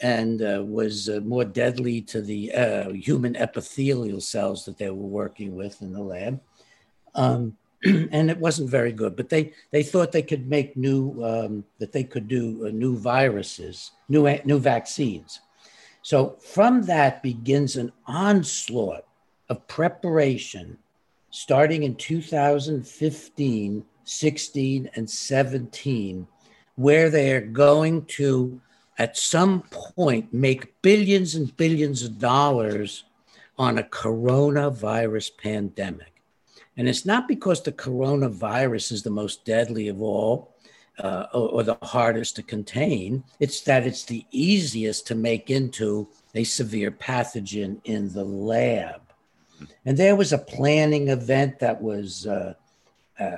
and 0.00 0.40
uh, 0.40 0.62
was 0.64 1.08
uh, 1.08 1.20
more 1.24 1.44
deadly 1.44 2.00
to 2.00 2.22
the 2.22 2.52
uh, 2.52 2.90
human 2.92 3.36
epithelial 3.36 4.20
cells 4.20 4.64
that 4.64 4.78
they 4.78 4.88
were 4.88 4.94
working 4.94 5.56
with 5.56 5.82
in 5.82 5.92
the 5.92 6.00
lab. 6.00 6.40
Um, 7.14 7.56
and 7.84 8.30
it 8.30 8.38
wasn't 8.38 8.68
very 8.68 8.92
good. 8.92 9.16
But 9.16 9.30
they 9.30 9.52
they 9.70 9.82
thought 9.82 10.12
they 10.12 10.22
could 10.22 10.48
make 10.48 10.76
new 10.76 11.24
um, 11.24 11.64
that 11.78 11.92
they 11.92 12.04
could 12.04 12.28
do 12.28 12.66
uh, 12.66 12.70
new 12.70 12.96
viruses, 12.96 13.92
new 14.08 14.28
new 14.44 14.58
vaccines. 14.58 15.40
So 16.02 16.36
from 16.40 16.82
that 16.82 17.22
begins 17.22 17.76
an 17.76 17.92
onslaught 18.06 19.04
of 19.48 19.66
preparation, 19.66 20.78
starting 21.30 21.82
in 21.82 21.94
2015, 21.96 23.84
16, 24.04 24.90
and 24.94 25.10
17, 25.10 26.26
where 26.76 27.10
they 27.10 27.32
are 27.32 27.40
going 27.40 28.04
to 28.06 28.60
at 28.98 29.16
some 29.16 29.62
point 29.70 30.32
make 30.32 30.80
billions 30.82 31.34
and 31.34 31.54
billions 31.56 32.02
of 32.02 32.18
dollars 32.18 33.04
on 33.58 33.78
a 33.78 33.82
coronavirus 33.82 35.36
pandemic. 35.36 36.09
And 36.80 36.88
it's 36.88 37.04
not 37.04 37.28
because 37.28 37.62
the 37.62 37.72
coronavirus 37.72 38.90
is 38.90 39.02
the 39.02 39.10
most 39.10 39.44
deadly 39.44 39.88
of 39.88 40.00
all 40.00 40.54
uh, 40.98 41.26
or, 41.34 41.48
or 41.50 41.62
the 41.62 41.76
hardest 41.82 42.36
to 42.36 42.42
contain, 42.42 43.22
it's 43.38 43.60
that 43.64 43.86
it's 43.86 44.04
the 44.04 44.24
easiest 44.30 45.06
to 45.08 45.14
make 45.14 45.50
into 45.50 46.08
a 46.34 46.42
severe 46.42 46.90
pathogen 46.90 47.82
in 47.84 48.10
the 48.14 48.24
lab. 48.24 49.02
And 49.84 49.94
there 49.98 50.16
was 50.16 50.32
a 50.32 50.38
planning 50.38 51.08
event 51.08 51.58
that 51.58 51.82
was 51.82 52.26
uh, 52.26 52.54
uh, 53.18 53.36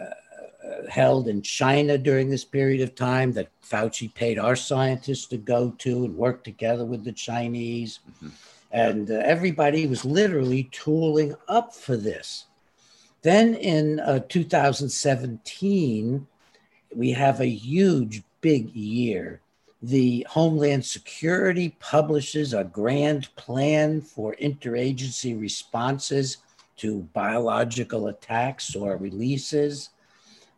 held 0.89 1.27
in 1.27 1.43
China 1.43 1.99
during 1.99 2.31
this 2.31 2.45
period 2.45 2.81
of 2.81 2.95
time 2.95 3.33
that 3.33 3.51
Fauci 3.61 4.15
paid 4.15 4.39
our 4.39 4.55
scientists 4.55 5.27
to 5.27 5.37
go 5.37 5.73
to 5.79 6.05
and 6.05 6.17
work 6.17 6.45
together 6.45 6.85
with 6.85 7.03
the 7.03 7.11
Chinese. 7.11 7.99
Mm-hmm. 8.09 8.29
And 8.71 9.11
uh, 9.11 9.15
everybody 9.15 9.89
was 9.89 10.05
literally 10.05 10.69
tooling 10.71 11.35
up 11.49 11.75
for 11.75 11.97
this. 11.97 12.45
Then 13.23 13.55
in 13.55 14.01
uh, 14.01 14.21
2017, 14.29 16.27
we 16.95 17.11
have 17.13 17.41
a 17.41 17.47
huge, 17.49 18.23
big 18.41 18.75
year. 18.75 19.41
The 19.81 20.27
Homeland 20.29 20.85
Security 20.85 21.77
publishes 21.81 22.53
a 22.53 22.65
grand 22.65 23.35
plan 23.37 24.01
for 24.01 24.37
interagency 24.41 25.41
responses 25.41 26.39
to 26.79 27.09
biological 27.13 28.09
attacks 28.09 28.75
or 28.75 28.97
releases. 28.97 29.91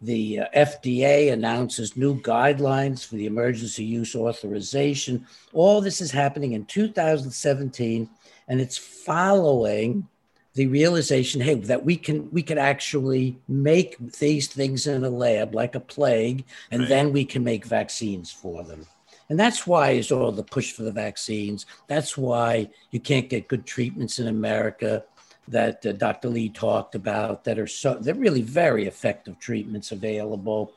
The 0.01 0.41
uh, 0.41 0.47
FDA 0.57 1.33
announces 1.33 1.97
new 1.97 2.21
guidelines 2.21 3.07
for 3.07 3.17
the 3.17 3.27
emergency 3.27 3.85
use 3.85 4.15
authorization. 4.15 5.27
All 5.53 5.81
this 5.81 6.01
is 6.01 6.11
happening 6.11 6.53
in 6.53 6.65
2017, 6.67 8.09
and 8.49 8.61
it's 8.61 8.77
following 8.77 10.09
the 10.55 10.67
realization, 10.69 11.41
hey, 11.41 11.55
that 11.55 11.85
we 11.85 11.97
can 11.97 12.31
we 12.31 12.43
can 12.43 12.59
actually 12.59 13.37
make 13.49 13.97
these 14.19 14.47
things 14.47 14.87
in 14.87 15.05
a 15.05 15.11
lab 15.11 15.55
like 15.55 15.75
a 15.75 15.81
plague, 15.81 16.45
and 16.71 16.83
right. 16.83 16.89
then 16.89 17.13
we 17.13 17.25
can 17.25 17.43
make 17.43 17.65
vaccines 17.65 18.31
for 18.31 18.63
them. 18.63 18.87
And 19.29 19.41
that's 19.41 19.67
why 19.67 19.91
is 19.91 20.13
all 20.13 20.31
the 20.31 20.45
push 20.45 20.73
for 20.73 20.83
the 20.83 20.93
vaccines. 20.93 21.67
That's 21.89 22.17
why 22.17 22.71
you 22.91 23.01
can't 23.01 23.29
get 23.29 23.49
good 23.49 23.67
treatments 23.67 24.19
in 24.19 24.29
America 24.29 25.05
that 25.49 25.85
uh, 25.85 25.93
Dr. 25.93 26.29
Lee 26.29 26.49
talked 26.49 26.95
about 26.95 27.45
that 27.45 27.59
are 27.59 27.67
so 27.67 27.95
they're 27.95 28.15
really 28.15 28.43
very 28.43 28.87
effective 28.87 29.39
treatments 29.39 29.91
available, 29.91 30.73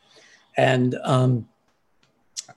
and 0.58 0.96
um, 1.04 1.48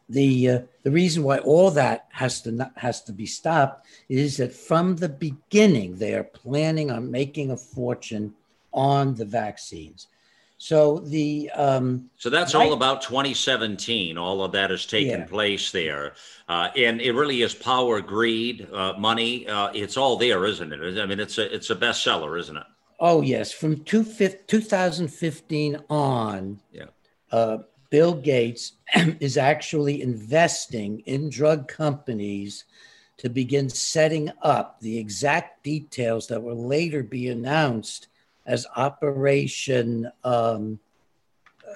the 0.09 0.51
uh, 0.51 0.59
the 0.83 0.91
reason 0.91 1.23
why 1.23 1.39
all 1.39 1.71
that 1.73 2.07
has 2.11 2.41
to 2.43 2.53
not, 2.53 2.73
has 2.77 3.03
to 3.03 3.13
be 3.13 3.27
stopped 3.27 3.87
is 4.09 4.37
that 4.39 4.53
from 4.53 4.97
the 4.97 5.09
beginning 5.09 5.97
they 5.97 6.15
are 6.15 6.25
planning 6.25 6.91
on 6.91 7.11
making 7.11 7.51
a 7.51 7.57
fortune 7.57 8.35
on 8.73 9.15
the 9.15 9.25
vaccines. 9.25 10.07
So 10.59 10.99
the 10.99 11.51
um, 11.55 12.11
so 12.19 12.29
that's 12.29 12.55
all 12.55 12.75
about 12.75 13.01
2017. 13.01 14.19
All 14.19 14.45
of 14.45 14.53
that 14.53 14.71
has 14.71 14.85
taken 14.85 15.21
yeah. 15.21 15.27
place 15.27 15.73
there, 15.73 16.13
uh, 16.51 16.69
and 16.77 17.01
it 17.01 17.13
really 17.13 17.41
is 17.41 17.55
power, 17.55 18.03
greed, 18.03 18.69
uh, 18.71 18.93
money. 18.99 19.49
Uh, 19.49 19.71
it's 19.73 19.97
all 19.97 20.19
there, 20.19 20.45
isn't 20.45 20.71
it? 20.71 21.01
I 21.01 21.07
mean, 21.07 21.19
it's 21.19 21.39
a 21.39 21.55
it's 21.55 21.71
a 21.71 21.77
bestseller, 21.77 22.39
isn't 22.39 22.59
it? 22.59 22.67
Oh 22.99 23.23
yes, 23.23 23.53
from 23.53 23.83
two, 23.85 24.05
2015 24.05 25.83
on. 25.89 26.61
Yeah. 26.73 26.85
Bill 27.91 28.15
Gates 28.15 28.73
is 29.21 29.37
actually 29.37 30.03
investing 30.03 31.01
in 31.01 31.29
drug 31.29 31.69
companies 31.69 32.65
to 33.19 33.29
begin 33.29 33.69
setting 33.69 34.31
up 34.43 34.81
the 34.81 34.99
exact 34.99 35.63
details 35.63 36.27
that 36.29 36.43
will 36.43 36.67
later 36.67 37.03
be 37.03 37.29
announced 37.29 38.09
as 38.47 38.67
Operation 38.77 40.11
um, 40.25 40.79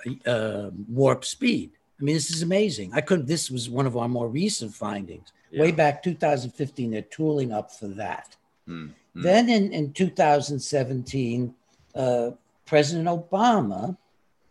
uh, 0.07 0.31
uh, 0.31 0.71
Warp 0.89 1.25
Speed. 1.25 1.73
I 2.01 2.05
mean, 2.05 2.15
this 2.15 2.31
is 2.31 2.43
amazing. 2.43 2.93
I 2.95 3.01
couldn't, 3.01 3.27
this 3.27 3.51
was 3.51 3.69
one 3.69 3.87
of 3.87 3.97
our 3.97 4.09
more 4.09 4.29
recent 4.29 4.75
findings. 4.75 5.33
Yeah. 5.51 5.63
Way 5.63 5.73
back 5.73 6.03
2015, 6.03 6.91
they're 6.91 7.03
tooling 7.03 7.53
up 7.53 7.71
for 7.71 7.89
that. 7.89 8.37
Mm-hmm. 8.69 9.23
Then 9.23 9.49
in, 9.49 9.73
in 9.73 9.93
2017, 9.93 11.55
uh, 11.95 12.31
President 12.67 13.07
Obama 13.07 13.97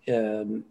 um, 0.07 0.63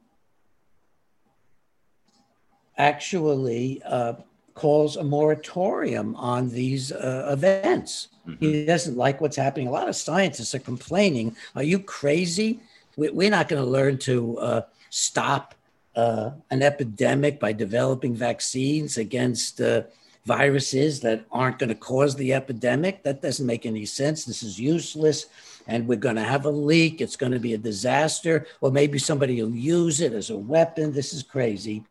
actually 2.90 3.82
uh, 3.96 4.14
calls 4.54 4.96
a 4.96 5.04
moratorium 5.04 6.08
on 6.16 6.50
these 6.50 6.84
uh, 6.92 7.28
events. 7.36 8.08
Mm-hmm. 8.26 8.44
He 8.44 8.66
doesn't 8.66 8.96
like 8.96 9.20
what's 9.20 9.40
happening. 9.44 9.68
A 9.68 9.76
lot 9.80 9.88
of 9.88 9.96
scientists 9.96 10.54
are 10.54 10.64
complaining. 10.72 11.36
Are 11.56 11.62
you 11.72 11.78
crazy? 11.78 12.50
We're 12.96 13.36
not 13.38 13.48
going 13.48 13.62
to 13.62 13.70
learn 13.78 13.98
to 14.10 14.14
uh, 14.38 14.62
stop 14.90 15.54
uh, 15.96 16.30
an 16.50 16.60
epidemic 16.62 17.34
by 17.40 17.52
developing 17.52 18.14
vaccines 18.14 18.98
against 18.98 19.60
uh, 19.60 19.82
viruses 20.26 21.00
that 21.00 21.24
aren't 21.30 21.58
going 21.58 21.74
to 21.76 21.86
cause 21.92 22.14
the 22.14 22.32
epidemic. 22.40 23.02
That 23.02 23.22
doesn't 23.22 23.46
make 23.52 23.64
any 23.66 23.86
sense. 23.86 24.24
This 24.24 24.42
is 24.42 24.58
useless. 24.58 25.26
And 25.66 25.86
we're 25.88 26.06
going 26.06 26.16
to 26.16 26.30
have 26.34 26.44
a 26.44 26.50
leak. 26.50 27.00
It's 27.00 27.16
going 27.22 27.32
to 27.32 27.38
be 27.48 27.54
a 27.54 27.58
disaster. 27.70 28.46
Or 28.60 28.70
maybe 28.70 28.98
somebody 28.98 29.34
will 29.40 29.54
use 29.54 30.00
it 30.06 30.12
as 30.12 30.30
a 30.30 30.36
weapon. 30.36 30.92
This 30.92 31.12
is 31.14 31.22
crazy. 31.22 31.84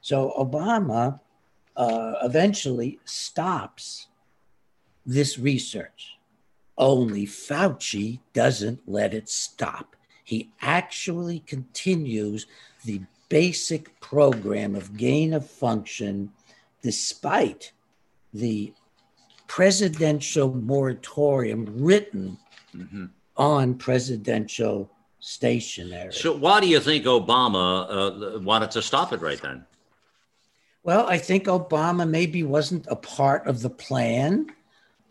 So 0.00 0.32
Obama 0.38 1.20
uh, 1.76 2.14
eventually 2.22 2.98
stops 3.04 4.08
this 5.06 5.38
research. 5.38 6.18
Only 6.76 7.26
Fauci 7.26 8.20
doesn't 8.34 8.80
let 8.86 9.14
it 9.14 9.28
stop. 9.28 9.96
He 10.24 10.50
actually 10.60 11.40
continues 11.40 12.46
the 12.84 13.00
basic 13.28 13.98
program 14.00 14.74
of 14.74 14.96
gain 14.96 15.32
of 15.32 15.48
function 15.48 16.32
despite 16.82 17.72
the 18.32 18.72
presidential 19.46 20.54
moratorium 20.54 21.66
written 21.76 22.38
mm-hmm. 22.76 23.06
on 23.36 23.74
presidential 23.74 24.90
stationery. 25.20 26.12
So, 26.12 26.36
why 26.36 26.60
do 26.60 26.68
you 26.68 26.80
think 26.80 27.04
Obama 27.06 28.36
uh, 28.36 28.40
wanted 28.40 28.70
to 28.72 28.82
stop 28.82 29.12
it 29.12 29.20
right 29.20 29.40
then? 29.40 29.64
Well, 30.88 31.06
I 31.06 31.18
think 31.18 31.44
Obama 31.44 32.08
maybe 32.08 32.42
wasn't 32.44 32.86
a 32.88 32.96
part 32.96 33.46
of 33.46 33.60
the 33.60 33.68
plan. 33.68 34.46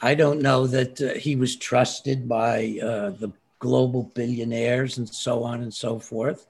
I 0.01 0.15
don't 0.15 0.41
know 0.41 0.65
that 0.65 0.99
uh, 0.99 1.13
he 1.13 1.35
was 1.35 1.55
trusted 1.55 2.27
by 2.27 2.79
uh, 2.81 3.11
the 3.11 3.31
global 3.59 4.11
billionaires 4.15 4.97
and 4.97 5.07
so 5.07 5.43
on 5.43 5.61
and 5.61 5.71
so 5.71 5.99
forth. 5.99 6.47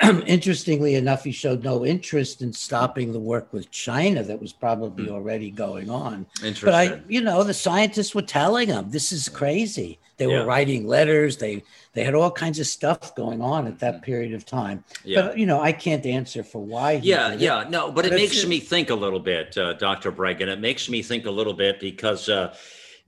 Interestingly 0.26 0.94
enough, 0.94 1.24
he 1.24 1.32
showed 1.32 1.64
no 1.64 1.84
interest 1.84 2.40
in 2.42 2.52
stopping 2.52 3.12
the 3.12 3.18
work 3.18 3.52
with 3.52 3.70
China 3.70 4.22
that 4.22 4.40
was 4.40 4.52
probably 4.52 5.06
mm. 5.06 5.10
already 5.10 5.50
going 5.50 5.90
on. 5.90 6.26
But 6.62 6.74
I, 6.74 7.00
you 7.08 7.20
know, 7.20 7.42
the 7.42 7.54
scientists 7.54 8.14
were 8.14 8.22
telling 8.22 8.68
him 8.68 8.90
this 8.90 9.10
is 9.10 9.28
crazy. 9.28 9.98
They 10.18 10.26
yeah. 10.26 10.40
were 10.40 10.46
writing 10.46 10.86
letters. 10.86 11.36
They 11.36 11.64
they 11.94 12.04
had 12.04 12.14
all 12.14 12.30
kinds 12.30 12.58
of 12.58 12.66
stuff 12.66 13.14
going 13.14 13.40
on 13.40 13.66
at 13.66 13.78
that 13.80 13.94
mm-hmm. 13.94 14.04
period 14.04 14.34
of 14.34 14.44
time. 14.44 14.84
Yeah. 15.04 15.22
But 15.22 15.38
you 15.38 15.46
know, 15.46 15.60
I 15.60 15.72
can't 15.72 16.04
answer 16.06 16.42
for 16.44 16.62
why. 16.62 16.92
yeah, 17.02 17.32
yeah, 17.34 17.64
no, 17.68 17.86
but, 17.86 18.04
but 18.04 18.06
it 18.06 18.14
makes 18.14 18.44
me 18.46 18.60
think 18.60 18.90
a 18.90 18.94
little 18.94 19.20
bit, 19.20 19.56
uh, 19.58 19.72
Dr. 19.74 20.12
Breggin. 20.12 20.48
It 20.48 20.60
makes 20.60 20.88
me 20.88 21.02
think 21.02 21.26
a 21.26 21.30
little 21.30 21.54
bit 21.54 21.80
because. 21.80 22.28
Uh, 22.28 22.54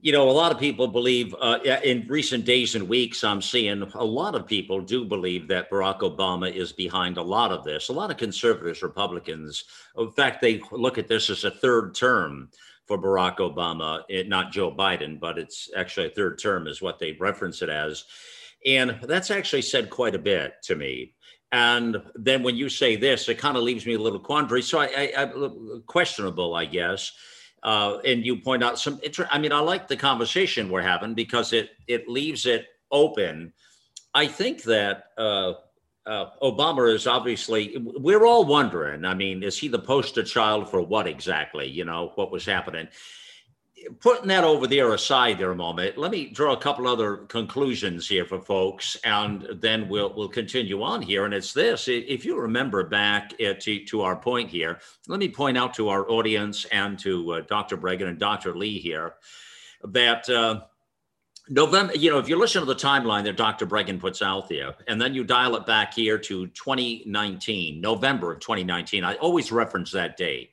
you 0.01 0.11
know, 0.11 0.27
a 0.27 0.31
lot 0.31 0.51
of 0.51 0.59
people 0.59 0.87
believe 0.87 1.35
uh, 1.39 1.59
in 1.83 2.07
recent 2.07 2.43
days 2.43 2.73
and 2.73 2.89
weeks, 2.89 3.23
I'm 3.23 3.41
seeing 3.41 3.83
a 3.93 4.03
lot 4.03 4.33
of 4.33 4.47
people 4.47 4.81
do 4.81 5.05
believe 5.05 5.47
that 5.49 5.69
Barack 5.69 5.99
Obama 5.99 6.51
is 6.51 6.71
behind 6.71 7.17
a 7.17 7.21
lot 7.21 7.51
of 7.51 7.63
this. 7.63 7.89
A 7.89 7.93
lot 7.93 8.09
of 8.09 8.17
conservatives, 8.17 8.81
Republicans, 8.81 9.63
in 9.95 10.11
fact, 10.11 10.41
they 10.41 10.59
look 10.71 10.97
at 10.97 11.07
this 11.07 11.29
as 11.29 11.43
a 11.43 11.51
third 11.51 11.93
term 11.93 12.49
for 12.87 12.97
Barack 12.97 13.37
Obama, 13.37 14.01
it, 14.09 14.27
not 14.27 14.51
Joe 14.51 14.71
Biden, 14.71 15.19
but 15.19 15.37
it's 15.37 15.69
actually 15.77 16.07
a 16.07 16.11
third 16.11 16.39
term, 16.39 16.67
is 16.67 16.81
what 16.81 16.97
they 16.97 17.11
reference 17.13 17.61
it 17.61 17.69
as. 17.69 18.05
And 18.65 18.99
that's 19.03 19.29
actually 19.29 19.61
said 19.61 19.91
quite 19.91 20.15
a 20.15 20.19
bit 20.19 20.55
to 20.63 20.75
me. 20.75 21.13
And 21.51 22.01
then 22.15 22.41
when 22.41 22.55
you 22.55 22.69
say 22.69 22.95
this, 22.95 23.29
it 23.29 23.37
kind 23.37 23.55
of 23.55 23.63
leaves 23.63 23.85
me 23.85 23.93
a 23.93 23.99
little 23.99 24.19
quandary. 24.19 24.63
So 24.63 24.79
I, 24.79 25.11
I, 25.15 25.23
I 25.25 25.31
questionable, 25.85 26.55
I 26.55 26.65
guess 26.65 27.11
uh, 27.63 27.97
and 28.05 28.25
you 28.25 28.37
point 28.37 28.63
out 28.63 28.79
some. 28.79 28.99
I 29.29 29.37
mean, 29.37 29.51
I 29.51 29.59
like 29.59 29.87
the 29.87 29.97
conversation 29.97 30.69
we're 30.69 30.81
having 30.81 31.13
because 31.13 31.53
it 31.53 31.71
it 31.87 32.07
leaves 32.07 32.45
it 32.45 32.67
open. 32.91 33.53
I 34.13 34.27
think 34.27 34.63
that 34.63 35.05
uh, 35.17 35.53
uh, 36.05 36.25
Obama 36.41 36.93
is 36.93 37.07
obviously. 37.07 37.77
We're 37.77 38.25
all 38.25 38.45
wondering. 38.45 39.05
I 39.05 39.13
mean, 39.13 39.43
is 39.43 39.57
he 39.57 39.67
the 39.67 39.79
poster 39.79 40.23
child 40.23 40.69
for 40.69 40.81
what 40.81 41.07
exactly? 41.07 41.67
You 41.67 41.85
know, 41.85 42.11
what 42.15 42.31
was 42.31 42.45
happening? 42.45 42.87
Putting 43.99 44.27
that 44.27 44.43
over 44.43 44.67
there 44.67 44.93
aside 44.93 45.37
there 45.37 45.51
a 45.51 45.55
moment, 45.55 45.97
let 45.97 46.11
me 46.11 46.27
draw 46.27 46.53
a 46.53 46.57
couple 46.57 46.87
other 46.87 47.17
conclusions 47.17 48.07
here 48.07 48.25
for 48.25 48.39
folks, 48.39 48.95
and 49.03 49.47
then 49.61 49.89
we'll 49.89 50.13
we'll 50.15 50.29
continue 50.29 50.81
on 50.83 51.01
here. 51.01 51.25
And 51.25 51.33
it's 51.33 51.53
this: 51.53 51.87
if 51.87 52.25
you 52.25 52.39
remember 52.39 52.83
back 52.83 53.33
uh, 53.41 53.53
to 53.59 53.85
to 53.85 54.01
our 54.01 54.15
point 54.15 54.49
here, 54.49 54.79
let 55.07 55.19
me 55.19 55.29
point 55.29 55.57
out 55.57 55.73
to 55.75 55.89
our 55.89 56.09
audience 56.09 56.65
and 56.65 56.97
to 56.99 57.33
uh, 57.33 57.41
Dr. 57.41 57.77
Breggin 57.77 58.07
and 58.07 58.19
Dr. 58.19 58.55
Lee 58.55 58.79
here 58.79 59.13
that. 59.85 60.29
Uh, 60.29 60.61
November, 61.49 61.93
you 61.95 62.09
know, 62.09 62.19
if 62.19 62.29
you 62.29 62.37
listen 62.37 62.61
to 62.61 62.65
the 62.65 62.75
timeline 62.75 63.23
that 63.23 63.35
Dr. 63.35 63.65
Breggin 63.65 63.99
puts 63.99 64.21
out 64.21 64.47
there, 64.47 64.75
and 64.87 65.01
then 65.01 65.13
you 65.13 65.25
dial 65.25 65.55
it 65.57 65.65
back 65.65 65.93
here 65.93 66.17
to 66.19 66.47
2019, 66.47 67.81
November 67.81 68.31
of 68.31 68.39
2019, 68.39 69.03
I 69.03 69.15
always 69.15 69.51
reference 69.51 69.91
that 69.91 70.15
date 70.15 70.51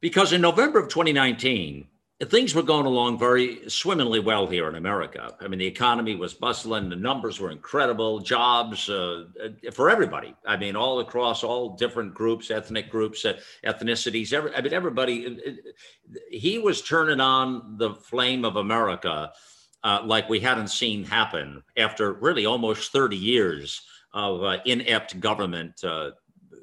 because 0.00 0.32
in 0.32 0.40
November 0.40 0.78
of 0.78 0.88
2019, 0.88 1.86
things 2.24 2.54
were 2.54 2.62
going 2.62 2.86
along 2.86 3.18
very 3.18 3.68
swimmingly 3.68 4.20
well 4.20 4.46
here 4.46 4.68
in 4.68 4.74
America. 4.74 5.34
I 5.40 5.48
mean, 5.48 5.58
the 5.58 5.66
economy 5.66 6.14
was 6.14 6.32
bustling, 6.32 6.88
the 6.88 6.96
numbers 6.96 7.40
were 7.40 7.50
incredible, 7.50 8.20
jobs 8.20 8.88
uh, 8.88 9.24
for 9.72 9.90
everybody. 9.90 10.34
I 10.46 10.56
mean, 10.56 10.76
all 10.76 11.00
across 11.00 11.44
all 11.44 11.76
different 11.76 12.14
groups, 12.14 12.50
ethnic 12.50 12.90
groups, 12.90 13.24
uh, 13.24 13.38
ethnicities. 13.64 14.32
Every, 14.32 14.54
I 14.54 14.62
mean, 14.62 14.72
everybody. 14.72 15.38
He 16.30 16.58
was 16.58 16.80
turning 16.80 17.20
on 17.20 17.76
the 17.76 17.94
flame 17.94 18.44
of 18.46 18.56
America 18.56 19.32
uh, 19.84 20.02
like 20.04 20.28
we 20.28 20.40
hadn't 20.40 20.68
seen 20.68 21.04
happen 21.04 21.62
after 21.76 22.14
really 22.14 22.46
almost 22.46 22.92
30 22.92 23.16
years 23.16 23.82
of 24.14 24.42
uh, 24.42 24.58
inept 24.64 25.20
government 25.20 25.84
uh, 25.84 26.10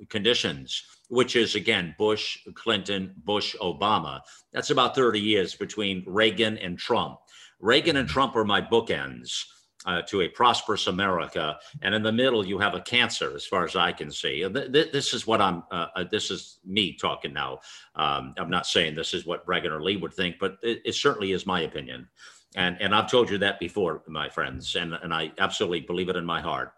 conditions 0.10 0.84
which 1.14 1.36
is 1.36 1.56
again 1.56 1.96
Bush, 1.98 2.40
Clinton, 2.56 3.14
Bush, 3.24 3.56
Obama. 3.62 4.22
That's 4.52 4.72
about 4.72 4.96
30 4.96 5.20
years 5.20 5.54
between 5.54 6.04
Reagan 6.08 6.58
and 6.58 6.78
Trump. 6.78 7.20
Reagan 7.60 7.98
and 7.98 8.10
Trump 8.10 8.36
are 8.36 8.44
my 8.46 8.62
bookends. 8.62 9.46
Uh, 9.86 10.02
to 10.04 10.22
a 10.22 10.30
prosperous 10.30 10.88
America, 10.88 11.58
and 11.82 11.94
in 11.94 12.02
the 12.02 12.12
middle 12.12 12.48
you 12.48 12.58
have 12.58 12.74
a 12.74 12.80
cancer, 12.80 13.36
as 13.36 13.46
far 13.46 13.66
as 13.66 13.76
I 13.76 13.92
can 13.92 14.10
see. 14.10 14.48
Th- 14.48 14.72
th- 14.72 14.94
this 14.94 15.14
is 15.14 15.28
what 15.28 15.42
I'm. 15.42 15.62
Uh, 15.72 15.88
uh, 15.94 16.06
this 16.10 16.32
is 16.32 16.60
me 16.64 16.94
talking 16.94 17.34
now. 17.34 17.60
Um, 17.96 18.34
I'm 18.38 18.50
not 18.50 18.66
saying 18.66 18.96
this 18.96 19.14
is 19.14 19.26
what 19.26 19.46
Reagan 19.46 19.74
or 19.74 19.84
Lee 19.84 19.98
would 19.98 20.14
think, 20.14 20.38
but 20.40 20.56
it, 20.64 20.82
it, 20.86 20.96
certainly 20.96 21.34
is 21.34 21.46
my 21.46 21.64
opinion, 21.64 22.08
and 22.56 22.78
and 22.80 22.96
I've 22.96 23.12
told 23.12 23.30
you 23.30 23.38
that 23.40 23.60
before, 23.60 24.04
my 24.08 24.30
friends, 24.30 24.74
and 24.76 24.94
and 24.94 25.14
I 25.14 25.34
absolutely 25.38 25.82
believe 25.82 26.08
it 26.08 26.16
in 26.16 26.24
my 26.24 26.40
heart. 26.40 26.76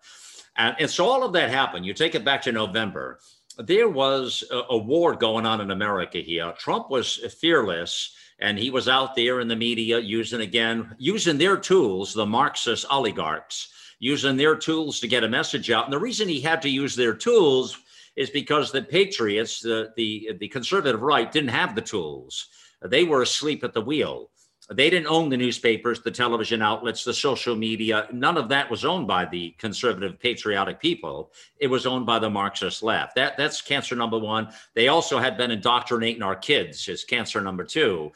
And, 0.57 0.75
and 0.79 0.89
so 0.89 1.05
all 1.05 1.23
of 1.23 1.33
that 1.33 1.49
happened. 1.49 1.85
You 1.85 1.93
take 1.93 2.15
it 2.15 2.25
back 2.25 2.41
to 2.43 2.51
November, 2.51 3.19
there 3.57 3.89
was 3.89 4.43
a, 4.51 4.61
a, 4.69 4.77
war 4.77 5.15
going 5.15 5.45
on 5.45 5.61
in 5.61 5.71
America 5.71 6.19
here. 6.19 6.53
Trump 6.57 6.89
was 6.89 7.17
fearless 7.39 8.15
and 8.39 8.57
he 8.57 8.69
was 8.69 8.89
out 8.89 9.15
there 9.15 9.39
in 9.39 9.47
the 9.47 9.55
media 9.55 9.99
using 9.99 10.41
again, 10.41 10.93
using 10.97 11.37
their 11.37 11.57
tools, 11.57 12.13
the 12.13 12.25
Marxist 12.25 12.85
oligarchs, 12.91 13.69
using 13.99 14.35
their 14.35 14.55
tools 14.55 14.99
to 14.99 15.07
get 15.07 15.23
a 15.23 15.29
message 15.29 15.71
out. 15.71 15.85
And 15.85 15.93
the 15.93 15.99
reason 15.99 16.27
he 16.27 16.41
had 16.41 16.61
to 16.63 16.69
use 16.69 16.95
their 16.95 17.13
tools 17.13 17.77
is 18.15 18.29
because 18.29 18.71
the 18.71 18.81
patriots, 18.81 19.61
the, 19.61 19.91
the, 19.95 20.31
the 20.39 20.47
conservative 20.47 21.01
right, 21.01 21.31
didn't 21.31 21.49
have 21.49 21.75
the 21.75 21.81
tools. 21.81 22.47
They 22.81 23.03
were 23.03 23.21
asleep 23.21 23.63
at 23.63 23.73
the 23.73 23.81
wheel. 23.81 24.29
They 24.69 24.89
didn't 24.89 25.07
own 25.07 25.29
the 25.29 25.37
newspapers, 25.37 26.01
the 26.01 26.11
television 26.11 26.61
outlets, 26.61 27.03
the 27.03 27.13
social 27.13 27.55
media. 27.55 28.07
None 28.11 28.37
of 28.37 28.49
that 28.49 28.69
was 28.69 28.83
owned 28.83 29.07
by 29.07 29.25
the 29.25 29.51
conservative, 29.59 30.19
patriotic 30.19 30.79
people. 30.79 31.31
It 31.59 31.67
was 31.67 31.85
owned 31.85 32.07
by 32.07 32.17
the 32.17 32.29
Marxist 32.29 32.81
left. 32.81 33.15
That, 33.15 33.37
that's 33.37 33.61
cancer 33.61 33.95
number 33.95 34.17
one. 34.17 34.49
They 34.73 34.87
also 34.87 35.19
had 35.19 35.37
been 35.37 35.51
indoctrinating 35.51 36.23
our 36.23 36.35
kids, 36.35 36.87
is 36.87 37.03
cancer 37.03 37.41
number 37.41 37.63
two. 37.63 38.11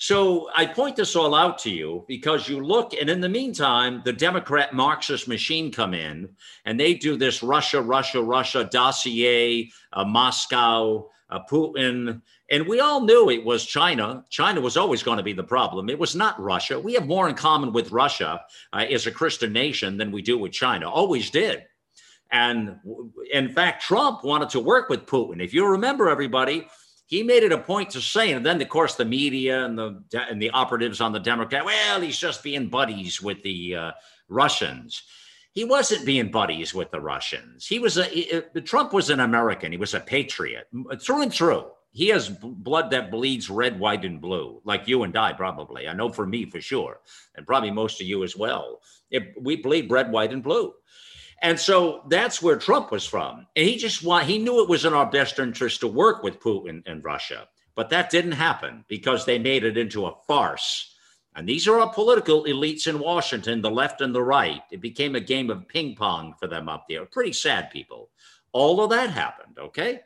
So 0.00 0.48
I 0.54 0.64
point 0.64 0.94
this 0.94 1.16
all 1.16 1.34
out 1.34 1.58
to 1.58 1.70
you 1.70 2.04
because 2.06 2.48
you 2.48 2.64
look, 2.64 2.94
and 2.94 3.10
in 3.10 3.20
the 3.20 3.28
meantime, 3.28 4.00
the 4.04 4.12
Democrat 4.12 4.72
Marxist 4.72 5.26
machine 5.26 5.72
come 5.72 5.92
in 5.92 6.28
and 6.64 6.78
they 6.78 6.94
do 6.94 7.16
this 7.16 7.42
Russia, 7.42 7.82
Russia, 7.82 8.22
Russia 8.22 8.68
dossier, 8.70 9.72
uh, 9.92 10.04
Moscow, 10.04 11.08
uh, 11.30 11.40
Putin. 11.50 12.22
And 12.48 12.68
we 12.68 12.78
all 12.78 13.00
knew 13.00 13.28
it 13.28 13.44
was 13.44 13.66
China. 13.66 14.24
China 14.30 14.60
was 14.60 14.76
always 14.76 15.02
going 15.02 15.18
to 15.18 15.24
be 15.24 15.32
the 15.32 15.42
problem. 15.42 15.90
It 15.90 15.98
was 15.98 16.14
not 16.14 16.40
Russia. 16.40 16.78
We 16.78 16.94
have 16.94 17.08
more 17.08 17.28
in 17.28 17.34
common 17.34 17.72
with 17.72 17.90
Russia 17.90 18.40
uh, 18.72 18.84
as 18.88 19.08
a 19.08 19.12
Christian 19.12 19.52
nation 19.52 19.96
than 19.96 20.12
we 20.12 20.22
do 20.22 20.38
with 20.38 20.52
China, 20.52 20.88
always 20.88 21.28
did. 21.28 21.64
And 22.30 22.78
in 23.32 23.48
fact, 23.48 23.82
Trump 23.82 24.22
wanted 24.22 24.50
to 24.50 24.60
work 24.60 24.88
with 24.90 25.06
Putin. 25.06 25.42
If 25.42 25.52
you 25.52 25.66
remember, 25.66 26.08
everybody, 26.08 26.68
he 27.08 27.24
made 27.24 27.42
it 27.42 27.52
a 27.52 27.58
point 27.58 27.90
to 27.90 28.00
say, 28.00 28.32
and 28.32 28.46
then 28.46 28.62
of 28.62 28.68
course 28.68 28.94
the 28.94 29.04
media 29.04 29.64
and 29.64 29.76
the 29.76 30.00
and 30.30 30.40
the 30.40 30.50
operatives 30.50 31.00
on 31.00 31.12
the 31.12 31.18
Democrat, 31.20 31.64
well, 31.64 32.00
he's 32.00 32.18
just 32.18 32.44
being 32.44 32.68
buddies 32.68 33.20
with 33.20 33.42
the 33.42 33.74
uh, 33.74 33.90
Russians 34.28 35.02
he 35.58 35.64
wasn't 35.64 36.06
being 36.06 36.30
buddies 36.30 36.72
with 36.72 36.92
the 36.92 37.00
Russians. 37.00 37.66
He 37.66 37.80
was 37.80 37.96
a 37.96 38.04
he, 38.04 38.30
Trump 38.60 38.92
was 38.92 39.10
an 39.10 39.18
American. 39.18 39.72
He 39.72 39.78
was 39.78 39.92
a 39.92 39.98
patriot 39.98 40.68
through 41.00 41.22
and 41.22 41.32
through. 41.32 41.66
He 41.90 42.08
has 42.10 42.28
blood 42.28 42.92
that 42.92 43.10
bleeds 43.10 43.50
red, 43.50 43.80
white, 43.80 44.04
and 44.04 44.20
blue, 44.20 44.60
like 44.62 44.86
you 44.86 45.02
and 45.02 45.16
I 45.16 45.32
probably. 45.32 45.88
I 45.88 45.94
know 45.94 46.10
for 46.10 46.26
me 46.26 46.48
for 46.48 46.60
sure, 46.60 47.00
and 47.34 47.44
probably 47.44 47.72
most 47.72 48.00
of 48.00 48.06
you 48.06 48.22
as 48.22 48.36
well. 48.36 48.82
It, 49.10 49.34
we 49.40 49.56
bleed 49.56 49.90
red, 49.90 50.12
white, 50.12 50.32
and 50.32 50.44
blue. 50.44 50.74
And 51.42 51.58
so 51.58 52.02
that's 52.08 52.42
where 52.42 52.56
Trump 52.56 52.90
was 52.90 53.06
from. 53.06 53.46
And 53.54 53.66
he 53.66 53.76
just 53.76 54.02
want 54.02 54.26
he 54.26 54.38
knew 54.38 54.62
it 54.62 54.68
was 54.68 54.84
in 54.84 54.92
our 54.92 55.08
best 55.08 55.38
interest 55.38 55.80
to 55.80 55.88
work 55.88 56.22
with 56.22 56.40
Putin 56.40 56.82
and 56.86 57.04
Russia. 57.04 57.48
But 57.74 57.90
that 57.90 58.10
didn't 58.10 58.32
happen 58.32 58.84
because 58.88 59.24
they 59.24 59.38
made 59.38 59.64
it 59.64 59.78
into 59.78 60.06
a 60.06 60.16
farce 60.26 60.94
and 61.38 61.48
these 61.48 61.68
are 61.68 61.78
our 61.78 61.92
political 61.92 62.42
elites 62.46 62.88
in 62.88 62.98
Washington, 62.98 63.62
the 63.62 63.70
left 63.70 64.00
and 64.00 64.12
the 64.12 64.20
right. 64.20 64.62
It 64.72 64.80
became 64.80 65.14
a 65.14 65.20
game 65.20 65.50
of 65.50 65.68
ping 65.68 65.94
pong 65.94 66.34
for 66.36 66.48
them 66.48 66.68
up 66.68 66.86
there. 66.88 67.06
Pretty 67.06 67.32
sad 67.32 67.70
people. 67.70 68.10
All 68.50 68.82
of 68.82 68.90
that 68.90 69.10
happened, 69.10 69.56
okay? 69.56 70.00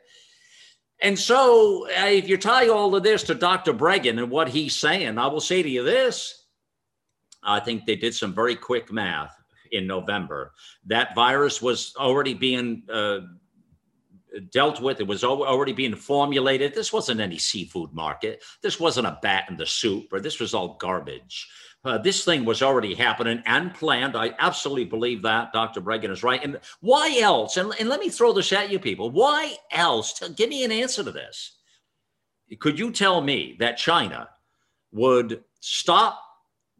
And 0.99 1.17
so, 1.17 1.87
uh, 1.87 2.05
if 2.05 2.29
you 2.29 2.37
tie 2.37 2.67
all 2.67 2.95
of 2.95 3.01
this 3.01 3.23
to 3.23 3.33
Dr. 3.33 3.73
Breggin 3.73 4.19
and 4.19 4.29
what 4.29 4.49
he's 4.49 4.75
saying, 4.75 5.17
I 5.17 5.25
will 5.25 5.41
say 5.41 5.63
to 5.63 5.69
you 5.69 5.81
this 5.83 6.45
I 7.41 7.59
think 7.59 7.87
they 7.87 7.95
did 7.95 8.13
some 8.13 8.35
very 8.35 8.55
quick 8.55 8.91
math 8.91 9.35
in 9.73 9.87
November. 9.87 10.53
That 10.85 11.15
virus 11.15 11.61
was 11.61 11.93
already 11.97 12.33
being 12.33 12.83
uh, 12.91 13.19
dealt 14.51 14.81
with. 14.81 14.99
It 14.99 15.07
was 15.07 15.23
already 15.23 15.73
being 15.73 15.95
formulated. 15.95 16.73
This 16.73 16.93
wasn't 16.93 17.19
any 17.19 17.37
seafood 17.37 17.93
market. 17.93 18.43
This 18.61 18.79
wasn't 18.79 19.07
a 19.07 19.19
bat 19.21 19.45
in 19.49 19.57
the 19.57 19.65
soup, 19.65 20.13
or 20.13 20.19
this 20.19 20.39
was 20.39 20.53
all 20.53 20.77
garbage. 20.79 21.49
Uh, 21.85 21.97
this 21.97 22.23
thing 22.23 22.45
was 22.45 22.61
already 22.61 22.93
happening 22.93 23.43
and 23.45 23.73
planned. 23.73 24.15
I 24.15 24.33
absolutely 24.39 24.85
believe 24.85 25.21
that. 25.23 25.51
Dr. 25.51 25.81
Breggin 25.81 26.11
is 26.11 26.23
right. 26.23 26.41
And 26.41 26.59
why 26.79 27.17
else? 27.19 27.57
And, 27.57 27.73
and 27.77 27.89
let 27.89 27.99
me 27.99 28.07
throw 28.07 28.31
this 28.31 28.53
at 28.53 28.71
you, 28.71 28.79
people. 28.79 29.11
Why 29.11 29.57
else? 29.69 30.13
Tell, 30.13 30.29
give 30.29 30.49
me 30.49 30.63
an 30.63 30.71
answer 30.71 31.03
to 31.03 31.11
this. 31.11 31.57
Could 32.59 32.79
you 32.79 32.91
tell 32.91 33.19
me 33.19 33.57
that 33.59 33.77
China 33.77 34.29
would 34.93 35.43
stop 35.59 36.21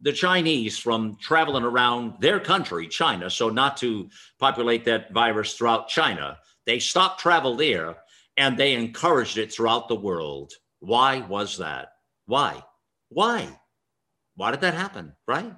the 0.04 0.12
Chinese 0.12 0.78
from 0.78 1.16
traveling 1.16 1.64
around 1.64 2.14
their 2.20 2.38
country, 2.38 2.86
China, 2.86 3.28
so 3.28 3.48
not 3.48 3.76
to 3.78 4.08
populate 4.38 4.84
that 4.84 5.12
virus 5.12 5.54
throughout 5.54 5.88
China? 5.88 6.38
They 6.66 6.78
stopped 6.78 7.20
travel 7.20 7.56
there 7.56 7.96
and 8.36 8.56
they 8.56 8.74
encouraged 8.74 9.38
it 9.38 9.52
throughout 9.52 9.88
the 9.88 9.96
world. 9.96 10.52
Why 10.80 11.20
was 11.20 11.58
that? 11.58 11.88
Why? 12.26 12.62
Why? 13.08 13.48
Why 14.36 14.50
did 14.50 14.60
that 14.60 14.74
happen? 14.74 15.14
Right? 15.26 15.52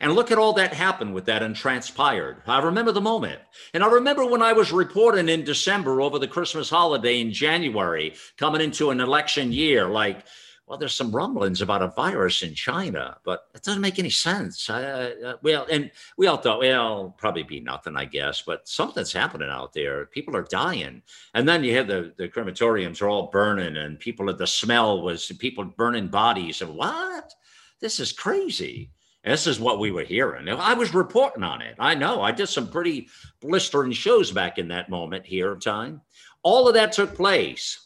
And 0.00 0.12
look 0.12 0.30
at 0.30 0.38
all 0.38 0.52
that 0.54 0.74
happened 0.74 1.14
with 1.14 1.26
that 1.26 1.42
and 1.42 1.56
transpired. 1.56 2.42
I 2.46 2.60
remember 2.60 2.92
the 2.92 3.00
moment. 3.00 3.40
And 3.74 3.82
I 3.82 3.88
remember 3.88 4.24
when 4.26 4.42
I 4.42 4.52
was 4.52 4.72
reporting 4.72 5.28
in 5.28 5.44
December 5.44 6.00
over 6.00 6.18
the 6.18 6.28
Christmas 6.28 6.70
holiday 6.70 7.20
in 7.20 7.32
January, 7.32 8.14
coming 8.38 8.60
into 8.60 8.90
an 8.90 9.00
election 9.00 9.52
year, 9.52 9.88
like 9.88 10.24
well, 10.66 10.78
there's 10.78 10.94
some 10.94 11.14
rumblings 11.14 11.62
about 11.62 11.82
a 11.82 11.88
virus 11.88 12.42
in 12.42 12.52
China, 12.52 13.16
but 13.24 13.46
it 13.54 13.62
doesn't 13.62 13.80
make 13.80 14.00
any 14.00 14.10
sense. 14.10 14.68
Uh, 14.68 15.34
well, 15.42 15.64
and 15.70 15.92
we 16.16 16.26
all 16.26 16.38
thought, 16.38 16.58
well, 16.58 17.14
probably 17.18 17.44
be 17.44 17.60
nothing, 17.60 17.96
I 17.96 18.04
guess, 18.04 18.42
but 18.42 18.68
something's 18.68 19.12
happening 19.12 19.48
out 19.48 19.72
there. 19.72 20.06
People 20.06 20.36
are 20.36 20.42
dying. 20.42 21.02
And 21.34 21.48
then 21.48 21.62
you 21.62 21.76
have 21.76 21.86
the, 21.86 22.12
the 22.16 22.28
crematoriums 22.28 23.00
are 23.00 23.08
all 23.08 23.30
burning, 23.30 23.76
and 23.76 24.00
people, 24.00 24.32
the 24.34 24.46
smell 24.46 25.02
was 25.02 25.30
people 25.38 25.64
burning 25.64 26.08
bodies. 26.08 26.62
And 26.62 26.74
what? 26.74 27.32
This 27.80 28.00
is 28.00 28.10
crazy. 28.10 28.90
This 29.22 29.46
is 29.46 29.60
what 29.60 29.78
we 29.78 29.90
were 29.92 30.04
hearing. 30.04 30.48
I 30.48 30.74
was 30.74 30.94
reporting 30.94 31.42
on 31.42 31.60
it. 31.60 31.76
I 31.78 31.94
know. 31.94 32.22
I 32.22 32.32
did 32.32 32.48
some 32.48 32.68
pretty 32.68 33.08
blistering 33.40 33.92
shows 33.92 34.32
back 34.32 34.58
in 34.58 34.68
that 34.68 34.88
moment 34.88 35.26
here 35.26 35.52
of 35.52 35.60
time. 35.60 36.00
All 36.42 36.68
of 36.68 36.74
that 36.74 36.92
took 36.92 37.14
place. 37.14 37.85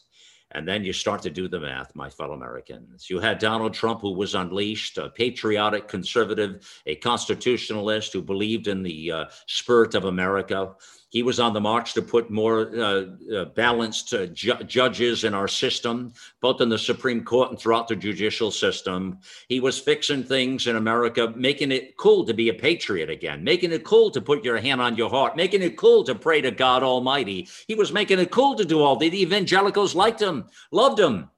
And 0.53 0.67
then 0.67 0.83
you 0.83 0.93
start 0.93 1.21
to 1.23 1.29
do 1.29 1.47
the 1.47 1.59
math, 1.59 1.95
my 1.95 2.09
fellow 2.09 2.33
Americans. 2.33 3.09
You 3.09 3.19
had 3.19 3.39
Donald 3.39 3.73
Trump, 3.73 4.01
who 4.01 4.13
was 4.13 4.35
unleashed, 4.35 4.97
a 4.97 5.09
patriotic 5.09 5.87
conservative, 5.87 6.67
a 6.85 6.95
constitutionalist 6.95 8.13
who 8.13 8.21
believed 8.21 8.67
in 8.67 8.83
the 8.83 9.11
uh, 9.11 9.25
spirit 9.47 9.95
of 9.95 10.05
America. 10.05 10.73
He 11.11 11.23
was 11.23 11.41
on 11.41 11.53
the 11.53 11.59
march 11.59 11.93
to 11.93 12.01
put 12.01 12.29
more 12.31 12.71
uh, 12.73 13.05
uh, 13.35 13.45
balanced 13.45 14.13
uh, 14.13 14.27
ju- 14.27 14.63
judges 14.65 15.25
in 15.25 15.33
our 15.33 15.47
system, 15.47 16.13
both 16.39 16.61
in 16.61 16.69
the 16.69 16.77
Supreme 16.77 17.25
Court 17.25 17.49
and 17.49 17.59
throughout 17.59 17.89
the 17.89 17.97
judicial 17.97 18.49
system. 18.49 19.19
He 19.49 19.59
was 19.59 19.77
fixing 19.77 20.23
things 20.23 20.67
in 20.67 20.77
America, 20.77 21.33
making 21.35 21.73
it 21.73 21.97
cool 21.97 22.25
to 22.25 22.33
be 22.33 22.47
a 22.47 22.53
patriot 22.53 23.09
again, 23.09 23.43
making 23.43 23.73
it 23.73 23.83
cool 23.83 24.09
to 24.09 24.21
put 24.21 24.45
your 24.45 24.57
hand 24.57 24.79
on 24.79 24.95
your 24.95 25.09
heart, 25.09 25.35
making 25.35 25.61
it 25.61 25.75
cool 25.75 26.05
to 26.05 26.15
pray 26.15 26.39
to 26.39 26.49
God 26.49 26.81
Almighty. 26.81 27.49
He 27.67 27.75
was 27.75 27.91
making 27.91 28.19
it 28.19 28.31
cool 28.31 28.55
to 28.55 28.63
do 28.63 28.79
all 28.79 28.95
the 28.95 29.21
evangelicals 29.21 29.93
liked 29.93 30.21
him, 30.21 30.45
loved 30.71 30.97
him. 30.97 31.29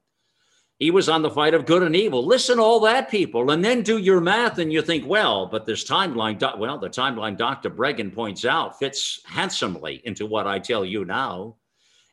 He 0.83 0.91
was 0.91 1.07
on 1.07 1.21
the 1.21 1.31
fight 1.31 1.53
of 1.53 1.65
good 1.65 1.81
and 1.81 1.95
evil. 1.95 2.25
Listen 2.25 2.59
all 2.59 2.81
that, 2.81 3.09
people, 3.09 3.51
and 3.51 3.63
then 3.63 3.83
do 3.83 3.99
your 3.99 4.19
math, 4.19 4.57
and 4.57 4.73
you 4.73 4.81
think, 4.81 5.07
well, 5.07 5.45
but 5.45 5.65
this 5.65 5.85
timeline, 5.85 6.37
well, 6.59 6.77
the 6.77 6.89
timeline 6.89 7.37
Dr. 7.37 7.69
Breggin 7.69 8.13
points 8.13 8.43
out 8.43 8.77
fits 8.77 9.21
handsomely 9.25 10.01
into 10.03 10.25
what 10.25 10.45
I 10.45 10.59
tell 10.59 10.83
you 10.83 11.05
now. 11.05 11.55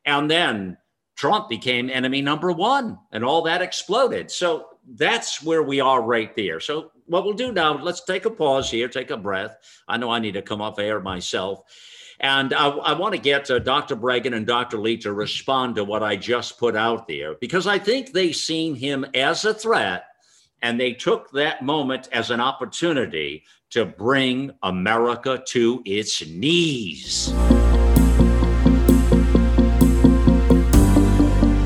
And 0.04 0.30
then 0.30 0.78
Trump 1.16 1.48
became 1.48 1.90
enemy 1.90 2.22
number 2.22 2.52
one, 2.52 2.96
and 3.10 3.24
all 3.24 3.42
that 3.42 3.60
exploded. 3.60 4.30
So 4.30 4.68
that's 4.94 5.42
where 5.42 5.64
we 5.64 5.80
are 5.80 6.00
right 6.00 6.32
there. 6.36 6.60
So, 6.60 6.92
what 7.06 7.24
we'll 7.24 7.34
do 7.34 7.50
now, 7.50 7.76
let's 7.76 8.04
take 8.04 8.24
a 8.24 8.30
pause 8.30 8.70
here, 8.70 8.86
take 8.86 9.10
a 9.10 9.16
breath. 9.16 9.56
I 9.88 9.96
know 9.96 10.10
I 10.10 10.20
need 10.20 10.34
to 10.34 10.42
come 10.42 10.62
off 10.62 10.78
air 10.78 11.00
myself. 11.00 11.64
And 12.20 12.52
I, 12.52 12.68
I 12.68 12.92
want 12.92 13.14
to 13.14 13.20
get 13.20 13.50
uh, 13.50 13.58
Dr. 13.58 13.96
Breggin 13.96 14.36
and 14.36 14.46
Dr. 14.46 14.78
Lee 14.78 14.98
to 14.98 15.12
respond 15.12 15.74
to 15.76 15.84
what 15.84 16.02
I 16.02 16.16
just 16.16 16.58
put 16.58 16.76
out 16.76 17.08
there 17.08 17.36
because 17.40 17.66
I 17.66 17.78
think 17.78 18.12
they 18.12 18.32
seen 18.32 18.74
him 18.74 19.06
as 19.14 19.46
a 19.46 19.54
threat 19.54 20.04
and 20.60 20.78
they 20.78 20.92
took 20.92 21.30
that 21.32 21.62
moment 21.62 22.10
as 22.12 22.30
an 22.30 22.38
opportunity 22.38 23.44
to 23.70 23.86
bring 23.86 24.50
America 24.62 25.42
to 25.48 25.82
its 25.86 26.26
knees. 26.26 27.32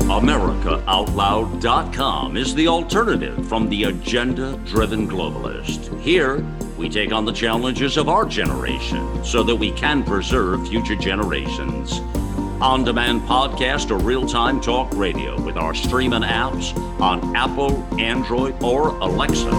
AmericaOutloud.com 0.07 2.37
is 2.37 2.55
the 2.55 2.69
alternative 2.69 3.45
from 3.49 3.67
the 3.67 3.83
agenda 3.83 4.55
driven 4.65 5.09
globalist. 5.09 5.99
Here, 5.99 6.37
we 6.77 6.89
take 6.89 7.11
on 7.11 7.25
the 7.25 7.31
challenges 7.31 7.97
of 7.97 8.09
our 8.09 8.25
generation 8.25 9.23
so 9.23 9.43
that 9.43 9.55
we 9.55 9.71
can 9.71 10.03
preserve 10.03 10.67
future 10.67 10.95
generations. 10.95 11.99
On 12.61 12.83
demand 12.83 13.21
podcast 13.21 13.91
or 13.91 13.97
real 13.97 14.25
time 14.25 14.59
talk 14.59 14.91
radio 14.93 15.39
with 15.41 15.57
our 15.57 15.73
streaming 15.73 16.21
apps 16.21 16.75
on 16.99 17.35
Apple, 17.35 17.83
Android, 17.99 18.61
or 18.63 18.89
Alexa. 18.99 19.49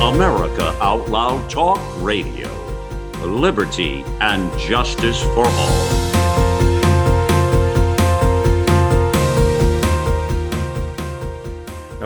America 0.00 0.76
Out 0.80 1.08
Loud 1.08 1.48
Talk 1.48 1.80
Radio. 2.02 2.48
Liberty 3.24 4.02
and 4.20 4.50
justice 4.58 5.22
for 5.22 5.46
all. 5.46 6.09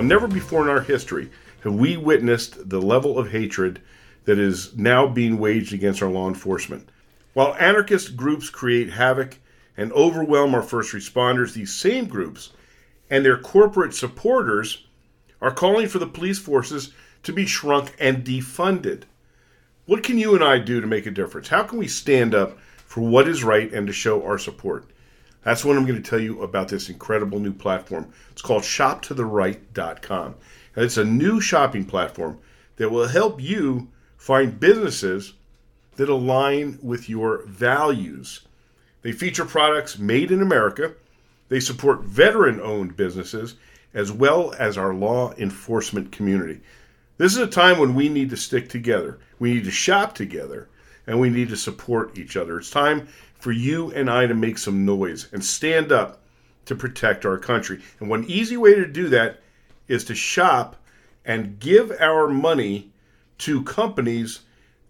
Never 0.08 0.28
before 0.28 0.62
in 0.62 0.68
our 0.68 0.82
history 0.82 1.30
have 1.62 1.74
we 1.74 1.96
witnessed 1.96 2.68
the 2.68 2.80
level 2.80 3.18
of 3.18 3.30
hatred 3.30 3.80
that 4.24 4.38
is 4.38 4.76
now 4.76 5.06
being 5.06 5.38
waged 5.38 5.72
against 5.72 6.02
our 6.02 6.10
law 6.10 6.28
enforcement. 6.28 6.88
While 7.32 7.56
anarchist 7.58 8.16
groups 8.16 8.48
create 8.50 8.90
havoc 8.90 9.38
and 9.76 9.92
overwhelm 9.92 10.54
our 10.54 10.62
first 10.62 10.92
responders, 10.92 11.52
these 11.52 11.74
same 11.74 12.06
groups 12.06 12.52
and 13.10 13.24
their 13.24 13.38
corporate 13.38 13.94
supporters 13.94 14.86
are 15.40 15.50
calling 15.50 15.88
for 15.88 15.98
the 15.98 16.06
police 16.06 16.38
forces 16.38 16.92
to 17.22 17.32
be 17.32 17.46
shrunk 17.46 17.94
and 17.98 18.24
defunded. 18.24 19.02
What 19.86 20.02
can 20.02 20.16
you 20.16 20.34
and 20.34 20.42
I 20.42 20.58
do 20.58 20.80
to 20.80 20.86
make 20.86 21.06
a 21.06 21.10
difference? 21.10 21.48
How 21.48 21.62
can 21.64 21.78
we 21.78 21.88
stand 21.88 22.34
up 22.34 22.58
for 22.86 23.00
what 23.02 23.28
is 23.28 23.44
right 23.44 23.70
and 23.72 23.86
to 23.86 23.92
show 23.92 24.24
our 24.24 24.38
support? 24.38 24.86
That's 25.44 25.64
what 25.64 25.76
I'm 25.76 25.86
going 25.86 26.02
to 26.02 26.10
tell 26.10 26.20
you 26.20 26.42
about 26.42 26.68
this 26.68 26.88
incredible 26.88 27.38
new 27.38 27.52
platform. 27.52 28.12
It's 28.32 28.42
called 28.42 28.62
shoptotheright.com. 28.62 30.34
And 30.74 30.84
it's 30.84 30.96
a 30.96 31.04
new 31.04 31.40
shopping 31.40 31.84
platform 31.84 32.38
that 32.76 32.90
will 32.90 33.06
help 33.06 33.40
you 33.40 33.88
find 34.16 34.58
businesses 34.58 35.34
that 35.96 36.08
align 36.08 36.78
with 36.82 37.08
your 37.08 37.44
values. 37.46 38.40
They 39.02 39.12
feature 39.12 39.44
products 39.44 39.98
made 39.98 40.30
in 40.30 40.40
America. 40.40 40.94
They 41.50 41.60
support 41.60 42.02
veteran 42.02 42.60
owned 42.60 42.96
businesses 42.96 43.54
as 43.92 44.10
well 44.10 44.54
as 44.58 44.76
our 44.76 44.94
law 44.94 45.34
enforcement 45.34 46.10
community. 46.10 46.60
This 47.18 47.32
is 47.32 47.38
a 47.38 47.46
time 47.46 47.78
when 47.78 47.94
we 47.94 48.08
need 48.08 48.30
to 48.30 48.36
stick 48.36 48.68
together. 48.68 49.20
We 49.38 49.54
need 49.54 49.64
to 49.64 49.70
shop 49.70 50.14
together 50.14 50.68
and 51.06 51.20
we 51.20 51.30
need 51.30 51.50
to 51.50 51.56
support 51.56 52.18
each 52.18 52.36
other. 52.36 52.58
It's 52.58 52.70
time 52.70 53.08
for 53.44 53.52
you 53.52 53.92
and 53.92 54.08
I 54.08 54.26
to 54.26 54.34
make 54.34 54.56
some 54.56 54.86
noise 54.86 55.28
and 55.30 55.44
stand 55.44 55.92
up 55.92 56.22
to 56.64 56.74
protect 56.74 57.26
our 57.26 57.36
country. 57.36 57.82
And 58.00 58.08
one 58.08 58.24
easy 58.24 58.56
way 58.56 58.74
to 58.74 58.86
do 58.86 59.10
that 59.10 59.40
is 59.86 60.02
to 60.04 60.14
shop 60.14 60.76
and 61.26 61.60
give 61.60 61.92
our 62.00 62.26
money 62.26 62.90
to 63.40 63.62
companies 63.64 64.40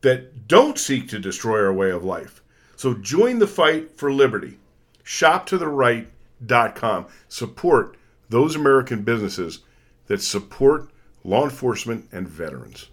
that 0.02 0.47
don't 0.47 0.78
seek 0.78 1.09
to 1.09 1.18
destroy 1.18 1.64
our 1.64 1.72
way 1.72 1.90
of 1.90 2.05
life. 2.05 2.44
So 2.76 2.94
join 2.94 3.40
the 3.40 3.48
fight 3.48 3.98
for 3.98 4.12
liberty. 4.12 4.59
ShopToTheRight.com. 5.05 7.06
Support 7.28 7.97
those 8.28 8.55
American 8.55 9.02
businesses 9.02 9.64
that 10.06 10.22
support 10.22 10.90
law 11.24 11.43
enforcement 11.43 12.09
and 12.12 12.28
veterans. 12.28 12.89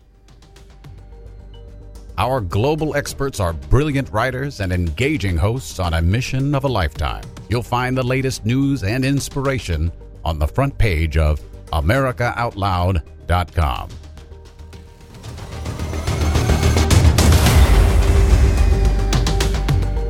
Our 2.21 2.39
global 2.39 2.95
experts 2.95 3.39
are 3.39 3.51
brilliant 3.51 4.11
writers 4.11 4.59
and 4.59 4.71
engaging 4.71 5.37
hosts 5.37 5.79
on 5.79 5.95
a 5.95 6.01
mission 6.03 6.53
of 6.53 6.65
a 6.65 6.67
lifetime. 6.67 7.23
You'll 7.49 7.63
find 7.63 7.97
the 7.97 8.03
latest 8.03 8.45
news 8.45 8.83
and 8.83 9.03
inspiration 9.03 9.91
on 10.23 10.37
the 10.37 10.47
front 10.47 10.77
page 10.77 11.17
of 11.17 11.41
AmericaOutloud.com. 11.73 13.89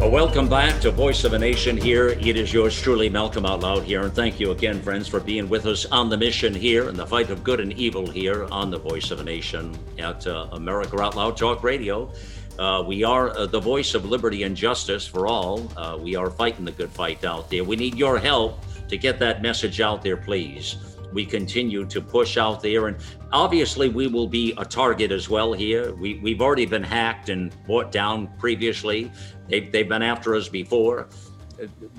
welcome 0.09 0.49
back 0.49 0.81
to 0.81 0.89
Voice 0.89 1.23
of 1.25 1.33
a 1.33 1.37
Nation 1.37 1.77
here. 1.77 2.09
It 2.09 2.35
is 2.35 2.51
yours 2.51 2.81
truly, 2.81 3.07
Malcolm 3.07 3.45
Out 3.45 3.59
Loud 3.59 3.83
here. 3.83 4.01
And 4.01 4.11
thank 4.11 4.39
you 4.39 4.49
again, 4.49 4.81
friends, 4.81 5.07
for 5.07 5.19
being 5.19 5.47
with 5.47 5.67
us 5.67 5.85
on 5.85 6.09
the 6.09 6.17
mission 6.17 6.55
here 6.55 6.89
in 6.89 6.95
the 6.95 7.05
fight 7.05 7.29
of 7.29 7.43
good 7.43 7.59
and 7.59 7.71
evil 7.73 8.07
here 8.07 8.45
on 8.45 8.71
the 8.71 8.79
Voice 8.79 9.11
of 9.11 9.19
a 9.19 9.23
Nation 9.23 9.77
at 9.99 10.25
uh, 10.25 10.47
America 10.53 10.99
Out 10.99 11.15
Loud 11.15 11.37
Talk 11.37 11.63
Radio. 11.63 12.11
Uh, 12.57 12.83
we 12.85 13.03
are 13.03 13.29
uh, 13.37 13.45
the 13.45 13.59
voice 13.59 13.93
of 13.93 14.05
liberty 14.05 14.41
and 14.43 14.57
justice 14.57 15.05
for 15.05 15.27
all. 15.27 15.71
Uh, 15.77 15.97
we 15.99 16.15
are 16.15 16.31
fighting 16.31 16.65
the 16.65 16.71
good 16.71 16.89
fight 16.89 17.23
out 17.23 17.49
there. 17.51 17.63
We 17.63 17.75
need 17.75 17.95
your 17.95 18.17
help 18.17 18.59
to 18.87 18.97
get 18.97 19.19
that 19.19 19.41
message 19.41 19.81
out 19.81 20.01
there, 20.01 20.17
please 20.17 20.77
we 21.13 21.25
continue 21.25 21.85
to 21.85 22.01
push 22.01 22.37
out 22.37 22.61
there. 22.61 22.87
And 22.87 22.97
obviously, 23.31 23.89
we 23.89 24.07
will 24.07 24.27
be 24.27 24.53
a 24.57 24.65
target 24.65 25.11
as 25.11 25.29
well 25.29 25.53
here. 25.53 25.93
We, 25.95 26.19
we've 26.19 26.41
already 26.41 26.65
been 26.65 26.83
hacked 26.83 27.29
and 27.29 27.53
brought 27.65 27.91
down 27.91 28.27
previously, 28.37 29.11
they've, 29.47 29.71
they've 29.71 29.87
been 29.87 30.03
after 30.03 30.35
us 30.35 30.49
before. 30.49 31.09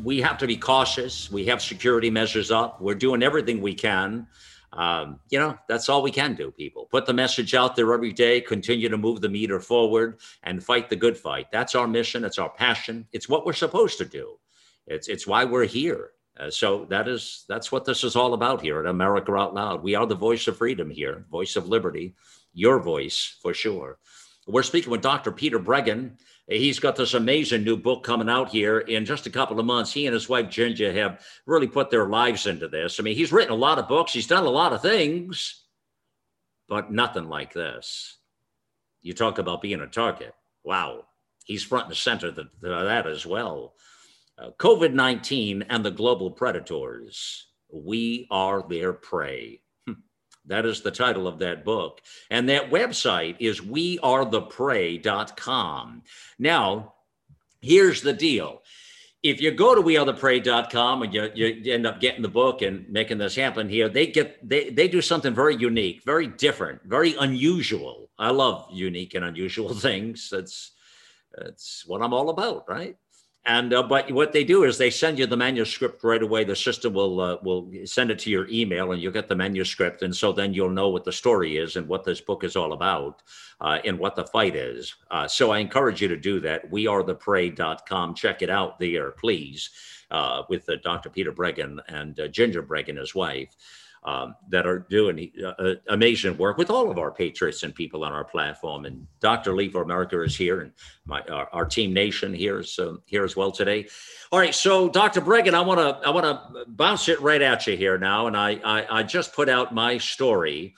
We 0.03 0.21
have 0.21 0.39
to 0.39 0.47
be 0.47 0.57
cautious. 0.57 1.31
We 1.31 1.45
have 1.47 1.63
security 1.63 2.11
measures 2.11 2.51
up. 2.51 2.81
We're 2.81 2.97
doing 2.97 3.23
everything 3.23 3.61
we 3.61 3.75
can. 3.75 4.27
Um, 4.73 5.21
you 5.31 5.39
know, 5.39 5.57
that's 5.69 5.89
all 5.89 6.03
we 6.03 6.11
can 6.11 6.35
do, 6.35 6.51
people. 6.51 6.87
Put 6.91 7.05
the 7.07 7.13
message 7.13 7.55
out 7.55 7.77
there 7.77 7.93
every 7.93 8.13
day, 8.13 8.41
continue 8.41 8.89
to 8.89 8.97
move 8.97 9.21
the 9.21 9.29
meter 9.29 9.61
forward 9.61 10.19
and 10.45 10.65
fight 10.65 10.89
the 10.89 10.97
good 10.97 11.17
fight. 11.17 11.47
That's 11.53 11.75
our 11.75 11.87
mission. 11.87 12.25
It's 12.25 12.39
our 12.39 12.49
passion. 12.49 13.07
It's 13.13 13.29
what 13.29 13.45
we're 13.45 13.53
supposed 13.53 13.99
to 13.99 14.05
do. 14.07 14.39
It's, 14.87 15.09
it's 15.09 15.27
why 15.27 15.45
we're 15.45 15.67
here. 15.67 16.13
Uh, 16.43 16.51
so 16.51 16.87
that 16.87 17.09
is 17.09 17.45
that's 17.49 17.71
what 17.71 17.85
this 17.85 18.03
is 18.03 18.17
all 18.17 18.35
about 18.35 18.61
here 18.61 18.81
at 18.81 18.87
America 18.87 19.33
Out 19.35 19.55
Loud. 19.55 19.83
We 19.83 19.95
are 19.95 20.07
the 20.07 20.15
voice 20.15 20.49
of 20.49 20.57
freedom 20.57 20.91
here, 20.91 21.25
voice 21.31 21.57
of 21.57 21.69
liberty, 21.69 22.15
your 22.53 22.81
voice 22.81 23.37
for 23.41 23.55
sure. 23.55 23.99
We're 24.47 24.65
speaking 24.65 24.91
with 24.91 25.03
Dr. 25.03 25.31
Peter 25.31 25.61
Breggin. 25.61 26.19
He's 26.49 26.81
got 26.81 26.97
this 26.97 27.15
amazing 27.15 27.63
new 27.63 27.77
book 27.77 28.03
coming 28.03 28.29
out 28.29 28.51
here 28.51 28.81
in 28.81 29.05
just 29.05 29.27
a 29.27 29.31
couple 29.31 29.61
of 29.61 29.67
months. 29.67 29.93
He 29.93 30.07
and 30.07 30.15
his 30.15 30.29
wife 30.29 30.51
Ginger 30.51 30.93
have 30.93 31.25
really 31.47 31.69
put 31.69 31.91
their 31.91 32.09
lives 32.09 32.47
into 32.47 32.67
this. 32.67 32.99
I 32.99 33.05
mean, 33.05 33.15
he's 33.15 33.33
written 33.33 33.53
a 33.53 33.57
lot 33.57 33.79
of 33.79 33.87
books, 33.87 34.13
he's 34.13 34.27
done 34.27 34.45
a 34.45 34.51
lot 34.51 34.73
of 34.73 34.83
things, 34.83 35.63
but 36.69 36.91
nothing 36.91 37.29
like 37.29 37.53
this. 37.53 38.19
You 39.01 39.13
talk 39.13 39.39
about 39.39 39.63
being 39.63 39.81
a 39.81 39.87
target. 39.87 40.35
Wow. 40.65 41.05
He's 41.45 41.63
front 41.63 41.87
and 41.87 41.97
center 41.97 42.29
of 42.29 42.37
that 42.61 43.07
as 43.07 43.27
well. 43.27 43.75
COVID 44.51 44.93
19 44.93 45.65
and 45.69 45.85
the 45.85 45.91
global 45.91 46.31
predators. 46.31 47.47
We 47.73 48.29
are 48.31 48.63
their 48.69 48.93
prey. 48.93 49.63
Hmm. 49.87 49.95
That 50.47 50.67
is 50.67 50.83
the 50.83 50.91
title 50.91 51.27
of 51.27 51.39
that 51.39 51.65
book. 51.65 52.03
And 52.31 52.47
that 52.49 52.71
website 52.71 53.37
is 53.39 53.61
wearetheprey.com. 53.61 56.03
Now, 56.39 56.95
here's 57.61 58.03
the 58.03 58.13
deal. 58.13 58.63
If 59.23 59.41
you 59.41 59.53
go 59.53 59.75
to 59.75 59.81
wearetheprey.com 59.81 61.03
and 61.03 61.15
you, 61.15 61.31
you 61.35 61.73
end 61.73 61.87
up 61.87 62.01
getting 62.01 62.21
the 62.23 62.29
book 62.29 62.61
and 62.63 62.89
making 62.91 63.19
this 63.19 63.37
happen 63.37 63.69
here, 63.69 63.89
they 63.89 64.09
get 64.09 64.47
they, 64.47 64.71
they 64.71 64.89
do 64.89 65.01
something 65.01 65.33
very 65.33 65.57
unique, 65.57 66.03
very 66.05 66.27
different, 66.27 66.83
very 66.85 67.15
unusual. 67.21 68.11
I 68.19 68.31
love 68.31 68.67
unique 68.73 69.15
and 69.15 69.25
unusual 69.25 69.73
things. 69.75 70.29
That's 70.29 70.73
that's 71.33 71.85
what 71.87 72.03
I'm 72.03 72.13
all 72.13 72.31
about, 72.31 72.69
right? 72.69 72.97
And 73.45 73.75
uh, 73.75 73.83
but 73.83 74.11
what 74.13 74.33
they 74.33 74.45
do 74.45 74.63
is 74.63 74.79
they 74.79 74.91
send 74.91 75.19
you 75.19 75.27
the 75.27 75.37
manuscript 75.37 76.05
right 76.05 76.23
away. 76.23 76.45
The 76.45 76.55
system 76.55 76.93
will 76.93 77.21
uh, 77.21 77.39
will 77.43 77.69
send 77.85 78.13
it 78.13 78.21
to 78.21 78.31
your 78.31 78.49
email, 78.49 78.93
and 78.93 79.03
you'll 79.03 79.13
get 79.13 79.29
the 79.29 79.35
manuscript. 79.35 80.03
And 80.03 80.15
so 80.15 80.33
then 80.33 80.55
you'll 80.55 80.71
know 80.71 80.91
what 80.91 81.03
the 81.03 81.11
story 81.11 81.57
is 81.57 81.75
and 81.75 81.89
what 81.89 82.05
this 82.05 82.21
book 82.21 82.45
is 82.45 82.55
all 82.55 82.73
about, 82.73 83.23
uh, 83.61 83.79
and 83.85 83.99
what 83.99 84.15
the 84.15 84.27
fight 84.27 84.55
is. 84.55 84.95
Uh, 85.11 85.27
so 85.27 85.51
I 85.51 85.59
encourage 85.59 86.01
you 86.01 86.07
to 86.09 86.17
do 86.17 86.39
that. 86.41 86.71
Wearetheprey.com. 86.71 88.15
Check 88.15 88.43
it 88.43 88.51
out 88.51 88.79
there, 88.79 89.11
please, 89.11 89.71
uh, 90.13 90.45
with 90.49 90.69
uh, 90.69 90.77
Dr. 90.77 91.11
Peter 91.11 91.33
Breggin 91.33 91.81
and 91.89 92.21
Ginger 92.31 92.63
Breggin, 92.63 92.99
his 92.99 93.13
wife 93.13 93.57
um, 94.05 94.35
that 94.49 94.67
are 94.67 94.81
doing 94.91 95.31
uh, 95.45 95.75
amazing 95.89 96.37
work 96.37 96.59
with 96.59 96.71
all 96.71 96.91
of 96.91 96.99
our 96.99 97.13
patriots 97.13 97.63
and 97.63 97.75
people 97.75 98.05
on 98.05 98.13
our 98.13 98.25
platform. 98.25 98.85
And 98.85 99.07
Dr. 99.21 99.55
Lee 99.55 99.69
for 99.69 99.83
America 99.83 100.21
is 100.23 100.37
here, 100.37 100.61
and 100.61 100.73
my 101.05 101.21
our, 101.31 101.49
our 101.53 101.65
team 101.65 101.93
nation 101.93 102.35
here 102.35 102.61
is 102.61 102.79
uh, 102.79 102.95
here 103.07 103.25
as 103.25 103.37
well 103.37 103.53
today. 103.53 103.87
All 104.33 104.39
right, 104.39 104.55
so 104.55 104.89
Dr. 104.89 105.21
Breggin, 105.21 105.55
I 105.55 105.61
want 105.61 105.81
to 105.81 106.07
I 106.07 106.11
want 106.11 106.25
to 106.25 106.65
bounce 106.69 107.09
it 107.09 107.21
right 107.21 107.43
at 107.43 107.67
you 107.67 107.77
here 107.77 107.99
now, 107.99 108.27
and 108.27 108.37
I, 108.37 108.61
I 108.65 108.99
I 108.99 109.03
just 109.03 109.35
put 109.35 109.49
out 109.49 109.73
my 109.73 109.99
story 109.99 110.75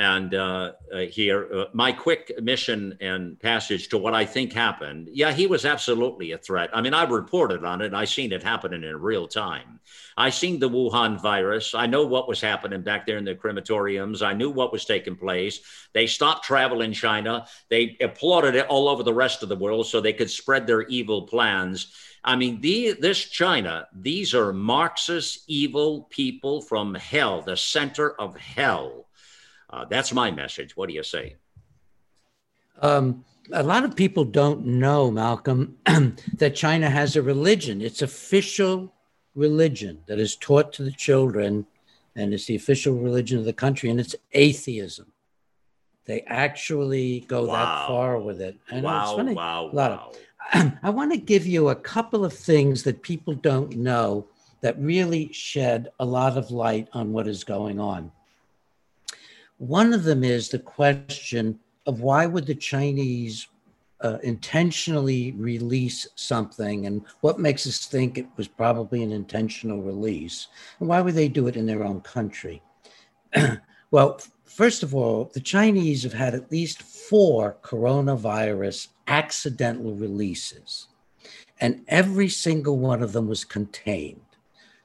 and 0.00 0.34
uh, 0.34 0.72
uh, 0.94 1.00
here 1.00 1.46
uh, 1.54 1.64
my 1.74 1.92
quick 1.92 2.32
mission 2.40 2.96
and 3.02 3.38
passage 3.38 3.90
to 3.90 3.98
what 3.98 4.14
I 4.14 4.24
think 4.24 4.50
happened. 4.50 5.10
Yeah, 5.12 5.30
he 5.30 5.46
was 5.46 5.66
absolutely 5.66 6.32
a 6.32 6.38
threat. 6.38 6.70
I 6.72 6.80
mean, 6.80 6.94
I 6.94 7.04
reported 7.04 7.66
on 7.66 7.82
it. 7.82 7.92
I 7.92 8.06
seen 8.06 8.32
it 8.32 8.42
happening 8.42 8.82
in 8.82 8.96
real 8.98 9.28
time. 9.28 9.78
I 10.16 10.30
seen 10.30 10.58
the 10.58 10.70
Wuhan 10.70 11.20
virus. 11.20 11.74
I 11.74 11.84
know 11.84 12.06
what 12.06 12.28
was 12.28 12.40
happening 12.40 12.80
back 12.80 13.04
there 13.04 13.18
in 13.18 13.26
the 13.26 13.34
crematoriums. 13.34 14.26
I 14.26 14.32
knew 14.32 14.48
what 14.48 14.72
was 14.72 14.86
taking 14.86 15.16
place. 15.16 15.60
They 15.92 16.06
stopped 16.06 16.46
travel 16.46 16.80
in 16.80 16.94
China. 16.94 17.46
They 17.68 17.98
applauded 18.00 18.54
it 18.54 18.68
all 18.68 18.88
over 18.88 19.02
the 19.02 19.12
rest 19.12 19.42
of 19.42 19.50
the 19.50 19.56
world 19.56 19.86
so 19.86 20.00
they 20.00 20.14
could 20.14 20.30
spread 20.30 20.66
their 20.66 20.82
evil 20.82 21.26
plans. 21.26 21.92
I 22.24 22.36
mean, 22.36 22.62
the, 22.62 22.92
this 22.98 23.18
China, 23.18 23.86
these 23.94 24.34
are 24.34 24.54
Marxist 24.54 25.44
evil 25.46 26.06
people 26.08 26.62
from 26.62 26.94
hell, 26.94 27.42
the 27.42 27.56
center 27.56 28.18
of 28.18 28.34
hell 28.36 29.08
uh, 29.70 29.84
that's 29.84 30.12
my 30.12 30.30
message. 30.30 30.76
What 30.76 30.88
do 30.88 30.94
you 30.94 31.02
say? 31.02 31.36
Um, 32.82 33.24
a 33.52 33.62
lot 33.62 33.84
of 33.84 33.96
people 33.96 34.24
don't 34.24 34.64
know, 34.64 35.10
Malcolm, 35.10 35.76
that 36.34 36.54
China 36.54 36.88
has 36.88 37.16
a 37.16 37.22
religion. 37.22 37.80
It's 37.80 38.02
official 38.02 38.94
religion 39.34 40.00
that 40.06 40.18
is 40.18 40.36
taught 40.36 40.72
to 40.74 40.82
the 40.82 40.92
children, 40.92 41.66
and 42.16 42.34
it's 42.34 42.46
the 42.46 42.56
official 42.56 42.94
religion 42.94 43.38
of 43.38 43.44
the 43.44 43.52
country, 43.52 43.90
and 43.90 44.00
it's 44.00 44.16
atheism. 44.32 45.12
They 46.06 46.22
actually 46.22 47.20
go 47.28 47.46
wow. 47.46 47.52
that 47.52 47.86
far 47.86 48.18
with 48.18 48.40
it. 48.40 48.58
I 48.70 48.80
wow, 48.80 49.02
it's 49.02 49.16
funny. 49.16 49.34
Wow, 49.34 49.70
a 49.72 49.74
lot 49.74 49.90
wow. 49.90 50.12
Of, 50.54 50.72
I 50.82 50.90
want 50.90 51.12
to 51.12 51.18
give 51.18 51.46
you 51.46 51.68
a 51.68 51.76
couple 51.76 52.24
of 52.24 52.32
things 52.32 52.82
that 52.84 53.02
people 53.02 53.34
don't 53.34 53.76
know 53.76 54.26
that 54.62 54.78
really 54.78 55.32
shed 55.32 55.88
a 56.00 56.04
lot 56.04 56.36
of 56.36 56.50
light 56.50 56.88
on 56.92 57.12
what 57.12 57.28
is 57.28 57.44
going 57.44 57.78
on. 57.78 58.10
One 59.60 59.92
of 59.92 60.04
them 60.04 60.24
is 60.24 60.48
the 60.48 60.58
question 60.58 61.58
of 61.84 62.00
why 62.00 62.24
would 62.24 62.46
the 62.46 62.54
Chinese 62.54 63.46
uh, 64.00 64.16
intentionally 64.22 65.32
release 65.32 66.08
something 66.14 66.86
and 66.86 67.04
what 67.20 67.38
makes 67.38 67.66
us 67.66 67.84
think 67.84 68.16
it 68.16 68.26
was 68.38 68.48
probably 68.48 69.02
an 69.02 69.12
intentional 69.12 69.82
release? 69.82 70.48
And 70.78 70.88
why 70.88 71.02
would 71.02 71.14
they 71.14 71.28
do 71.28 71.46
it 71.46 71.56
in 71.56 71.66
their 71.66 71.84
own 71.84 72.00
country? 72.00 72.62
well, 73.90 74.18
first 74.46 74.82
of 74.82 74.94
all, 74.94 75.30
the 75.34 75.40
Chinese 75.40 76.04
have 76.04 76.14
had 76.14 76.34
at 76.34 76.50
least 76.50 76.80
four 76.80 77.58
coronavirus 77.62 78.88
accidental 79.08 79.94
releases, 79.94 80.88
and 81.60 81.84
every 81.86 82.30
single 82.30 82.78
one 82.78 83.02
of 83.02 83.12
them 83.12 83.28
was 83.28 83.44
contained 83.44 84.22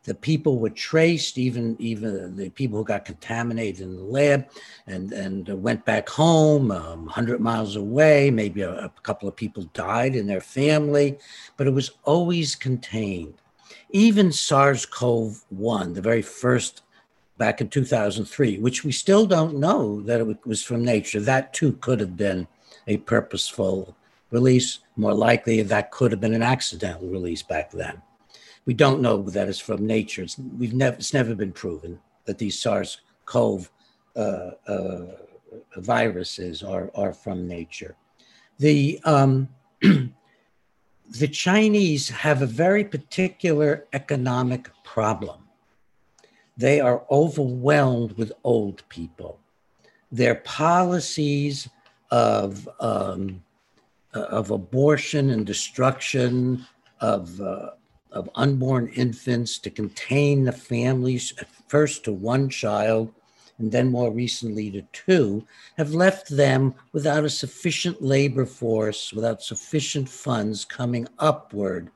the 0.06 0.14
people 0.14 0.60
were 0.60 0.69
traced, 0.69 1.38
even 1.38 1.76
even 1.80 2.36
the 2.36 2.49
people 2.49 2.77
who 2.77 2.86
got 2.86 3.06
contaminated 3.06 3.82
in 3.82 3.95
the 3.95 4.03
lab, 4.03 4.48
and 4.88 5.11
and 5.11 5.48
went 5.61 5.84
back 5.84 6.07
home, 6.07 6.72
um, 6.72 7.06
100 7.06 7.40
miles 7.40 7.76
away. 7.76 8.30
Maybe 8.30 8.61
a, 8.61 8.86
a 8.86 8.91
couple 9.02 9.27
of 9.27 9.36
people 9.36 9.64
died 9.73 10.15
in 10.15 10.27
their 10.27 10.41
family, 10.41 11.18
but 11.57 11.68
it 11.68 11.72
was 11.72 11.91
always 12.03 12.56
contained. 12.56 13.34
Even 13.90 14.32
SARS-CoV-1, 14.32 15.94
the 15.95 16.02
very 16.02 16.22
first 16.22 16.84
back 17.38 17.61
in 17.61 17.69
2003, 17.69 18.60
which 18.60 18.84
we 18.84 18.91
still 18.91 19.26
don't 19.26 19.57
know 19.57 20.02
that 20.02 20.22
it 20.22 20.45
was 20.45 20.64
from 20.64 20.84
nature. 20.84 21.19
That 21.19 21.53
too 21.53 21.73
could 21.73 21.99
have 21.99 22.15
been 22.15 22.48
a 22.88 22.98
purposeful 22.98 23.95
release. 24.32 24.80
More 24.95 25.14
likely, 25.14 25.61
that 25.61 25.91
could 25.91 26.11
have 26.11 26.22
been 26.22 26.34
an 26.34 26.44
accidental 26.44 27.07
release 27.07 27.41
back 27.41 27.72
then 27.72 28.02
we 28.65 28.73
don't 28.73 29.01
know 29.01 29.21
that 29.21 29.47
it's 29.47 29.59
from 29.59 29.85
nature. 29.85 30.23
It's, 30.23 30.37
we've 30.37 30.73
never, 30.73 30.97
it's 30.97 31.13
never 31.13 31.35
been 31.35 31.51
proven 31.51 31.99
that 32.25 32.39
these 32.39 32.59
SARS-CoV 32.59 33.71
uh, 34.15 34.19
uh, 34.67 35.05
viruses 35.77 36.63
are, 36.63 36.91
are 36.95 37.13
from 37.13 37.47
nature. 37.47 37.95
The, 38.57 38.99
um, 39.03 39.49
the 39.81 41.27
Chinese 41.31 42.09
have 42.09 42.41
a 42.41 42.47
very 42.47 42.83
particular 42.83 43.85
economic 43.93 44.69
problem. 44.83 45.41
They 46.57 46.79
are 46.79 47.05
overwhelmed 47.11 48.13
with 48.13 48.31
old 48.43 48.83
people. 48.89 49.39
Their 50.11 50.35
policies 50.35 51.67
of, 52.09 52.67
um, 52.79 53.43
of 54.13 54.51
abortion 54.51 55.29
and 55.29 55.45
destruction, 55.45 56.65
of 57.01 57.41
uh, 57.41 57.71
of 58.15 58.29
unborn 58.35 58.87
infants 58.95 59.59
to 59.59 59.69
contain 59.69 60.45
the 60.45 60.51
families, 60.51 61.33
first 61.67 62.05
to 62.05 62.13
one 62.13 62.49
child 62.49 63.13
and 63.59 63.71
then 63.71 63.89
more 63.89 64.11
recently 64.11 64.71
to 64.71 64.81
two, 64.93 65.45
have 65.77 65.93
left 65.93 66.29
them 66.29 66.73
without 66.91 67.23
a 67.23 67.29
sufficient 67.29 68.01
labor 68.01 68.45
force, 68.45 69.13
without 69.13 69.41
sufficient 69.41 70.09
funds 70.09 70.65
coming 70.65 71.07
upward 71.19 71.89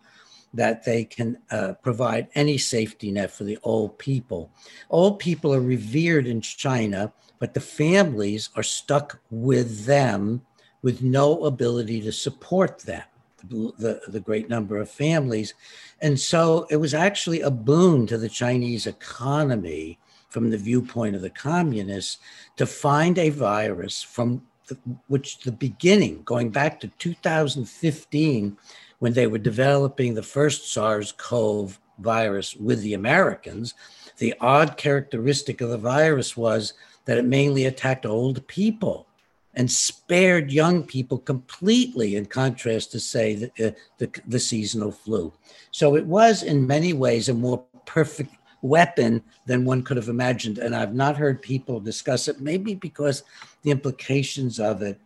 that 0.54 0.84
they 0.84 1.04
can 1.04 1.38
uh, 1.52 1.74
provide 1.84 2.28
any 2.34 2.58
safety 2.58 3.12
net 3.12 3.30
for 3.30 3.44
the 3.44 3.58
old 3.64 3.98
people. 4.00 4.50
Old 4.90 5.20
people 5.20 5.54
are 5.54 5.62
revered 5.62 6.28
in 6.28 6.42
China, 6.42 7.12
but 7.40 7.54
the 7.54 7.60
families 7.60 8.50
are 8.56 8.64
stuck 8.64 9.20
with 9.30 9.86
them 9.86 10.42
with 10.82 11.02
no 11.02 11.44
ability 11.44 12.02
to 12.02 12.12
support 12.12 12.80
them 12.80 13.04
the, 13.48 14.02
the 14.08 14.20
great 14.20 14.50
number 14.50 14.78
of 14.78 14.90
families. 14.90 15.54
And 16.02 16.20
so 16.20 16.68
it 16.70 16.78
was 16.78 16.94
actually 16.94 17.42
a 17.42 17.52
boon 17.52 18.08
to 18.08 18.18
the 18.18 18.30
Chinese 18.30 18.88
economy 18.88 20.00
from 20.30 20.50
the 20.50 20.58
viewpoint 20.58 21.16
of 21.16 21.22
the 21.22 21.30
communists 21.30 22.20
to 22.58 22.66
find 22.66 23.18
a 23.18 23.30
virus 23.30 24.02
from 24.02 24.42
the, 24.68 24.78
which 25.08 25.40
the 25.40 25.52
beginning, 25.52 26.22
going 26.24 26.50
back 26.50 26.80
to 26.80 26.88
2015, 27.00 28.58
when 29.00 29.14
they 29.14 29.28
were 29.28 29.38
developing 29.38 30.14
the 30.14 30.24
first 30.24 30.72
SARS 30.72 31.12
CoV 31.14 31.80
virus 32.00 32.56
with 32.56 32.82
the 32.82 32.94
Americans, 32.94 33.74
the 34.18 34.36
odd 34.40 34.78
characteristic 34.78 35.62
of 35.62 35.70
the 35.70 35.78
virus 35.78 36.38
was 36.38 36.74
that 37.06 37.18
it 37.18 37.26
mainly 37.26 37.66
attacked 37.66 38.06
old 38.06 38.46
people 38.48 39.08
and 39.56 39.72
spared 39.72 40.52
young 40.52 40.84
people 40.84 41.18
completely, 41.18 42.16
in 42.16 42.26
contrast 42.26 42.92
to, 42.92 43.00
say, 43.00 43.36
the, 43.36 43.68
uh, 43.68 43.72
the, 43.98 44.10
the, 44.28 44.40
seasonal 44.40 44.92
flu. 44.92 45.34
So 45.72 45.96
it 45.96 46.06
was, 46.06 46.44
in 46.44 46.68
many 46.68 46.94
ways, 46.94 47.30
a 47.30 47.34
more 47.34 47.64
perfect 47.86 48.36
weapon 48.62 49.24
than 49.46 49.66
one 49.66 49.84
could 49.84 49.98
have 49.98 50.10
imagined. 50.10 50.60
And 50.60 50.76
I've 50.76 50.94
not 50.94 51.18
heard 51.18 51.42
people 51.42 51.80
discuss 51.80 52.28
it, 52.28 52.40
maybe 52.40 52.76
because 52.76 53.24
the 53.64 53.72
implications 53.72 54.60
of 54.60 54.82
it 54.82 55.00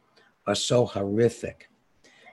are 0.46 0.56
so 0.56 0.86
horrific. 0.86 1.70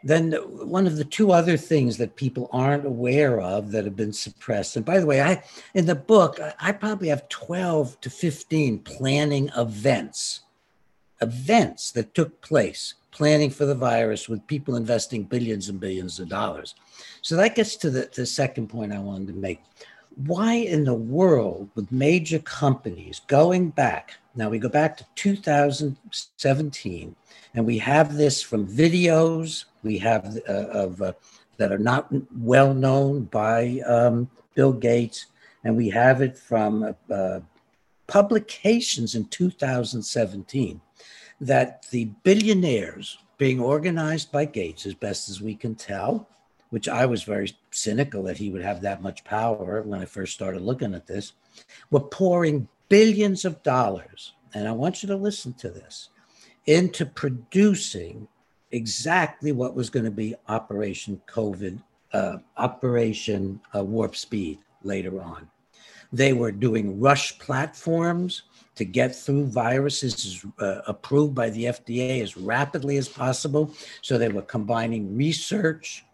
then 0.02 0.32
one 0.32 0.86
of 0.86 0.96
the 0.96 1.04
two 1.04 1.30
other 1.30 1.56
things 1.56 1.98
that 1.98 2.16
people 2.16 2.48
aren't 2.52 2.86
aware 2.86 3.40
of 3.40 3.70
that 3.70 3.84
have 3.84 3.96
been 3.96 4.12
suppressed 4.12 4.76
and 4.76 4.84
by 4.84 4.98
the 4.98 5.06
way 5.06 5.20
i 5.20 5.42
in 5.74 5.86
the 5.86 5.94
book 5.94 6.38
i 6.58 6.72
probably 6.72 7.08
have 7.08 7.28
12 7.28 8.00
to 8.00 8.10
15 8.10 8.78
planning 8.80 9.50
events 9.56 10.40
events 11.20 11.90
that 11.92 12.14
took 12.14 12.40
place 12.40 12.94
planning 13.10 13.50
for 13.50 13.66
the 13.66 13.74
virus 13.74 14.28
with 14.28 14.46
people 14.46 14.76
investing 14.76 15.24
billions 15.24 15.68
and 15.68 15.80
billions 15.80 16.20
of 16.20 16.28
dollars. 16.28 16.76
So 17.22 17.36
that 17.36 17.56
gets 17.56 17.76
to 17.76 17.90
the, 17.90 18.08
the 18.14 18.24
second 18.24 18.68
point 18.68 18.92
i 18.92 18.98
wanted 18.98 19.28
to 19.28 19.34
make. 19.34 19.60
Why 20.26 20.54
in 20.54 20.84
the 20.84 20.94
world 20.94 21.68
with 21.74 21.90
major 21.90 22.38
companies 22.38 23.20
going 23.26 23.70
back 23.70 24.16
now 24.36 24.48
we 24.48 24.58
go 24.58 24.68
back 24.68 24.96
to 24.96 25.04
2017 25.16 27.16
and 27.54 27.66
we 27.66 27.78
have 27.78 28.14
this 28.14 28.42
from 28.42 28.66
videos 28.66 29.64
we 29.82 29.98
have 29.98 30.38
uh, 30.48 30.52
of 30.52 31.02
uh, 31.02 31.12
that 31.60 31.70
are 31.70 31.78
not 31.78 32.08
well 32.38 32.72
known 32.72 33.24
by 33.24 33.80
um, 33.86 34.30
Bill 34.54 34.72
Gates, 34.72 35.26
and 35.62 35.76
we 35.76 35.90
have 35.90 36.22
it 36.22 36.38
from 36.38 36.96
uh, 37.10 37.40
publications 38.10 39.14
in 39.14 39.24
2017 39.26 40.80
that 41.40 41.86
the 41.90 42.06
billionaires 42.24 43.18
being 43.38 43.60
organized 43.60 44.32
by 44.32 44.44
Gates, 44.44 44.84
as 44.84 44.94
best 44.94 45.28
as 45.28 45.40
we 45.40 45.54
can 45.54 45.76
tell, 45.76 46.28
which 46.70 46.88
I 46.88 47.06
was 47.06 47.22
very 47.22 47.54
cynical 47.70 48.24
that 48.24 48.36
he 48.36 48.50
would 48.50 48.62
have 48.62 48.82
that 48.82 49.00
much 49.00 49.22
power 49.22 49.82
when 49.82 50.00
I 50.00 50.06
first 50.06 50.34
started 50.34 50.60
looking 50.60 50.92
at 50.92 51.06
this, 51.06 51.34
were 51.92 52.00
pouring 52.00 52.68
billions 52.88 53.44
of 53.44 53.62
dollars. 53.62 54.32
And 54.54 54.66
I 54.66 54.72
want 54.72 55.02
you 55.02 55.06
to 55.08 55.16
listen 55.16 55.52
to 55.54 55.70
this 55.70 56.08
into 56.66 57.06
producing 57.06 58.26
exactly 58.72 59.52
what 59.52 59.76
was 59.76 59.88
going 59.88 60.04
to 60.04 60.10
be 60.10 60.34
Operation 60.48 61.20
COVID, 61.28 61.80
uh, 62.12 62.38
Operation 62.56 63.60
uh, 63.74 63.84
Warp 63.84 64.16
Speed 64.16 64.58
later 64.82 65.22
on. 65.22 65.48
They 66.12 66.32
were 66.32 66.52
doing 66.52 67.00
rush 67.00 67.38
platforms 67.38 68.42
to 68.76 68.84
get 68.84 69.14
through 69.14 69.46
viruses 69.46 70.44
uh, 70.58 70.80
approved 70.86 71.34
by 71.34 71.50
the 71.50 71.64
FDA 71.64 72.22
as 72.22 72.36
rapidly 72.36 72.96
as 72.96 73.08
possible. 73.08 73.74
So 74.02 74.18
they 74.18 74.28
were 74.28 74.42
combining 74.42 75.16
research 75.16 76.04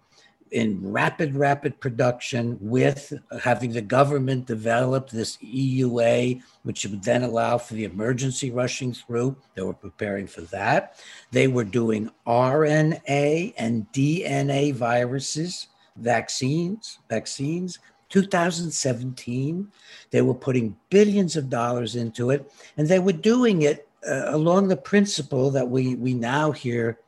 in 0.53 0.81
rapid, 0.83 1.35
rapid 1.35 1.81
production 1.81 2.57
with 2.61 3.13
having 3.43 3.73
the 3.73 3.83
government 3.83 4.47
develop 4.47 5.11
this 5.11 5.37
EUA, 5.39 6.43
which 6.63 6.85
would 6.87 7.03
then 7.03 7.25
allow 7.25 7.59
for 7.59 7.75
the 7.75 7.85
emergency 7.85 8.51
rushing 8.51 8.93
through. 8.93 9.37
They 9.55 9.63
were 9.63 9.75
preparing 9.75 10.27
for 10.27 10.43
that. 10.43 11.01
They 11.33 11.49
were 11.49 11.65
doing 11.65 12.11
RNA 12.27 13.55
and 13.59 13.87
DNA 13.93 14.73
viruses, 14.73 15.69
vaccines, 15.97 16.99
vaccines. 17.09 17.79
2017, 18.09 19.71
they 20.11 20.23
were 20.23 20.35
putting 20.35 20.77
billions 20.91 21.37
of 21.37 21.51
dollars 21.51 21.97
into 21.97 22.31
it, 22.31 22.51
and 22.77 22.87
they 22.87 22.99
were 22.99 23.13
doing 23.13 23.63
it 23.63 23.89
uh, 24.09 24.27
along 24.27 24.69
the 24.69 24.77
principle 24.77 25.51
that 25.51 25.69
we 25.69 25.97
we 25.97 26.15
now 26.15 26.53
hear 26.53 26.99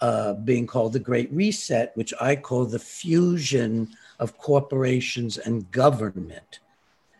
uh, 0.00 0.34
being 0.34 0.66
called 0.66 0.92
the 0.92 0.98
Great 0.98 1.32
Reset, 1.32 1.96
which 1.96 2.14
I 2.20 2.36
call 2.36 2.64
the 2.64 2.78
fusion 2.78 3.88
of 4.18 4.38
corporations 4.38 5.38
and 5.38 5.70
government 5.70 6.60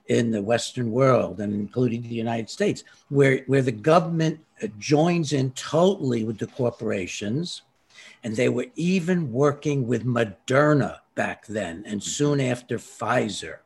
in 0.06 0.30
the 0.30 0.42
Western 0.42 0.90
world 0.90 1.40
and 1.40 1.52
including 1.52 2.02
the 2.02 2.08
United 2.08 2.48
States, 2.48 2.84
where, 3.08 3.42
where 3.46 3.62
the 3.62 3.72
government 3.72 4.40
joins 4.78 5.32
in 5.32 5.50
totally 5.52 6.24
with 6.24 6.38
the 6.38 6.46
corporations. 6.46 7.62
And 8.24 8.34
they 8.34 8.48
were 8.48 8.66
even 8.74 9.32
working 9.32 9.86
with 9.86 10.06
Moderna 10.06 10.98
back 11.18 11.46
then 11.48 11.82
and 11.84 12.00
soon 12.00 12.40
after 12.40 12.78
Pfizer. 12.78 13.56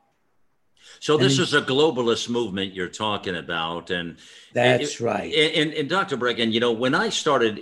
So 1.00 1.18
this 1.18 1.38
is 1.38 1.52
a 1.52 1.60
globalist 1.60 2.28
movement 2.28 2.72
you're 2.74 2.88
talking 2.88 3.36
about, 3.36 3.90
and 3.90 4.16
that's 4.54 5.00
right. 5.00 5.32
And, 5.34 5.72
and, 5.74 5.88
Dr. 5.88 6.16
Breggin, 6.16 6.52
you 6.52 6.60
know, 6.60 6.72
when 6.72 6.94
I 6.94 7.08
started, 7.08 7.58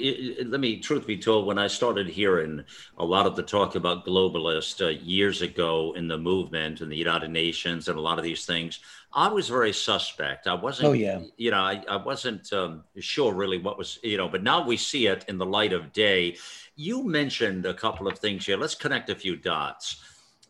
let 0.47 0.61
me 0.61 0.79
truth 0.79 1.07
be 1.07 1.17
told, 1.17 1.47
when 1.47 1.59
I 1.59 1.67
started 1.67 2.07
hearing 2.09 2.65
a 2.99 3.05
lot 3.05 3.27
of 3.27 3.37
the 3.37 3.43
talk 3.43 3.77
about 3.77 4.07
globalist 4.07 4.85
uh, 4.85 4.89
years 4.89 5.43
ago 5.43 5.95
in 5.97 6.07
the 6.07 6.19
movement 6.19 6.83
and 6.83 6.91
the 6.91 6.97
United 6.97 7.31
Nations 7.31 7.89
and 7.89 7.99
a 7.99 8.01
lot 8.01 8.19
of 8.19 8.25
these 8.25 8.45
things, 8.45 8.81
I 9.13 9.29
was 9.29 9.49
very 9.49 9.73
suspect. 9.73 10.47
I 10.47 10.55
wasn't. 10.55 10.89
Oh 10.89 10.93
yeah. 10.93 11.21
You 11.37 11.51
know, 11.51 11.61
I, 11.61 11.83
I 11.89 11.97
wasn't 11.97 12.53
um, 12.53 12.85
sure 12.99 13.35
really 13.35 13.59
what 13.59 13.77
was 13.77 13.99
you 14.03 14.17
know, 14.17 14.29
but 14.29 14.43
now 14.43 14.65
we 14.65 14.77
see 14.77 15.07
it 15.09 15.25
in 15.29 15.37
the 15.39 15.47
light 15.47 15.73
of 15.73 15.93
day. 15.93 16.37
You 16.81 17.03
mentioned 17.05 17.67
a 17.67 17.75
couple 17.75 18.09
of 18.09 18.19
things 18.19 18.47
here. 18.47 18.57
Let's 18.57 18.75
connect 18.75 19.11
a 19.11 19.15
few 19.15 19.37
dots 19.37 20.03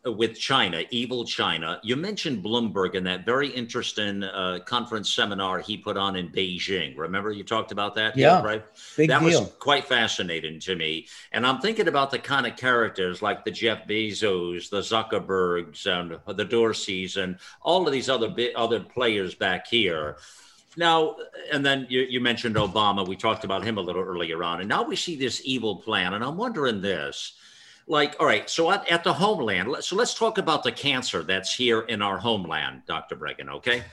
with 0.05 0.39
China, 0.39 0.81
evil 0.89 1.25
China. 1.25 1.81
You 1.83 1.97
mentioned 1.97 2.41
Bloomberg 2.41 2.95
in 2.95 3.03
that 3.03 3.25
very 3.25 3.49
interesting 3.49 4.23
uh, 4.23 4.59
conference 4.65 5.11
seminar 5.11 5.59
he 5.59 5.75
put 5.75 5.97
on 5.97 6.15
in 6.15 6.29
Beijing. 6.29 6.97
Remember 6.97 7.33
you 7.33 7.43
talked 7.43 7.73
about 7.73 7.95
that? 7.95 8.15
Yeah, 8.15 8.41
right. 8.41 8.63
Big 8.95 9.09
that 9.09 9.19
deal. 9.19 9.41
was 9.41 9.51
quite 9.59 9.83
fascinating 9.83 10.61
to 10.61 10.77
me. 10.77 11.07
And 11.33 11.45
I'm 11.45 11.59
thinking 11.59 11.89
about 11.89 12.11
the 12.11 12.19
kind 12.19 12.47
of 12.47 12.55
characters 12.55 13.21
like 13.21 13.43
the 13.43 13.51
Jeff 13.51 13.85
Bezos, 13.85 14.69
the 14.69 14.79
Zuckerbergs, 14.79 15.85
and 15.85 16.11
the 16.37 16.45
Dorseys, 16.45 17.21
and 17.21 17.37
all 17.61 17.85
of 17.85 17.91
these 17.91 18.09
other 18.09 18.33
other 18.55 18.79
players 18.79 19.35
back 19.35 19.67
here. 19.67 20.15
Now, 20.77 21.17
and 21.51 21.65
then 21.65 21.85
you, 21.89 22.01
you 22.01 22.21
mentioned 22.21 22.55
Obama. 22.55 23.05
We 23.05 23.17
talked 23.17 23.43
about 23.43 23.63
him 23.63 23.77
a 23.77 23.81
little 23.81 24.03
earlier 24.03 24.43
on, 24.43 24.61
and 24.61 24.69
now 24.69 24.83
we 24.83 24.95
see 24.95 25.15
this 25.15 25.41
evil 25.43 25.75
plan. 25.77 26.13
And 26.13 26.23
I'm 26.23 26.37
wondering 26.37 26.81
this 26.81 27.33
like 27.87 28.15
all 28.19 28.25
right 28.25 28.49
so 28.49 28.71
at, 28.71 28.89
at 28.89 29.03
the 29.03 29.13
homeland 29.13 29.75
so 29.81 29.95
let's 29.95 30.13
talk 30.13 30.37
about 30.37 30.63
the 30.63 30.71
cancer 30.71 31.23
that's 31.23 31.53
here 31.53 31.81
in 31.81 32.01
our 32.01 32.17
homeland 32.17 32.81
dr 32.87 33.15
breggin 33.15 33.49
okay 33.49 33.83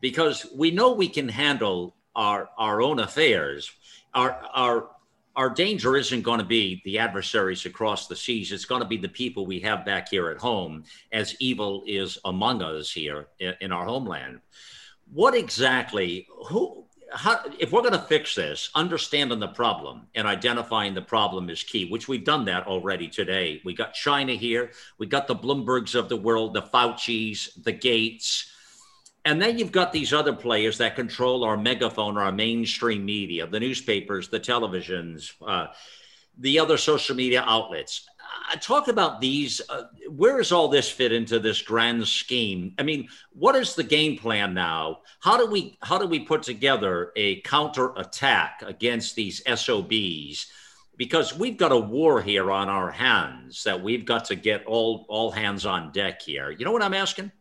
because 0.00 0.46
we 0.54 0.70
know 0.70 0.92
we 0.92 1.08
can 1.08 1.28
handle 1.28 1.94
our 2.16 2.48
our 2.58 2.82
own 2.82 2.98
affairs 2.98 3.70
our 4.14 4.40
our 4.54 4.90
our 5.36 5.50
danger 5.50 5.96
isn't 5.96 6.22
going 6.22 6.38
to 6.38 6.44
be 6.44 6.80
the 6.84 6.98
adversaries 6.98 7.66
across 7.66 8.06
the 8.06 8.16
seas 8.16 8.50
it's 8.50 8.64
going 8.64 8.82
to 8.82 8.88
be 8.88 8.96
the 8.96 9.08
people 9.08 9.46
we 9.46 9.60
have 9.60 9.84
back 9.84 10.08
here 10.08 10.30
at 10.30 10.38
home 10.38 10.82
as 11.12 11.36
evil 11.38 11.82
is 11.86 12.18
among 12.24 12.62
us 12.62 12.90
here 12.90 13.28
in, 13.38 13.54
in 13.60 13.72
our 13.72 13.84
homeland 13.84 14.40
what 15.12 15.34
exactly 15.34 16.26
who 16.48 16.84
how, 17.14 17.40
if 17.58 17.72
we're 17.72 17.82
going 17.82 17.92
to 17.92 17.98
fix 17.98 18.34
this, 18.34 18.70
understanding 18.74 19.38
the 19.38 19.48
problem 19.48 20.08
and 20.14 20.26
identifying 20.26 20.94
the 20.94 21.02
problem 21.02 21.48
is 21.48 21.62
key, 21.62 21.88
which 21.88 22.08
we've 22.08 22.24
done 22.24 22.44
that 22.46 22.66
already 22.66 23.08
today. 23.08 23.60
We 23.64 23.74
got 23.74 23.94
China 23.94 24.32
here, 24.32 24.72
we 24.98 25.06
got 25.06 25.28
the 25.28 25.36
Bloombergs 25.36 25.94
of 25.94 26.08
the 26.08 26.16
world, 26.16 26.54
the 26.54 26.62
Fauci's, 26.62 27.54
the 27.62 27.72
Gates. 27.72 28.50
And 29.24 29.40
then 29.40 29.58
you've 29.58 29.72
got 29.72 29.92
these 29.92 30.12
other 30.12 30.34
players 30.34 30.78
that 30.78 30.96
control 30.96 31.44
our 31.44 31.56
megaphone, 31.56 32.18
our 32.18 32.32
mainstream 32.32 33.04
media, 33.04 33.46
the 33.46 33.60
newspapers, 33.60 34.28
the 34.28 34.40
televisions, 34.40 35.32
uh, 35.46 35.68
the 36.38 36.58
other 36.58 36.76
social 36.76 37.14
media 37.14 37.42
outlets 37.46 38.06
talk 38.60 38.88
about 38.88 39.20
these. 39.20 39.60
Uh, 39.68 39.84
where 40.08 40.36
does 40.38 40.52
all 40.52 40.68
this 40.68 40.90
fit 40.90 41.12
into 41.12 41.38
this 41.38 41.62
grand 41.62 42.06
scheme? 42.06 42.74
I 42.78 42.82
mean, 42.82 43.08
what 43.32 43.56
is 43.56 43.74
the 43.74 43.82
game 43.82 44.18
plan 44.18 44.54
now? 44.54 45.00
How 45.20 45.36
do 45.36 45.46
we 45.46 45.78
how 45.82 45.98
do 45.98 46.06
we 46.06 46.20
put 46.20 46.42
together 46.42 47.12
a 47.16 47.40
counter 47.42 47.92
attack 47.96 48.62
against 48.64 49.14
these 49.16 49.42
SOBs? 49.46 50.46
Because 50.96 51.36
we've 51.36 51.56
got 51.56 51.72
a 51.72 51.78
war 51.78 52.22
here 52.22 52.52
on 52.52 52.68
our 52.68 52.90
hands 52.90 53.64
that 53.64 53.82
we've 53.82 54.04
got 54.04 54.26
to 54.26 54.36
get 54.36 54.64
all 54.66 55.06
all 55.08 55.30
hands 55.30 55.66
on 55.66 55.92
deck 55.92 56.22
here. 56.22 56.50
You 56.50 56.64
know 56.64 56.72
what 56.72 56.82
I'm 56.82 56.94
asking? 56.94 57.32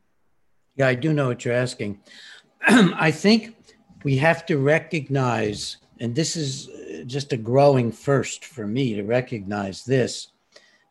Yeah, 0.76 0.88
I 0.88 0.96
do 0.96 1.14
know 1.14 1.28
what 1.28 1.46
you're 1.46 1.54
asking. 1.54 2.02
I 2.68 3.12
think 3.12 3.56
we 4.04 4.18
have 4.18 4.46
to 4.48 4.58
recognize, 4.58 5.78
and 6.00 6.16
this 6.16 6.36
is 6.36 6.70
just 7.06 7.34
a 7.34 7.38
growing 7.38 7.92
first 7.92 8.46
for 8.46 8.66
me 8.66 8.96
to 8.96 9.04
recognize 9.04 9.84
this 9.84 10.33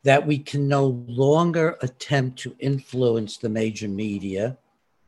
that 0.05 0.27
we 0.27 0.39
can 0.39 0.67
no 0.67 1.05
longer 1.07 1.79
attempt 1.83 2.39
to 2.41 2.57
influence 2.59 3.37
the 3.37 3.49
major 3.49 3.89
media. 3.89 4.57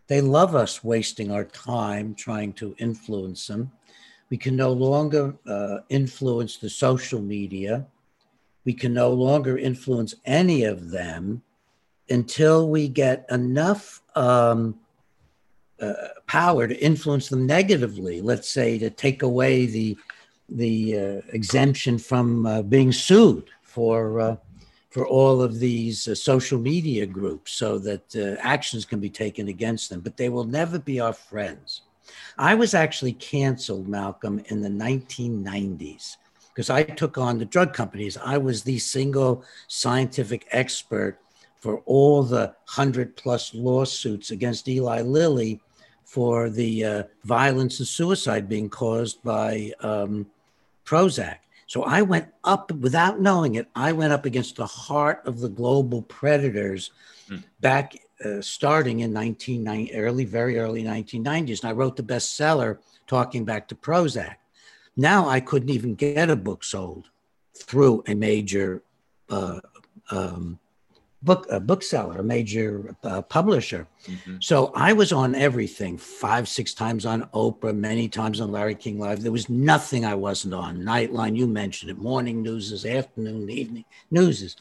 They 0.06 0.20
love 0.20 0.54
us 0.54 0.84
wasting 0.84 1.30
our 1.30 1.44
time 1.44 2.14
trying 2.14 2.52
to 2.54 2.76
influence 2.78 3.46
them. 3.46 3.72
We 4.30 4.36
can 4.36 4.56
no 4.56 4.72
longer 4.72 5.34
uh, 5.46 5.78
influence 5.88 6.56
the 6.56 6.70
social 6.70 7.20
media. 7.20 7.86
We 8.64 8.72
can 8.72 8.94
no 8.94 9.10
longer 9.10 9.58
influence 9.58 10.14
any 10.24 10.64
of 10.64 10.90
them 10.90 11.42
until 12.08 12.68
we 12.68 12.88
get 12.88 13.26
enough 13.30 14.02
um, 14.14 14.78
uh, 15.80 15.92
power 16.26 16.68
to 16.68 16.84
influence 16.84 17.28
them 17.28 17.46
negatively. 17.46 18.20
Let's 18.20 18.48
say 18.48 18.78
to 18.78 18.90
take 18.90 19.22
away 19.22 19.66
the 19.66 19.98
the 20.50 20.98
uh, 20.98 21.20
exemption 21.32 21.98
from 21.98 22.46
uh, 22.46 22.62
being 22.62 22.92
sued 22.92 23.48
for 23.62 24.20
uh, 24.20 24.36
for 24.94 25.08
all 25.08 25.42
of 25.42 25.58
these 25.58 26.06
uh, 26.06 26.14
social 26.14 26.56
media 26.56 27.04
groups 27.04 27.50
so 27.50 27.80
that 27.80 28.14
uh, 28.14 28.40
actions 28.40 28.84
can 28.84 29.00
be 29.00 29.10
taken 29.10 29.48
against 29.48 29.90
them, 29.90 29.98
but 29.98 30.16
they 30.16 30.28
will 30.28 30.44
never 30.44 30.78
be 30.78 31.00
our 31.00 31.12
friends. 31.12 31.82
I 32.38 32.54
was 32.54 32.74
actually 32.74 33.14
canceled, 33.14 33.88
Malcolm, 33.88 34.40
in 34.46 34.60
the 34.62 34.68
1990s 34.68 36.16
because 36.50 36.70
I 36.70 36.84
took 36.84 37.18
on 37.18 37.38
the 37.38 37.44
drug 37.44 37.74
companies. 37.74 38.16
I 38.16 38.38
was 38.38 38.62
the 38.62 38.78
single 38.78 39.42
scientific 39.66 40.46
expert 40.52 41.18
for 41.58 41.78
all 41.86 42.22
the 42.22 42.54
hundred 42.68 43.16
plus 43.16 43.52
lawsuits 43.52 44.30
against 44.30 44.68
Eli 44.68 45.00
Lilly 45.00 45.60
for 46.04 46.48
the 46.48 46.84
uh, 46.84 47.02
violence 47.24 47.80
and 47.80 47.88
suicide 47.88 48.48
being 48.48 48.68
caused 48.68 49.20
by 49.24 49.72
um, 49.80 50.26
Prozac. 50.86 51.38
So 51.74 51.82
I 51.82 52.02
went 52.02 52.28
up 52.44 52.70
without 52.70 53.18
knowing 53.18 53.56
it. 53.56 53.66
I 53.74 53.90
went 53.90 54.12
up 54.12 54.26
against 54.26 54.54
the 54.54 54.64
heart 54.64 55.22
of 55.26 55.40
the 55.40 55.48
global 55.48 56.02
predators 56.02 56.92
mm. 57.28 57.42
back 57.58 57.96
uh, 58.24 58.40
starting 58.42 59.00
in 59.00 59.12
1990, 59.12 59.92
early, 59.96 60.24
very 60.24 60.56
early 60.56 60.84
1990s. 60.84 61.62
And 61.62 61.70
I 61.70 61.72
wrote 61.72 61.96
the 61.96 62.04
bestseller 62.04 62.78
talking 63.08 63.44
back 63.44 63.66
to 63.66 63.74
Prozac. 63.74 64.36
Now 64.96 65.28
I 65.28 65.40
couldn't 65.40 65.70
even 65.70 65.96
get 65.96 66.30
a 66.30 66.36
book 66.36 66.62
sold 66.62 67.10
through 67.56 68.04
a 68.06 68.14
major 68.14 68.84
uh, 69.28 69.58
um, 70.12 70.60
book 71.24 71.46
a 71.50 71.58
bookseller, 71.58 72.18
a 72.18 72.22
major 72.22 72.94
uh, 73.02 73.22
publisher. 73.22 73.86
Mm-hmm. 74.06 74.36
So 74.40 74.72
I 74.74 74.92
was 74.92 75.12
on 75.12 75.34
everything, 75.34 75.96
five, 75.96 76.48
six 76.48 76.74
times 76.74 77.06
on 77.06 77.28
Oprah, 77.32 77.74
many 77.74 78.08
times 78.08 78.40
on 78.40 78.52
Larry 78.52 78.74
King 78.74 78.98
Live. 78.98 79.22
There 79.22 79.32
was 79.32 79.48
nothing 79.48 80.04
I 80.04 80.14
wasn't 80.14 80.54
on. 80.54 80.78
Nightline, 80.78 81.36
you 81.36 81.46
mentioned 81.46 81.90
it, 81.90 81.98
morning 81.98 82.42
newses, 82.42 82.84
afternoon, 82.84 83.48
evening 83.48 83.84
newses. 84.10 84.56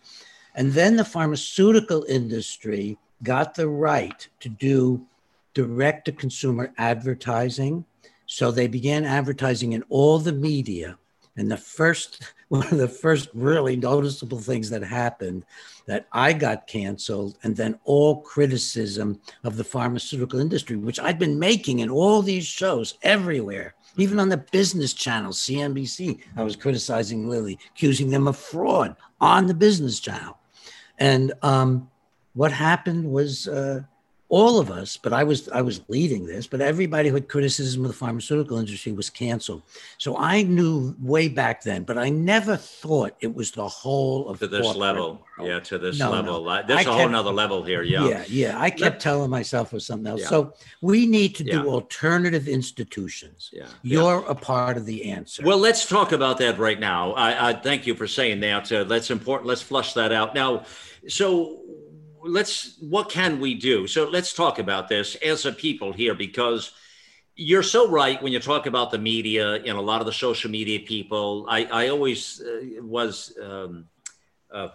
And 0.55 0.71
then 0.71 0.95
the 0.95 1.05
pharmaceutical 1.05 2.05
industry 2.07 2.97
got 3.23 3.55
the 3.55 3.67
right 3.67 4.27
to 4.39 4.49
do 4.49 5.05
direct 5.53 6.05
to 6.05 6.11
consumer 6.11 6.73
advertising. 6.77 7.85
So 8.25 8.51
they 8.51 8.67
began 8.67 9.05
advertising 9.05 9.73
in 9.73 9.83
all 9.89 10.17
the 10.17 10.31
media. 10.31 10.97
And 11.35 11.51
the 11.51 11.57
first, 11.57 12.33
one 12.47 12.67
of 12.67 12.77
the 12.77 12.87
first 12.87 13.29
really 13.33 13.75
noticeable 13.75 14.39
things 14.39 14.69
that 14.69 14.83
happened 14.83 15.43
that 15.85 16.07
I 16.11 16.33
got 16.33 16.67
canceled, 16.67 17.37
and 17.43 17.55
then 17.55 17.79
all 17.83 18.21
criticism 18.21 19.19
of 19.43 19.57
the 19.57 19.63
pharmaceutical 19.63 20.39
industry, 20.39 20.75
which 20.77 20.99
I'd 20.99 21.19
been 21.19 21.39
making 21.39 21.79
in 21.79 21.89
all 21.89 22.21
these 22.21 22.45
shows 22.45 22.95
everywhere, 23.01 23.75
even 23.97 24.19
on 24.19 24.29
the 24.29 24.37
business 24.37 24.93
channel, 24.93 25.31
CNBC. 25.31 26.19
I 26.37 26.43
was 26.43 26.55
criticizing 26.55 27.27
Lilly, 27.29 27.59
accusing 27.75 28.09
them 28.09 28.27
of 28.27 28.37
fraud 28.37 28.95
on 29.19 29.47
the 29.47 29.53
business 29.53 29.99
channel. 29.99 30.37
And 30.99 31.33
um, 31.41 31.89
what 32.33 32.51
happened 32.51 33.11
was 33.11 33.47
uh, 33.47 33.81
all 34.33 34.57
of 34.59 34.71
us, 34.71 34.97
but 34.97 35.13
I 35.13 35.23
was 35.23 35.47
I 35.49 35.61
was 35.61 35.81
leading 35.89 36.25
this, 36.25 36.47
but 36.47 36.59
everybody 36.59 37.09
who 37.09 37.13
had 37.13 37.29
criticism 37.29 37.85
of 37.85 37.89
the 37.89 37.93
pharmaceutical 37.95 38.57
industry 38.57 38.91
was 38.91 39.07
canceled. 39.07 39.61
So 39.99 40.17
I 40.17 40.41
knew 40.41 40.95
way 40.99 41.27
back 41.27 41.61
then, 41.61 41.83
but 41.83 41.99
I 41.99 42.09
never 42.09 42.57
thought 42.57 43.15
it 43.19 43.35
was 43.35 43.51
the 43.51 43.67
whole 43.67 44.27
of 44.27 44.39
to 44.39 44.47
this 44.47 44.75
level. 44.75 45.21
World. 45.37 45.49
Yeah, 45.49 45.59
to 45.59 45.77
this 45.77 45.99
no, 45.99 46.09
level. 46.09 46.45
No. 46.45 46.63
There's 46.65 46.87
I 46.87 46.89
a 46.89 46.93
whole 46.93 47.09
nother 47.09 47.31
level 47.31 47.63
here. 47.63 47.83
Yeah. 47.83 48.07
Yeah, 48.07 48.23
yeah. 48.27 48.59
I 48.59 48.71
kept 48.71 49.03
telling 49.03 49.29
myself 49.29 49.67
it 49.67 49.75
was 49.75 49.85
something 49.85 50.07
else. 50.07 50.21
Yeah. 50.21 50.29
So 50.29 50.53
we 50.81 51.05
need 51.05 51.35
to 51.35 51.43
do 51.43 51.57
yeah. 51.57 51.65
alternative 51.65 52.47
institutions. 52.47 53.51
Yeah. 53.53 53.67
You're 53.83 54.21
yeah. 54.21 54.31
a 54.31 54.35
part 54.35 54.77
of 54.77 54.87
the 54.87 55.11
answer. 55.11 55.43
Well, 55.43 55.59
let's 55.59 55.85
talk 55.87 56.11
about 56.11 56.39
that 56.39 56.57
right 56.57 56.79
now. 56.79 57.13
I, 57.13 57.49
I 57.49 57.53
thank 57.53 57.85
you 57.85 57.93
for 57.93 58.07
saying 58.07 58.39
that. 58.39 58.71
Uh, 58.71 58.83
that's 58.83 59.11
important. 59.11 59.47
Let's 59.47 59.61
flush 59.61 59.93
that 59.93 60.11
out. 60.11 60.33
Now, 60.33 60.65
so 61.07 61.59
let's 62.25 62.77
what 62.79 63.09
can 63.09 63.39
we 63.39 63.53
do? 63.53 63.87
So 63.87 64.09
let's 64.09 64.33
talk 64.33 64.59
about 64.59 64.89
this 64.89 65.15
as 65.15 65.45
a 65.45 65.51
people 65.51 65.93
here 65.93 66.15
because 66.15 66.71
you're 67.35 67.63
so 67.63 67.89
right 67.89 68.21
when 68.21 68.31
you 68.31 68.39
talk 68.39 68.65
about 68.65 68.91
the 68.91 68.97
media 68.99 69.55
and 69.55 69.77
a 69.77 69.81
lot 69.81 70.01
of 70.01 70.05
the 70.05 70.13
social 70.13 70.51
media 70.51 70.79
people. 70.79 71.45
I, 71.49 71.65
I 71.65 71.87
always 71.89 72.41
uh, 72.41 72.81
was 72.81 73.35
um, 73.41 73.85
uh, 74.51 74.69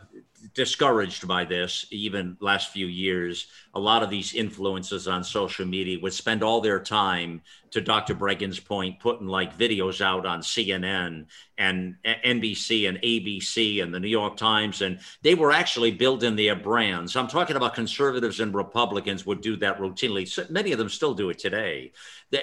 discouraged 0.58 1.28
by 1.28 1.44
this 1.44 1.86
even 1.92 2.36
last 2.40 2.72
few 2.72 2.88
years 2.88 3.46
a 3.74 3.78
lot 3.78 4.02
of 4.02 4.10
these 4.10 4.32
influencers 4.32 5.10
on 5.10 5.22
social 5.22 5.64
media 5.64 6.00
would 6.02 6.12
spend 6.12 6.42
all 6.42 6.60
their 6.60 6.80
time 6.80 7.40
to 7.70 7.80
dr 7.80 8.12
breggin's 8.16 8.58
point 8.58 8.98
putting 8.98 9.28
like 9.28 9.56
videos 9.56 10.00
out 10.00 10.26
on 10.26 10.40
cnn 10.40 11.24
and 11.58 11.94
nbc 12.04 12.88
and 12.88 13.00
abc 13.02 13.80
and 13.80 13.94
the 13.94 14.00
new 14.00 14.08
york 14.08 14.36
times 14.36 14.82
and 14.82 14.98
they 15.22 15.36
were 15.36 15.52
actually 15.52 15.92
building 15.92 16.34
their 16.34 16.56
brands. 16.56 17.14
I'm 17.14 17.28
talking 17.28 17.54
about 17.54 17.74
conservatives 17.74 18.40
and 18.40 18.52
republicans 18.52 19.24
would 19.26 19.40
do 19.40 19.54
that 19.58 19.78
routinely. 19.78 20.50
Many 20.50 20.72
of 20.72 20.78
them 20.78 20.88
still 20.88 21.14
do 21.14 21.30
it 21.30 21.38
today. 21.38 21.92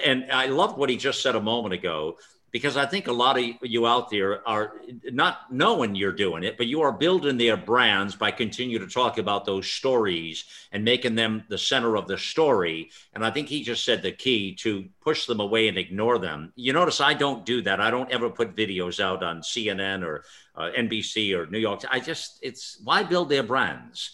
And 0.04 0.32
i 0.32 0.46
loved 0.46 0.78
what 0.78 0.88
he 0.88 0.96
just 0.96 1.22
said 1.22 1.36
a 1.36 1.40
moment 1.40 1.74
ago 1.74 2.16
because 2.56 2.78
I 2.78 2.86
think 2.86 3.06
a 3.06 3.12
lot 3.12 3.38
of 3.38 3.44
you 3.60 3.86
out 3.86 4.08
there 4.08 4.40
are 4.48 4.80
not 5.12 5.52
knowing 5.52 5.94
you're 5.94 6.10
doing 6.10 6.42
it, 6.42 6.56
but 6.56 6.66
you 6.66 6.80
are 6.80 6.90
building 6.90 7.36
their 7.36 7.54
brands 7.54 8.16
by 8.16 8.30
continue 8.30 8.78
to 8.78 8.86
talk 8.86 9.18
about 9.18 9.44
those 9.44 9.70
stories 9.70 10.46
and 10.72 10.82
making 10.82 11.16
them 11.16 11.44
the 11.50 11.58
center 11.58 11.96
of 11.96 12.08
the 12.08 12.16
story. 12.16 12.90
And 13.12 13.22
I 13.22 13.30
think 13.30 13.48
he 13.48 13.62
just 13.62 13.84
said 13.84 14.00
the 14.00 14.10
key 14.10 14.54
to 14.60 14.88
push 15.02 15.26
them 15.26 15.40
away 15.40 15.68
and 15.68 15.76
ignore 15.76 16.18
them. 16.18 16.50
You 16.56 16.72
notice 16.72 16.98
I 16.98 17.12
don't 17.12 17.44
do 17.44 17.60
that. 17.60 17.78
I 17.78 17.90
don't 17.90 18.10
ever 18.10 18.30
put 18.30 18.56
videos 18.56 19.00
out 19.00 19.22
on 19.22 19.42
CNN 19.42 20.02
or 20.02 20.24
uh, 20.54 20.70
NBC 20.74 21.36
or 21.36 21.44
New 21.44 21.58
York. 21.58 21.82
I 21.90 22.00
just 22.00 22.38
it's 22.40 22.80
why 22.82 23.02
build 23.02 23.28
their 23.28 23.42
brands 23.42 24.12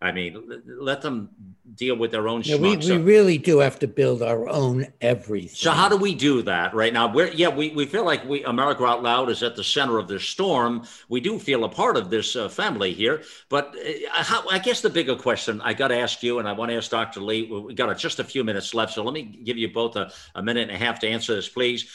I 0.00 0.12
mean, 0.12 0.62
let 0.66 1.02
them 1.02 1.30
deal 1.74 1.96
with 1.96 2.10
their 2.10 2.28
own. 2.28 2.42
Yeah, 2.44 2.56
we, 2.56 2.76
we 2.76 2.98
really 2.98 3.38
do 3.38 3.58
have 3.58 3.78
to 3.80 3.88
build 3.88 4.22
our 4.22 4.48
own 4.48 4.86
everything. 5.00 5.54
So 5.54 5.70
how 5.70 5.88
do 5.88 5.96
we 5.96 6.14
do 6.14 6.42
that 6.42 6.74
right 6.74 6.92
now? 6.92 7.12
We're 7.12 7.28
yeah, 7.28 7.48
we, 7.48 7.70
we 7.70 7.86
feel 7.86 8.04
like 8.04 8.24
we 8.28 8.44
America 8.44 8.84
Out 8.84 9.02
Loud 9.02 9.30
is 9.30 9.42
at 9.42 9.56
the 9.56 9.64
center 9.64 9.98
of 9.98 10.08
this 10.08 10.24
storm. 10.24 10.86
We 11.08 11.20
do 11.20 11.38
feel 11.38 11.64
a 11.64 11.68
part 11.68 11.96
of 11.96 12.10
this 12.10 12.36
uh, 12.36 12.48
family 12.48 12.92
here, 12.92 13.22
but 13.48 13.74
uh, 13.76 14.22
how, 14.22 14.48
I 14.48 14.58
guess 14.58 14.80
the 14.80 14.90
bigger 14.90 15.16
question 15.16 15.60
I 15.60 15.74
got 15.74 15.88
to 15.88 15.98
ask 15.98 16.22
you, 16.22 16.38
and 16.38 16.48
I 16.48 16.52
want 16.52 16.70
to 16.70 16.76
ask 16.76 16.90
Dr. 16.90 17.20
Lee. 17.20 17.50
We've 17.50 17.76
got 17.76 17.96
just 17.98 18.18
a 18.18 18.24
few 18.24 18.44
minutes 18.44 18.74
left, 18.74 18.92
so 18.92 19.02
let 19.04 19.14
me 19.14 19.22
give 19.22 19.56
you 19.56 19.72
both 19.72 19.96
a, 19.96 20.12
a 20.34 20.42
minute 20.42 20.68
and 20.68 20.72
a 20.72 20.84
half 20.84 21.00
to 21.00 21.08
answer 21.08 21.34
this, 21.34 21.48
please 21.48 21.88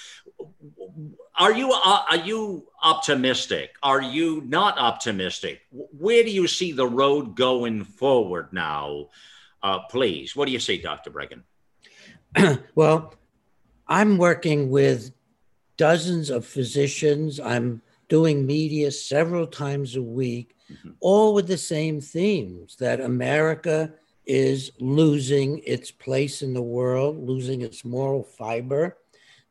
are 1.39 1.53
you 1.53 1.71
uh, 1.71 2.03
are 2.09 2.17
you 2.17 2.67
optimistic? 2.83 3.71
Are 3.81 4.01
you 4.01 4.43
not 4.45 4.77
optimistic? 4.77 5.61
Where 5.71 6.23
do 6.23 6.29
you 6.29 6.47
see 6.47 6.73
the 6.73 6.87
road 6.87 7.35
going 7.35 7.85
forward 7.85 8.49
now? 8.51 9.07
Uh, 9.63 9.79
please, 9.89 10.35
what 10.35 10.45
do 10.45 10.51
you 10.51 10.59
see, 10.59 10.77
Dr. 10.77 11.11
Breggin? 11.11 11.43
well, 12.75 13.13
I'm 13.87 14.17
working 14.17 14.69
with 14.69 15.11
dozens 15.77 16.29
of 16.29 16.45
physicians. 16.45 17.39
I'm 17.39 17.81
doing 18.09 18.45
media 18.45 18.91
several 18.91 19.47
times 19.47 19.95
a 19.95 20.01
week, 20.01 20.55
mm-hmm. 20.69 20.91
all 20.99 21.33
with 21.33 21.47
the 21.47 21.57
same 21.57 22.01
themes 22.01 22.75
that 22.77 22.99
America 22.99 23.93
is 24.25 24.71
losing 24.79 25.59
its 25.65 25.89
place 25.89 26.41
in 26.41 26.53
the 26.53 26.61
world, 26.61 27.17
losing 27.17 27.61
its 27.61 27.85
moral 27.85 28.23
fiber 28.23 28.97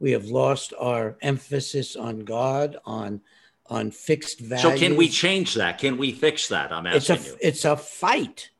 we 0.00 0.12
have 0.12 0.26
lost 0.26 0.72
our 0.78 1.16
emphasis 1.20 1.96
on 1.96 2.20
God, 2.20 2.76
on 2.84 3.20
on 3.70 3.90
fixed 3.90 4.40
values. 4.40 4.62
So 4.62 4.78
can 4.78 4.96
we 4.96 5.08
change 5.08 5.54
that? 5.54 5.78
Can 5.78 5.98
we 5.98 6.12
fix 6.12 6.48
that? 6.48 6.72
I'm 6.72 6.86
asking 6.86 7.16
it's 7.16 7.26
a, 7.26 7.30
you. 7.30 7.38
It's 7.40 7.64
a 7.64 7.76
fight. 7.76 8.50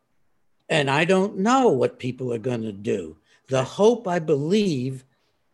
And 0.69 0.91
I 0.91 1.07
don't 1.07 1.39
know 1.39 1.69
what 1.69 1.99
people 1.99 2.33
are 2.33 2.39
going 2.39 2.63
to 2.63 2.73
do. 2.73 3.17
The 3.49 3.65
hope, 3.65 4.07
I 4.07 4.19
believe, 4.19 5.05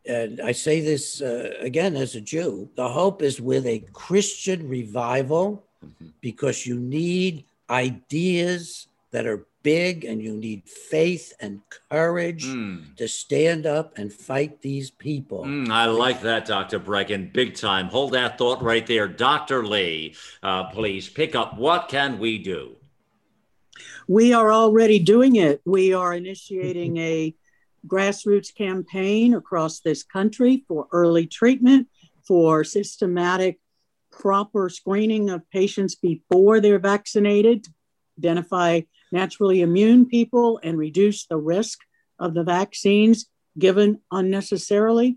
and 0.04 0.40
I 0.40 0.50
say 0.50 0.80
this 0.80 1.22
uh, 1.22 1.54
again 1.60 1.94
as 1.94 2.16
a 2.16 2.20
Jew, 2.20 2.68
the 2.74 2.88
hope 2.88 3.22
is 3.22 3.40
with 3.40 3.64
a 3.66 3.84
Christian 3.92 4.68
revival 4.68 5.64
mm-hmm. 5.84 6.08
because 6.20 6.66
you 6.66 6.80
need 6.80 7.44
ideas 7.70 8.88
that 9.12 9.26
are 9.26 9.46
big 9.64 10.04
and 10.04 10.22
you 10.22 10.36
need 10.36 10.68
faith 10.68 11.32
and 11.40 11.60
courage 11.90 12.44
mm. 12.44 12.94
to 12.94 13.08
stand 13.08 13.66
up 13.66 13.98
and 13.98 14.12
fight 14.12 14.62
these 14.62 14.92
people. 14.92 15.42
Mm, 15.44 15.70
I 15.70 15.86
like 15.86 16.20
that, 16.20 16.44
Dr. 16.46 16.78
Breggin, 16.78 17.32
big 17.32 17.56
time. 17.56 17.88
Hold 17.88 18.12
that 18.12 18.38
thought 18.38 18.62
right 18.62 18.86
there. 18.86 19.08
Dr. 19.08 19.66
Lee, 19.66 20.14
uh, 20.44 20.64
please 20.70 21.08
pick 21.08 21.34
up. 21.34 21.58
What 21.58 21.88
can 21.88 22.20
we 22.20 22.38
do? 22.38 22.76
We 24.06 24.32
are 24.34 24.52
already 24.52 25.00
doing 25.00 25.36
it. 25.36 25.62
We 25.64 25.94
are 25.94 26.14
initiating 26.14 26.98
a 26.98 27.34
grassroots 27.88 28.54
campaign 28.54 29.34
across 29.34 29.80
this 29.80 30.04
country 30.04 30.64
for 30.68 30.86
early 30.92 31.26
treatment, 31.26 31.88
for 32.26 32.64
systematic, 32.64 33.58
proper 34.10 34.68
screening 34.68 35.30
of 35.30 35.48
patients 35.50 35.94
before 35.94 36.60
they're 36.60 36.78
vaccinated, 36.78 37.66
identify 38.18 38.82
naturally 39.14 39.62
immune 39.62 40.04
people 40.06 40.60
and 40.62 40.76
reduce 40.76 41.26
the 41.26 41.38
risk 41.38 41.78
of 42.18 42.34
the 42.34 42.42
vaccines 42.42 43.26
given 43.58 44.00
unnecessarily. 44.10 45.16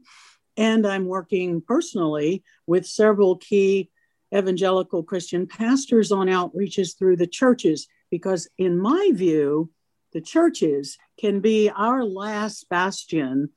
And 0.56 0.86
I'm 0.88 1.06
working 1.06 1.62
personally 1.62 2.44
with 2.66 2.86
several 2.86 3.38
key 3.38 3.90
evangelical 4.34 5.04
Christian 5.04 5.48
pastors 5.48 6.12
on 6.12 6.28
outreaches 6.28 6.98
through 6.98 7.18
the 7.18 7.28
churches, 7.28 7.88
because 8.12 8.48
in 8.58 8.80
my 8.80 9.12
view, 9.14 9.72
the 10.14 10.22
churches 10.22 10.98
can 11.20 11.40
be 11.40 11.70
our 11.70 12.04
last 12.04 12.70
bastion 12.70 13.50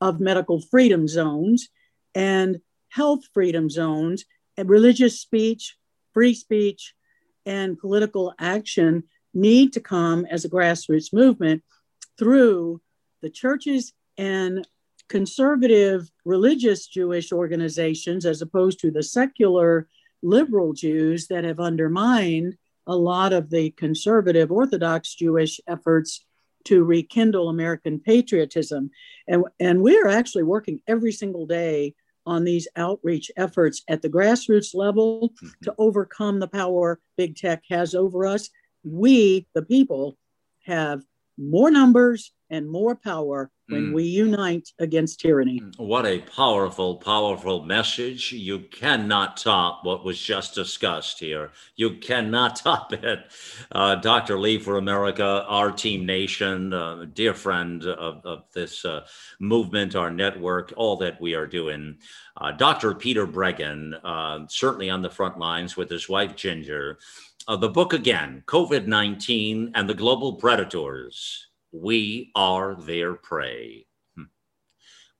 of 0.00 0.20
medical 0.20 0.60
freedom 0.60 1.08
zones 1.08 1.68
and 2.14 2.60
health 2.88 3.24
freedom 3.34 3.68
zones 3.68 4.24
and 4.56 4.68
religious 4.68 5.20
speech, 5.20 5.76
free 6.14 6.34
speech, 6.34 6.94
and 7.44 7.78
political 7.78 8.34
action 8.38 9.04
need 9.38 9.72
to 9.72 9.80
come 9.80 10.26
as 10.26 10.44
a 10.44 10.50
grassroots 10.50 11.12
movement 11.12 11.62
through 12.18 12.80
the 13.22 13.30
churches 13.30 13.92
and 14.16 14.66
conservative 15.08 16.10
religious 16.24 16.86
Jewish 16.86 17.32
organizations, 17.32 18.26
as 18.26 18.42
opposed 18.42 18.80
to 18.80 18.90
the 18.90 19.02
secular 19.02 19.88
liberal 20.22 20.72
Jews 20.72 21.28
that 21.28 21.44
have 21.44 21.60
undermined 21.60 22.56
a 22.86 22.96
lot 22.96 23.32
of 23.32 23.50
the 23.50 23.70
conservative 23.70 24.50
Orthodox 24.50 25.14
Jewish 25.14 25.60
efforts 25.66 26.24
to 26.64 26.84
rekindle 26.84 27.48
American 27.48 28.00
patriotism. 28.00 28.90
And, 29.26 29.44
and 29.60 29.82
we're 29.82 30.08
actually 30.08 30.42
working 30.42 30.80
every 30.86 31.12
single 31.12 31.46
day 31.46 31.94
on 32.26 32.44
these 32.44 32.68
outreach 32.76 33.30
efforts 33.36 33.82
at 33.88 34.02
the 34.02 34.08
grassroots 34.08 34.74
level 34.74 35.30
mm-hmm. 35.30 35.48
to 35.62 35.74
overcome 35.78 36.40
the 36.40 36.48
power 36.48 37.00
big 37.16 37.36
tech 37.36 37.62
has 37.70 37.94
over 37.94 38.26
us. 38.26 38.50
We, 38.84 39.46
the 39.54 39.62
people, 39.62 40.16
have 40.64 41.02
more 41.36 41.70
numbers 41.70 42.32
and 42.50 42.68
more 42.68 42.96
power 42.96 43.50
when 43.68 43.88
mm. 43.88 43.92
we 43.92 44.04
unite 44.04 44.70
against 44.78 45.20
tyranny. 45.20 45.62
What 45.76 46.06
a 46.06 46.20
powerful, 46.20 46.96
powerful 46.96 47.62
message. 47.62 48.32
You 48.32 48.60
cannot 48.60 49.36
top 49.36 49.84
what 49.84 50.04
was 50.04 50.20
just 50.20 50.54
discussed 50.54 51.18
here. 51.20 51.50
You 51.76 51.96
cannot 51.98 52.56
top 52.64 52.92
it. 52.94 53.20
Uh, 53.70 53.96
Dr. 53.96 54.38
Lee 54.38 54.58
for 54.58 54.78
America, 54.78 55.44
our 55.46 55.70
team 55.70 56.06
nation, 56.06 56.72
uh, 56.72 57.04
dear 57.12 57.34
friend 57.34 57.84
of, 57.84 58.24
of 58.24 58.44
this 58.54 58.84
uh, 58.84 59.06
movement, 59.38 59.94
our 59.94 60.10
network, 60.10 60.72
all 60.76 60.96
that 60.96 61.20
we 61.20 61.34
are 61.34 61.46
doing. 61.46 61.98
Uh, 62.40 62.52
Dr. 62.52 62.94
Peter 62.94 63.26
Breggin, 63.26 63.92
uh, 64.02 64.46
certainly 64.48 64.88
on 64.88 65.02
the 65.02 65.10
front 65.10 65.38
lines 65.38 65.76
with 65.76 65.90
his 65.90 66.08
wife, 66.08 66.36
Ginger. 66.36 66.98
Uh, 67.48 67.56
the 67.56 67.68
book 67.68 67.94
again, 67.94 68.42
COVID 68.46 68.86
19 68.86 69.72
and 69.74 69.88
the 69.88 69.94
Global 69.94 70.34
Predators 70.34 71.48
we 71.72 72.30
are 72.34 72.74
their 72.74 73.14
prey. 73.14 73.86
Hmm. 74.16 74.24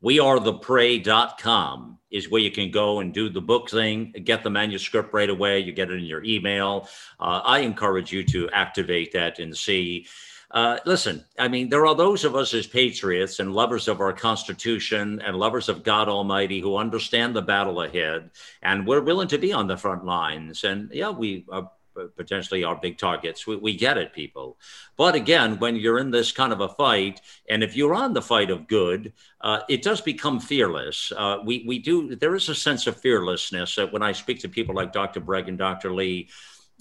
We 0.02 0.20
are 0.20 0.38
the 0.38 0.52
prey.com 0.52 1.98
is 2.10 2.30
where 2.30 2.42
you 2.42 2.50
can 2.50 2.70
go 2.70 3.00
and 3.00 3.14
do 3.14 3.30
the 3.30 3.40
book 3.40 3.70
thing, 3.70 4.12
get 4.24 4.42
the 4.42 4.50
manuscript 4.50 5.14
right 5.14 5.30
away. 5.30 5.60
You 5.60 5.72
get 5.72 5.90
it 5.90 5.98
in 5.98 6.05
your 6.05 6.24
email. 6.24 6.88
Uh, 7.18 7.40
I 7.44 7.60
encourage 7.60 8.12
you 8.12 8.24
to 8.24 8.50
activate 8.50 9.12
that 9.12 9.38
and 9.38 9.56
see. 9.56 10.06
Uh, 10.50 10.78
listen, 10.86 11.24
I 11.38 11.48
mean, 11.48 11.68
there 11.68 11.86
are 11.86 11.94
those 11.94 12.24
of 12.24 12.34
us 12.34 12.55
as 12.55 12.66
patriots 12.66 13.38
and 13.38 13.55
lovers 13.55 13.88
of 13.88 14.00
our 14.00 14.14
Constitution 14.14 15.20
and 15.24 15.36
lovers 15.36 15.68
of 15.68 15.82
God 15.82 16.09
Almighty 16.09 16.60
who 16.60 16.76
understand 16.76 17.36
the 17.36 17.42
battle 17.42 17.82
ahead, 17.82 18.30
and 18.62 18.86
we're 18.86 19.02
willing 19.02 19.28
to 19.28 19.38
be 19.38 19.52
on 19.52 19.66
the 19.66 19.76
front 19.76 20.06
lines. 20.06 20.64
And 20.64 20.90
yeah, 20.90 21.10
we 21.10 21.44
are 21.50 21.70
potentially 22.16 22.64
our 22.64 22.76
big 22.76 22.98
targets. 22.98 23.46
We, 23.46 23.56
we 23.56 23.76
get 23.76 23.98
it, 23.98 24.12
people. 24.12 24.58
But 24.96 25.14
again, 25.14 25.58
when 25.58 25.76
you're 25.76 25.98
in 25.98 26.10
this 26.10 26.32
kind 26.32 26.52
of 26.52 26.60
a 26.60 26.68
fight, 26.68 27.20
and 27.48 27.62
if 27.62 27.76
you're 27.76 27.94
on 27.94 28.12
the 28.12 28.22
fight 28.22 28.50
of 28.50 28.68
good, 28.68 29.12
uh, 29.40 29.60
it 29.68 29.82
does 29.82 30.00
become 30.00 30.40
fearless. 30.40 31.12
Uh, 31.16 31.38
we, 31.44 31.64
we 31.66 31.78
do, 31.78 32.16
there 32.16 32.34
is 32.34 32.48
a 32.48 32.54
sense 32.54 32.86
of 32.86 33.00
fearlessness 33.00 33.76
that 33.76 33.92
when 33.92 34.02
I 34.02 34.12
speak 34.12 34.40
to 34.40 34.48
people 34.48 34.74
like 34.74 34.92
Dr. 34.92 35.20
Bregg 35.20 35.48
and 35.48 35.58
Dr. 35.58 35.92
Lee, 35.92 36.28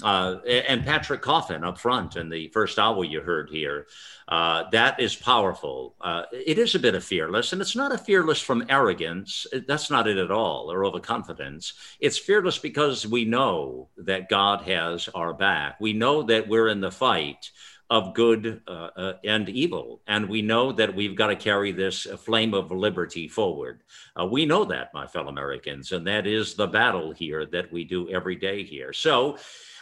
uh, 0.03 0.38
and 0.45 0.86
Patrick 0.86 1.22
Coffin 1.22 1.64
up 1.64 1.80
front 1.80 2.18
in 2.18 2.30
the 2.30 2.49
first 2.49 2.78
hour 2.78 3.03
you 3.03 3.22
heard 3.22 3.49
here. 3.49 3.88
Uh, 4.28 4.69
that 4.72 4.99
is 4.99 5.15
powerful. 5.15 5.95
Uh, 5.99 6.24
it 6.32 6.60
is 6.60 6.76
a 6.76 6.80
bit 6.80 6.94
of 6.94 7.03
fearless, 7.03 7.52
and 7.52 7.61
it's 7.61 7.76
not 7.76 7.91
a 7.91 7.98
fearless 7.98 8.40
from 8.40 8.65
arrogance. 8.69 9.48
That's 9.68 9.90
not 9.90 10.07
it 10.07 10.18
at 10.18 10.32
all, 10.32 10.72
or 10.72 10.86
overconfidence. 10.86 11.74
It's 11.99 12.18
fearless 12.18 12.60
because 12.60 13.07
we 13.07 13.26
know 13.26 13.90
that 13.98 14.30
God 14.30 14.61
has 14.64 15.10
our 15.15 15.34
back. 15.34 15.80
We 15.80 15.94
know 15.94 16.24
that 16.24 16.48
we're 16.48 16.68
in 16.68 16.82
the 16.82 16.91
fight 16.91 17.49
of 17.90 18.14
good 18.14 18.61
uh, 18.68 18.90
uh, 18.98 19.14
and 19.24 19.48
evil. 19.48 20.02
And 20.07 20.28
we 20.28 20.41
know 20.41 20.74
that 20.74 20.94
we've 20.94 21.15
got 21.15 21.28
to 21.28 21.36
carry 21.36 21.72
this 21.72 22.03
flame 22.18 22.53
of 22.53 22.72
liberty 22.72 23.28
forward. 23.28 23.82
Uh, 24.19 24.26
we 24.26 24.45
know 24.45 24.65
that, 24.65 24.94
my 24.94 25.07
fellow 25.07 25.30
Americans, 25.30 25.94
and 25.94 26.06
that 26.06 26.28
is 26.28 26.56
the 26.56 26.68
battle 26.68 27.14
here 27.14 27.45
that 27.45 27.72
we 27.72 27.86
do 27.86 28.10
every 28.10 28.36
day 28.36 28.64
here. 28.64 28.91
So, 28.91 29.38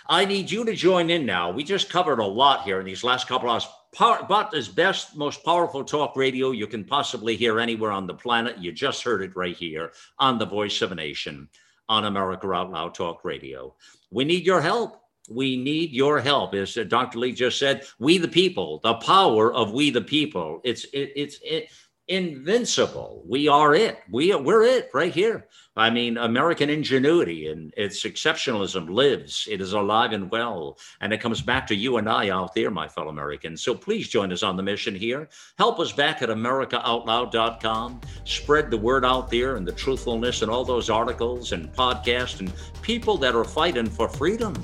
I 0.07 0.25
need 0.25 0.51
you 0.51 0.63
to 0.65 0.75
join 0.75 1.09
in 1.09 1.25
now. 1.25 1.51
We 1.51 1.63
just 1.63 1.89
covered 1.89 2.19
a 2.19 2.25
lot 2.25 2.63
here 2.63 2.79
in 2.79 2.85
these 2.85 3.03
last 3.03 3.27
couple 3.27 3.49
of 3.49 3.63
hours. 3.99 4.27
but 4.27 4.53
as 4.53 4.67
best, 4.67 5.15
most 5.15 5.43
powerful 5.43 5.83
talk 5.83 6.15
radio 6.15 6.51
you 6.51 6.67
can 6.67 6.83
possibly 6.83 7.35
hear 7.35 7.59
anywhere 7.59 7.91
on 7.91 8.05
the 8.05 8.13
planet. 8.13 8.59
You 8.59 8.71
just 8.71 9.03
heard 9.03 9.23
it 9.23 9.35
right 9.35 9.55
here 9.55 9.93
on 10.19 10.37
the 10.37 10.45
Voice 10.45 10.81
of 10.81 10.91
a 10.91 10.95
Nation 10.95 11.49
on 11.89 12.05
America 12.05 12.51
Out 12.51 12.71
Loud 12.71 12.93
Talk 12.93 13.25
Radio. 13.25 13.75
We 14.11 14.25
need 14.25 14.45
your 14.45 14.61
help. 14.61 15.01
We 15.27 15.57
need 15.57 15.91
your 15.91 16.19
help. 16.19 16.53
As 16.53 16.75
Dr. 16.75 17.17
Lee 17.17 17.31
just 17.31 17.57
said, 17.57 17.83
we 17.97 18.19
the 18.19 18.27
people, 18.27 18.79
the 18.83 18.95
power 18.95 19.51
of 19.53 19.71
we 19.71 19.89
the 19.89 20.01
people. 20.01 20.61
It's 20.63 20.83
it, 20.85 21.13
it's 21.15 21.39
it, 21.43 21.69
invincible. 22.07 23.23
We 23.27 23.47
are 23.47 23.73
it. 23.73 23.99
We 24.11 24.31
are, 24.31 24.41
we're 24.41 24.63
it 24.63 24.89
right 24.93 25.13
here. 25.13 25.47
I 25.75 25.89
mean, 25.89 26.17
American 26.17 26.69
ingenuity 26.69 27.47
and 27.47 27.73
its 27.75 28.03
exceptionalism 28.03 28.89
lives. 28.89 29.47
It 29.49 29.59
is 29.59 29.73
alive 29.73 30.13
and 30.13 30.31
well. 30.31 30.77
And 31.01 31.11
it 31.11 31.19
comes 31.19 31.41
back 31.41 31.67
to 31.67 31.75
you 31.75 31.97
and 31.97 32.07
I 32.07 32.29
out 32.29 32.53
there, 32.53 32.71
my 32.71 32.87
fellow 32.87 33.09
Americans. 33.09 33.61
So 33.61 33.75
please 33.75 34.07
join 34.07 34.31
us 34.31 34.43
on 34.43 34.55
the 34.55 34.63
mission 34.63 34.95
here. 34.95 35.27
Help 35.57 35.79
us 35.79 35.91
back 35.91 36.21
at 36.21 36.29
AmericaOutloud.com. 36.29 38.01
Spread 38.23 38.71
the 38.71 38.77
word 38.77 39.03
out 39.03 39.29
there 39.29 39.57
and 39.57 39.67
the 39.67 39.73
truthfulness 39.73 40.43
and 40.43 40.51
all 40.51 40.63
those 40.63 40.89
articles 40.89 41.51
and 41.51 41.73
podcasts 41.73 42.39
and 42.39 42.53
people 42.81 43.17
that 43.17 43.35
are 43.35 43.43
fighting 43.43 43.87
for 43.87 44.07
freedom. 44.07 44.55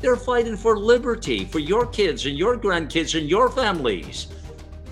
They're 0.00 0.16
fighting 0.16 0.56
for 0.56 0.78
liberty 0.78 1.44
for 1.44 1.58
your 1.58 1.86
kids 1.86 2.24
and 2.26 2.38
your 2.38 2.56
grandkids 2.56 3.18
and 3.18 3.28
your 3.28 3.50
families. 3.50 4.28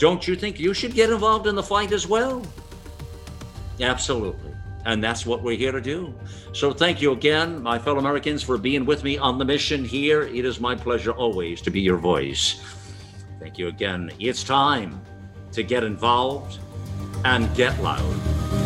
Don't 0.02 0.26
you 0.26 0.34
think 0.34 0.58
you 0.58 0.74
should 0.74 0.94
get 0.94 1.10
involved 1.10 1.46
in 1.46 1.54
the 1.54 1.62
fight 1.62 1.92
as 1.92 2.08
well? 2.08 2.44
Absolutely. 3.80 4.52
And 4.84 5.00
that's 5.00 5.24
what 5.24 5.44
we're 5.44 5.56
here 5.56 5.70
to 5.70 5.80
do. 5.80 6.12
So 6.52 6.72
thank 6.72 7.00
you 7.00 7.12
again, 7.12 7.62
my 7.62 7.78
fellow 7.78 8.00
Americans, 8.00 8.42
for 8.42 8.58
being 8.58 8.84
with 8.84 9.04
me 9.04 9.16
on 9.16 9.38
the 9.38 9.44
mission 9.44 9.84
here. 9.84 10.22
It 10.22 10.44
is 10.44 10.58
my 10.58 10.74
pleasure 10.74 11.12
always 11.12 11.62
to 11.62 11.70
be 11.70 11.80
your 11.80 11.98
voice. 11.98 12.60
Thank 13.38 13.58
you 13.58 13.68
again. 13.68 14.10
It's 14.18 14.42
time 14.42 15.00
to 15.52 15.62
get 15.62 15.84
involved 15.84 16.58
and 17.24 17.54
get 17.54 17.80
loud. 17.80 18.61